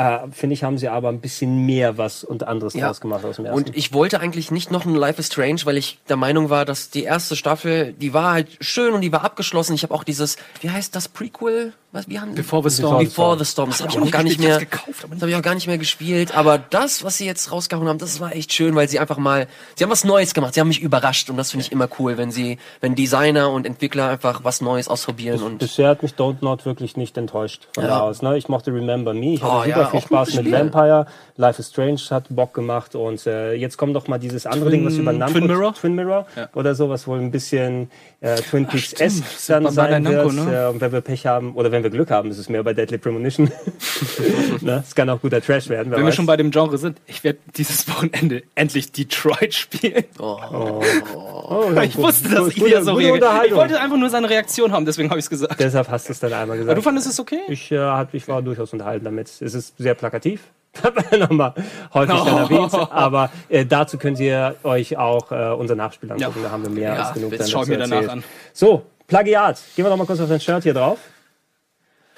äh, 0.00 0.18
finde 0.32 0.54
ich, 0.54 0.64
haben 0.64 0.78
sie 0.78 0.88
aber 0.88 1.08
ein 1.10 1.20
bisschen 1.20 1.66
mehr 1.66 1.98
was 1.98 2.24
und 2.24 2.46
anderes 2.46 2.74
Ja. 2.74 2.86
draus 2.86 3.00
gemacht 3.00 3.24
aus 3.24 3.36
dem 3.36 3.44
ersten. 3.44 3.58
Und 3.68 3.76
ich 3.76 3.92
wollte 3.92 4.20
eigentlich 4.20 4.50
nicht 4.50 4.70
noch 4.70 4.84
ein 4.86 4.94
Life 4.94 5.20
is 5.20 5.26
Strange, 5.26 5.60
weil 5.64 5.76
ich 5.76 5.98
der 6.08 6.16
Meinung 6.16 6.48
war, 6.48 6.64
dass 6.64 6.90
die 6.90 7.02
erste 7.04 7.36
Staffel, 7.36 7.92
die 7.92 8.14
war 8.14 8.32
halt 8.32 8.48
schön 8.60 8.94
und 8.94 9.02
die 9.02 9.12
war 9.12 9.24
abgeschlossen. 9.24 9.74
Ich 9.74 9.82
habe 9.82 9.92
auch 9.94 10.04
dieses, 10.04 10.36
wie 10.62 10.70
heißt 10.70 10.96
das 10.96 11.08
Prequel? 11.08 11.72
Was 11.92 12.08
wie 12.08 12.20
haben 12.20 12.36
Before 12.36 12.70
the 12.70 12.76
Storm. 12.76 13.04
Before 13.04 13.36
the 13.36 13.44
Storm. 13.44 13.70
Das 13.70 13.80
habe 13.80 13.90
ich 13.90 13.98
auch 13.98 14.10
gar 14.12 14.22
nicht 14.22 14.38
mehr. 14.38 14.58
Gekauft, 14.60 15.06
Das 15.10 15.20
habe 15.22 15.30
ich 15.32 15.36
auch 15.36 15.42
gar 15.42 15.56
nicht 15.56 15.66
mehr 15.66 15.76
gespielt. 15.76 16.36
Aber 16.36 16.56
das, 16.56 17.02
was 17.02 17.16
sie 17.16 17.26
jetzt 17.26 17.50
rausgehauen 17.50 17.88
haben, 17.88 17.98
das 17.98 18.20
war 18.20 18.32
echt 18.32 18.52
schön, 18.52 18.76
weil 18.76 18.88
sie 18.88 19.00
einfach 19.00 19.18
mal, 19.18 19.48
sie 19.74 19.82
haben 19.82 19.90
was 19.90 20.04
Neues 20.04 20.32
gemacht. 20.32 20.54
Sie 20.54 20.60
haben 20.60 20.68
mich 20.68 20.80
überrascht 20.80 21.28
und 21.30 21.36
das 21.36 21.50
finde 21.50 21.66
ich 21.66 21.72
immer 21.72 21.88
cool, 21.98 22.16
wenn 22.16 22.30
sie, 22.30 22.58
wenn 22.80 22.94
Designer 22.94 23.50
und 23.50 23.66
Entwickler 23.66 24.08
einfach 24.08 24.44
was 24.44 24.60
Neues 24.60 24.86
ausprobieren 24.86 25.42
und 25.42 25.58
Bisher 25.58 25.88
hat 25.88 26.04
mich 26.04 26.12
Don't 26.12 26.36
Not 26.42 26.64
wirklich 26.64 26.96
nicht 26.96 27.16
enttäuscht 27.18 27.66
von 27.74 27.82
Ja. 27.82 27.90
da 27.90 28.00
aus. 28.02 28.22
Ne? 28.22 28.38
Ich 28.38 28.48
mochte 28.48 28.72
Remember 28.72 29.12
Me, 29.12 29.34
ich 29.34 29.42
hatte 29.42 29.52
Oh, 29.52 29.56
super 29.64 29.68
ja, 29.68 29.89
viel 29.90 30.00
Spaß 30.00 30.34
mit. 30.36 30.50
Vampire, 30.52 31.06
Life 31.36 31.60
is 31.60 31.68
Strange 31.68 32.00
hat 32.10 32.24
Bock 32.30 32.52
gemacht 32.54 32.94
und 32.94 33.26
äh, 33.26 33.54
jetzt 33.54 33.76
kommt 33.78 33.96
doch 33.96 34.08
mal 34.08 34.18
dieses 34.18 34.46
andere 34.46 34.70
Ding, 34.70 34.84
was 34.86 34.94
über 34.96 35.12
Namco, 35.12 35.38
Twin 35.38 35.46
Mirror? 35.46 35.74
Twin 35.74 35.94
Mirror 35.94 36.26
oder 36.54 36.74
so, 36.74 36.88
was 36.90 37.06
wohl 37.06 37.18
ein 37.18 37.30
bisschen 37.30 37.90
äh, 38.20 38.36
Twin 38.36 38.66
Peaks 38.66 38.92
ist 38.94 39.48
dann 39.48 39.64
bei 39.64 39.70
sein 39.70 39.90
Bandai 40.04 40.10
wird. 40.12 40.32
Namco, 40.34 40.50
ne? 40.50 40.64
Äh, 40.64 40.68
und 40.68 40.80
wenn 40.80 40.92
wir 40.92 41.00
Pech 41.00 41.26
haben 41.26 41.54
oder 41.54 41.72
wenn 41.72 41.82
wir 41.82 41.90
Glück 41.90 42.10
haben, 42.10 42.30
ist 42.30 42.38
es 42.38 42.48
mehr 42.48 42.62
bei 42.62 42.74
Deadly 42.74 42.98
Premonition. 42.98 43.50
ne? 44.60 44.82
Es 44.86 44.94
kann 44.94 45.08
auch 45.10 45.20
guter 45.20 45.40
Trash 45.40 45.68
werden. 45.68 45.90
wer 45.90 45.98
Wenn 45.98 46.04
wir 46.04 46.08
weiß. 46.08 46.14
schon 46.14 46.26
bei 46.26 46.36
dem 46.36 46.50
Genre 46.50 46.76
sind, 46.78 46.98
ich 47.06 47.24
werde 47.24 47.38
dieses 47.56 47.88
Wochenende 47.88 48.42
endlich 48.54 48.92
Detroit 48.92 49.54
spielen. 49.54 50.04
Oh, 50.18 50.82
Ich 51.82 51.96
wusste, 51.96 52.28
dass 52.28 52.44
gute- 52.54 52.60
Ilya 52.66 52.82
so 52.82 52.94
reagiert. 52.94 53.24
Ich 53.46 53.54
wollte 53.54 53.80
einfach 53.80 53.96
nur 53.96 54.10
seine 54.10 54.28
Reaktion 54.28 54.72
haben, 54.72 54.84
deswegen 54.84 55.10
habe 55.10 55.18
ich 55.18 55.24
es 55.26 55.30
gesagt. 55.30 55.58
Deshalb 55.60 55.88
hast 55.88 56.08
du 56.08 56.12
es 56.12 56.20
dann 56.20 56.32
einmal 56.32 56.56
gesagt. 56.58 56.70
Aber 56.70 56.76
du 56.76 56.82
fandest 56.82 57.06
es 57.08 57.18
okay? 57.18 57.40
Ich, 57.48 57.70
äh, 57.72 57.78
hat, 57.78 58.08
ich 58.12 58.28
war 58.28 58.42
durchaus 58.42 58.72
unterhalten 58.72 59.04
damit. 59.04 59.28
Es 59.40 59.54
ist 59.54 59.69
sehr 59.78 59.94
plakativ. 59.94 60.42
Wir 61.10 61.18
nochmal 61.18 61.52
häufig 61.94 62.14
Oh. 62.14 62.36
erwähnt. 62.38 62.74
Aber 62.92 63.30
äh, 63.48 63.66
dazu 63.66 63.98
könnt 63.98 64.20
ihr 64.20 64.54
euch 64.62 64.96
auch 64.96 65.32
äh, 65.32 65.50
unser 65.52 65.74
Nachspiel 65.74 66.12
angucken. 66.12 66.38
Ja. 66.38 66.44
Da 66.44 66.50
haben 66.52 66.62
wir 66.62 66.70
mehr 66.70 66.94
Ja, 66.94 67.02
als 67.02 67.14
genug 67.14 67.30
das 67.30 67.40
dann 67.40 67.48
schau 67.48 67.62
ich 67.64 67.68
dazu 67.68 67.90
mir 67.90 67.96
danach 67.98 68.12
an. 68.12 68.24
So, 68.52 68.82
Plagiat. 69.08 69.60
Gehen 69.74 69.84
wir 69.84 69.90
noch 69.90 69.96
mal 69.96 70.06
kurz 70.06 70.20
auf 70.20 70.28
dein 70.28 70.40
Shirt 70.40 70.62
hier 70.62 70.74
drauf. 70.74 70.98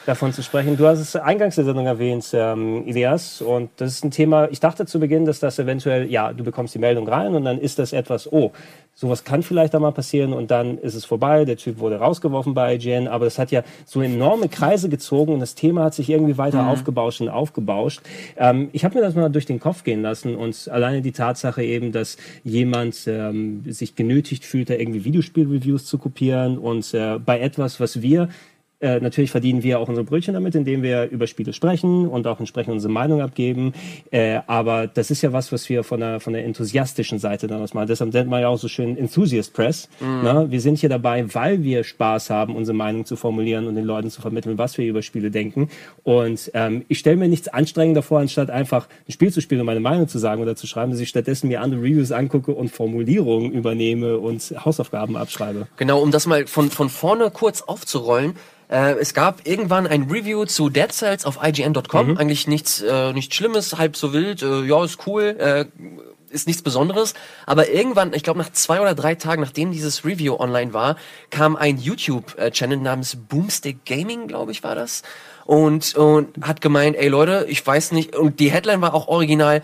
Davon 0.07 0.32
zu 0.32 0.42
sprechen. 0.42 0.76
Du 0.76 0.86
hast 0.86 0.98
es 0.98 1.16
eingangs 1.16 1.55
der 1.57 1.64
Sendung 1.64 1.86
erwähnt, 1.86 2.28
ähm, 2.32 2.86
Ilias, 2.86 3.40
und 3.40 3.70
das 3.76 3.92
ist 3.92 4.05
ein 4.05 4.11
Thema, 4.11 4.48
ich 4.50 4.61
dachte 4.61 4.86
zu 4.86 4.98
Beginn, 4.98 5.24
dass 5.24 5.40
das 5.40 5.59
eventuell, 5.59 6.11
ja, 6.11 6.32
du 6.32 6.44
bekommst 6.44 6.74
die 6.74 6.78
Meldung 6.78 7.09
rein 7.09 7.34
und 7.34 7.44
dann 7.44 7.59
ist 7.59 7.78
das 7.78 7.92
etwas, 7.92 8.30
oh, 8.32 8.53
sowas 8.94 9.24
kann 9.24 9.42
vielleicht 9.42 9.74
da 9.74 9.78
mal 9.78 9.92
passieren 9.92 10.32
und 10.32 10.50
dann 10.50 10.78
ist 10.78 10.94
es 10.94 11.05
vorbei, 11.05 11.44
der 11.44 11.57
Typ 11.57 11.78
wurde 11.78 11.96
rausgeworfen 11.96 12.53
bei 12.53 12.74
IGN, 12.74 13.09
aber 13.09 13.24
das 13.24 13.38
hat 13.38 13.50
ja 13.50 13.62
so 13.86 14.03
enorme 14.03 14.48
Kreise 14.48 14.88
gezogen 14.88 15.32
und 15.34 15.40
das 15.40 15.55
Thema 15.55 15.84
hat 15.84 15.94
sich 15.94 16.11
irgendwie 16.11 16.36
weiter 16.36 16.66
aufgebauscht 16.66 17.20
und 17.20 17.28
aufgebauscht. 17.28 18.00
Ähm, 18.36 18.68
ich 18.72 18.84
habe 18.84 18.96
mir 18.96 19.00
das 19.03 19.14
mal 19.14 19.30
durch 19.30 19.46
den 19.46 19.61
Kopf 19.61 19.84
gehen 19.84 20.03
lassen 20.03 20.34
und 20.34 20.68
alleine 20.70 21.00
die 21.00 21.12
Tatsache 21.12 21.62
eben, 21.62 21.92
dass 21.92 22.16
jemand 22.44 23.07
ähm, 23.07 23.62
sich 23.66 23.94
genötigt 23.94 24.44
fühlt, 24.44 24.68
da 24.68 24.74
irgendwie 24.74 25.05
Videospielreviews 25.05 25.86
zu 25.86 25.98
kopieren 25.98 26.59
und 26.59 26.92
äh, 26.92 27.18
bei 27.18 27.40
etwas, 27.40 27.80
was 27.80 28.03
wir 28.03 28.28
äh, 28.83 29.01
natürlich 29.01 29.30
verdienen 29.30 29.62
wir 29.62 29.78
auch 29.78 29.89
unsere 29.89 30.05
Brötchen 30.05 30.35
damit, 30.35 30.55
indem 30.55 30.83
wir 30.83 31.09
über 31.11 31.26
Spiele 31.26 31.53
sprechen 31.53 32.09
und 32.09 32.26
auch 32.26 32.41
entsprechend 32.41 32.74
unsere 32.74 32.93
Meinung 32.93 33.22
abgeben. 33.22 33.72
Äh, 34.11 34.41
aber 34.47 34.87
das 34.87 35.11
ist 35.11 35.22
ja 35.22 35.33
was, 35.33 35.53
was 35.53 35.68
wir 35.68 35.85
von 35.85 36.01
der, 36.01 36.20
von 36.20 36.33
der 36.33 36.45
enthusiastischen 36.45 37.18
Seite 37.18 37.47
dann 37.47 37.62
aus 37.62 37.74
machen. 37.74 37.87
Deshalb 37.87 38.12
nennt 38.12 38.28
man 38.28 38.41
ja 38.41 38.49
auch 38.49 38.59
so 38.59 38.68
schön 38.68 38.97
Enthusiast 38.97 39.55
Press. 39.55 39.89
Ne? 40.01 40.47
Wir 40.51 40.61
sind 40.61 40.78
hier 40.78 40.89
dabei, 40.89 41.33
weil 41.35 41.62
wir 41.62 41.85
Spaß 41.85 42.30
haben, 42.30 42.57
unsere 42.57 42.76
Meinung 42.76 43.05
zu 43.05 43.16
formulieren 43.16 43.66
und 43.66 43.76
den 43.76 43.85
Leuten 43.85 44.11
zu 44.11 44.20
vermitteln, 44.20 44.59
was 44.59 44.76
wir 44.78 44.87
über 44.87 45.03
Spiele 45.03 45.30
denken. 45.30 45.68
Und 46.03 46.51
ähm, 46.55 46.85
ich 46.89 46.99
stelle 46.99 47.16
mir 47.16 47.28
nichts 47.28 47.49
anstrengender 47.49 48.03
vor, 48.03 48.20
anstatt 48.20 48.51
einfach 48.51 48.89
ein 49.09 49.12
Spiel 49.12 49.33
zu 49.33 49.41
spielen 49.41 49.61
und 49.61 49.66
meine 49.66 49.80
Meinung 49.80 50.09
zu 50.09 50.18
sagen 50.18 50.43
oder 50.43 50.57
zu 50.57 50.66
schreiben, 50.66 50.91
dass 50.91 51.01
ich 51.01 51.09
stattdessen 51.09 51.49
mir 51.49 51.61
andere 51.61 51.80
Reviews 51.80 52.12
angucke 52.12 52.53
und 52.53 52.70
Formulierungen 52.70 53.53
übernehme 53.53 54.18
und 54.18 54.43
Hausaufgaben 54.64 55.16
abschreibe. 55.16 55.68
Genau, 55.76 56.01
um 56.01 56.11
das 56.11 56.26
mal 56.26 56.47
von, 56.47 56.70
von 56.70 56.89
vorne 56.89 57.30
kurz 57.30 57.62
aufzurollen. 57.62 58.35
Äh, 58.72 58.94
es 58.94 59.12
gab 59.12 59.46
irgendwann 59.46 59.86
ein 59.86 60.04
Review 60.10 60.46
zu 60.46 60.70
Dead 60.70 60.90
Cells 60.90 61.26
auf 61.26 61.38
IGN.com. 61.42 62.16
Eigentlich 62.16 62.48
nichts, 62.48 62.80
äh, 62.80 63.12
nichts 63.12 63.36
Schlimmes, 63.36 63.76
halb 63.76 63.96
so 63.96 64.14
wild. 64.14 64.42
Äh, 64.42 64.62
ja, 64.62 64.82
ist 64.82 65.06
cool. 65.06 65.36
Äh, 65.38 65.66
ist 66.30 66.46
nichts 66.46 66.62
Besonderes, 66.62 67.12
aber 67.44 67.68
irgendwann, 67.68 68.14
ich 68.14 68.22
glaube 68.22 68.38
nach 68.38 68.50
zwei 68.52 68.80
oder 68.80 68.94
drei 68.94 69.14
Tagen, 69.16 69.42
nachdem 69.42 69.70
dieses 69.70 70.06
Review 70.06 70.36
online 70.40 70.72
war, 70.72 70.96
kam 71.28 71.56
ein 71.56 71.76
YouTube-Channel 71.76 72.78
namens 72.78 73.18
Boomstick 73.28 73.84
Gaming, 73.84 74.28
glaube 74.28 74.50
ich, 74.52 74.62
war 74.62 74.74
das, 74.74 75.02
und 75.44 75.94
und 75.94 76.28
hat 76.40 76.62
gemeint, 76.62 76.96
ey 76.96 77.08
Leute, 77.08 77.44
ich 77.50 77.66
weiß 77.66 77.92
nicht, 77.92 78.16
und 78.16 78.40
die 78.40 78.50
Headline 78.50 78.80
war 78.80 78.94
auch 78.94 79.08
original, 79.08 79.62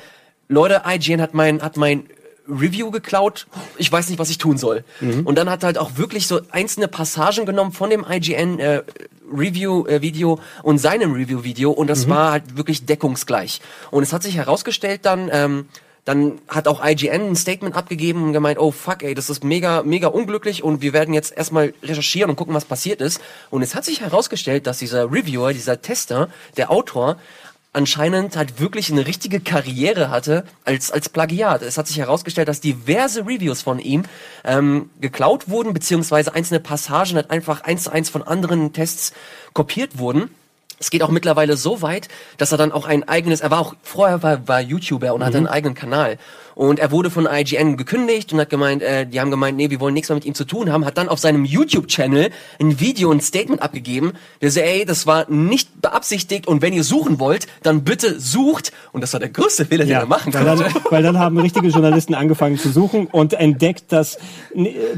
Leute, 0.49 0.83
IGN 0.87 1.23
hat 1.23 1.33
mein 1.33 1.63
hat 1.63 1.79
mein 1.79 2.11
Review 2.49 2.91
geklaut, 2.91 3.47
ich 3.77 3.91
weiß 3.91 4.09
nicht, 4.09 4.19
was 4.19 4.31
ich 4.31 4.39
tun 4.39 4.59
soll. 4.59 4.85
Und 5.25 5.37
dann 5.37 5.51
hat 5.51 5.63
er 5.63 5.67
halt 5.67 5.79
auch 5.79 5.97
wirklich 5.97 6.27
so 6.27 6.41
einzelne 6.51 6.89
Passagen 6.89 7.47
genommen 7.47 7.73
von 7.73 7.91
dem 7.91 8.05
IGN 8.09 8.59
äh, 8.59 8.83
Review-Video 9.33 10.39
und 10.63 10.79
seinem 10.79 11.13
Review-Video 11.13 11.71
und 11.71 11.89
das 11.89 12.09
war 12.09 12.33
halt 12.33 12.57
wirklich 12.57 12.87
deckungsgleich. 12.87 13.61
Und 13.91 14.03
es 14.03 14.13
hat 14.13 14.23
sich 14.23 14.37
herausgestellt 14.37 15.01
dann, 15.05 15.29
ähm, 15.33 15.69
dann 16.05 16.39
hat 16.49 16.69
auch 16.69 16.83
IGN 16.83 17.29
ein 17.29 17.37
Statement 17.37 17.77
abgegeben 17.77 18.23
und 18.23 18.33
gemeint, 18.33 18.59
oh 18.59 18.71
fuck, 18.71 19.03
ey, 19.03 19.15
das 19.15 19.29
ist 19.29 19.45
mega, 19.45 19.83
mega 19.83 20.09
unglücklich 20.09 20.65
und 20.65 20.81
wir 20.81 20.95
werden 20.95 21.13
jetzt 21.13 21.37
erstmal 21.37 21.75
recherchieren 21.83 22.31
und 22.31 22.37
gucken, 22.37 22.55
was 22.55 22.65
passiert 22.65 23.03
ist. 23.03 23.21
Und 23.51 23.61
es 23.61 23.75
hat 23.75 23.85
sich 23.85 24.01
herausgestellt, 24.01 24.67
dass 24.67 24.79
dieser 24.79 25.13
Reviewer, 25.13 25.53
dieser 25.53 25.83
Tester, 25.83 26.31
der 26.57 26.71
Autor, 26.71 27.19
anscheinend 27.73 28.37
halt 28.37 28.61
wirklich 28.61 28.91
eine 28.91 29.07
richtige 29.07 29.41
Karriere 29.41 30.11
hatte 30.11 30.45
als, 30.65 30.91
als 30.91 31.09
Plagiat. 31.09 31.63
Es 31.63 31.79
hat 31.79 31.87
sich 31.87 31.99
herausgestellt, 31.99 32.49
dass 32.49 32.61
diverse 32.61 33.21
Reviews 33.27 33.63
von 33.63 33.79
ihm 33.79 34.05
ähm, 34.45 34.91
geklaut 35.01 35.49
wurden, 35.49 35.75
beziehungsweise 35.75 36.35
einzelne 36.35 36.61
Passagen 36.61 37.17
halt 37.17 37.31
einfach 37.31 37.63
eins 37.63 37.85
zu 37.85 37.93
eins 37.93 38.09
von 38.09 38.23
anderen 38.23 38.73
Tests 38.73 39.13
kopiert 39.53 39.99
wurden. 39.99 40.31
Es 40.81 40.91
geht 40.91 41.03
auch 41.03 41.11
mittlerweile 41.11 41.57
so 41.57 41.83
weit, 41.83 42.09
dass 42.37 42.53
er 42.53 42.59
dann 42.59 42.73
auch 42.73 42.87
ein 42.87 43.07
eigenes, 43.09 43.41
er 43.41 43.51
war 43.51 43.59
auch, 43.59 43.75
vorher 43.83 44.23
war, 44.23 44.47
war 44.47 44.61
YouTuber 44.61 45.13
und 45.13 45.25
hatte 45.25 45.37
einen 45.37 45.49
eigenen 45.49 45.75
Kanal. 45.75 46.19
Und 46.59 46.81
er 46.81 46.91
wurde 46.91 47.09
von 47.09 47.29
IGN 47.31 47.77
gekündigt 47.77 48.33
und 48.33 48.41
hat 48.41 48.51
gemeint, 48.51 48.83
äh, 48.83 49.07
die 49.07 49.21
haben 49.21 49.31
gemeint, 49.31 49.57
nee, 49.57 49.71
wir 49.71 49.79
wollen 49.79 49.95
nichts 49.95 50.09
mehr 50.09 50.17
mit 50.17 50.25
ihm 50.25 50.35
zu 50.35 50.45
tun 50.45 50.73
haben, 50.73 50.85
hat 50.85 50.99
dann 50.99 51.09
auf 51.09 51.21
seinem 51.21 51.45
YouTube-Channel 51.45 52.31
ein 52.61 52.81
Video, 52.81 53.13
ein 53.13 53.21
Statement 53.21 53.63
abgegeben, 53.63 54.15
der 54.43 54.51
so, 54.51 54.59
ey, 54.59 54.85
das 54.85 55.07
war 55.07 55.31
nicht 55.31 55.81
beabsichtigt 55.81 56.49
und 56.49 56.61
wenn 56.61 56.73
ihr 56.73 56.83
suchen 56.83 57.21
wollt, 57.21 57.47
dann 57.63 57.85
bitte 57.85 58.19
sucht. 58.19 58.73
Und 58.91 59.03
das 59.03 59.13
war 59.13 59.21
der 59.21 59.29
größte 59.29 59.67
Fehler, 59.67 59.85
den 59.85 59.95
er 59.95 60.07
machen 60.07 60.35
weil 60.35 60.45
konnte. 60.45 60.65
dann, 60.65 60.83
weil 60.91 61.03
dann 61.05 61.17
haben 61.21 61.39
richtige 61.49 61.69
Journalisten 61.69 62.15
angefangen 62.15 62.59
zu 62.59 62.71
suchen 62.71 63.07
und 63.07 63.35
entdeckt, 63.35 63.93
dass 63.93 64.19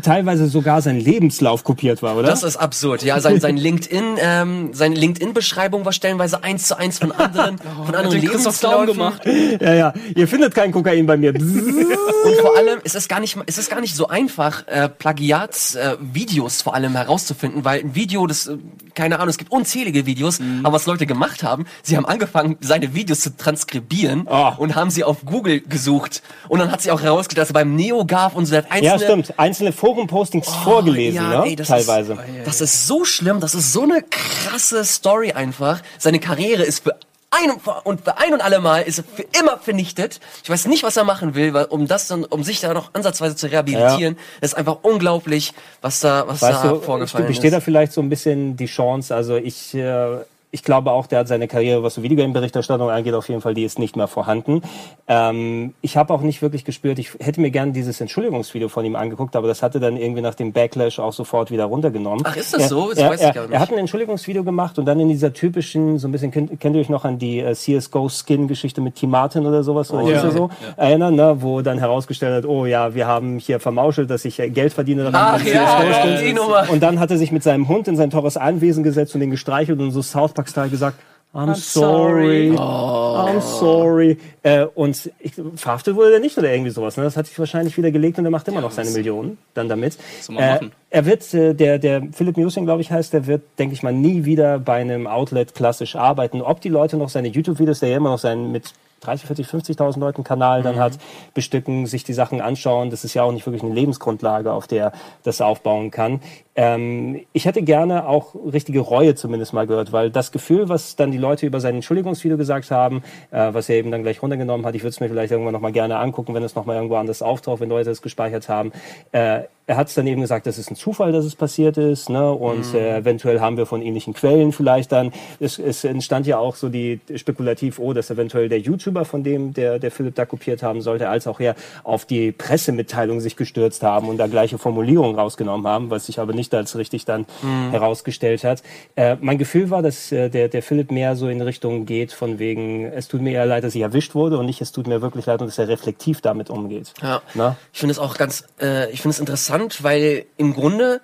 teilweise 0.02 0.46
sogar 0.46 0.80
sein 0.80 0.98
Lebenslauf 0.98 1.62
kopiert 1.62 2.02
war, 2.02 2.16
oder? 2.16 2.28
Das 2.28 2.42
ist 2.42 2.56
absurd. 2.56 3.02
Ja, 3.02 3.20
sein, 3.20 3.38
sein 3.38 3.58
LinkedIn, 3.58 4.16
ähm, 4.18 4.70
seine 4.72 4.94
LinkedIn-Beschreibung 4.94 5.84
war 5.84 5.92
stellenweise 5.92 6.42
eins 6.42 6.68
zu 6.68 6.78
eins 6.78 6.98
von 6.98 7.12
anderen, 7.12 7.58
von 7.84 7.94
anderen 7.94 8.18
Lebensläufen. 8.18 8.86
gemacht. 8.86 9.20
ja, 9.60 9.74
ja. 9.74 9.92
Ihr 10.16 10.26
findet 10.26 10.54
kein 10.54 10.72
Kokain 10.72 11.04
bei 11.04 11.18
mir. 11.18 11.34
Und 11.54 12.36
vor 12.40 12.56
allem 12.56 12.80
ist 12.84 12.94
es 12.94 13.08
gar 13.08 13.20
nicht, 13.20 13.36
ist 13.46 13.58
es 13.58 13.68
gar 13.68 13.80
nicht 13.80 13.94
so 13.94 14.08
einfach, 14.08 14.66
äh, 14.68 14.88
Plagiats-Videos 14.88 16.60
äh, 16.60 16.62
vor 16.62 16.74
allem 16.74 16.94
herauszufinden, 16.96 17.64
weil 17.64 17.80
ein 17.80 17.94
Video, 17.94 18.26
das, 18.26 18.46
äh, 18.48 18.56
keine 18.94 19.16
Ahnung, 19.16 19.28
es 19.30 19.38
gibt 19.38 19.50
unzählige 19.52 20.06
Videos, 20.06 20.40
aber 20.62 20.74
was 20.74 20.86
Leute 20.86 21.06
gemacht 21.06 21.42
haben, 21.42 21.66
sie 21.82 21.96
haben 21.96 22.06
angefangen, 22.06 22.56
seine 22.60 22.94
Videos 22.94 23.20
zu 23.20 23.36
transkribieren 23.36 24.26
Oh. 24.30 24.52
und 24.58 24.74
haben 24.74 24.90
sie 24.90 25.04
auf 25.04 25.24
Google 25.24 25.60
gesucht. 25.60 26.22
Und 26.48 26.58
dann 26.58 26.70
hat 26.70 26.82
sich 26.82 26.90
auch 26.92 27.00
herausgestellt, 27.02 27.42
dass 27.42 27.50
er 27.50 27.54
beim 27.54 27.74
NeoGAF 27.76 28.34
und 28.34 28.46
so 28.46 28.56
hat 28.56 28.70
einzelne 28.70 28.86
ja, 28.90 28.98
stimmt. 28.98 29.38
Einzelne 29.38 29.72
Forum-Postings 29.72 30.48
vorgelesen, 30.48 31.20
Oh, 31.20 31.32
ja, 31.32 31.40
ne? 31.40 31.46
ey, 31.46 31.56
das 31.56 31.68
teilweise. 31.68 32.12
Ist, 32.14 32.46
das 32.46 32.60
ist 32.60 32.86
so 32.86 33.04
schlimm, 33.04 33.40
das 33.40 33.54
ist 33.54 33.72
so 33.72 33.82
eine 33.82 34.02
krasse 34.02 34.84
Story 34.84 35.32
einfach. 35.32 35.80
Seine 35.98 36.18
Karriere 36.20 36.62
ist 36.62 36.82
für 36.84 36.96
ein 37.30 37.50
und, 37.84 38.02
für 38.02 38.18
ein 38.18 38.32
und 38.34 38.40
alle 38.40 38.60
Mal 38.60 38.80
ist 38.82 38.98
er 38.98 39.04
für 39.04 39.24
immer 39.40 39.58
vernichtet. 39.58 40.20
Ich 40.42 40.50
weiß 40.50 40.66
nicht, 40.66 40.82
was 40.82 40.96
er 40.96 41.04
machen 41.04 41.34
will, 41.34 41.54
weil, 41.54 41.66
um 41.66 41.86
das 41.86 42.08
dann, 42.08 42.24
um 42.24 42.42
sich 42.42 42.60
da 42.60 42.74
noch 42.74 42.92
ansatzweise 42.94 43.36
zu 43.36 43.46
rehabilitieren. 43.46 44.18
Es 44.40 44.52
ist 44.52 44.58
einfach 44.58 44.78
unglaublich, 44.82 45.54
was 45.80 46.00
da, 46.00 46.26
was 46.26 46.42
Weißt 46.42 46.64
da 46.64 46.68
du, 46.72 46.80
vorgefallen 46.80 47.26
besteht 47.28 47.46
ist. 47.46 47.52
da 47.52 47.60
vielleicht 47.60 47.92
so 47.92 48.00
ein 48.00 48.08
bisschen 48.08 48.56
die 48.56 48.66
Chance, 48.66 49.14
also 49.14 49.36
ich, 49.36 49.74
äh, 49.74 50.16
ich 50.52 50.64
glaube 50.64 50.90
auch, 50.90 51.06
der 51.06 51.20
hat 51.20 51.28
seine 51.28 51.46
Karriere, 51.48 51.82
was 51.82 51.94
so 51.94 52.02
Videogame-Berichterstattung 52.02 52.90
angeht, 52.90 53.14
auf 53.14 53.28
jeden 53.28 53.40
Fall, 53.40 53.54
die 53.54 53.64
ist 53.64 53.78
nicht 53.78 53.96
mehr 53.96 54.08
vorhanden. 54.08 54.62
Ähm, 55.06 55.74
ich 55.80 55.96
habe 55.96 56.12
auch 56.12 56.22
nicht 56.22 56.42
wirklich 56.42 56.64
gespürt, 56.64 56.98
ich 56.98 57.12
hätte 57.20 57.40
mir 57.40 57.50
gerne 57.50 57.72
dieses 57.72 58.00
Entschuldigungsvideo 58.00 58.68
von 58.68 58.84
ihm 58.84 58.96
angeguckt, 58.96 59.36
aber 59.36 59.48
das 59.48 59.62
hatte 59.62 59.78
dann 59.80 59.96
irgendwie 59.96 60.22
nach 60.22 60.34
dem 60.34 60.52
Backlash 60.52 60.98
auch 60.98 61.12
sofort 61.12 61.50
wieder 61.50 61.66
runtergenommen. 61.66 62.22
Ach, 62.24 62.36
ist 62.36 62.52
das 62.52 62.62
er, 62.62 62.68
so? 62.68 62.88
Das 62.90 62.98
er, 62.98 63.10
weiß 63.10 63.20
ich 63.20 63.26
er, 63.26 63.32
gar 63.32 63.42
nicht. 63.42 63.52
Er 63.52 63.60
hat 63.60 63.70
ein 63.72 63.78
Entschuldigungsvideo 63.78 64.42
gemacht 64.44 64.78
und 64.78 64.86
dann 64.86 64.98
in 64.98 65.08
dieser 65.08 65.32
typischen, 65.32 65.98
so 65.98 66.08
ein 66.08 66.12
bisschen, 66.12 66.30
kennt, 66.30 66.58
kennt 66.58 66.74
ihr 66.74 66.80
euch 66.80 66.88
noch 66.88 67.04
an 67.04 67.18
die 67.18 67.38
äh, 67.40 67.54
CSGO-Skin-Geschichte 67.54 68.80
mit 68.80 68.96
Team 68.96 69.10
Martin 69.10 69.46
oder 69.46 69.62
sowas, 69.62 69.90
oder 69.92 70.02
Oh, 70.02 70.08
ja. 70.10 70.30
so, 70.30 70.50
erinnern, 70.76 71.14
ne? 71.14 71.36
wo 71.40 71.60
dann 71.60 71.78
herausgestellt 71.78 72.34
hat, 72.44 72.50
oh 72.50 72.66
ja, 72.66 72.94
wir 72.94 73.06
haben 73.06 73.38
hier 73.38 73.60
vermauschelt, 73.60 74.10
dass 74.10 74.24
ich 74.24 74.38
äh, 74.40 74.50
Geld 74.50 74.72
verdiene 74.72 75.10
daran, 75.10 75.40
Ach 75.40 75.44
ja, 75.46 75.80
CSGO-Skins. 75.80 76.20
die 76.22 76.32
Nummer. 76.32 76.64
Und 76.70 76.82
dann 76.82 76.98
hat 76.98 77.10
er 77.10 77.18
sich 77.18 77.30
mit 77.30 77.42
seinem 77.42 77.68
Hund 77.68 77.86
in 77.88 77.96
sein 77.96 78.10
teures 78.10 78.36
Anwesen 78.36 78.82
gesetzt 78.82 79.14
und 79.14 79.20
den 79.20 79.30
gestreichelt 79.30 79.80
und 79.80 79.90
so 79.92 80.02
South 80.02 80.34
Park-Style 80.40 80.70
gesagt, 80.70 80.98
I'm, 81.32 81.54
sorry, 81.54 82.50
I'm 82.56 83.40
sorry. 83.40 84.18
Äh, 84.42 84.64
und 84.74 85.12
ich, 85.20 85.34
verhaftet 85.54 85.94
wurde 85.94 86.14
er 86.14 86.20
nicht 86.20 86.36
oder 86.36 86.52
irgendwie 86.52 86.72
sowas. 86.72 86.96
Ne? 86.96 87.04
Das 87.04 87.16
hat 87.16 87.28
sich 87.28 87.38
wahrscheinlich 87.38 87.76
wieder 87.76 87.92
gelegt 87.92 88.18
und 88.18 88.24
er 88.24 88.32
macht 88.32 88.48
immer 88.48 88.60
noch 88.60 88.72
seine 88.72 88.90
Millionen 88.90 89.38
dann 89.54 89.68
damit. 89.68 89.96
Äh, 90.36 90.58
er 90.90 91.06
wird, 91.06 91.32
äh, 91.32 91.54
der, 91.54 91.78
der 91.78 92.02
Philipp 92.12 92.36
Musing, 92.36 92.64
glaube 92.64 92.80
ich, 92.80 92.90
heißt, 92.90 93.12
der 93.12 93.28
wird, 93.28 93.42
denke 93.60 93.74
ich 93.74 93.84
mal, 93.84 93.92
nie 93.92 94.24
wieder 94.24 94.58
bei 94.58 94.80
einem 94.80 95.06
Outlet 95.06 95.54
klassisch 95.54 95.94
arbeiten. 95.94 96.42
Ob 96.42 96.60
die 96.62 96.68
Leute 96.68 96.96
noch 96.96 97.10
seine 97.10 97.28
YouTube-Videos, 97.28 97.78
der 97.78 97.90
ja 97.90 97.98
immer 97.98 98.10
noch 98.10 98.18
seinen 98.18 98.50
mit 98.50 98.72
30, 99.00 99.26
40, 99.26 99.46
50.000 99.46 99.98
Leuten 99.98 100.24
Kanal 100.24 100.62
dann 100.62 100.78
hat, 100.78 100.98
bestücken, 101.32 101.86
sich 101.86 102.04
die 102.04 102.12
Sachen 102.12 102.40
anschauen. 102.40 102.90
Das 102.90 103.04
ist 103.04 103.14
ja 103.14 103.22
auch 103.22 103.32
nicht 103.32 103.46
wirklich 103.46 103.62
eine 103.62 103.72
Lebensgrundlage, 103.72 104.52
auf 104.52 104.66
der 104.66 104.92
das 105.22 105.40
aufbauen 105.40 105.90
kann. 105.90 106.20
Ähm, 106.60 107.22
ich 107.32 107.46
hätte 107.46 107.62
gerne 107.62 108.06
auch 108.06 108.34
richtige 108.34 108.80
Reue 108.80 109.14
zumindest 109.14 109.54
mal 109.54 109.66
gehört, 109.66 109.92
weil 109.92 110.10
das 110.10 110.30
Gefühl, 110.30 110.68
was 110.68 110.94
dann 110.94 111.10
die 111.10 111.16
Leute 111.16 111.46
über 111.46 111.58
sein 111.58 111.76
Entschuldigungsvideo 111.76 112.36
gesagt 112.36 112.70
haben, 112.70 113.02
äh, 113.30 113.54
was 113.54 113.70
er 113.70 113.76
eben 113.76 113.90
dann 113.90 114.02
gleich 114.02 114.20
runtergenommen 114.20 114.66
hat, 114.66 114.74
ich 114.74 114.82
würde 114.82 114.90
es 114.90 115.00
mir 115.00 115.08
vielleicht 115.08 115.32
irgendwann 115.32 115.54
noch 115.54 115.62
mal 115.62 115.72
gerne 115.72 115.96
angucken, 115.96 116.34
wenn 116.34 116.42
es 116.42 116.54
noch 116.54 116.66
mal 116.66 116.76
irgendwo 116.76 116.96
anders 116.96 117.22
auftaucht, 117.22 117.60
wenn 117.60 117.70
Leute 117.70 117.90
es 117.90 118.02
gespeichert 118.02 118.50
haben. 118.50 118.72
Äh, 119.12 119.44
er 119.70 119.76
hat 119.76 119.86
es 119.86 119.94
dann 119.94 120.08
eben 120.08 120.20
gesagt, 120.20 120.48
das 120.48 120.58
ist 120.58 120.68
ein 120.68 120.74
Zufall, 120.74 121.12
dass 121.12 121.24
es 121.24 121.36
passiert 121.36 121.78
ist, 121.78 122.10
ne? 122.10 122.32
Und 122.32 122.74
äh, 122.74 122.96
eventuell 122.98 123.38
haben 123.38 123.56
wir 123.56 123.66
von 123.66 123.82
ähnlichen 123.82 124.14
Quellen 124.14 124.50
vielleicht 124.50 124.90
dann. 124.90 125.12
Es, 125.38 125.60
es 125.60 125.84
entstand 125.84 126.26
ja 126.26 126.38
auch 126.38 126.56
so 126.56 126.68
die 126.68 126.98
spekulativ, 127.14 127.78
oh, 127.78 127.92
dass 127.92 128.10
eventuell 128.10 128.48
der 128.48 128.58
YouTuber, 128.58 129.04
von 129.04 129.22
dem 129.22 129.54
der, 129.54 129.78
der 129.78 129.92
Philipp 129.92 130.16
da 130.16 130.24
kopiert 130.24 130.64
haben 130.64 130.80
sollte, 130.80 131.08
als 131.08 131.28
auch 131.28 131.38
er 131.38 131.54
auf 131.84 132.04
die 132.04 132.32
Pressemitteilung 132.32 133.20
sich 133.20 133.36
gestürzt 133.36 133.84
haben 133.84 134.08
und 134.08 134.18
da 134.18 134.26
gleiche 134.26 134.58
Formulierungen 134.58 135.14
rausgenommen 135.14 135.68
haben, 135.68 135.88
was 135.88 136.06
sich 136.06 136.18
aber 136.18 136.32
nicht 136.32 136.49
als 136.58 136.76
richtig 136.76 137.04
dann 137.04 137.26
herausgestellt 137.70 138.44
hat. 138.44 138.62
Äh, 138.96 139.16
mein 139.20 139.38
Gefühl 139.38 139.70
war, 139.70 139.82
dass 139.82 140.12
äh, 140.12 140.28
der, 140.28 140.48
der 140.48 140.62
Philipp 140.62 140.90
mehr 140.90 141.16
so 141.16 141.28
in 141.28 141.40
Richtung 141.40 141.86
geht, 141.86 142.12
von 142.12 142.38
wegen, 142.38 142.84
es 142.84 143.08
tut 143.08 143.20
mir 143.20 143.32
eher 143.32 143.46
leid, 143.46 143.64
dass 143.64 143.74
ich 143.74 143.82
erwischt 143.82 144.14
wurde 144.14 144.38
und 144.38 144.46
nicht, 144.46 144.60
es 144.60 144.72
tut 144.72 144.86
mir 144.86 145.02
wirklich 145.02 145.26
leid 145.26 145.40
und 145.40 145.48
dass 145.48 145.58
er 145.58 145.68
reflektiv 145.68 146.20
damit 146.20 146.50
umgeht. 146.50 146.92
Ja. 147.02 147.22
Na? 147.34 147.56
Ich 147.72 147.80
finde 147.80 147.92
es 147.92 147.98
auch 147.98 148.16
ganz, 148.16 148.44
äh, 148.60 148.90
ich 148.90 149.02
finde 149.02 149.14
es 149.14 149.20
interessant, 149.20 149.82
weil 149.82 150.26
im 150.36 150.54
Grunde 150.54 151.00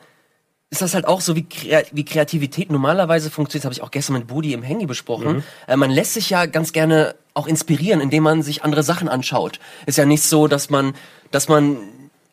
ist 0.70 0.82
das 0.82 0.94
halt 0.94 1.06
auch 1.06 1.20
so 1.20 1.36
wie, 1.36 1.46
wie 1.92 2.04
Kreativität 2.04 2.70
normalerweise 2.70 3.30
funktioniert, 3.30 3.64
das 3.64 3.66
habe 3.66 3.74
ich 3.74 3.82
auch 3.82 3.90
gestern 3.90 4.14
mit 4.14 4.26
Budi 4.26 4.52
im 4.52 4.62
Handy 4.62 4.86
besprochen. 4.86 5.44
Äh, 5.66 5.76
man 5.76 5.90
lässt 5.90 6.14
sich 6.14 6.30
ja 6.30 6.46
ganz 6.46 6.72
gerne 6.72 7.14
auch 7.34 7.46
inspirieren, 7.46 8.00
indem 8.00 8.24
man 8.24 8.42
sich 8.42 8.64
andere 8.64 8.82
Sachen 8.82 9.08
anschaut. 9.08 9.60
Ist 9.86 9.98
ja 9.98 10.06
nicht 10.06 10.22
so, 10.22 10.48
dass 10.48 10.70
man, 10.70 10.94
dass 11.30 11.48
man 11.48 11.76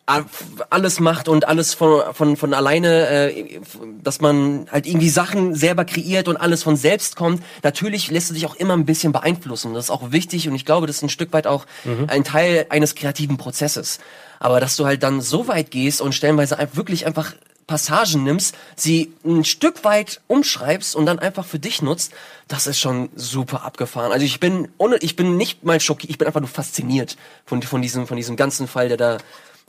alles 0.06 1.00
macht 1.00 1.30
und 1.30 1.48
alles 1.48 1.74
von, 1.74 2.02
von, 2.14 2.36
von 2.36 2.54
alleine, 2.54 3.08
äh, 3.08 3.60
dass 4.02 4.20
man 4.20 4.68
halt 4.70 4.86
irgendwie 4.86 5.10
Sachen 5.10 5.56
selber 5.56 5.86
kreiert 5.86 6.28
und 6.28 6.36
alles 6.36 6.64
von 6.64 6.76
selbst 6.76 7.16
kommt. 7.16 7.42
Natürlich 7.64 8.12
lässt 8.12 8.30
du 8.30 8.34
dich 8.34 8.46
auch 8.46 8.56
immer 8.56 8.76
ein 8.76 8.86
bisschen 8.86 9.14
beeinflussen. 9.14 9.74
Das 9.74 9.86
ist 9.86 9.92
auch 9.92 10.12
wichtig 10.12 10.50
und 10.50 10.56
ich 10.56 10.66
glaube, 10.66 10.88
das 10.88 10.98
ist 10.98 11.04
ein 11.04 11.10
Stück 11.10 11.32
weit 11.32 11.48
auch 11.48 11.66
ein 12.08 12.26
Teil 12.26 12.66
eines 12.70 12.96
kreativen 12.96 13.38
Prozesses. 13.38 14.00
Aber 14.40 14.60
dass 14.60 14.76
du 14.76 14.86
halt 14.86 15.04
dann 15.04 15.22
so 15.22 15.48
weit 15.48 15.72
gehst 15.72 16.02
und 16.02 16.14
stellenweise 16.14 16.58
wirklich 16.74 17.06
einfach 17.06 17.34
Passagen 17.68 18.24
nimmst, 18.24 18.56
sie 18.76 19.14
ein 19.26 19.46
Stück 19.46 19.84
weit 19.84 20.22
umschreibst 20.28 20.96
und 20.96 21.06
dann 21.06 21.20
einfach 21.20 21.46
für 21.46 21.60
dich 21.60 21.82
nutzt, 21.82 22.12
das 22.48 22.68
ist 22.68 22.80
schon 22.80 23.10
super 23.16 23.64
abgefahren. 23.64 24.12
Also 24.12 24.26
ich 24.26 24.40
bin 24.40 24.68
ohne, 24.78 24.98
ich 24.98 25.16
bin 25.16 25.38
nicht 25.38 25.64
mal 25.64 25.80
schockiert, 25.80 26.10
ich 26.10 26.18
bin 26.18 26.28
einfach 26.28 26.42
nur 26.42 26.50
fasziniert 26.50 27.18
von, 27.46 27.62
von 27.62 27.82
diesem, 27.82 28.06
von 28.06 28.18
diesem 28.18 28.36
ganzen 28.36 28.68
Fall, 28.68 28.90
der 28.90 28.98
da, 28.98 29.18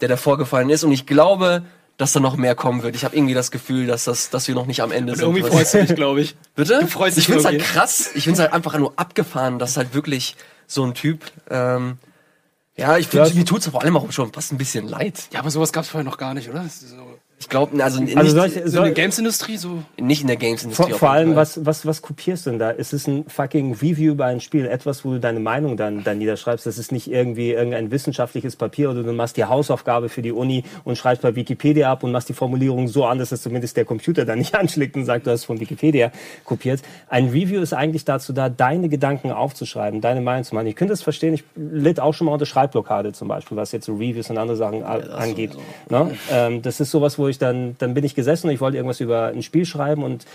der 0.00 0.08
da 0.08 0.16
vorgefallen 0.16 0.70
ist. 0.70 0.84
Und 0.84 0.92
ich 0.92 1.06
glaube, 1.06 1.62
dass 1.96 2.12
da 2.12 2.20
noch 2.20 2.36
mehr 2.36 2.54
kommen 2.54 2.82
wird. 2.82 2.96
Ich 2.96 3.04
habe 3.04 3.14
irgendwie 3.16 3.34
das 3.34 3.50
Gefühl, 3.50 3.86
dass 3.86 4.04
das, 4.04 4.30
dass 4.30 4.48
wir 4.48 4.54
noch 4.54 4.66
nicht 4.66 4.82
am 4.82 4.90
Ende 4.90 5.12
Und 5.12 5.18
sind. 5.18 5.28
irgendwie 5.28 5.48
freust 5.48 5.74
du 5.74 5.84
dich, 5.86 5.94
glaube 5.94 6.20
ich. 6.20 6.34
Bitte? 6.56 6.80
Du 6.80 6.86
freust 6.88 7.16
dich 7.16 7.24
Ich 7.24 7.28
find's 7.28 7.44
halt 7.44 7.56
irgendwie. 7.56 7.72
krass. 7.72 8.10
Ich 8.14 8.24
find's 8.24 8.40
halt 8.40 8.52
einfach 8.52 8.76
nur 8.78 8.92
abgefahren, 8.96 9.58
dass 9.58 9.76
halt 9.76 9.94
wirklich 9.94 10.36
so 10.66 10.84
ein 10.84 10.94
Typ. 10.94 11.20
Ähm, 11.50 11.98
ja, 12.76 12.96
ich 12.98 13.06
finde, 13.06 13.28
Ja. 13.28 13.34
mir 13.36 13.44
tut's 13.44 13.68
vor 13.68 13.82
allem 13.82 13.96
auch 13.96 14.10
schon 14.10 14.32
fast 14.32 14.52
ein 14.52 14.58
bisschen 14.58 14.88
leid. 14.88 15.28
Ja, 15.32 15.38
aber 15.38 15.50
sowas 15.52 15.72
gab's 15.72 15.88
vorher 15.88 16.04
noch 16.04 16.18
gar 16.18 16.34
nicht, 16.34 16.48
oder? 16.50 16.64
So, 16.68 16.96
Ich 17.44 17.50
glaube, 17.50 17.82
also, 17.84 18.00
nicht, 18.02 18.16
Also 18.16 18.30
solche, 18.34 18.60
so 18.60 18.64
in 18.64 18.70
so, 18.70 18.82
der 18.82 18.92
Games-Industrie, 18.92 19.58
so. 19.58 19.82
nicht 20.00 20.22
in 20.22 20.28
der 20.28 20.36
Games-Industrie. 20.36 20.88
vor, 20.92 20.98
vor 20.98 21.10
allem, 21.10 21.36
was, 21.36 21.64
was, 21.66 21.84
was 21.84 22.00
kopierst 22.00 22.46
du 22.46 22.50
denn 22.50 22.58
da? 22.58 22.70
Es 22.70 22.94
ist 22.94 23.06
ein 23.06 23.26
fucking 23.28 23.74
Review 23.74 24.12
über 24.12 24.24
ein 24.24 24.40
Spiel, 24.40 24.64
etwas, 24.66 25.04
wo 25.04 25.12
du 25.12 25.20
deine 25.20 25.40
Meinung 25.40 25.76
dann, 25.76 26.02
dann 26.04 26.16
niederschreibst. 26.18 26.64
Das 26.64 26.78
ist 26.78 26.90
nicht 26.90 27.06
irgendwie 27.10 27.50
irgendein 27.52 27.90
wissenschaftliches 27.90 28.56
Papier 28.56 28.88
oder 28.90 29.02
du 29.02 29.12
machst 29.12 29.36
die 29.36 29.44
Hausaufgabe 29.44 30.08
für 30.08 30.22
die 30.22 30.32
Uni 30.32 30.64
und 30.84 30.96
schreibst 30.96 31.20
bei 31.22 31.36
Wikipedia 31.36 31.92
ab 31.92 32.02
und 32.02 32.12
machst 32.12 32.30
die 32.30 32.32
Formulierung 32.34 32.88
so 32.88 33.04
an, 33.04 33.18
dass 33.18 33.30
es 33.30 33.42
zumindest 33.42 33.76
der 33.76 33.84
Computer 33.84 34.24
dann 34.24 34.38
nicht 34.38 34.54
anschlägt 34.58 34.96
und 34.96 35.04
sagt, 35.04 35.26
du 35.26 35.30
hast 35.30 35.40
es 35.40 35.44
von 35.44 35.60
Wikipedia 35.60 36.12
kopiert. 36.44 36.80
Ein 37.10 37.26
Review 37.28 37.60
ist 37.60 37.74
eigentlich 37.74 38.06
dazu 38.06 38.32
da, 38.32 38.48
deine 38.48 38.88
Gedanken 38.88 39.30
aufzuschreiben, 39.32 40.00
deine 40.00 40.22
Meinung 40.22 40.44
zu 40.44 40.54
machen. 40.54 40.66
Ich 40.68 40.76
könnte 40.76 40.94
es 40.94 41.02
verstehen, 41.02 41.34
ich 41.34 41.44
litt 41.56 42.00
auch 42.00 42.14
schon 42.14 42.24
mal 42.26 42.32
unter 42.32 42.46
Schreibblockade 42.46 43.12
zum 43.12 43.28
Beispiel, 43.28 43.56
was 43.58 43.72
jetzt 43.72 43.84
so 43.84 43.92
Reviews 43.94 44.30
und 44.30 44.38
andere 44.38 44.56
Sachen 44.56 44.82
a- 44.82 44.96
angeht. 44.98 45.50
Ne? 45.90 46.12
Ähm, 46.32 46.62
das 46.62 46.80
ist 46.80 46.90
sowas, 46.90 47.18
wo 47.18 47.28
ich 47.28 47.33
dann, 47.38 47.76
dann 47.78 47.94
bin 47.94 48.04
ich 48.04 48.14
gesessen 48.14 48.48
und 48.48 48.54
ich 48.54 48.60
wollte 48.60 48.76
irgendwas 48.76 49.00
über 49.00 49.26
ein 49.26 49.42
Spiel 49.42 49.64
schreiben 49.64 50.02
und 50.02 50.26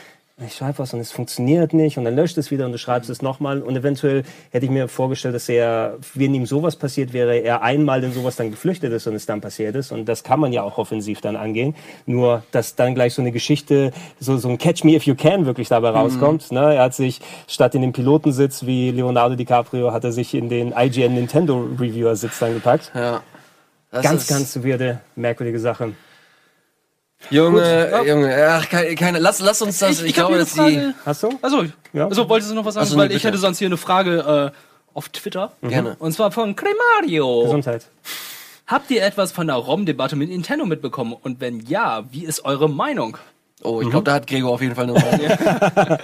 ich 0.45 0.55
schreibe 0.55 0.79
was 0.79 0.93
und 0.93 1.01
es 1.01 1.11
funktioniert 1.11 1.73
nicht 1.73 1.97
und 1.97 2.05
dann 2.05 2.15
löscht 2.15 2.37
es 2.37 2.49
wieder 2.49 2.65
und 2.65 2.71
du 2.71 2.77
schreibst 2.77 3.09
es 3.09 3.21
nochmal 3.21 3.61
und 3.61 3.75
eventuell 3.75 4.23
hätte 4.51 4.65
ich 4.65 4.71
mir 4.71 4.87
vorgestellt, 4.87 5.35
dass 5.35 5.49
er, 5.49 5.97
wenn 6.13 6.33
ihm 6.33 6.45
sowas 6.45 6.77
passiert 6.77 7.11
wäre, 7.11 7.37
er 7.37 7.61
einmal 7.61 8.03
in 8.03 8.13
sowas 8.13 8.37
dann 8.37 8.51
geflüchtet 8.51 8.93
ist 8.93 9.05
und 9.07 9.15
es 9.15 9.25
dann 9.25 9.41
passiert 9.41 9.75
ist 9.75 9.91
und 9.91 10.05
das 10.05 10.23
kann 10.23 10.39
man 10.39 10.53
ja 10.53 10.63
auch 10.63 10.77
offensiv 10.77 11.19
dann 11.19 11.35
angehen. 11.35 11.75
Nur, 12.05 12.43
dass 12.51 12.75
dann 12.75 12.95
gleich 12.95 13.13
so 13.13 13.21
eine 13.21 13.31
Geschichte, 13.31 13.91
so, 14.19 14.37
so 14.37 14.49
ein 14.49 14.57
Catch 14.57 14.85
Me 14.85 14.95
If 14.95 15.03
You 15.03 15.15
Can 15.15 15.45
wirklich 15.45 15.67
dabei 15.67 15.89
rauskommt. 15.89 16.51
Ne? 16.51 16.75
Er 16.75 16.83
hat 16.83 16.93
sich 16.93 17.19
statt 17.47 17.75
in 17.75 17.81
den 17.81 17.91
Pilotensitz 17.91 18.65
wie 18.65 18.91
Leonardo 18.91 19.35
DiCaprio, 19.35 19.91
hat 19.91 20.05
er 20.05 20.13
sich 20.13 20.33
in 20.33 20.47
den 20.47 20.73
IGN 20.75 21.15
Nintendo 21.15 21.67
Reviewer 21.77 22.15
Sitz 22.15 22.39
dann 22.39 22.53
gepackt. 22.53 22.91
Ja. 22.95 23.21
Das 23.91 24.03
Ganz, 24.03 24.27
ganz 24.27 24.63
weirde, 24.63 25.01
merkwürdige 25.15 25.59
Sache. 25.59 25.93
Junge, 27.29 28.01
Junge, 28.05 28.47
ach, 28.49 28.69
keine, 28.69 28.95
keine, 28.95 29.19
lass, 29.19 29.39
lass 29.39 29.61
uns 29.61 29.77
das, 29.79 30.01
ich, 30.01 30.17
hab 30.17 30.27
glaube, 30.27 30.37
dass 30.39 30.57
eine 30.57 30.69
die, 30.69 30.75
Frage. 30.77 30.93
Hast 31.05 31.23
du? 31.23 31.29
Also, 31.41 31.65
Ja. 31.93 32.07
also 32.07 32.27
wolltest 32.29 32.51
du 32.51 32.55
noch 32.55 32.65
was 32.65 32.73
sagen? 32.75 32.87
So, 32.87 32.95
nee, 32.95 33.01
Weil 33.01 33.07
ich 33.11 33.17
bitte. 33.17 33.27
hätte 33.27 33.37
sonst 33.37 33.59
hier 33.59 33.67
eine 33.67 33.77
Frage 33.77 34.51
äh, 34.53 34.57
auf 34.93 35.09
Twitter. 35.09 35.51
Gerne. 35.61 35.95
Und 35.99 36.13
zwar 36.13 36.31
von 36.31 36.55
Cremario. 36.55 37.43
Gesundheit. 37.43 37.87
Habt 38.67 38.89
ihr 38.91 39.03
etwas 39.03 39.31
von 39.31 39.47
der 39.47 39.55
ROM-Debatte 39.57 40.15
mit 40.15 40.29
Nintendo 40.29 40.65
mitbekommen? 40.65 41.13
Und 41.21 41.41
wenn 41.41 41.59
ja, 41.61 42.03
wie 42.11 42.23
ist 42.25 42.45
eure 42.45 42.69
Meinung? 42.69 43.17
Oh, 43.63 43.81
ich 43.81 43.89
glaube, 43.89 44.05
da 44.05 44.13
hat 44.13 44.27
Gregor 44.27 44.51
auf 44.51 44.61
jeden 44.61 44.75
Fall 44.75 44.85
eine 44.85 44.93
Meinung. 44.93 45.19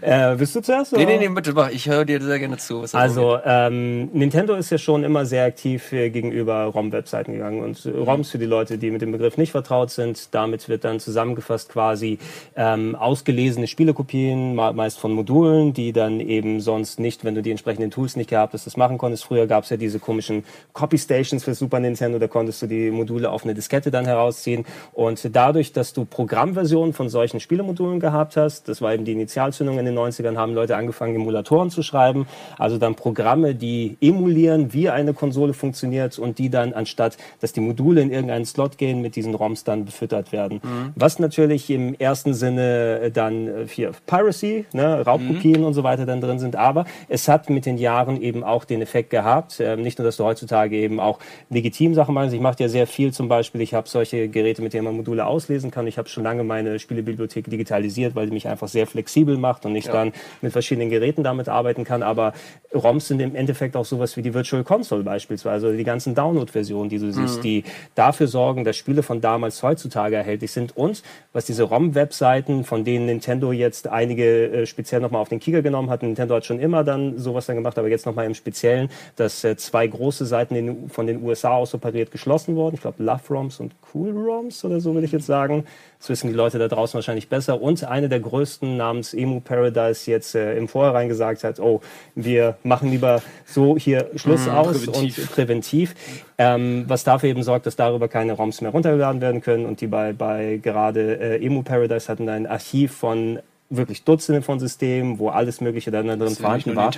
Äh, 0.00 0.38
willst 0.38 0.56
du 0.56 0.60
zuerst? 0.60 0.92
Nee, 0.92 1.04
oder? 1.04 1.06
nee, 1.06 1.18
nee, 1.18 1.28
bitte, 1.28 1.52
mach, 1.52 1.70
ich 1.70 1.88
höre 1.88 2.04
dir 2.04 2.20
sehr 2.20 2.38
gerne 2.38 2.56
zu. 2.56 2.84
Also 2.92 3.38
ähm, 3.44 4.10
Nintendo 4.12 4.54
ist 4.54 4.70
ja 4.70 4.78
schon 4.78 5.04
immer 5.04 5.24
sehr 5.24 5.44
aktiv 5.44 5.92
äh, 5.92 6.10
gegenüber 6.10 6.64
ROM-Webseiten 6.64 7.32
gegangen 7.32 7.62
und 7.62 7.86
äh, 7.86 7.90
ROMs 7.90 8.30
für 8.30 8.38
die 8.38 8.44
Leute, 8.44 8.76
die 8.76 8.90
mit 8.90 9.02
dem 9.02 9.12
Begriff 9.12 9.36
nicht 9.36 9.52
vertraut 9.52 9.90
sind. 9.90 10.34
Damit 10.34 10.68
wird 10.68 10.84
dann 10.84 10.98
zusammengefasst 11.00 11.68
quasi 11.68 12.18
ähm, 12.56 12.96
ausgelesene 12.96 13.66
Spielekopien, 13.68 14.54
me- 14.54 14.72
meist 14.72 14.98
von 14.98 15.12
Modulen, 15.12 15.72
die 15.72 15.92
dann 15.92 16.18
eben 16.20 16.60
sonst 16.60 16.98
nicht, 16.98 17.24
wenn 17.24 17.34
du 17.36 17.42
die 17.42 17.50
entsprechenden 17.52 17.90
Tools 17.92 18.16
nicht 18.16 18.30
gehabt 18.30 18.52
hast, 18.52 18.66
das 18.66 18.76
machen 18.76 18.98
konntest. 18.98 19.24
Früher 19.24 19.46
gab 19.46 19.64
es 19.64 19.70
ja 19.70 19.76
diese 19.76 20.00
komischen 20.00 20.44
Copy-Stations 20.72 21.44
für 21.44 21.54
Super 21.54 21.78
Nintendo, 21.78 22.18
da 22.18 22.26
konntest 22.26 22.62
du 22.62 22.66
die 22.66 22.90
Module 22.90 23.30
auf 23.30 23.44
eine 23.44 23.54
Diskette 23.54 23.90
dann 23.92 24.06
herausziehen 24.06 24.64
und 24.92 25.34
dadurch, 25.34 25.72
dass 25.72 25.92
du 25.92 26.04
Programmversionen 26.46 26.92
von 26.92 27.08
solchen 27.08 27.40
Spielemodulen 27.40 27.98
gehabt 27.98 28.36
hast, 28.36 28.68
das 28.68 28.80
war 28.80 28.94
eben 28.94 29.04
die 29.04 29.12
Initialzündung 29.12 29.80
in 29.80 29.84
den 29.84 29.98
90ern, 29.98 30.36
haben 30.36 30.54
Leute 30.54 30.76
angefangen, 30.76 31.16
Emulatoren 31.16 31.70
zu 31.70 31.82
schreiben, 31.82 32.28
also 32.56 32.78
dann 32.78 32.94
Programme, 32.94 33.56
die 33.56 33.96
emulieren, 34.00 34.72
wie 34.72 34.88
eine 34.88 35.12
Konsole 35.12 35.54
funktioniert 35.54 36.20
und 36.20 36.38
die 36.38 36.48
dann 36.48 36.72
anstatt, 36.72 37.16
dass 37.40 37.52
die 37.52 37.60
Module 37.60 38.00
in 38.00 38.12
irgendeinen 38.12 38.44
Slot 38.44 38.78
gehen, 38.78 39.00
mit 39.02 39.16
diesen 39.16 39.34
ROMs 39.34 39.64
dann 39.64 39.86
befüttert 39.86 40.30
werden. 40.30 40.60
Was 40.94 41.18
natürlich 41.18 41.68
im 41.68 41.94
ersten 41.94 42.32
Sinne 42.32 43.00
äh, 43.00 43.10
dann 43.10 43.48
äh, 43.48 43.66
hier 43.68 43.90
Piracy, 44.06 44.66
ne, 44.72 45.04
Raubkopien 45.04 45.64
und 45.64 45.74
so 45.74 45.82
weiter 45.82 46.06
dann 46.06 46.20
drin 46.20 46.38
sind, 46.38 46.54
aber 46.54 46.84
es 47.08 47.26
hat 47.26 47.50
mit 47.50 47.66
den 47.66 47.76
Jahren 47.76 48.22
eben 48.22 48.44
auch 48.44 48.64
den 48.64 48.82
Effekt 48.82 49.10
gehabt, 49.10 49.58
ähm, 49.58 49.82
nicht 49.82 49.98
nur, 49.98 50.06
dass 50.06 50.16
du 50.16 50.24
heutzutage 50.24 50.76
eben 50.76 51.00
auch 51.00 51.18
legitim 51.50 51.94
Sachen 51.94 52.14
machst, 52.14 52.32
ich 52.34 52.40
mache 52.40 52.56
ja 52.60 52.68
sehr 52.68 52.86
viel 52.86 53.12
zum 53.12 53.26
Beispiel, 53.26 53.60
ich 53.62 53.74
habe 53.74 53.88
solche 53.88 54.28
Geräte, 54.28 54.62
mit 54.62 54.74
denen 54.74 54.84
man 54.84 54.96
Module 54.96 55.26
auslesen 55.26 55.72
kann, 55.72 55.86
ich 55.88 55.98
habe 55.98 56.08
schon 56.08 56.22
lange 56.22 56.35
meine 56.44 56.78
Spielebibliothek 56.78 57.48
digitalisiert, 57.50 58.14
weil 58.14 58.26
die 58.26 58.32
mich 58.32 58.48
einfach 58.48 58.68
sehr 58.68 58.86
flexibel 58.86 59.36
macht 59.36 59.66
und 59.66 59.76
ich 59.76 59.86
dann 59.86 60.12
mit 60.42 60.52
verschiedenen 60.52 60.90
Geräten 60.90 61.22
damit 61.22 61.48
arbeiten 61.48 61.84
kann, 61.84 62.02
aber 62.02 62.32
ROMs 62.74 63.08
sind 63.08 63.20
im 63.20 63.34
Endeffekt 63.34 63.76
auch 63.76 63.84
sowas 63.84 64.16
wie 64.16 64.22
die 64.22 64.34
Virtual 64.34 64.64
Console 64.64 65.02
beispielsweise, 65.02 65.68
oder 65.68 65.76
die 65.76 65.84
ganzen 65.84 66.14
Download-Versionen, 66.14 66.88
die 66.88 66.98
du 66.98 67.12
siehst, 67.12 67.42
die 67.44 67.64
dafür 67.94 68.26
sorgen, 68.26 68.64
dass 68.64 68.76
Spiele 68.76 69.02
von 69.02 69.20
damals 69.20 69.62
heutzutage 69.62 70.16
erhältlich 70.16 70.52
sind. 70.52 70.76
Und 70.76 71.02
was 71.32 71.46
diese 71.46 71.64
ROM-Webseiten, 71.64 72.64
von 72.64 72.84
denen 72.84 73.06
Nintendo 73.06 73.52
jetzt 73.52 73.88
einige 73.88 74.46
äh, 74.48 74.66
speziell 74.66 75.00
nochmal 75.00 75.22
auf 75.22 75.28
den 75.28 75.40
Kieker 75.40 75.62
genommen 75.62 75.90
hat, 75.90 76.02
Nintendo 76.02 76.34
hat 76.34 76.44
schon 76.44 76.60
immer 76.60 76.84
dann 76.84 77.18
sowas 77.18 77.46
dann 77.46 77.56
gemacht, 77.56 77.78
aber 77.78 77.88
jetzt 77.88 78.06
nochmal 78.06 78.26
im 78.26 78.34
Speziellen, 78.34 78.90
dass 79.16 79.44
äh, 79.44 79.56
zwei 79.56 79.86
große 79.86 80.26
Seiten 80.26 80.54
in, 80.54 80.88
von 80.88 81.06
den 81.06 81.22
USA 81.22 81.54
aus 81.54 81.74
operiert 81.74 82.10
geschlossen 82.10 82.56
wurden, 82.56 82.74
ich 82.74 82.82
glaube 82.82 83.02
Love 83.02 83.22
ROMs 83.30 83.60
und 83.60 83.74
Cool 83.94 84.10
ROMs 84.10 84.64
oder 84.64 84.80
so 84.80 84.94
würde 84.94 85.06
ich 85.06 85.12
jetzt 85.12 85.26
sagen, 85.26 85.64
das 85.98 86.08
wissen 86.08 86.25
die 86.26 86.32
Leute 86.32 86.58
da 86.58 86.68
draußen 86.68 86.94
wahrscheinlich 86.94 87.28
besser 87.28 87.60
und 87.60 87.84
eine 87.84 88.08
der 88.08 88.20
größten 88.20 88.76
namens 88.76 89.14
Emu 89.14 89.40
Paradise 89.40 90.10
jetzt 90.10 90.34
äh, 90.34 90.56
im 90.56 90.68
Vorhinein 90.68 91.08
gesagt 91.08 91.44
hat, 91.44 91.60
oh, 91.60 91.80
wir 92.14 92.56
machen 92.62 92.90
lieber 92.90 93.22
so 93.44 93.76
hier 93.76 94.10
Schluss 94.16 94.48
aus 94.48 94.84
präventiv. 94.86 95.18
und 95.18 95.30
präventiv, 95.32 95.94
ähm, 96.38 96.84
was 96.88 97.04
dafür 97.04 97.30
eben 97.30 97.42
sorgt, 97.42 97.66
dass 97.66 97.76
darüber 97.76 98.08
keine 98.08 98.32
ROMs 98.32 98.60
mehr 98.60 98.70
runtergeladen 98.70 99.20
werden 99.20 99.40
können 99.40 99.66
und 99.66 99.80
die 99.80 99.86
bei, 99.86 100.12
bei 100.12 100.58
gerade 100.62 101.18
äh, 101.18 101.44
Emu 101.44 101.62
Paradise 101.62 102.08
hatten 102.08 102.28
ein 102.28 102.46
Archiv 102.46 102.92
von 102.92 103.38
wirklich 103.68 104.04
Dutzenden 104.04 104.42
von 104.42 104.60
Systemen, 104.60 105.18
wo 105.18 105.28
alles 105.28 105.60
Mögliche 105.60 105.90
dann 105.90 106.06
da 106.06 106.16
drin 106.16 106.34
vorhanden 106.34 106.76
war. 106.76 106.92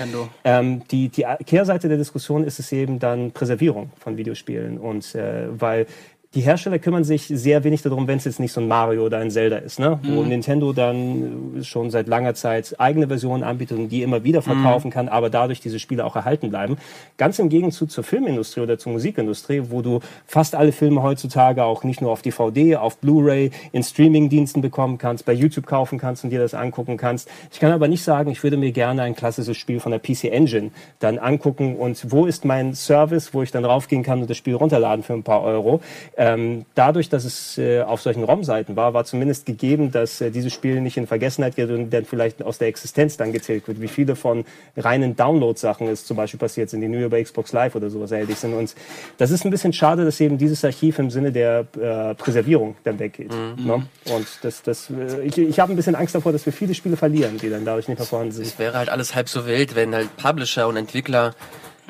Ähm, 0.45 0.83
die, 0.91 1.09
die 1.09 1.24
Kehrseite 1.47 1.89
der 1.89 1.97
Diskussion 1.97 2.45
ist 2.45 2.59
es 2.59 2.70
eben 2.72 2.99
dann 2.99 3.33
Präservierung 3.33 3.91
von 3.99 4.16
Videospielen 4.16 4.79
und 4.79 5.14
äh, 5.14 5.47
weil 5.51 5.87
die 6.35 6.43
Hersteller 6.43 6.79
kümmern 6.79 7.05
sich 7.05 7.26
sehr 7.26 7.64
wenig 7.64 7.81
darum, 7.81 8.07
wenn 8.07 8.18
es 8.18 8.26
jetzt 8.26 8.39
nicht 8.39 8.53
so 8.53 8.61
ein 8.61 8.68
Mario 8.68 9.07
oder 9.07 9.16
ein 9.16 9.31
Zelda 9.31 9.57
ist, 9.57 9.79
ne? 9.79 9.99
wo 10.03 10.22
Nintendo 10.22 10.74
dann 10.74 11.57
äh, 11.59 11.64
schon 11.64 11.91
seit 11.91 12.07
langer 12.07 12.35
Zeit 12.35 12.74
eigene 12.79 13.09
Versionen 13.09 13.43
anbietet 13.43 13.79
und 13.79 13.89
die 13.89 14.03
immer 14.03 14.24
wieder 14.24 14.43
verkaufen 14.43 14.91
kann, 14.91 15.09
aber 15.09 15.31
dadurch 15.31 15.61
diese 15.61 15.79
Spiele 15.79 16.05
auch 16.05 16.16
erhalten 16.16 16.51
bleiben. 16.51 16.76
Ganz 17.16 17.39
im 17.39 17.49
Gegenzug 17.49 17.91
zur 17.91 18.05
Filmindustrie 18.05 18.61
oder 18.61 18.79
zur 18.79 18.93
Musikindustrie, 18.93 19.62
wo 19.70 19.81
du 19.81 20.01
fast 20.26 20.55
alle 20.55 20.72
Filme 20.72 21.03
heutzutage 21.03 21.64
auch 21.64 21.83
nicht 21.83 22.03
nur 22.03 22.11
auf 22.11 22.20
DVD, 22.20 22.76
auf 22.76 22.99
Blu-ray, 22.99 23.51
in 23.72 23.83
Streamingdiensten 23.83 24.61
bekommen 24.61 24.99
kannst, 24.99 25.24
bei 25.24 25.33
YouTube 25.33 25.64
kaufen 25.64 25.99
kannst 25.99 26.24
und 26.24 26.31
dir 26.31 26.41
das 26.41 26.53
angucken 26.53 26.99
kannst. 26.99 27.31
Ich 27.51 27.59
kann 27.59 27.72
aber 27.72 27.89
nicht 27.89 28.05
sagen, 28.05 28.31
ich 28.31 28.43
würde 28.43 28.59
mir 28.59 28.72
gerne 28.72 29.01
ein 29.01 29.16
klassisches 29.16 29.57
Spiel 29.57 29.81
von 29.81 29.93
der 29.93 29.99
PC 29.99 30.24
Engine 30.24 30.72
dann 30.99 31.18
angucken 31.18 31.76
und 31.76 32.12
wo 32.12 32.26
ist 32.26 32.45
mein 32.45 32.74
Service, 32.74 33.33
wo 33.33 33.43
ich 33.43 33.51
dann 33.51 33.64
raufgehen 33.64 34.03
kann 34.03 34.20
und 34.20 34.29
das 34.29 34.37
Spiel 34.37 34.57
runterladen 34.57 35.03
für 35.03 35.14
ein 35.14 35.22
paar 35.22 35.41
Euro. 35.43 35.81
Ähm, 36.20 36.66
dadurch, 36.74 37.08
dass 37.08 37.24
es 37.24 37.58
äh, 37.58 37.80
auf 37.82 38.02
solchen 38.02 38.24
ROM-Seiten 38.24 38.74
war, 38.74 38.92
war 38.92 39.04
zumindest 39.04 39.46
gegeben, 39.46 39.92
dass 39.92 40.20
äh, 40.20 40.32
dieses 40.32 40.52
Spiel 40.52 40.80
nicht 40.80 40.96
in 40.96 41.06
Vergessenheit 41.06 41.54
geht 41.54 41.70
und 41.70 41.90
dann 41.90 42.04
vielleicht 42.04 42.42
aus 42.42 42.58
der 42.58 42.66
Existenz 42.66 43.16
dann 43.16 43.32
gezählt 43.32 43.68
wird. 43.68 43.80
Wie 43.80 43.86
viele 43.86 44.16
von 44.16 44.44
reinen 44.76 45.14
Download-Sachen 45.14 45.86
es 45.86 46.04
zum 46.04 46.16
Beispiel 46.16 46.40
passiert 46.40 46.70
sind, 46.70 46.80
die 46.80 46.88
nur 46.88 47.02
über 47.02 47.22
Xbox 47.22 47.52
Live 47.52 47.76
oder 47.76 47.88
sowas 47.88 48.10
erhältlich 48.10 48.38
sind. 48.38 48.52
Und 48.54 48.74
das 49.18 49.30
ist 49.30 49.44
ein 49.44 49.50
bisschen 49.50 49.72
schade, 49.72 50.04
dass 50.04 50.20
eben 50.20 50.38
dieses 50.38 50.64
Archiv 50.64 50.98
im 50.98 51.10
Sinne 51.10 51.30
der 51.30 51.66
äh, 51.80 52.16
Präservierung 52.16 52.74
dann 52.82 52.98
weggeht. 52.98 53.30
Ne? 53.56 53.86
Und 54.12 54.26
das, 54.42 54.62
das, 54.64 54.90
äh, 54.90 55.22
ich, 55.22 55.38
ich 55.38 55.60
habe 55.60 55.72
ein 55.72 55.76
bisschen 55.76 55.94
Angst 55.94 56.16
davor, 56.16 56.32
dass 56.32 56.44
wir 56.44 56.52
viele 56.52 56.74
Spiele 56.74 56.96
verlieren, 56.96 57.38
die 57.38 57.48
dann 57.48 57.64
dadurch 57.64 57.86
nicht 57.86 57.98
mehr 57.98 58.06
vorhanden 58.06 58.32
sind. 58.32 58.44
Es 58.44 58.58
wäre 58.58 58.76
halt 58.76 58.88
alles 58.88 59.14
halb 59.14 59.28
so 59.28 59.46
wild, 59.46 59.76
wenn 59.76 59.94
halt 59.94 60.16
Publisher 60.16 60.66
und 60.66 60.76
Entwickler 60.76 61.36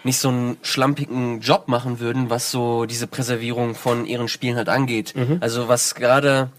nicht 0.05 0.19
so 0.19 0.29
einen 0.29 0.57
schlampigen 0.63 1.41
Job 1.41 1.69
machen 1.69 2.01
würden, 2.01 2.31
was 2.31 2.51
so 2.51 2.87
diese 2.87 3.07
Präservierung 3.07 3.75
von 3.75 4.07
ihren 4.07 4.29
Spielen 4.29 4.57
halt 4.57 4.69
angeht. 4.69 5.15
Also 5.41 5.69
was 5.69 5.95
gerade 5.95 6.51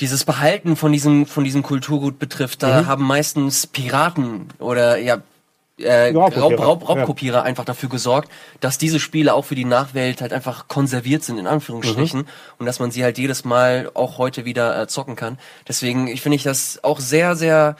dieses 0.00 0.24
Behalten 0.24 0.76
von 0.76 0.92
diesem 0.92 1.26
von 1.26 1.44
diesem 1.44 1.62
Kulturgut 1.62 2.18
betrifft, 2.18 2.62
da 2.62 2.86
haben 2.86 3.04
meistens 3.04 3.66
Piraten 3.66 4.48
oder 4.58 4.96
ja 4.96 5.18
äh, 5.78 6.12
Raubkopierer, 6.14 6.42
Raub, 6.42 6.60
Raub, 6.60 6.82
ja. 6.82 6.86
Raubkopierer 6.88 7.42
einfach 7.42 7.64
dafür 7.64 7.88
gesorgt, 7.88 8.30
dass 8.60 8.78
diese 8.78 9.00
Spiele 9.00 9.34
auch 9.34 9.44
für 9.44 9.54
die 9.54 9.64
Nachwelt 9.64 10.20
halt 10.20 10.32
einfach 10.32 10.68
konserviert 10.68 11.22
sind, 11.22 11.38
in 11.38 11.46
Anführungsstrichen, 11.46 12.26
und 12.58 12.66
dass 12.66 12.80
man 12.80 12.90
sie 12.90 13.02
halt 13.02 13.18
jedes 13.18 13.44
Mal 13.44 13.90
auch 13.94 14.18
heute 14.18 14.44
wieder 14.44 14.80
äh, 14.80 14.86
zocken 14.88 15.16
kann. 15.16 15.38
Deswegen 15.68 16.06
ich 16.08 16.20
finde 16.20 16.36
ich 16.36 16.42
das 16.42 16.82
auch 16.84 17.00
sehr, 17.00 17.36
sehr 17.36 17.76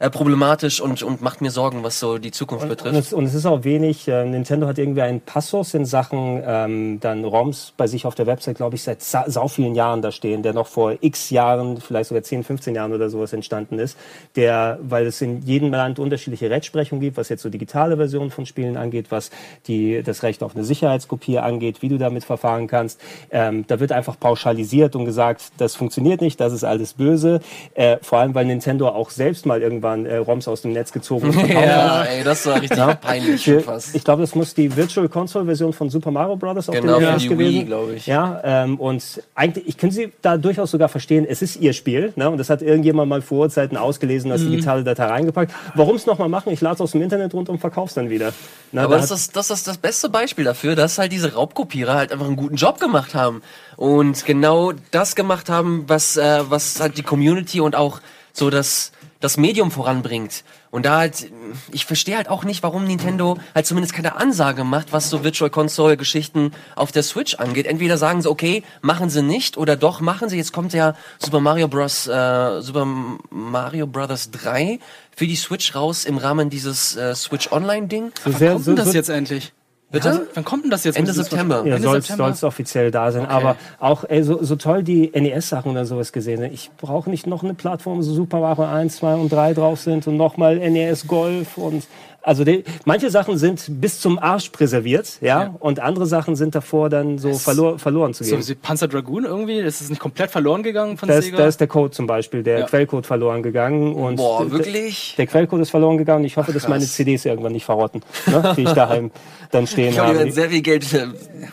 äh, 0.00 0.08
problematisch 0.08 0.80
und, 0.80 1.02
und 1.02 1.20
macht 1.20 1.42
mir 1.42 1.50
Sorgen, 1.50 1.82
was 1.82 2.00
so 2.00 2.16
die 2.16 2.30
Zukunft 2.30 2.62
Und 2.62 2.70
betrifft. 2.70 2.96
es, 2.96 3.12
und 3.12 3.26
es 3.26 3.34
ist 3.34 3.44
auch 3.44 3.64
wenig, 3.64 4.08
äh, 4.08 4.24
Nintendo 4.24 4.66
hat 4.66 4.78
irgendwie 4.78 5.02
einen 5.02 5.20
Passus 5.20 5.74
in 5.74 5.84
Sachen 5.84 6.42
ähm, 6.42 7.00
dann 7.00 7.22
ROMs 7.22 7.74
bei 7.76 7.86
sich 7.86 8.06
auf 8.06 8.14
der 8.14 8.26
Website, 8.26 8.56
glaube 8.56 8.76
ich, 8.76 8.82
seit 8.82 9.02
sa 9.02 9.24
sau 9.26 9.46
vielen 9.46 9.74
Jahren 9.74 10.00
da 10.00 10.10
stehen, 10.10 10.42
der 10.42 10.54
noch 10.54 10.68
vor 10.68 10.94
x 10.98 11.28
Jahren, 11.28 11.82
vielleicht 11.82 12.08
sogar 12.08 12.22
10, 12.22 12.44
15 12.44 12.74
Jahren 12.74 12.94
oder 12.94 13.10
sowas 13.10 13.34
entstanden 13.34 13.78
ist, 13.78 13.98
der, 14.36 14.78
weil 14.80 15.04
es 15.04 15.20
in 15.20 15.42
jedem 15.42 15.70
Land 15.70 15.98
unterschiedliche 15.98 16.48
Rechtsprechung 16.48 17.00
gibt, 17.00 17.18
was 17.18 17.28
jetzt 17.28 17.42
so 17.42 17.50
digitale 17.50 17.98
Versionen 17.98 18.30
von 18.30 18.46
Spielen 18.46 18.78
angeht, 18.78 19.10
was 19.10 19.30
die, 19.66 20.02
das 20.02 20.22
Recht 20.22 20.42
auf 20.42 20.56
eine 20.56 20.64
Sicherheitskopie 20.64 21.40
angeht, 21.40 21.82
wie 21.82 21.90
du 21.90 21.98
damit 21.98 22.24
verfahren 22.24 22.68
kannst. 22.68 22.98
Ähm, 23.30 23.66
da 23.66 23.80
wird 23.80 23.92
einfach 23.92 24.18
pauschalisiert 24.18 24.96
und 24.96 25.04
gesagt, 25.04 25.52
das 25.58 25.76
funktioniert 25.76 26.22
nicht, 26.22 26.40
das 26.40 26.54
ist 26.54 26.64
alles 26.64 26.94
böse. 26.94 27.40
Äh, 27.74 27.98
vor 28.00 28.20
allem, 28.20 28.34
weil 28.34 28.46
Nintendo 28.46 28.88
auch 28.88 29.10
selbst 29.10 29.44
mal 29.44 29.60
irgendwann 29.60 29.89
äh, 30.06 30.16
ROMs 30.16 30.48
aus 30.48 30.62
dem 30.62 30.72
Netz 30.72 30.92
gezogen. 30.92 31.32
Ja, 31.50 32.02
ey, 32.04 32.22
das 32.24 32.46
war 32.46 32.60
richtig 32.60 32.78
peinlich 33.00 33.42
schon 33.42 33.54
Für, 33.54 33.60
fast. 33.60 33.94
ich 33.94 34.04
glaube, 34.04 34.22
das 34.22 34.34
muss 34.34 34.54
die 34.54 34.74
Virtual 34.76 35.08
Console 35.08 35.44
Version 35.44 35.72
von 35.72 35.90
Super 35.90 36.10
Mario 36.10 36.36
Bros. 36.36 36.68
auf 36.68 36.74
Genau, 36.74 36.98
dem 37.00 37.18
die 37.18 37.28
gewesen. 37.28 37.66
Glaube 37.66 37.94
ich. 37.94 38.06
Ja, 38.06 38.40
ähm, 38.44 38.78
und 38.78 39.22
eigentlich, 39.34 39.66
ich 39.68 39.76
kann 39.76 39.90
sie 39.90 40.12
da 40.22 40.36
durchaus 40.36 40.70
sogar 40.70 40.88
verstehen, 40.88 41.26
es 41.28 41.42
ist 41.42 41.56
ihr 41.60 41.72
Spiel, 41.72 42.12
ne? 42.16 42.30
und 42.30 42.38
das 42.38 42.50
hat 42.50 42.62
irgendjemand 42.62 43.08
mal 43.08 43.22
vor 43.22 43.40
Urzeiten 43.40 43.76
ausgelesen, 43.76 44.28
Mhm. 44.28 44.32
als 44.32 44.42
digitale 44.42 44.84
Datei 44.84 45.06
reingepackt. 45.06 45.52
Warum 45.74 45.96
es 45.96 46.06
nochmal 46.06 46.28
machen? 46.28 46.52
Ich 46.52 46.60
lade 46.60 46.74
es 46.76 46.80
aus 46.80 46.92
dem 46.92 47.02
Internet 47.02 47.34
runter 47.34 47.52
und 47.52 47.58
verkauf's 47.58 47.94
dann 47.94 48.10
wieder. 48.10 48.32
Ne, 48.72 48.82
Aber 48.82 48.94
da 48.94 49.00
das 49.00 49.10
ist, 49.10 49.34
das 49.36 49.50
ist 49.50 49.66
das 49.66 49.78
beste 49.78 50.08
Beispiel 50.08 50.44
dafür, 50.44 50.76
dass 50.76 50.98
halt 50.98 51.10
diese 51.12 51.34
Raubkopierer 51.34 51.94
halt 51.94 52.12
einfach 52.12 52.26
einen 52.26 52.36
guten 52.36 52.56
Job 52.56 52.78
gemacht 52.80 53.14
haben 53.14 53.42
und 53.76 54.24
genau 54.26 54.72
das 54.90 55.16
gemacht 55.16 55.48
haben, 55.48 55.84
was 55.88 56.16
äh, 56.16 56.40
was 56.48 56.80
halt 56.80 56.96
die 56.98 57.02
Community 57.02 57.60
und 57.60 57.74
auch 57.74 58.00
so 58.32 58.50
das 58.50 58.92
das 59.20 59.36
Medium 59.36 59.70
voranbringt. 59.70 60.44
Und 60.70 60.86
da 60.86 60.98
halt, 60.98 61.30
ich 61.72 61.84
verstehe 61.84 62.16
halt 62.16 62.28
auch 62.28 62.44
nicht, 62.44 62.62
warum 62.62 62.84
Nintendo 62.84 63.38
halt 63.54 63.66
zumindest 63.66 63.94
keine 63.94 64.16
Ansage 64.16 64.64
macht, 64.64 64.92
was 64.92 65.10
so 65.10 65.22
Virtual 65.22 65.50
Console 65.50 65.96
Geschichten 65.96 66.52
auf 66.74 66.90
der 66.90 67.02
Switch 67.02 67.34
angeht. 67.34 67.66
Entweder 67.66 67.98
sagen 67.98 68.22
sie, 68.22 68.30
okay, 68.30 68.62
machen 68.80 69.10
sie 69.10 69.22
nicht 69.22 69.58
oder 69.58 69.76
doch 69.76 70.00
machen 70.00 70.28
sie. 70.28 70.36
Jetzt 70.36 70.52
kommt 70.52 70.72
ja 70.72 70.94
Super 71.18 71.40
Mario 71.40 71.68
Bros. 71.68 72.06
Äh, 72.06 72.62
Super 72.62 72.86
Mario 73.30 73.86
Bros. 73.86 74.30
3 74.30 74.78
für 75.14 75.26
die 75.26 75.36
Switch 75.36 75.74
raus 75.74 76.04
im 76.04 76.16
Rahmen 76.16 76.48
dieses 76.48 76.96
äh, 76.96 77.14
Switch 77.14 77.52
Online 77.52 77.88
Ding. 77.88 78.12
so 78.24 78.32
sehr, 78.32 78.58
so, 78.58 78.74
das 78.74 78.88
so, 78.88 78.94
jetzt 78.94 79.10
endlich? 79.10 79.52
Bitte? 79.90 80.08
Ja, 80.08 80.20
wann 80.34 80.44
kommt 80.44 80.64
denn 80.64 80.70
das 80.70 80.84
jetzt? 80.84 80.96
Ende 80.96 81.12
September. 81.12 81.64
Ja, 81.66 81.78
soll 81.78 81.98
es 82.30 82.44
offiziell 82.44 82.92
da 82.92 83.10
sein. 83.10 83.26
Aber 83.26 83.56
auch 83.80 84.04
ey, 84.08 84.22
so, 84.22 84.42
so 84.42 84.54
toll 84.54 84.84
die 84.84 85.10
NES-Sachen 85.12 85.70
oder 85.72 85.84
sowas 85.84 86.12
gesehen. 86.12 86.38
sind. 86.38 86.52
Ich 86.52 86.70
brauche 86.76 87.10
nicht 87.10 87.26
noch 87.26 87.42
eine 87.42 87.54
Plattform, 87.54 87.98
wo 87.98 88.02
so 88.02 88.14
Super 88.14 88.38
Mario 88.38 88.64
1, 88.64 88.96
2 88.96 89.14
und 89.14 89.32
3 89.32 89.54
drauf 89.54 89.80
sind 89.80 90.06
und 90.06 90.16
nochmal 90.16 90.58
NES 90.58 91.08
Golf 91.08 91.58
und 91.58 91.84
also 92.22 92.44
die, 92.44 92.64
manche 92.84 93.10
Sachen 93.10 93.38
sind 93.38 93.64
bis 93.80 94.00
zum 94.00 94.18
Arsch 94.18 94.50
präserviert, 94.50 95.18
ja, 95.20 95.42
Ja. 95.44 95.54
und 95.58 95.80
andere 95.80 96.06
Sachen 96.06 96.36
sind 96.36 96.54
davor 96.54 96.90
dann 96.90 97.18
so 97.18 97.32
verlor, 97.34 97.78
verloren 97.78 98.12
zu 98.14 98.24
So 98.24 98.36
gehen. 98.36 98.46
wie 98.48 98.54
Panzer 98.54 98.88
Dragoon 98.88 99.24
irgendwie, 99.24 99.58
ist 99.58 99.80
es 99.80 99.88
nicht 99.90 100.00
komplett 100.00 100.30
verloren 100.30 100.62
gegangen 100.62 100.96
von 100.98 101.08
Da 101.08 101.16
ist, 101.16 101.24
Sega? 101.26 101.38
da 101.38 101.46
ist 101.46 101.60
der 101.60 101.66
Code 101.68 101.90
zum 101.92 102.06
Beispiel, 102.06 102.42
der 102.42 102.60
Ja. 102.60 102.66
Quellcode 102.66 103.06
verloren 103.06 103.42
gegangen 103.42 103.94
und 103.94 104.16
Boah, 104.16 104.50
wirklich? 104.50 105.14
Der 105.18 105.26
Quellcode 105.26 105.60
ist 105.62 105.70
verloren 105.70 105.96
gegangen. 105.98 106.24
Ich 106.24 106.36
hoffe, 106.36 106.52
dass 106.52 106.68
meine. 106.68 106.84
CDs 106.84 107.24
irgendwann 107.24 107.52
nicht 107.52 107.64
verrotten, 107.64 108.02
ne, 108.26 108.52
die 108.56 108.62
ich 108.64 108.72
daheim 108.72 109.10
dann 109.50 109.66
stehen 109.66 109.88
Ich 109.88 109.94
glaube, 109.94 110.08
die 110.10 110.14
habe. 110.14 110.18
werden 110.24 110.32
sehr 110.32 110.50
viel 110.50 110.62
Geld 110.62 110.92
äh, 110.92 111.06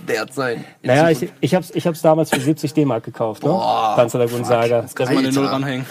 wert 0.05 0.33
sein. 0.33 0.63
in 0.81 0.87
Naja, 0.87 1.09
ich, 1.09 1.29
ich 1.41 1.55
hab's, 1.55 1.71
ich 1.73 1.85
hab's 1.87 2.01
damals 2.01 2.29
für 2.29 2.39
70 2.39 2.73
D-Mark 2.73 3.03
gekauft, 3.03 3.43
ne? 3.43 3.49
Boah, 3.49 3.93
Panzer 3.95 4.19
Dragoon 4.19 4.43
Saga. 4.43 4.85
Lass 4.97 5.09
mal 5.09 5.17
eine 5.17 5.27
Alter. 5.27 5.39
Null 5.41 5.45
ranhängen. 5.49 5.85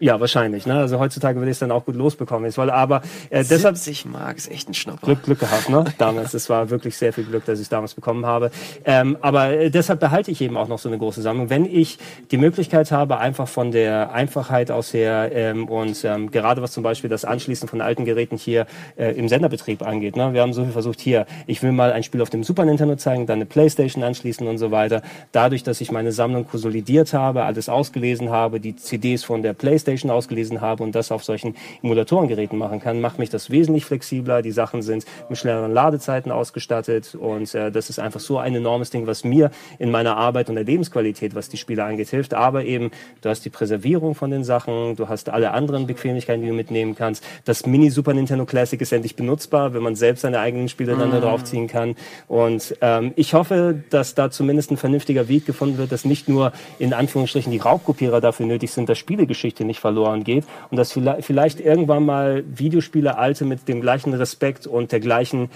Ja, 0.00 0.20
wahrscheinlich. 0.20 0.64
Ne? 0.64 0.74
Also 0.74 1.00
heutzutage 1.00 1.38
würde 1.38 1.50
ich 1.50 1.56
es 1.56 1.58
dann 1.58 1.72
auch 1.72 1.84
gut 1.84 1.96
losbekommen. 1.96 2.48
Ich 2.48 2.56
wollte, 2.56 2.72
aber 2.72 3.02
äh, 3.30 3.42
deshalb 3.42 3.76
70 3.76 4.04
Mark 4.06 4.36
ist 4.36 4.48
echt 4.50 4.68
ein 4.68 4.74
Schnapper. 4.74 5.04
Glück, 5.04 5.24
Glück 5.24 5.40
gehabt, 5.40 5.68
ne? 5.68 5.84
Damals. 5.98 6.34
Es 6.34 6.48
war 6.48 6.70
wirklich 6.70 6.96
sehr 6.96 7.12
viel 7.12 7.24
Glück, 7.24 7.44
dass 7.46 7.58
ich 7.58 7.64
es 7.64 7.68
damals 7.68 7.94
bekommen 7.94 8.24
habe. 8.24 8.52
Ähm, 8.84 9.18
aber 9.22 9.50
äh, 9.50 9.70
deshalb 9.70 9.98
behalte 9.98 10.30
ich 10.30 10.40
eben 10.40 10.56
auch 10.56 10.68
noch 10.68 10.78
so 10.78 10.88
eine 10.88 10.98
große 10.98 11.20
Sammlung. 11.20 11.50
Wenn 11.50 11.64
ich 11.64 11.98
die 12.30 12.36
Möglichkeit 12.36 12.92
habe, 12.92 13.18
einfach 13.18 13.48
von 13.48 13.72
der 13.72 14.12
Einfachheit 14.12 14.70
aus 14.70 14.94
her 14.94 15.30
ähm, 15.32 15.68
und 15.68 16.04
ähm, 16.04 16.30
gerade 16.30 16.62
was 16.62 16.70
zum 16.70 16.84
Beispiel 16.84 17.10
das 17.10 17.24
Anschließen 17.24 17.68
von 17.68 17.80
alten 17.80 18.04
Geräten 18.04 18.36
hier 18.36 18.66
äh, 18.96 19.18
im 19.18 19.28
Senderbetrieb 19.28 19.82
angeht. 19.82 20.16
Ne? 20.16 20.32
Wir 20.32 20.42
haben 20.42 20.52
so 20.52 20.62
viel 20.62 20.72
versucht 20.72 21.00
hier. 21.00 21.26
Ich 21.48 21.62
will 21.64 21.72
mal 21.72 21.92
ein 21.92 22.04
Spiel 22.04 22.22
auf 22.22 22.30
dem 22.30 22.44
Super 22.44 22.64
Nintendo 22.64 22.94
zeigen, 22.94 23.26
dann 23.26 23.38
eine 23.38 23.46
Playstation 23.46 24.04
anschließen 24.04 24.46
und 24.46 24.58
so 24.58 24.70
weiter. 24.70 25.02
Dadurch, 25.32 25.64
dass 25.64 25.80
ich 25.80 25.90
meine 25.90 26.12
Sammlung 26.12 26.46
konsolidiert 26.46 27.12
habe, 27.14 27.42
alles 27.42 27.68
ausgelesen 27.68 28.30
habe, 28.30 28.60
die 28.60 28.76
CDs 28.76 29.24
von 29.24 29.42
der 29.42 29.54
Playstation 29.54 29.87
ausgelesen 30.10 30.60
habe 30.60 30.82
und 30.82 30.94
das 30.94 31.10
auf 31.10 31.24
solchen 31.24 31.54
Emulatorengeräten 31.82 32.58
machen 32.58 32.80
kann, 32.80 33.00
macht 33.00 33.18
mich 33.18 33.30
das 33.30 33.50
wesentlich 33.50 33.84
flexibler. 33.84 34.42
Die 34.42 34.50
Sachen 34.50 34.82
sind 34.82 35.06
mit 35.28 35.38
schnelleren 35.38 35.72
Ladezeiten 35.72 36.30
ausgestattet 36.30 37.14
und 37.14 37.54
äh, 37.54 37.70
das 37.70 37.88
ist 37.90 37.98
einfach 37.98 38.20
so 38.20 38.38
ein 38.38 38.54
enormes 38.54 38.90
Ding, 38.90 39.06
was 39.06 39.24
mir 39.24 39.50
in 39.78 39.90
meiner 39.90 40.16
Arbeit 40.16 40.48
und 40.48 40.56
der 40.56 40.64
Lebensqualität, 40.64 41.34
was 41.34 41.48
die 41.48 41.56
Spiele 41.56 41.84
angeht, 41.84 42.08
hilft. 42.08 42.34
Aber 42.34 42.64
eben, 42.64 42.90
du 43.22 43.28
hast 43.28 43.44
die 43.44 43.50
Präservierung 43.50 44.14
von 44.14 44.30
den 44.30 44.44
Sachen, 44.44 44.96
du 44.96 45.08
hast 45.08 45.30
alle 45.30 45.52
anderen 45.52 45.86
Bequemlichkeiten, 45.86 46.42
die 46.42 46.48
du 46.48 46.54
mitnehmen 46.54 46.94
kannst. 46.94 47.24
Das 47.44 47.66
Mini 47.66 47.90
Super 47.90 48.12
Nintendo 48.12 48.44
Classic 48.44 48.80
ist 48.80 48.92
endlich 48.92 49.16
benutzbar, 49.16 49.72
wenn 49.74 49.82
man 49.82 49.96
selbst 49.96 50.22
seine 50.22 50.40
eigenen 50.40 50.68
Spiele 50.68 50.96
dann 50.96 51.10
da 51.10 51.20
draufziehen 51.20 51.66
kann. 51.66 51.96
Und 52.26 52.76
ähm, 52.80 53.12
ich 53.16 53.34
hoffe, 53.34 53.82
dass 53.90 54.14
da 54.14 54.30
zumindest 54.30 54.70
ein 54.70 54.76
vernünftiger 54.76 55.28
Weg 55.28 55.46
gefunden 55.46 55.78
wird, 55.78 55.92
dass 55.92 56.04
nicht 56.04 56.28
nur 56.28 56.52
in 56.78 56.92
Anführungsstrichen 56.92 57.52
die 57.52 57.58
Raubkopierer 57.58 58.20
dafür 58.20 58.46
nötig 58.46 58.70
sind, 58.70 58.88
dass 58.88 58.98
Spielegeschichte 58.98 59.64
nicht 59.64 59.77
verloren 59.78 60.24
geht 60.24 60.44
und 60.70 60.76
dass 60.76 60.92
vielleicht, 60.92 61.24
vielleicht 61.24 61.60
irgendwann 61.60 62.04
mal 62.04 62.44
Videospiele 62.46 63.16
alte 63.16 63.44
mit 63.44 63.68
dem 63.68 63.80
gleichen 63.80 64.12
Respekt 64.14 64.66
und 64.66 64.92
der 64.92 65.00
gleichen 65.00 65.50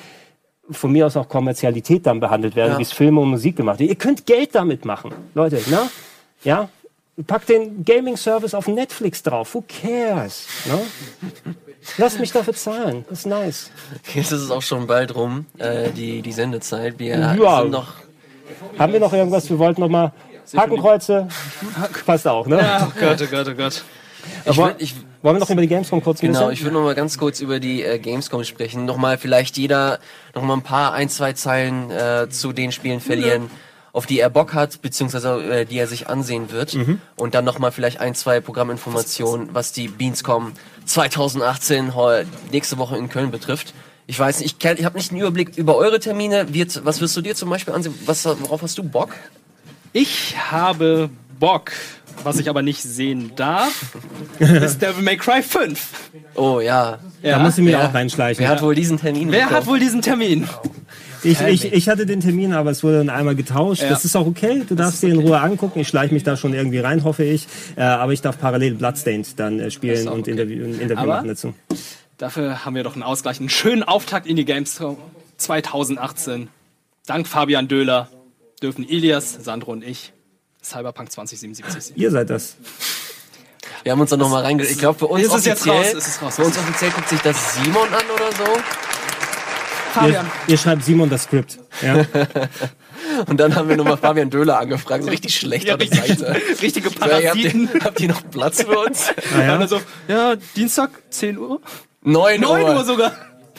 von 0.71 0.93
mir 0.93 1.07
aus 1.07 1.17
auch 1.17 1.29
Kommerzialität 1.29 2.07
dann 2.07 2.21
behandelt 2.21 2.55
werden, 2.57 2.73
Ja. 2.73 2.79
wie 2.79 2.83
es 2.83 2.93
Filme 2.93 3.21
und 3.21 3.29
Musik 3.31 3.57
gemacht 3.57 3.79
wird. 3.81 3.91
Ihr 3.91 3.97
könnt 3.97 4.27
Geld 4.27 4.55
damit 4.55 4.85
machen, 4.85 5.13
Leute, 5.35 5.57
ne? 5.69 5.91
Ja? 6.45 6.69
Packt 7.27 7.51
den 7.51 7.85
Gaming-Service 7.85 8.55
auf 8.55 8.69
Netflix 8.69 9.23
drauf. 9.23 9.55
Who 9.55 9.63
cares? 9.69 10.47
Ne? 10.67 10.81
Lasst 11.99 12.19
mich 12.21 12.33
dafür 12.33 12.55
zahlen. 12.55 13.05
Das 13.11 13.19
ist 13.21 13.27
nice. 13.27 13.71
Jetzt 14.15 14.33
ist 14.33 14.41
es 14.41 14.51
auch 14.51 14.63
schon 14.63 14.87
bald 14.87 15.15
rum, 15.15 15.45
äh, 15.59 15.91
die, 15.91 16.23
die 16.23 16.33
Sendezeit. 16.33 16.99
Wir 16.99 17.19
Ja. 17.19 17.61
sind 17.61 17.71
noch. 17.71 17.95
Haben 18.79 18.93
wir 18.95 19.01
noch 19.01 19.13
irgendwas? 19.13 19.51
Wir 19.51 19.59
wollten 19.59 19.81
noch 19.83 19.89
mal 19.91 20.13
Hakenkreuze. 20.57 21.29
Passt 22.07 22.27
auch, 22.27 22.47
ne? 22.47 22.59
Oh 22.83 22.93
Gott, 22.99 23.21
oh 23.23 23.27
Gott, 23.31 23.49
oh 23.51 23.55
Gott. 23.55 23.85
Ich 24.45 24.57
würd, 24.57 24.77
ich, 24.83 24.95
Wollen 25.23 25.37
wir 25.37 25.41
noch 25.41 25.51
über 25.51 25.61
die 25.63 25.69
Gamescom 25.69 26.03
kurz 26.03 26.21
genau, 26.21 26.51
ich 26.51 26.63
würde 26.63 26.75
noch 26.75 26.83
mal 26.85 26.95
ganz 26.95 27.17
kurz 27.19 27.41
über 27.41 27.61
die 27.61 27.83
äh, 27.83 27.99
Gamescom 27.99 28.45
sprechen. 28.45 28.85
Nochmal 28.85 29.19
vielleicht 29.19 29.57
jeder 29.57 29.99
noch 30.35 30.43
mal 30.43 30.55
ein 30.55 30.63
paar, 30.63 30.93
ein, 30.95 31.09
zwei 31.09 31.33
Zeilen 31.33 31.91
äh, 31.91 32.29
zu 32.29 32.53
den 32.53 32.73
Spielen 32.73 33.01
verlieren, 33.01 33.51
auf 33.93 34.07
die 34.07 34.19
er 34.21 34.31
Bock 34.31 34.55
hat, 34.55 34.83
beziehungsweise 34.83 35.43
äh, 35.45 35.65
die 35.67 35.79
er 35.79 35.87
sich 35.87 36.09
ansehen 36.09 36.51
wird. 36.51 36.77
Und 37.17 37.35
dann 37.35 37.45
noch 37.45 37.59
mal 37.59 37.71
vielleicht 37.71 38.01
ein, 38.01 38.15
zwei 38.15 38.41
Programminformationen, 38.41 39.51
was 39.53 39.73
die 39.73 39.89
Beanscom 39.89 40.53
2018 40.87 41.95
heu- 41.95 42.25
nächste 42.51 42.79
Woche 42.79 42.97
in 42.97 43.09
Köln 43.09 43.31
betrifft. 43.31 43.75
Ich 44.09 44.19
weiß 44.19 44.41
nicht, 44.41 44.57
ich, 44.61 44.67
kenn- 44.69 44.79
ich 44.79 44.85
habe 44.85 44.97
nicht 44.97 45.13
einen 45.13 45.21
Überblick 45.21 45.57
über 45.57 45.77
eure 45.77 46.01
Termine. 46.01 46.53
Wird, 46.53 46.85
was 46.85 47.01
wirst 47.01 47.17
du 47.17 47.21
dir 47.21 47.35
zum 47.37 47.49
Beispiel 47.51 47.73
ansehen? 47.75 47.95
Was, 48.07 48.25
worauf 48.25 48.63
hast 48.63 48.77
du 48.79 48.83
Bock? 48.83 49.11
Ich 49.93 50.35
habe 50.51 51.09
Bock, 51.39 51.73
was 52.25 52.39
ich 52.39 52.49
aber 52.49 52.63
nicht 52.63 52.83
sehen 52.83 53.33
darf, 53.37 53.97
ist 54.39 54.81
Devil 54.81 55.03
May 55.03 55.17
Cry 55.17 55.43
5. 55.43 55.87
Oh 56.35 56.61
ja. 56.61 56.99
Da 57.23 57.39
muss 57.39 57.59
ich 57.59 57.65
mir 57.65 57.83
auch 57.83 57.95
reinschleichen. 57.95 58.43
Wer 58.43 58.49
hat 58.51 58.63
wohl 58.63 58.75
diesen 58.75 58.99
Termin 58.99 59.31
Wer 59.31 59.51
hat 59.51 59.67
wohl 59.67 59.79
diesen 59.79 60.03
Termin? 60.03 60.49
Ich, 61.25 61.41
ich, 61.41 61.73
ich 61.73 61.89
hatte 61.89 62.05
den 62.05 62.21
Termin, 62.21 62.53
aber 62.53 62.71
es 62.71 62.83
wurde 62.83 62.99
dann 62.99 63.11
einmal 63.11 63.37
getauscht. 63.37 63.83
Ja. 63.83 63.89
Das 63.91 64.05
ist 64.05 64.17
auch 64.17 64.27
okay. 64.27 64.65
Du 64.69 64.75
darfst 64.75 65.03
dir 65.03 65.11
in 65.11 65.21
Ruhe 65.21 65.41
angucken. 65.41 65.79
Ich 65.81 65.89
schleiche 65.89 66.13
mich 66.13 66.25
da 66.25 66.37
schon 66.37 66.53
irgendwie 66.53 66.81
rein, 66.81 67.05
hoffe 67.05 67.23
ich. 67.25 67.47
Äh, 67.77 67.83
aber 67.83 68.13
ich 68.13 68.23
darf 68.23 68.39
parallel 68.41 68.75
Bloodstained 68.75 69.39
dann 69.39 69.61
äh, 69.61 69.71
spielen 69.71 70.09
und 70.09 70.23
okay. 70.23 70.33
Interview, 70.33 70.65
ein 70.65 70.81
Interview 70.81 71.03
Aber- 71.03 71.17
machen 71.17 71.29
dazu. 71.29 71.55
Dafür 72.19 72.65
haben 72.65 72.77
wir 72.77 72.85
doch 72.85 72.95
einen 72.95 73.03
Ausgleich, 73.03 73.41
einen 73.41 73.49
schönen 73.49 73.83
Auftakt 73.83 74.27
in 74.27 74.37
die 74.37 74.45
Gamescom 74.45 74.97
2018. 75.39 76.49
Dank 77.07 77.27
Fabian 77.27 77.67
Döhler 77.67 78.09
dürfen 78.63 78.89
Elias, 78.89 79.39
Sandro 79.43 79.73
und 79.73 79.83
ich 79.83 80.13
Cyberpunk 80.63 81.11
2077 81.11 81.83
sehen. 81.85 81.97
Ihr 81.97 82.11
seid 82.11 82.31
das. 82.31 82.57
Wir 83.83 83.93
haben 83.93 84.01
uns 84.01 84.11
dann 84.11 84.21
nochmal 84.21 84.43
reinge... 84.43 84.65
Ich 84.65 84.79
glaube, 84.79 84.99
für 84.99 85.07
uns 85.09 85.25
Ist 85.25 85.35
es 85.35 85.45
jetzt 85.45 85.63
offiziell, 85.63 85.77
raus? 85.77 85.95
Ist 85.95 86.07
es 86.09 86.23
raus? 86.23 86.37
für 86.37 86.43
uns 86.45 86.57
offiziell 86.57 86.91
guckt 86.91 87.09
sich 87.09 87.21
das 87.21 87.55
Simon 87.55 87.89
an 87.89 88.05
oder 88.15 88.33
so. 88.33 88.45
Ihr, 88.45 88.63
Fabian, 89.93 90.31
ihr 90.47 90.59
schreibt 90.59 90.85
Simon 90.85 91.11
das 91.11 91.25
Skript. 91.25 91.59
Ja? 91.83 92.07
Und 93.27 93.39
dann 93.39 93.55
haben 93.55 93.69
wir 93.69 93.77
nochmal 93.77 93.97
Fabian 93.97 94.31
Döhler 94.31 94.59
angefragt, 94.59 95.05
so 95.05 95.11
richtig 95.11 95.37
schlecht 95.37 95.67
ja, 95.67 95.75
an 95.75 95.81
der 95.81 95.91
richtig, 95.91 96.19
Seite. 96.19 96.41
richtige 96.63 96.89
So, 96.89 96.95
ey, 96.95 97.01
habt, 97.01 97.23
Parasiten. 97.23 97.71
ihr, 97.75 97.81
habt 97.85 98.01
ihr 98.01 98.09
noch 98.11 98.31
Platz 98.31 98.63
für 98.63 98.79
uns? 98.79 99.09
Ah, 99.37 99.43
ja? 99.43 99.67
So, 99.67 99.81
ja, 100.09 100.37
Dienstag, 100.57 100.91
10 101.11 101.39
Uhr? 101.39 101.61
9 102.03 102.41
9 102.41 102.65
Uhr 102.65 102.85
sogar. 102.85 103.13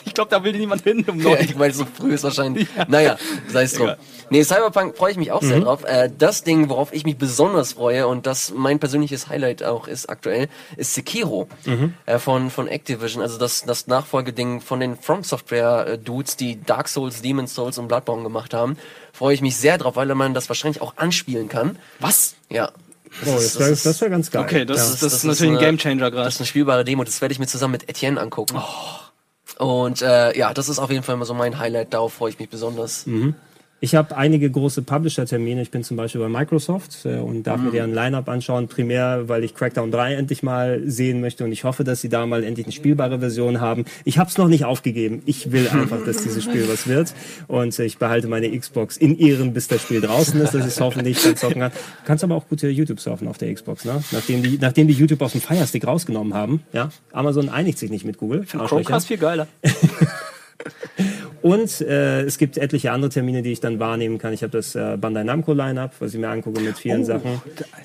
Ich 0.04 0.14
glaube, 0.14 0.30
da 0.30 0.42
will 0.44 0.52
niemand 0.52 0.82
hin 0.82 1.04
um 1.08 1.16
9 1.18 1.32
Ja, 1.32 1.40
ich 1.40 1.56
meine, 1.56 1.72
so 1.74 1.84
früh 1.86 2.14
ist 2.14 2.24
wahrscheinlich. 2.24 2.68
Naja, 2.88 3.16
sei 3.48 3.62
es 3.64 3.72
drum. 3.74 3.92
Nee, 4.30 4.42
Cyberpunk 4.44 4.96
freue 4.96 5.12
ich 5.12 5.16
mich 5.18 5.32
auch 5.32 5.42
sehr 5.42 5.58
Mhm. 5.58 5.64
drauf. 5.64 5.84
Äh, 5.84 6.10
das 6.16 6.44
Ding, 6.44 6.68
worauf 6.68 6.92
ich 6.92 7.04
mich 7.04 7.16
besonders 7.18 7.74
freue 7.74 8.06
und 8.06 8.26
das 8.26 8.52
mein 8.56 8.78
persönliches 8.78 9.28
Highlight 9.28 9.62
auch 9.62 9.86
ist 9.86 10.08
aktuell, 10.08 10.48
ist 10.76 10.94
Sekiro 10.94 11.48
Mhm. 11.66 11.94
äh, 12.06 12.18
von, 12.18 12.50
von 12.50 12.68
Activision. 12.68 13.22
Also 13.22 13.38
das, 13.38 13.62
das 13.64 13.86
Nachfolgeding 13.86 14.60
von 14.60 14.80
den 14.80 14.96
From 14.96 15.24
Software 15.24 15.86
äh, 15.86 15.98
Dudes, 15.98 16.36
die 16.36 16.60
Dark 16.62 16.88
Souls, 16.88 17.20
Demon's 17.22 17.54
Souls 17.54 17.78
und 17.78 17.88
Bloodborne 17.88 18.22
gemacht 18.22 18.54
haben. 18.54 18.76
Freue 19.12 19.34
ich 19.34 19.40
mich 19.42 19.56
sehr 19.56 19.78
drauf, 19.78 19.96
weil 19.96 20.06
man 20.14 20.32
das 20.34 20.48
wahrscheinlich 20.48 20.80
auch 20.82 20.94
anspielen 20.96 21.48
kann. 21.48 21.78
Was? 22.00 22.34
Ja. 22.50 22.70
Oh, 23.26 23.30
das 23.34 23.58
wäre 23.60 23.70
das 23.70 24.00
wär 24.00 24.10
ganz 24.10 24.30
geil. 24.30 24.42
Okay, 24.42 24.64
das, 24.64 24.78
ja. 24.78 24.84
ist, 24.84 24.92
das, 24.94 25.00
das 25.00 25.12
ist 25.14 25.24
natürlich 25.24 25.52
ein 25.52 25.58
Gamechanger 25.60 26.10
gerade. 26.10 26.24
Das 26.24 26.34
ist 26.34 26.40
eine 26.40 26.46
spielbare 26.46 26.84
Demo, 26.84 27.04
das 27.04 27.20
werde 27.20 27.32
ich 27.32 27.38
mir 27.38 27.46
zusammen 27.46 27.72
mit 27.72 27.88
Etienne 27.88 28.20
angucken. 28.20 28.56
Oh. 28.58 28.62
Und 29.58 30.02
äh, 30.02 30.36
ja, 30.36 30.52
das 30.52 30.68
ist 30.68 30.78
auf 30.78 30.90
jeden 30.90 31.02
Fall 31.02 31.16
mal 31.16 31.24
so 31.24 31.34
mein 31.34 31.58
Highlight, 31.58 31.94
darauf 31.94 32.14
freue 32.14 32.30
ich 32.30 32.38
mich 32.38 32.48
besonders. 32.48 33.06
Mhm. 33.06 33.34
Ich 33.84 33.94
habe 33.94 34.16
einige 34.16 34.50
große 34.50 34.80
Publisher-Termine. 34.80 35.60
Ich 35.60 35.70
bin 35.70 35.84
zum 35.84 35.98
Beispiel 35.98 36.18
bei 36.22 36.28
Microsoft 36.30 37.04
äh, 37.04 37.16
und 37.18 37.42
darf 37.42 37.60
mir 37.60 37.68
Mhm. 37.68 37.72
deren 37.72 37.92
Line-Up 37.94 38.30
anschauen, 38.30 38.66
primär, 38.66 39.28
weil 39.28 39.44
ich 39.44 39.54
Crackdown 39.54 39.90
3 39.90 40.14
endlich 40.14 40.42
mal 40.42 40.80
sehen 40.86 41.20
möchte 41.20 41.44
und 41.44 41.52
ich 41.52 41.64
hoffe, 41.64 41.84
dass 41.84 42.00
sie 42.00 42.08
da 42.08 42.24
mal 42.24 42.44
endlich 42.44 42.64
eine 42.64 42.72
spielbare 42.72 43.18
Version 43.18 43.60
haben. 43.60 43.84
Ich 44.06 44.16
habe 44.16 44.30
es 44.30 44.38
noch 44.38 44.48
nicht 44.48 44.64
aufgegeben. 44.64 45.20
Ich 45.26 45.52
will 45.52 45.68
einfach, 45.68 46.02
dass 46.02 46.22
dieses 46.22 46.42
Spiel 46.44 46.66
was 46.72 46.86
wird 46.88 47.12
und 47.46 47.78
äh, 47.78 47.84
ich 47.84 47.98
behalte 47.98 48.26
meine 48.26 48.58
Xbox 48.58 48.96
in 48.96 49.18
Ehren, 49.18 49.52
bis 49.52 49.68
das 49.68 49.82
Spiel 49.82 50.00
draußen 50.00 50.40
ist, 50.40 50.54
dass 50.54 50.62
ich 50.64 50.72
es 50.72 50.80
hoffentlich 50.80 51.22
dann 51.22 51.36
zocken 51.36 51.60
kann. 51.60 51.70
Du 51.72 52.06
kannst 52.06 52.24
aber 52.24 52.36
auch 52.36 52.48
gute 52.48 52.68
YouTube 52.70 53.00
surfen 53.00 53.28
auf 53.28 53.36
der 53.36 53.52
Xbox, 53.52 53.84
ne? 53.84 54.02
Nachdem 54.12 54.42
die, 54.42 54.56
nachdem 54.58 54.88
die 54.88 54.94
YouTube 54.94 55.20
aus 55.20 55.32
dem 55.32 55.42
Fire 55.42 55.66
Stick 55.66 55.86
rausgenommen 55.86 56.32
haben, 56.32 56.62
ja? 56.72 56.88
Amazon 57.12 57.50
einigt 57.50 57.76
sich 57.78 57.90
nicht 57.90 58.06
mit 58.06 58.16
Google. 58.16 58.40
Arschlöcher. 58.44 58.66
Chromecast 58.66 59.08
viel 59.08 59.18
geiler. 59.18 59.46
Und 61.44 61.82
äh, 61.82 62.22
es 62.22 62.38
gibt 62.38 62.56
etliche 62.56 62.90
andere 62.90 63.10
Termine, 63.10 63.42
die 63.42 63.52
ich 63.52 63.60
dann 63.60 63.78
wahrnehmen 63.78 64.16
kann. 64.16 64.32
Ich 64.32 64.42
habe 64.42 64.50
das 64.52 64.74
äh, 64.74 64.96
Bandai 64.98 65.24
Namco 65.24 65.52
Line-Up, 65.52 65.92
was 65.98 66.14
ich 66.14 66.18
mir 66.18 66.30
angucke 66.30 66.58
mit 66.62 66.78
vielen 66.78 67.02
Oh, 67.02 67.04
Sachen. 67.04 67.42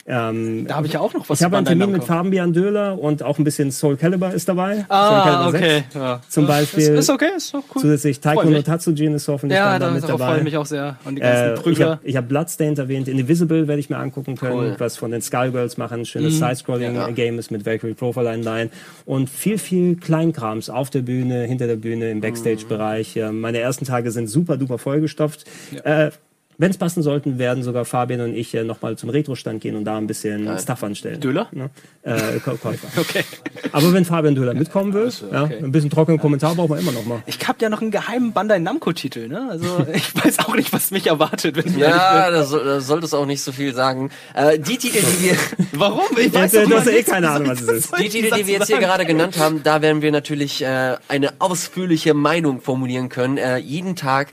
Ähm, 0.08 0.66
Da 0.66 0.76
habe 0.76 0.88
ich 0.88 0.94
ja 0.94 1.02
auch 1.02 1.14
noch 1.14 1.28
was 1.30 1.42
ich 1.42 1.44
habe 1.44 1.58
einen 1.58 1.66
Termin 1.66 1.92
mit. 1.92 2.06
Fabian 2.06 2.54
Döhler 2.54 2.98
und 2.98 3.22
auch 3.22 3.38
ein 3.38 3.44
bisschen 3.44 3.70
Soul 3.72 3.98
Calibur 3.98 4.32
ist 4.32 4.48
dabei. 4.48 4.76
Soul 4.76 4.86
Ah, 4.88 5.48
okay. 5.50 5.84
6. 5.90 5.94
Ja. 5.96 6.22
Zum 6.30 6.48
Beispiel 6.48 6.80
Ist, 6.84 6.90
ist 6.90 7.10
okay, 7.10 7.32
ist 7.36 7.54
doch 7.54 7.64
cool. 7.76 7.82
Zusätzlich 7.82 8.22
Taiko 8.22 8.46
no. 8.50 8.62
Tatsujin 8.62 9.14
ist 9.16 9.28
hoffentlich 9.28 9.58
Ja, 9.58 9.72
dann 9.78 9.82
da 9.82 9.88
da, 9.88 9.94
mit 9.94 10.04
dabei. 10.04 10.26
freue 10.28 10.38
ich 10.38 10.44
mich 10.46 10.56
auch 10.56 10.66
sehr. 10.66 10.96
Und 11.04 11.16
die 11.16 11.22
ganzen 11.22 11.44
Äh, 11.44 11.54
ich 11.56 11.62
Prügler. 11.62 11.90
habe 11.90 12.00
ich 12.04 12.16
hab 12.16 12.30
Bloodstained 12.30 12.80
erwähnt, 12.80 13.10
Indivisible 13.10 13.68
werde 13.68 13.82
ich 13.82 13.90
mir 13.90 13.98
angucken 13.98 14.38
können, 14.38 14.54
Cool. 14.58 14.76
was 14.78 14.96
von 14.96 15.12
den 15.12 15.22
Skullgirls 15.22 15.76
machen, 15.78 16.06
schönes 16.06 16.36
Mhm. 16.40 16.46
Side-Scrolling-Game 16.46 17.38
ist 17.38 17.52
mit 17.52 17.66
Valkyrie 17.66 17.94
Profile 17.94 18.38
Line 18.38 18.70
und 19.06 19.30
viel, 19.30 19.58
viel 19.58 19.98
Kleinkrams 19.98 20.70
auf 20.70 20.90
der 20.90 21.02
Bühne, 21.02 21.44
hinter 21.44 21.68
der 21.68 21.76
Bühne, 21.76 22.10
im 22.10 22.22
Backstage-Bereich. 22.22 23.16
Ja, 23.16 23.34
meine 23.50 23.62
ersten 23.62 23.84
Tage 23.84 24.12
sind 24.12 24.28
super 24.28 24.58
duper 24.58 24.78
vollgestopft. 24.78 25.46
Äh, 25.84 26.12
wenn 26.60 26.70
es 26.72 26.78
passen 26.78 27.02
sollten, 27.02 27.40
werden 27.40 27.64
sogar 27.64 27.86
Fabian 27.86 28.20
und 28.22 28.36
ich 28.36 28.54
äh, 28.54 28.64
nochmal 28.66 28.98
zum 28.98 29.10
Retro-Stand 29.10 29.62
gehen 29.62 29.76
und 29.78 29.86
da 29.86 29.98
ein 29.98 30.08
bisschen 30.08 30.60
Stuff 30.60 30.84
anstellen. 30.84 31.20
Döhler? 31.22 31.48
Ne? 31.52 31.70
Äh, 32.04 32.12
Kä- 32.38 32.58
Käufer. 32.58 32.88
Okay. 33.00 33.24
Aber 33.72 33.94
wenn 33.94 34.04
Fabian 34.04 34.36
Döhler 34.36 34.54
mitkommen 34.54 34.94
will, 34.94 35.10
ja, 35.32 35.44
okay. 35.46 35.58
ein 35.64 35.72
bisschen 35.72 35.90
trockenen 35.90 36.20
Kommentar 36.20 36.54
brauchen 36.56 36.72
wir 36.72 36.80
immer 36.80 36.92
noch 36.92 37.06
mal. 37.06 37.24
Ich 37.28 37.40
habe 37.48 37.60
ja 37.62 37.70
noch 37.70 37.82
einen 37.82 37.92
geheimen 37.92 38.34
Bandai 38.34 38.60
Namco-Titel, 38.60 39.30
ne? 39.30 39.48
Also 39.50 39.86
ich 39.94 40.14
weiß 40.16 40.40
auch 40.40 40.56
nicht, 40.56 40.74
was 40.74 40.92
mich 40.92 41.08
erwartet, 41.08 41.56
wenn 41.56 41.80
Ja, 41.80 42.30
da, 42.30 42.44
soll, 42.44 42.66
da 42.66 42.82
solltest 42.82 43.14
du 43.14 43.18
auch 43.18 43.26
nicht 43.26 43.42
so 43.42 43.54
viel 43.54 43.74
sagen. 43.74 44.12
Äh, 44.36 44.60
die 44.60 44.78
Titel, 44.78 45.00
die 45.00 45.30
wir. 45.30 45.38
Warum? 45.80 46.02
Ich 46.18 46.34
weiß 46.34 46.52
du 46.52 46.68
doch 46.68 46.80
hast 46.80 46.88
ja 46.88 46.92
eh 46.92 47.04
keine 47.04 47.30
Ahnung, 47.30 47.48
was 47.48 47.62
es 47.62 47.86
ist. 47.86 47.98
die 47.98 48.10
Titel, 48.10 48.36
die 48.36 48.48
wir 48.48 48.56
jetzt 48.56 48.68
hier 48.68 48.80
gerade 48.80 49.06
genannt 49.06 49.38
haben, 49.40 49.64
da 49.64 49.82
werden 49.82 50.02
wir 50.02 50.12
natürlich 50.12 50.62
äh, 50.62 50.98
eine 51.08 51.34
ausführliche 51.40 52.14
Meinung 52.14 52.60
formulieren 52.60 53.08
können. 53.08 53.38
Äh, 53.38 53.58
jeden 53.58 53.96
Tag 53.96 54.28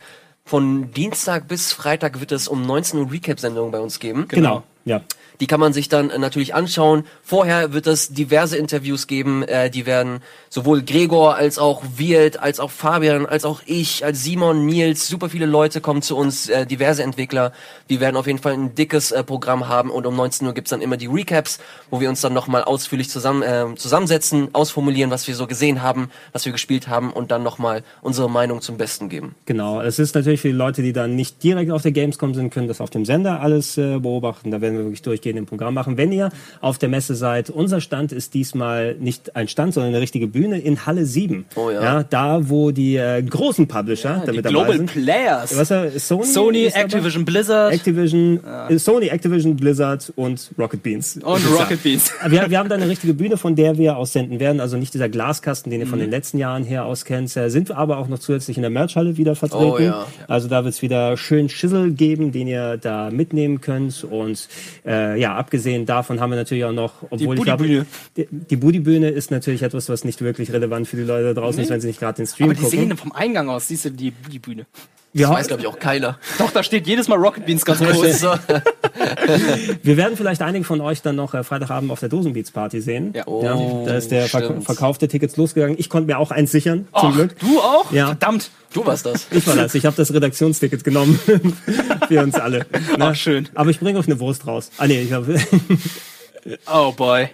von 0.47 0.93
Dienstag 0.93 1.49
bis 1.49 1.73
Freitag 1.73 2.21
wird 2.21 2.33
es 2.33 2.47
um 2.49 2.63
19 2.63 3.01
Uhr 3.01 3.11
Recap-Sendungen 3.11 3.73
bei 3.73 3.81
uns 3.81 3.99
geben. 3.99 4.27
Genau, 4.29 4.63
ja. 4.85 5.03
Die 5.41 5.47
kann 5.47 5.61
man 5.61 5.73
sich 5.73 5.89
dann 5.89 6.11
äh, 6.11 6.19
natürlich 6.19 6.55
anschauen. 6.55 7.05
Vorher 7.23 7.73
wird 7.73 7.87
es 7.87 8.09
diverse 8.13 8.57
Interviews 8.57 9.07
geben. 9.07 9.43
Äh, 9.43 9.71
die 9.71 9.87
werden 9.87 10.21
sowohl 10.49 10.83
Gregor 10.83 11.37
als 11.37 11.59
auch 11.59 11.83
Wirt, 11.97 12.39
als 12.41 12.61
auch 12.61 12.71
Fabian, 12.71 13.27
als 13.27 13.45
auch 13.45 13.61
ich, 13.67 14.05
als 14.05 14.25
Simon, 14.25 14.67
Nils, 14.67 15.09
super 15.09 15.29
viele 15.29 15.47
Leute 15.47 15.81
kommen 15.81 16.03
zu 16.03 16.17
uns, 16.17 16.49
äh, 16.49 16.67
diverse 16.67 17.03
Entwickler. 17.03 17.53
Wir 17.89 18.01
werden 18.01 18.17
auf 18.17 18.27
jeden 18.27 18.39
Fall 18.39 18.55
ein 18.55 18.75
dickes 18.75 19.13
äh, 19.13 19.23
Programm 19.23 19.69
haben 19.69 19.91
und 19.91 20.07
um 20.07 20.17
19 20.17 20.47
Uhr 20.47 20.55
gibt's 20.55 20.71
dann 20.71 20.81
immer 20.81 20.97
die 20.97 21.07
Recaps, 21.07 21.59
wo 21.91 22.01
wir 22.01 22.09
uns 22.09 22.21
dann 22.21 22.33
nochmal 22.33 22.65
ausführlich 22.65 23.11
zusammen, 23.11 23.43
äh, 23.43 23.75
zusammensetzen, 23.77 24.49
ausformulieren, 24.55 25.11
was 25.11 25.29
wir 25.29 25.35
so 25.35 25.47
gesehen 25.47 25.83
haben, 25.83 26.11
was 26.33 26.45
wir 26.45 26.53
gespielt 26.53 26.89
haben 26.89 27.13
und 27.13 27.31
dann 27.31 27.43
nochmal 27.43 27.83
unsere 28.03 28.31
Meinung 28.31 28.61
zum 28.61 28.79
Besten 28.79 29.09
geben. 29.09 29.35
Genau, 29.45 29.81
es 29.81 29.99
ist 29.99 30.15
natürlich 30.15 30.41
für 30.41 30.49
die 30.49 30.55
Leute, 30.55 30.83
die 30.83 30.93
dann 30.93 31.17
nicht 31.17 31.43
direkt 31.43 31.71
auf 31.71 31.83
der 31.83 31.93
Gamescom 31.93 32.35
sind, 32.35 32.51
können 32.53 32.69
das 32.69 32.81
auf 32.81 32.91
dem 32.91 33.05
Sender 33.05 33.41
alles 33.41 33.77
äh, 33.77 33.99
beobachten. 33.99 34.51
Da 34.51 34.61
werden 34.61 34.79
wir 34.79 34.85
wirklich 34.85 35.03
durchgehend 35.03 35.26
im 35.35 35.47
Programm 35.47 35.75
machen. 35.75 35.97
Wenn 35.97 36.13
ihr 36.13 36.31
auf 36.61 36.79
der 36.79 36.89
Messe 36.89 37.15
seid, 37.15 37.51
unser 37.51 37.81
Stand 37.81 38.13
ist 38.13 38.35
diesmal 38.35 38.95
nicht 38.97 39.35
ein 39.35 39.49
Stand, 39.49 39.75
sondern 39.75 39.93
eine 39.95 40.01
richtige 40.03 40.27
Bühne 40.27 40.59
in 40.59 40.87
Halle 40.87 41.07
7. 41.07 41.47
Oh 41.57 41.71
ja. 41.71 42.03
da, 42.05 42.49
wo 42.49 42.71
die 42.71 42.97
äh, 42.97 43.23
großen 43.23 43.67
Publisher 43.67 44.21
Die 44.23 44.27
damit 44.27 44.45
dabei 44.45 44.51
Global 44.51 44.77
sind. 44.77 44.93
Players. 44.93 45.57
Was, 45.59 45.71
äh, 45.71 45.99
Sony, 45.99 46.25
Sony, 46.25 46.59
ist 46.65 46.77
dabei? 46.77 46.85
Activision, 46.85 47.25
Blizzard 47.25 47.73
Activision, 47.73 48.41
äh, 48.69 48.79
Sony, 48.79 49.07
Activision, 49.09 49.57
Blizzard 49.57 50.13
und 50.17 50.51
Rocket 50.59 50.83
Beans. 50.83 51.17
und 51.17 51.43
ja- 51.43 51.57
Rocket 51.57 51.83
Beans. 51.83 52.13
wir, 52.29 52.51
wir 52.51 52.59
haben 52.59 52.69
da 52.69 52.75
eine 52.77 52.89
richtige 52.89 53.15
Bühne, 53.15 53.37
von 53.37 53.57
der 53.57 53.79
wir 53.79 53.97
aussenden 53.97 54.39
werden. 54.41 54.61
Also 54.61 54.77
nicht 54.77 54.93
dieser 54.95 55.09
Glaskasten, 55.09 55.71
den 55.71 55.81
ihr 55.81 55.87
Mhm. 55.87 55.91
von 55.91 55.99
den 56.01 56.11
letzten 56.11 56.39
Jahren 56.39 56.65
her 56.65 56.85
aus 56.85 57.05
kennt. 57.05 57.35
Äh, 57.37 57.49
Sind 57.51 57.69
wir 57.69 57.79
aber 57.79 57.99
auch 57.99 58.09
noch 58.09 58.19
zusätzlich 58.19 58.57
in 58.59 58.63
der 58.63 58.71
Merchhalle 58.71 59.17
wieder 59.17 59.35
vertreten. 59.37 59.65
Oh, 59.65 59.79
ja. 59.79 60.07
Also 60.29 60.49
da 60.49 60.65
wird 60.65 60.75
es 60.75 60.83
wieder 60.83 61.17
schön 61.17 61.49
Schissel 61.49 61.93
geben, 61.93 62.33
den 62.33 62.49
ihr 62.49 62.77
da 62.77 63.11
mitnehmen 63.11 63.61
könnt. 63.61 64.05
Und 64.05 64.49
äh, 64.87 65.16
ja, 65.17 65.35
abgesehen 65.35 65.87
davon 65.87 66.21
haben 66.21 66.31
wir 66.31 66.37
natürlich 66.37 66.65
auch 66.65 66.73
noch, 66.73 67.03
obwohl 67.11 67.37
ich 67.39 67.43
glaube, 67.45 67.65
Buddy-Bühne. 67.65 67.87
die, 68.17 68.29
die 68.31 68.57
Buddy-Bühne 68.57 69.09
ist 69.11 69.31
natürlich 69.31 69.63
etwas, 69.63 69.89
was 69.89 70.05
nicht 70.05 70.21
wirklich 70.21 70.53
relevant 70.53 70.87
für 70.89 70.97
die 70.97 71.03
Leute 71.03 71.35
da 71.35 71.41
draußen 71.41 71.63
ist, 71.63 71.71
wenn 71.71 71.81
sie 71.81 71.89
nicht 71.89 72.01
gerade 72.01 72.17
den 72.17 72.27
Stream 72.27 72.47
Aber 72.51 72.55
die 72.55 72.63
gucken. 72.63 72.79
sehen 72.79 72.97
vom 72.97 73.13
Eingang 73.13 73.49
aus, 73.49 73.69
siehst 73.69 73.85
du 73.87 73.91
die, 73.91 74.13
die 74.31 74.39
Bühne. 74.39 74.67
wir, 75.13 75.27
Das 75.27 75.35
weiß, 75.37 75.49
glaube 75.49 75.63
ich, 75.63 75.69
auch 75.69 75.79
keiner. 75.79 76.19
Doch, 76.39 76.51
da 76.51 76.63
steht 76.63 76.87
jedes 76.87 77.09
Mal 77.09 77.17
Rocket 77.17 77.47
Beans 77.47 77.65
ganz 77.65 77.81
groß. 77.81 78.27
Wir 79.83 79.97
werden 79.97 80.17
vielleicht 80.17 80.43
einige 80.43 80.65
von 80.65 80.81
euch 80.81 81.03
dann 81.03 81.17
noch 81.17 81.35
äh, 81.35 81.43
Freitagabend 81.45 81.91
auf 81.91 82.01
der 82.01 82.09
Dosenbeats 82.09 82.51
Party 82.51 82.81
sehen. 82.81 83.13
Ja. 83.15 83.27
Oh, 83.27 83.85
da 83.87 83.95
ist 83.95 84.11
der 84.11 84.27
Verk. 84.27 84.63
Verkauf 84.63 84.99
der 84.99 85.09
Tickets 85.09 85.37
losgegangen. 85.37 85.77
Ich 85.79 85.89
konnte 85.89 86.07
mir 86.07 86.19
auch 86.19 86.31
eins 86.31 86.51
sichern, 86.53 86.89
zum 86.99 87.11
Ach, 87.11 87.15
Glück. 87.15 87.39
du 87.39 87.61
auch? 87.61 87.93
Ja. 87.93 88.07
Verdammt. 88.07 88.51
Du 88.73 88.85
warst 88.85 89.07
das. 89.07 89.27
Ich 89.31 89.47
war 89.47 89.57
das. 89.57 89.75
Ich 89.75 89.87
habe 89.87 89.97
das 89.97 90.13
Redaktionsticket 90.13 90.85
genommen 90.85 91.19
für 92.09 92.23
uns 92.23 92.35
alle. 92.35 92.59
Ne? 92.59 92.67
Ach, 92.99 93.15
schön. 93.15 93.49
Aber 93.55 93.71
ich 93.71 93.81
bringe 93.81 93.99
euch 93.99 94.07
eine 94.07 94.21
Wurst 94.21 94.47
raus. 94.47 94.71
Ah 94.79 94.87
nee, 94.87 95.01
ich 95.01 95.13
hab, 95.13 95.25
Oh 96.73 96.93
boy. 96.93 97.29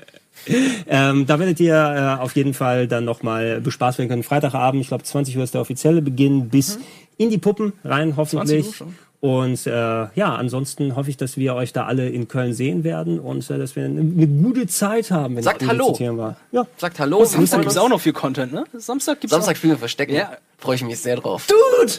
ähm, 0.89 1.27
da 1.27 1.39
werdet 1.39 1.61
ihr 1.61 1.74
äh, 1.74 2.20
auf 2.23 2.35
jeden 2.36 2.55
Fall 2.55 2.89
dann 2.89 3.05
nochmal 3.05 3.61
bespaßt 3.61 3.99
werden 3.99 4.09
können. 4.09 4.23
Freitagabend, 4.23 4.81
ich 4.82 4.89
glaube 4.89 5.05
20 5.05 5.36
Uhr 5.36 5.44
ist 5.44 5.55
der 5.55 5.61
offizielle 5.61 6.03
Beginn, 6.03 6.49
bis 6.49 6.78
in 7.16 7.31
die 7.31 7.39
Puppen 7.39 7.73
rein 7.85 8.15
20 8.15 8.16
hoffentlich. 8.39 8.66
Uhr 8.69 8.74
schon. 8.74 8.97
Und 9.24 9.69
äh, 9.69 9.70
ja, 10.16 10.35
ansonsten 10.35 10.97
hoffe 10.97 11.09
ich, 11.09 11.16
dass 11.16 11.36
wir 11.36 11.55
euch 11.55 11.73
da 11.73 11.86
alle 11.86 12.09
in 12.09 12.27
Köln 12.27 12.55
sehen 12.55 12.82
werden 12.82 13.20
und 13.20 13.49
äh, 13.51 13.57
dass 13.57 13.77
wir 13.77 13.85
eine, 13.85 14.01
eine 14.01 14.27
gute 14.27 14.66
Zeit 14.66 15.12
haben, 15.12 15.36
wenn 15.36 15.44
Sagt 15.44 15.65
Hallo. 15.65 15.97
war. 16.19 16.35
Ja. 16.51 16.66
Sagt 16.77 16.99
Hallo. 16.99 17.20
wir 17.20 17.27
Samstag 17.27 17.61
gibt's 17.61 17.77
uns. 17.77 17.85
auch 17.85 17.89
noch 17.89 18.01
viel 18.01 18.15
Content, 18.15 18.53
ne? 18.53 18.65
Samstag 18.77 19.20
gibt's 19.20 19.32
Samstag 19.32 19.53
auch. 19.53 19.57
spielen 19.59 19.74
wir 19.74 19.78
Verstecken. 19.78 20.15
Ja. 20.15 20.32
Freue 20.59 20.74
ich 20.74 20.82
mich 20.82 20.99
sehr 20.99 21.15
drauf. 21.15 21.47
Dude! 21.47 21.93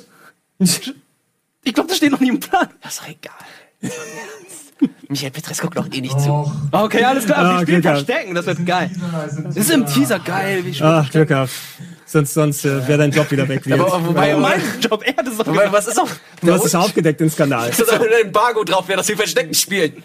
Ich 1.64 1.74
glaube, 1.74 1.88
das 1.88 1.96
steht 1.96 2.12
noch 2.12 2.20
nie 2.20 2.28
im 2.28 2.42
Plan. 2.42 2.68
Das 2.82 2.96
ist 2.96 3.02
doch 3.04 3.08
egal. 3.08 3.32
Michael 5.08 5.32
Petres 5.32 5.60
guckt 5.62 5.78
doch 5.78 5.88
eh 5.90 6.02
nicht 6.02 6.20
zu. 6.20 6.52
Okay, 6.74 7.06
alles 7.06 7.26
klar. 7.26 7.38
Ah, 7.38 7.44
wir 7.44 7.62
spielen 7.62 7.82
Glück 7.82 7.84
gehabt. 7.84 8.06
Verstecken, 8.06 8.36
das 8.36 8.46
wird 8.48 8.66
geil. 8.66 8.92
Das 9.46 9.56
ist 9.56 9.72
im 9.72 9.86
Teaser 9.86 10.20
geil. 10.20 10.66
Wie 10.66 10.82
Ach, 10.82 11.10
Glück 11.10 11.30
gehabt. 11.30 11.52
Sonst, 12.14 12.36
sonst 12.36 12.64
äh, 12.64 12.88
wäre 12.88 13.00
dein 13.00 13.10
Job 13.10 13.32
wieder 13.32 13.50
weg. 13.50 13.66
Wie 13.66 13.74
Aber 13.74 14.06
wobei, 14.06 14.36
Mein 14.36 14.62
Job, 14.80 15.02
er 15.04 15.16
hat 15.16 15.28
es 15.28 15.36
doch 15.36 15.48
wobei, 15.48 15.72
was 15.72 15.88
ist 15.88 16.00
auch... 16.00 16.08
du 16.44 16.54
hast 16.54 16.64
es 16.64 16.76
aufgedeckt 16.76 17.20
ins 17.22 17.36
Kanal. 17.36 17.70
Das 17.76 17.80
ist 17.80 17.92
auch 17.92 18.00
ein 18.00 18.26
Embargo 18.26 18.64
drauf, 18.64 18.84
wer 18.86 18.98
das 18.98 19.08
hier 19.08 19.18
Verstecken 19.18 19.56
spielt. 19.56 19.98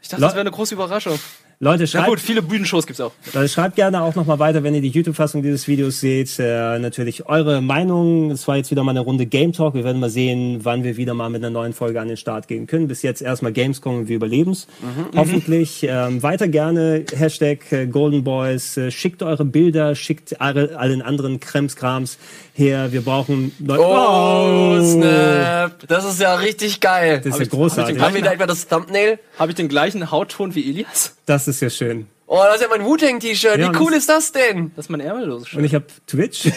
Ich 0.00 0.08
dachte, 0.08 0.22
das 0.22 0.32
wäre 0.32 0.40
eine 0.40 0.52
große 0.52 0.72
Überraschung. 0.72 1.18
Leute, 1.62 1.82
Na 1.82 1.86
schreibt, 1.86 2.06
gut, 2.06 2.20
viele 2.20 2.40
Bühnenshows 2.40 2.86
gibt's 2.86 3.02
auch. 3.02 3.12
Leute, 3.34 3.50
schreibt 3.50 3.76
gerne 3.76 4.00
auch 4.00 4.14
nochmal 4.14 4.38
weiter, 4.38 4.62
wenn 4.62 4.74
ihr 4.74 4.80
die 4.80 4.88
YouTube-Fassung 4.88 5.42
dieses 5.42 5.68
Videos 5.68 6.00
seht. 6.00 6.38
Äh, 6.38 6.78
natürlich 6.78 7.26
eure 7.26 7.60
Meinung. 7.60 8.30
Es 8.30 8.48
war 8.48 8.56
jetzt 8.56 8.70
wieder 8.70 8.82
mal 8.82 8.92
eine 8.92 9.00
Runde 9.00 9.26
Game 9.26 9.52
Talk. 9.52 9.74
Wir 9.74 9.84
werden 9.84 10.00
mal 10.00 10.08
sehen, 10.08 10.60
wann 10.62 10.84
wir 10.84 10.96
wieder 10.96 11.12
mal 11.12 11.28
mit 11.28 11.44
einer 11.44 11.50
neuen 11.50 11.74
Folge 11.74 12.00
an 12.00 12.08
den 12.08 12.16
Start 12.16 12.48
gehen 12.48 12.66
können. 12.66 12.88
Bis 12.88 13.02
jetzt 13.02 13.20
erstmal 13.20 13.52
Gamescom 13.52 13.94
und 13.98 14.08
wir 14.08 14.16
überleben's. 14.16 14.68
Hoffentlich. 15.14 15.86
Ähm, 15.86 16.22
weiter 16.22 16.48
gerne. 16.48 17.04
Hashtag 17.14 17.70
äh, 17.72 17.86
Golden 17.86 18.24
Boys. 18.24 18.78
Äh, 18.78 18.90
schickt 18.90 19.22
eure 19.22 19.44
Bilder, 19.44 19.94
schickt 19.94 20.40
alle, 20.40 20.78
allen 20.78 21.02
anderen 21.02 21.40
Kremskrams 21.40 22.16
her. 22.60 22.92
Wir 22.92 23.02
brauchen 23.02 23.52
Leute. 23.58 23.82
Oh, 23.82 24.80
Snap. 24.80 25.88
Das 25.88 26.04
ist 26.04 26.20
ja 26.20 26.36
richtig 26.36 26.80
geil. 26.80 27.20
Das 27.24 27.34
ist 27.34 27.40
ja 27.40 27.46
großartig. 27.46 27.98
Haben 27.98 28.14
wir 28.14 28.22
da 28.22 28.32
etwa 28.32 28.46
das 28.46 28.68
Thumbnail? 28.68 29.18
Habe 29.38 29.50
ich 29.50 29.56
den 29.56 29.68
gleichen 29.68 30.10
Hautton 30.10 30.54
wie 30.54 30.68
Elias? 30.70 31.16
Das 31.26 31.48
ist 31.48 31.60
ja 31.60 31.70
schön. 31.70 32.06
Oh, 32.32 32.42
das 32.44 32.56
ist 32.56 32.62
ja 32.62 32.68
mein 32.70 32.84
Wu-Tang-T-Shirt. 32.84 33.58
Ja, 33.58 33.72
Wie 33.72 33.76
cool 33.78 33.92
ist 33.92 34.08
das 34.08 34.30
denn? 34.30 34.70
Das 34.76 34.84
ist 34.84 34.88
mein 34.88 35.00
ärmelloses 35.00 35.52
Und 35.52 35.64
ich 35.64 35.74
habe 35.74 35.86
Twitch. 36.06 36.44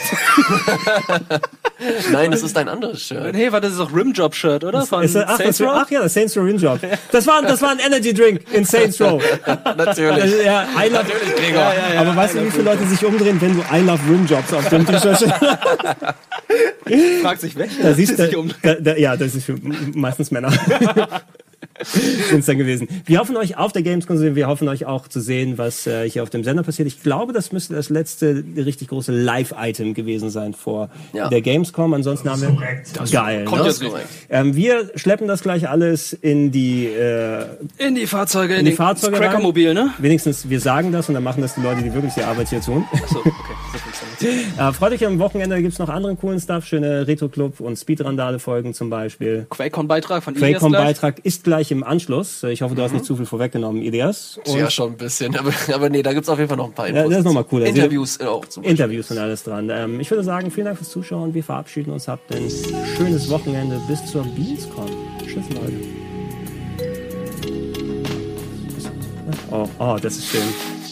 Nein, 2.11 2.29
das 2.29 2.43
ist 2.43 2.55
ein 2.55 2.69
anderes 2.69 3.01
Shirt. 3.01 3.33
Nee, 3.33 3.51
warte, 3.51 3.65
das 3.69 3.77
ist 3.77 3.81
auch 3.81 3.91
Rimjob-Shirt, 3.91 4.63
oder? 4.65 4.85
Von 4.85 5.01
Ist, 5.03 5.15
das- 5.15 5.25
ach, 5.27 5.37
Saints 5.37 5.59
Row? 5.61 5.71
ach 5.73 5.89
ja, 5.89 6.03
das 6.03 6.13
Saints 6.13 6.37
Row 6.37 6.45
Rim 6.45 6.57
Job. 6.57 6.79
Das 7.11 7.25
war, 7.25 7.41
das 7.41 7.59
war 7.63 7.71
ein 7.71 7.79
Energy 7.79 8.13
Drink 8.13 8.41
in 8.53 8.65
Saints 8.65 9.01
Row. 9.01 9.19
Natürlich. 9.47 10.45
Ja, 10.45 10.67
I 10.77 10.89
love, 10.89 11.05
Natürlich, 11.05 11.35
Gregor. 11.37 11.73
aber 11.97 12.15
weißt 12.17 12.35
du, 12.35 12.45
wie 12.45 12.51
viele 12.51 12.65
Leute 12.65 12.85
sich 12.85 13.03
umdrehen, 13.03 13.41
wenn 13.41 13.55
du 13.55 13.61
I 13.73 13.79
love 13.79 13.99
Rim 14.07 14.27
Jobs 14.27 14.53
auf 14.53 14.69
dem 14.69 14.85
T-Shirt 14.85 15.23
Fragt 17.23 17.41
sich 17.41 17.55
welche. 17.55 17.81
Da 17.81 17.93
siehst 17.95 18.15
sich 18.15 18.29
du, 18.31 18.47
da, 18.61 18.75
da, 18.75 18.95
ja, 18.95 19.17
das 19.17 19.33
ist 19.33 19.45
für 19.45 19.55
meistens 19.95 20.29
Männer. 20.29 20.53
Sind's 21.84 22.45
dann 22.47 22.57
gewesen. 22.57 22.88
Wir 23.05 23.19
hoffen 23.19 23.35
euch 23.38 23.57
auf 23.57 23.72
der 23.72 23.81
Gamescom 23.84 24.18
zu 24.18 24.22
sehen. 24.23 24.35
Wir 24.35 24.47
hoffen 24.47 24.68
euch 24.68 24.85
auch 24.85 25.07
zu 25.07 25.19
sehen, 25.19 25.57
was 25.57 25.85
äh, 25.88 26.10
hier 26.10 26.23
auf 26.23 26.30
dem 26.30 26.43
Sender 26.43 26.64
passiert. 26.64 26.88
Ich 26.88 27.01
glaube, 27.03 27.34
das 27.34 27.51
müsste 27.51 27.73
das 27.76 27.89
letzte 27.89 28.43
richtig 28.57 28.88
große 28.89 29.11
Live-Item 29.11 29.93
gewesen 29.93 30.30
sein 30.30 30.53
vor 30.53 30.89
Ja. 31.14 31.30
der 31.30 31.41
Gamescom. 31.41 31.93
Ansonsten 31.93 32.30
haben 32.30 32.41
wir 32.41 32.49
geil. 33.11 33.45
Kommt 33.45 33.61
ne? 33.61 33.68
jetzt. 33.68 33.84
Ähm, 34.30 34.55
wir 34.55 34.91
schleppen 34.95 35.27
das 35.27 35.41
gleich 35.43 35.69
alles 35.69 36.14
in 36.14 36.51
die 36.51 36.85
äh, 36.88 37.45
In 37.77 37.95
die 37.95 38.07
Fahrzeuge, 38.07 38.53
in, 38.53 38.60
in 38.60 38.65
die 38.65 38.72
den- 38.72 38.77
Fahrzeuge 38.77 39.11
das 39.14 39.22
rein. 39.22 39.30
Crackermobil, 39.30 39.73
ne? 39.73 39.91
Wenigstens 39.99 40.49
wir 40.49 40.60
sagen 40.60 40.91
das 40.91 41.07
und 41.10 41.15
dann 41.15 41.23
machen 41.23 41.41
das 41.41 41.55
die 41.55 41.61
Leute, 41.61 41.81
die 41.81 41.93
wirklich 41.93 42.14
die 42.14 42.23
Arbeit 42.23 42.49
hier 42.49 42.61
tun. 42.61 42.85
So, 43.10 43.19
okay. 43.19 43.31
Äh, 44.57 44.71
freut 44.71 44.93
euch 44.93 45.05
am 45.05 45.19
Wochenende, 45.19 45.55
da 45.55 45.61
gibt's 45.61 45.80
noch 45.80 45.89
anderen 45.89 46.17
coolen 46.17 46.39
Stuff, 46.39 46.65
schöne 46.65 47.07
Retro-Club 47.07 47.59
und 47.59 47.77
Speedrandale-Folgen 47.77 48.73
zum 48.73 48.89
Beispiel. 48.89 49.47
Quakecon-Beitrag 49.49 50.23
von 50.23 50.34
gleich. 50.34 50.53
Quakecon-Beitrag 50.57 51.19
ist 51.23 51.43
gleich 51.43 51.71
im 51.71 51.84
Anschluss. 51.84 52.43
Ich 52.43 52.61
hoffe, 52.61 52.75
du 52.75 52.84
hast 52.84 52.93
nicht 52.93 53.05
zu 53.05 53.15
viel 53.15 53.25
vorweggenommen, 53.25 53.81
Ilias. 53.81 54.39
Und 54.45 54.57
Ja, 54.57 54.69
schon 54.69 54.91
ein 54.91 54.97
bisschen. 54.97 55.35
Aber, 55.35 55.51
aber 55.73 55.89
nee, 55.89 56.03
da 56.03 56.13
gibt's 56.13 56.30
auf 56.30 56.38
jeden 56.38 56.49
Fall 56.49 56.57
noch 56.57 56.67
ein 56.67 56.73
paar 56.73 56.88
Ja, 56.88 57.07
das 57.07 57.19
ist 57.19 57.25
noch 57.25 57.34
mal 57.34 57.43
cooler. 57.43 57.65
Interviews 57.65 58.19
äh, 58.19 58.25
auch 58.25 58.45
zum 58.45 58.63
Beispiel. 58.63 58.71
Interviews 58.80 59.11
und 59.11 59.17
alles 59.17 59.43
dran. 59.43 59.69
Ähm, 59.69 59.99
ich 59.99 60.09
würde 60.11 60.23
sagen, 60.23 60.51
vielen 60.51 60.65
Dank 60.65 60.77
fürs 60.77 60.89
Zuschauen. 60.89 61.34
Wir 61.34 61.43
verabschieden 61.43 61.91
uns. 61.91 62.07
Habt 62.07 62.34
ein 62.34 62.49
schönes 62.97 63.30
Wochenende. 63.30 63.80
Bis 63.88 64.05
zur 64.05 64.23
Beanscon. 64.23 64.89
Tschüss, 65.25 65.45
Leute. 65.49 65.73
Oh, 69.51 69.67
oh, 69.80 69.97
das 70.01 70.17
ist 70.17 70.27
schön 70.27 70.82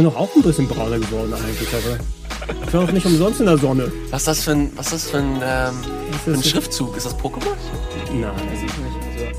bin 0.00 0.10
doch 0.10 0.16
auch 0.16 0.34
ein 0.34 0.40
bisschen 0.40 0.66
brauner 0.66 0.98
geworden 0.98 1.34
eigentlich, 1.34 1.68
aber 1.74 1.98
ich 2.66 2.72
war 2.72 2.84
auch 2.84 2.90
nicht 2.90 3.04
umsonst 3.04 3.40
in 3.40 3.44
der 3.44 3.58
Sonne. 3.58 3.92
Was 4.10 4.22
ist 4.22 4.28
das 4.28 4.44
für 4.44 4.52
ein, 4.52 4.72
was 4.74 4.86
ist 4.86 4.92
das 4.94 5.10
für 5.10 5.18
ein, 5.18 5.42
ähm, 5.42 5.74
ist 6.10 6.26
ein 6.26 6.42
Schriftzug? 6.42 6.96
Ist 6.96 7.04
das 7.04 7.14
Pokémon? 7.18 7.54
Nein, 8.10 8.22
weiß 8.22 8.56
ich 8.56 8.62
nicht. 8.62 9.36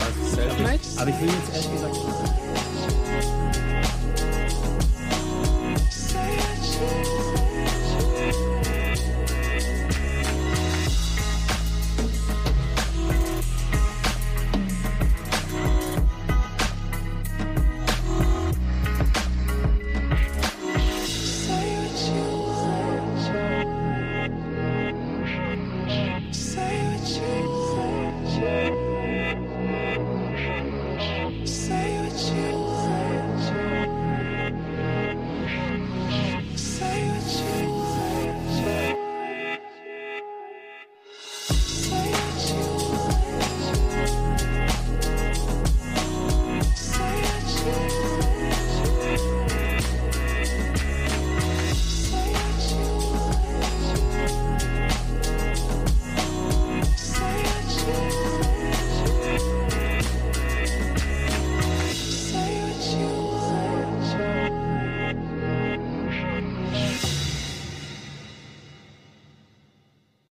Also, 0.00 1.00
aber 1.00 1.08
ich 1.08 1.20
will 1.20 1.28
jetzt 1.28 1.54
ehrlich 1.54 1.72
gesagt. 1.72 1.94
Nicht. 1.94 2.34